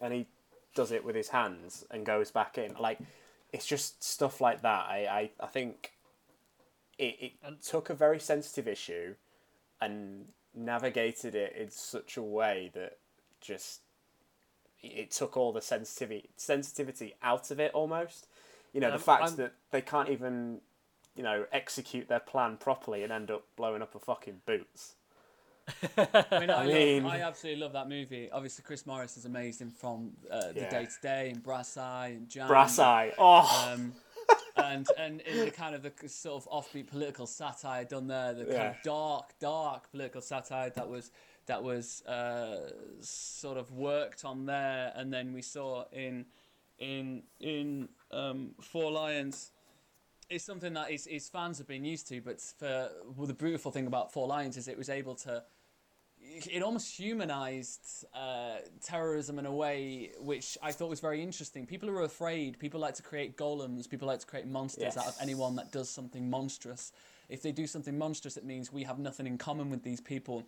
and 0.00 0.12
he 0.12 0.26
does 0.74 0.92
it 0.92 1.04
with 1.04 1.14
his 1.16 1.28
hands 1.28 1.84
and 1.90 2.04
goes 2.06 2.30
back 2.30 2.58
in. 2.58 2.74
Like, 2.78 2.98
it's 3.52 3.66
just 3.66 4.02
stuff 4.04 4.40
like 4.40 4.62
that. 4.62 4.86
I 4.88 5.30
I, 5.40 5.44
I 5.44 5.46
think 5.46 5.92
it, 6.98 7.16
it 7.20 7.32
And- 7.42 7.60
took 7.62 7.90
a 7.90 7.94
very 7.94 8.18
sensitive 8.20 8.68
issue 8.68 9.14
and 9.80 10.26
navigated 10.54 11.34
it 11.34 11.54
in 11.56 11.70
such 11.70 12.16
a 12.16 12.22
way 12.22 12.70
that 12.74 12.98
just 13.40 13.80
it 14.82 15.10
took 15.10 15.36
all 15.36 15.52
the 15.52 15.60
sensitivity 15.62 16.28
sensitivity 16.36 17.14
out 17.22 17.50
of 17.50 17.58
it 17.60 17.72
almost. 17.74 18.26
You 18.72 18.80
know, 18.80 18.90
the 18.92 18.98
fact 18.98 19.22
I'm- 19.24 19.36
that 19.36 19.52
they 19.70 19.80
can't 19.82 20.08
even, 20.08 20.60
you 21.16 21.22
know, 21.22 21.46
execute 21.52 22.08
their 22.08 22.20
plan 22.20 22.56
properly 22.58 23.02
and 23.02 23.12
end 23.12 23.30
up 23.30 23.44
blowing 23.56 23.82
up 23.82 23.94
a 23.94 23.98
fucking 23.98 24.42
boots. 24.46 24.94
I 25.96 26.40
mean, 26.40 26.50
I, 26.50 26.62
I 26.62 26.66
mean- 26.66 27.04
love, 27.04 27.12
I 27.12 27.20
absolutely 27.20 27.60
love 27.62 27.72
that 27.74 27.88
movie. 27.88 28.30
Obviously, 28.30 28.64
Chris 28.66 28.86
Morris 28.86 29.16
is 29.16 29.24
amazing 29.24 29.70
from 29.70 30.12
uh, 30.30 30.52
the 30.52 30.60
Yeah. 30.60 30.70
Day 30.70 30.86
Today 30.94 31.30
and 31.30 31.42
Brass 31.42 31.76
Eye 31.76 32.12
and 32.16 32.28
Jam. 32.28 32.48
Brass 32.48 32.78
eye. 32.78 33.12
Oh, 33.18 33.70
Um, 33.72 33.92
and 34.56 34.86
and 34.98 35.20
in 35.22 35.44
the 35.44 35.50
kind 35.50 35.74
of 35.74 35.82
the 35.82 35.92
sort 36.08 36.44
of 36.44 36.50
offbeat 36.50 36.88
political 36.88 37.26
satire 37.26 37.84
done 37.84 38.08
there, 38.08 38.34
the 38.34 38.44
kind 38.44 38.52
Yeah. 38.56 38.70
of 38.70 38.82
dark, 38.82 39.38
dark 39.38 39.90
political 39.90 40.20
satire 40.20 40.70
that 40.70 40.88
was 40.88 41.10
that 41.46 41.62
was 41.62 42.02
uh, 42.06 42.70
sort 43.00 43.56
of 43.56 43.70
worked 43.72 44.24
on 44.24 44.46
there, 44.46 44.92
and 44.96 45.12
then 45.12 45.32
we 45.32 45.42
saw 45.42 45.84
in 45.92 46.26
in 46.78 47.22
in 47.40 47.88
um, 48.10 48.50
Four 48.60 48.90
Lions. 48.92 49.52
It's 50.30 50.44
something 50.44 50.74
that 50.74 50.90
his, 50.90 51.06
his 51.06 51.26
fans 51.26 51.56
have 51.56 51.66
been 51.66 51.86
used 51.86 52.06
to, 52.08 52.20
but 52.20 52.38
for 52.40 52.90
well, 53.16 53.26
the 53.26 53.32
beautiful 53.32 53.70
thing 53.70 53.86
about 53.86 54.12
Four 54.12 54.26
Lions 54.26 54.58
is 54.58 54.68
it 54.68 54.76
was 54.76 54.90
able 54.90 55.14
to 55.16 55.42
it 56.28 56.62
almost 56.62 56.94
humanized 56.94 58.06
uh, 58.14 58.56
terrorism 58.82 59.38
in 59.38 59.46
a 59.46 59.52
way 59.52 60.12
which 60.20 60.58
I 60.62 60.72
thought 60.72 60.90
was 60.90 61.00
very 61.00 61.22
interesting. 61.22 61.66
People 61.66 61.88
are 61.90 62.02
afraid. 62.02 62.58
People 62.58 62.80
like 62.80 62.94
to 62.94 63.02
create 63.02 63.36
golems. 63.36 63.88
People 63.88 64.08
like 64.08 64.20
to 64.20 64.26
create 64.26 64.46
monsters 64.46 64.96
out 64.96 65.06
of 65.06 65.16
anyone 65.20 65.56
that 65.56 65.72
does 65.72 65.88
something 65.88 66.28
monstrous. 66.28 66.92
If 67.28 67.42
they 67.42 67.52
do 67.52 67.66
something 67.66 67.96
monstrous, 67.96 68.36
it 68.36 68.44
means 68.44 68.72
we 68.72 68.84
have 68.84 68.98
nothing 68.98 69.26
in 69.26 69.38
common 69.38 69.70
with 69.70 69.82
these 69.82 70.00
people. 70.00 70.46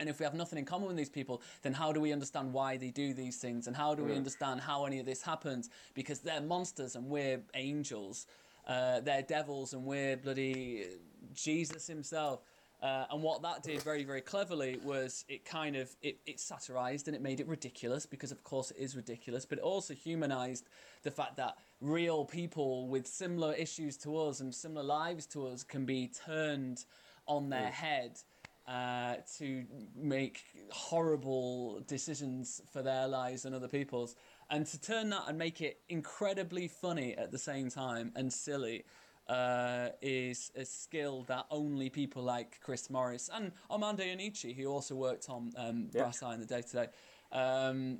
And 0.00 0.08
if 0.08 0.18
we 0.18 0.24
have 0.24 0.34
nothing 0.34 0.58
in 0.58 0.64
common 0.64 0.88
with 0.88 0.96
these 0.96 1.10
people, 1.10 1.42
then 1.62 1.72
how 1.72 1.92
do 1.92 2.00
we 2.00 2.12
understand 2.12 2.52
why 2.52 2.76
they 2.76 2.90
do 2.90 3.14
these 3.14 3.36
things? 3.36 3.66
And 3.66 3.76
how 3.76 3.94
do 3.94 4.04
we 4.04 4.14
understand 4.16 4.60
how 4.60 4.84
any 4.84 4.98
of 4.98 5.06
this 5.06 5.22
happens? 5.22 5.70
Because 5.94 6.20
they're 6.20 6.40
monsters 6.40 6.96
and 6.96 7.06
we're 7.08 7.40
angels. 7.54 8.26
Uh, 8.66 9.00
they're 9.00 9.22
devils 9.22 9.74
and 9.74 9.84
we're 9.84 10.16
bloody 10.16 10.86
Jesus 11.34 11.86
himself. 11.86 12.40
Uh, 12.82 13.04
and 13.12 13.22
what 13.22 13.42
that 13.42 13.62
did 13.62 13.80
very, 13.82 14.02
very 14.02 14.20
cleverly 14.20 14.76
was 14.82 15.24
it 15.28 15.44
kind 15.44 15.76
of 15.76 15.94
it, 16.02 16.18
it 16.26 16.40
satirized 16.40 17.06
and 17.06 17.14
it 17.14 17.22
made 17.22 17.38
it 17.38 17.46
ridiculous 17.46 18.06
because 18.06 18.32
of 18.32 18.42
course 18.42 18.72
it 18.72 18.76
is 18.76 18.96
ridiculous, 18.96 19.44
but 19.44 19.58
it 19.58 19.64
also 19.64 19.94
humanized 19.94 20.68
the 21.04 21.10
fact 21.10 21.36
that 21.36 21.56
real 21.80 22.24
people 22.24 22.88
with 22.88 23.06
similar 23.06 23.54
issues 23.54 23.96
to 23.96 24.16
us 24.18 24.40
and 24.40 24.52
similar 24.52 24.82
lives 24.82 25.26
to 25.26 25.46
us 25.46 25.62
can 25.62 25.84
be 25.84 26.10
turned 26.26 26.84
on 27.28 27.48
their 27.48 27.70
head 27.70 28.18
uh, 28.66 29.14
to 29.38 29.64
make 29.96 30.42
horrible 30.70 31.80
decisions 31.86 32.60
for 32.72 32.82
their 32.82 33.06
lives 33.06 33.44
and 33.44 33.54
other 33.54 33.68
people's. 33.68 34.16
And 34.50 34.66
to 34.66 34.80
turn 34.80 35.10
that 35.10 35.24
and 35.28 35.38
make 35.38 35.60
it 35.60 35.80
incredibly 35.88 36.68
funny 36.68 37.16
at 37.16 37.30
the 37.30 37.38
same 37.38 37.70
time 37.70 38.12
and 38.16 38.32
silly 38.32 38.84
uh, 39.28 39.88
is 40.00 40.50
a 40.56 40.64
skill 40.64 41.22
that 41.28 41.46
only 41.50 41.88
people 41.90 42.22
like 42.22 42.60
Chris 42.60 42.90
Morris 42.90 43.30
and 43.32 43.52
Armando 43.70 44.02
Iannucci, 44.02 44.54
who 44.56 44.66
also 44.66 44.94
worked 44.94 45.28
on 45.28 45.52
um, 45.56 45.86
Brass 45.92 46.22
Eye 46.22 46.34
in 46.34 46.40
the 46.40 46.46
Day 46.46 46.62
Today, 46.62 46.86
um, 47.32 47.98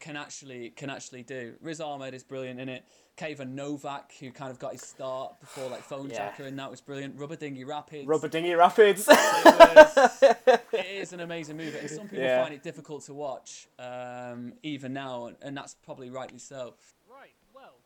can 0.00 0.16
actually 0.16 0.70
can 0.70 0.90
actually 0.90 1.22
do. 1.22 1.54
Riz 1.60 1.80
Ahmed 1.80 2.14
is 2.14 2.24
brilliant 2.24 2.58
in 2.60 2.68
it. 2.68 2.84
Kayvan 3.16 3.50
Novak, 3.54 4.10
who 4.18 4.32
kind 4.32 4.50
of 4.50 4.58
got 4.58 4.72
his 4.72 4.82
start 4.82 5.38
before 5.38 5.68
like 5.70 5.82
Phone 5.82 6.10
Yeah. 6.10 6.16
Jacker, 6.16 6.44
and 6.44 6.58
that 6.58 6.68
was 6.68 6.80
brilliant. 6.80 7.16
Rubber 7.16 7.36
Dinghy 7.36 7.62
Rapids. 7.64 8.06
Rubber 8.08 8.26
Dinghy 8.26 8.54
Rapids. 8.54 9.06
it 9.08 10.86
is 10.90 11.12
an 11.12 11.20
amazing 11.20 11.56
movie, 11.56 11.78
and 11.78 11.88
some 11.90 12.08
people 12.08 12.24
Yeah. 12.24 12.42
find 12.42 12.52
it 12.54 12.62
difficult 12.64 13.04
to 13.04 13.14
watch 13.14 13.68
um, 13.78 14.54
even 14.64 14.92
now, 14.92 15.26
and, 15.26 15.36
and 15.42 15.56
that's 15.56 15.74
probably 15.74 16.10
rightly 16.10 16.38
so. 16.40 16.74
Right, 17.08 17.34
well, 17.54 17.76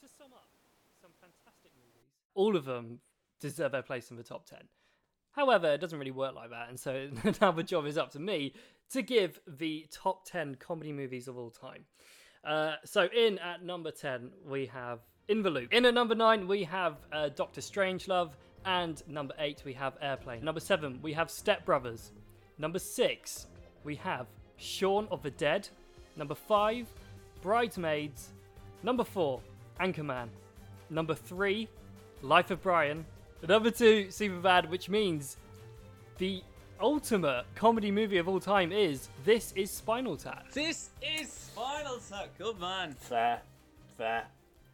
to 0.00 0.08
sum 0.08 0.32
up, 0.32 0.48
some 1.00 1.12
fantastic 1.20 1.70
movies. 1.76 2.10
All 2.34 2.56
of 2.56 2.64
them 2.64 3.00
deserve 3.40 3.72
their 3.72 3.82
place 3.82 4.10
in 4.10 4.16
the 4.16 4.22
top 4.22 4.46
10. 4.46 4.60
However, 5.32 5.72
it 5.72 5.80
doesn't 5.80 5.98
really 5.98 6.10
work 6.10 6.34
like 6.34 6.50
that, 6.50 6.68
and 6.68 6.78
so 6.78 7.08
now 7.40 7.52
the 7.52 7.62
job 7.62 7.86
is 7.86 7.96
up 7.96 8.10
to 8.12 8.20
me 8.20 8.54
to 8.90 9.02
give 9.02 9.40
the 9.46 9.86
top 9.90 10.26
10 10.26 10.56
comedy 10.56 10.92
movies 10.92 11.26
of 11.28 11.38
all 11.38 11.50
time. 11.50 11.84
Uh, 12.44 12.74
so, 12.84 13.08
in 13.16 13.38
at 13.38 13.64
number 13.64 13.90
10, 13.90 14.30
we 14.46 14.66
have 14.66 15.00
In 15.28 15.42
the 15.42 15.50
Loop. 15.50 15.72
In 15.72 15.86
at 15.86 15.94
number 15.94 16.14
9, 16.14 16.46
we 16.48 16.64
have 16.64 16.96
uh, 17.12 17.28
Doctor 17.30 17.60
Strangelove. 17.60 18.32
And 18.64 19.02
number 19.08 19.34
8, 19.38 19.62
we 19.64 19.72
have 19.72 19.96
Airplane. 20.00 20.44
Number 20.44 20.60
7, 20.60 21.00
we 21.02 21.12
have 21.12 21.30
Step 21.30 21.64
Brothers. 21.64 22.12
Number 22.58 22.78
6, 22.78 23.46
we 23.84 23.96
have 23.96 24.26
Shaun 24.56 25.08
of 25.10 25.22
the 25.22 25.30
Dead. 25.30 25.68
Number 26.16 26.34
5, 26.34 26.86
Bridesmaids. 27.42 28.28
Number 28.82 29.04
4, 29.04 29.40
Anchorman. 29.80 30.28
Number 30.90 31.14
3, 31.14 31.68
Life 32.22 32.50
of 32.50 32.62
Brian. 32.62 33.04
Number 33.46 33.70
2, 33.70 34.06
Superbad, 34.08 34.68
which 34.70 34.88
means 34.88 35.36
the 36.18 36.42
ultimate 36.80 37.44
comedy 37.54 37.90
movie 37.90 38.18
of 38.18 38.28
all 38.28 38.38
time 38.40 38.70
is 38.72 39.08
This 39.24 39.52
is 39.56 39.70
Spinal 39.70 40.16
Tap. 40.16 40.50
This 40.52 40.90
is 41.02 41.30
Spinal 41.32 41.98
Tap. 42.08 42.28
Good 42.38 42.60
man. 42.60 42.94
fair, 42.98 43.40
fair. 43.98 44.24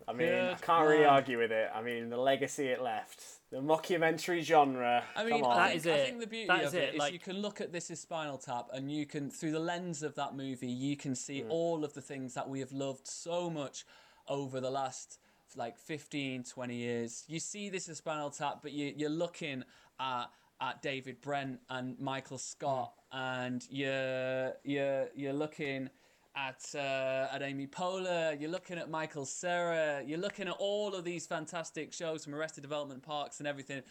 I 0.06 0.12
mean, 0.14 0.32
I 0.32 0.54
can't 0.54 0.88
really 0.88 1.04
argue 1.04 1.38
with 1.38 1.52
it. 1.52 1.70
I 1.74 1.82
mean, 1.82 2.08
the 2.08 2.16
legacy 2.16 2.66
it 2.68 2.80
left, 2.82 3.22
the 3.50 3.58
mockumentary 3.58 4.40
genre. 4.42 5.04
I 5.14 5.22
mean, 5.24 5.42
come 5.42 5.50
on. 5.50 5.58
I 5.58 5.60
That 5.60 5.68
think, 5.68 5.76
is 5.80 5.86
I 5.86 6.04
think 6.06 6.20
the 6.20 6.26
beauty 6.26 6.46
That 6.46 6.60
of 6.60 6.66
is 6.68 6.74
it 6.74 6.82
it, 6.82 6.94
is 6.94 6.98
like- 6.98 7.12
you 7.12 7.18
can 7.18 7.36
look 7.38 7.60
at 7.60 7.72
this 7.72 7.90
as 7.90 8.00
Spinal 8.00 8.38
Tap, 8.38 8.68
and 8.72 8.90
you 8.90 9.04
can, 9.04 9.30
through 9.30 9.52
the 9.52 9.58
lens 9.60 10.02
of 10.02 10.14
that 10.14 10.34
movie, 10.34 10.66
you 10.70 10.96
can 10.96 11.14
see 11.14 11.42
Hmm. 11.42 11.50
all 11.50 11.84
of 11.84 11.92
the 11.92 12.00
things 12.00 12.32
that 12.34 12.48
we 12.48 12.60
have 12.60 12.72
loved 12.72 13.06
so 13.06 13.50
much 13.50 13.84
over 14.28 14.60
the 14.60 14.70
last 14.70 15.18
like 15.56 15.78
15, 15.78 16.44
20 16.44 16.74
years. 16.74 17.24
You 17.28 17.40
see 17.40 17.68
this 17.68 17.88
as 17.88 17.98
Spinal 17.98 18.30
Tap, 18.30 18.60
but 18.62 18.72
you, 18.72 18.92
you're 18.96 19.10
looking 19.10 19.64
at 20.00 20.26
at 20.60 20.82
David 20.82 21.20
Brent 21.20 21.60
and 21.70 21.98
Michael 22.00 22.38
Scott, 22.38 22.92
and 23.12 23.64
you're 23.70 24.54
you're 24.64 25.08
you're 25.14 25.32
looking 25.32 25.88
at 26.34 26.64
uh, 26.74 27.34
at 27.34 27.42
Amy 27.42 27.66
Poehler. 27.66 28.40
You're 28.40 28.50
looking 28.50 28.78
at 28.78 28.90
Michael 28.90 29.24
Cera. 29.24 30.02
You're 30.04 30.18
looking 30.18 30.48
at 30.48 30.56
all 30.58 30.94
of 30.94 31.04
these 31.04 31.26
fantastic 31.26 31.92
shows 31.92 32.24
from 32.24 32.34
Arrested 32.34 32.62
Development 32.62 33.02
Parks 33.02 33.38
and 33.38 33.46
everything 33.46 33.82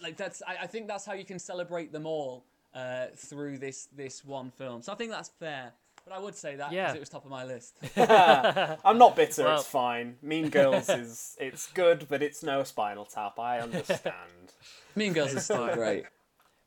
like 0.00 0.16
that's 0.16 0.42
I, 0.46 0.62
I 0.62 0.66
think 0.66 0.88
that's 0.88 1.04
how 1.04 1.12
you 1.12 1.24
can 1.24 1.38
celebrate 1.38 1.92
them 1.92 2.06
all 2.06 2.44
uh, 2.74 3.06
through 3.14 3.58
this 3.58 3.88
this 3.94 4.24
one 4.24 4.50
film. 4.50 4.82
So 4.82 4.92
I 4.92 4.94
think 4.94 5.10
that's 5.10 5.28
fair. 5.28 5.72
But 6.04 6.14
I 6.14 6.18
would 6.18 6.34
say 6.34 6.56
that 6.56 6.70
because 6.70 6.74
Yeah. 6.74 6.94
it 6.94 7.00
was 7.00 7.08
top 7.08 7.24
of 7.24 7.30
my 7.30 7.44
list. 7.44 7.76
I'm 7.96 8.98
not 8.98 9.14
bitter. 9.16 9.44
Well- 9.44 9.60
It's 9.60 9.68
fine. 9.68 10.16
Mean 10.22 10.48
Girls 10.50 10.88
is 10.88 11.36
it's 11.40 11.68
good, 11.72 12.06
but 12.08 12.22
it's 12.22 12.42
no 12.42 12.64
Spinal 12.64 13.04
Tap. 13.04 13.38
I 13.38 13.60
understand. 13.60 14.14
mean 14.96 15.12
Girls 15.12 15.32
is 15.34 15.44
still 15.44 15.72
great. 15.74 16.04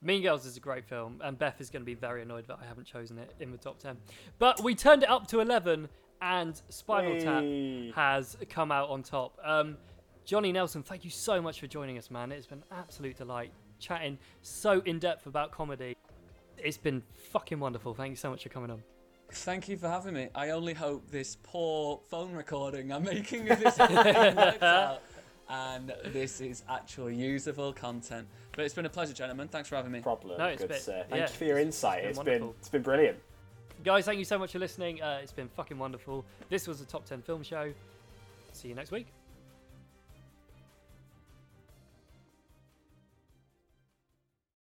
Mean 0.02 0.22
Girls 0.22 0.46
is 0.46 0.56
a 0.56 0.60
great 0.60 0.86
film, 0.86 1.20
and 1.24 1.38
Beth 1.38 1.60
is 1.60 1.70
going 1.70 1.82
to 1.82 1.86
be 1.86 1.96
very 1.96 2.22
annoyed 2.22 2.48
that 2.48 2.60
I 2.62 2.66
haven't 2.66 2.86
chosen 2.86 3.18
it 3.18 3.34
in 3.40 3.52
the 3.52 3.58
top 3.58 3.80
10. 3.80 3.98
But 4.40 4.62
we 4.62 4.76
turned 4.76 5.04
it 5.04 5.10
up 5.10 5.26
to 5.28 5.40
11, 5.40 5.90
and 6.22 6.62
Spinal 6.70 7.20
Tap 7.20 7.96
has 7.96 8.38
come 8.50 8.72
out 8.72 8.90
on 8.90 9.02
top. 9.04 9.38
Um, 9.44 9.78
Jonny 10.26 10.52
Nelson, 10.52 10.84
thank 10.84 11.04
you 11.06 11.10
so 11.12 11.42
much 11.42 11.60
for 11.60 11.68
joining 11.68 11.98
us, 11.98 12.12
man. 12.12 12.32
It's 12.32 12.46
been 12.48 12.60
an 12.70 12.78
absolute 12.78 13.18
delight 13.18 13.52
chatting 13.80 14.18
so 14.42 14.82
in 14.86 15.00
depth 15.00 15.26
about 15.28 15.52
comedy. 15.52 15.96
It's 16.58 16.78
been 16.78 17.02
fucking 17.32 17.60
wonderful. 17.60 17.94
Thank 17.94 18.12
you 18.12 18.16
so 18.16 18.30
much 18.30 18.44
for 18.44 18.50
coming 18.50 18.72
on. 18.72 18.84
Thank 19.36 19.68
you 19.70 19.78
for 19.78 19.88
having 19.90 20.14
me. 20.14 20.30
I 20.34 20.50
only 20.52 20.74
hope 20.74 21.10
this 21.12 21.38
poor 21.44 22.00
phone 22.10 22.34
recording 22.34 22.92
I'm 22.92 23.04
making 23.04 23.50
of 23.50 23.60
this 23.60 23.76
thing 23.78 23.94
works 23.96 24.64
out, 24.64 25.02
and 25.50 25.94
this 26.06 26.42
is 26.42 26.64
actual 26.70 27.10
usable 27.12 27.74
content. 27.74 28.28
But 28.56 28.66
it's 28.66 28.74
been 28.74 28.86
a 28.86 28.90
pleasure, 28.90 29.14
gentlemen. 29.14 29.48
Thanks 29.50 29.70
for 29.70 29.76
having 29.76 29.92
me. 29.92 30.00
problem. 30.00 30.38
No, 30.38 30.46
it's 30.46 30.62
good 30.62 30.70
been- 30.70 30.80
sir. 30.80 31.06
Thank 31.10 31.20
yeah, 31.20 31.28
you 31.28 31.34
for 31.34 31.44
your 31.46 31.58
it's- 31.58 31.68
insight. 31.76 32.04
it's 32.06 32.18
It's 32.18 32.26
been 32.26 32.40
been 32.42 32.50
it's 32.60 32.70
been 32.70 32.82
brilliant. 32.82 33.18
Guys, 33.84 34.06
thank 34.06 34.18
you 34.20 34.26
so 34.26 34.40
much 34.40 34.54
for 34.54 34.60
listening. 34.60 35.02
Uh, 35.02 35.20
it's 35.22 35.34
been 35.34 35.50
fucking 35.50 35.78
wonderful. 35.78 36.26
This 36.50 36.68
was 36.68 36.80
the 36.80 36.86
Top 36.86 37.06
10 37.06 37.22
Film 37.22 37.44
Show. 37.44 37.72
See 38.54 38.70
you 38.70 38.76
next 38.76 38.90
week. 38.92 39.08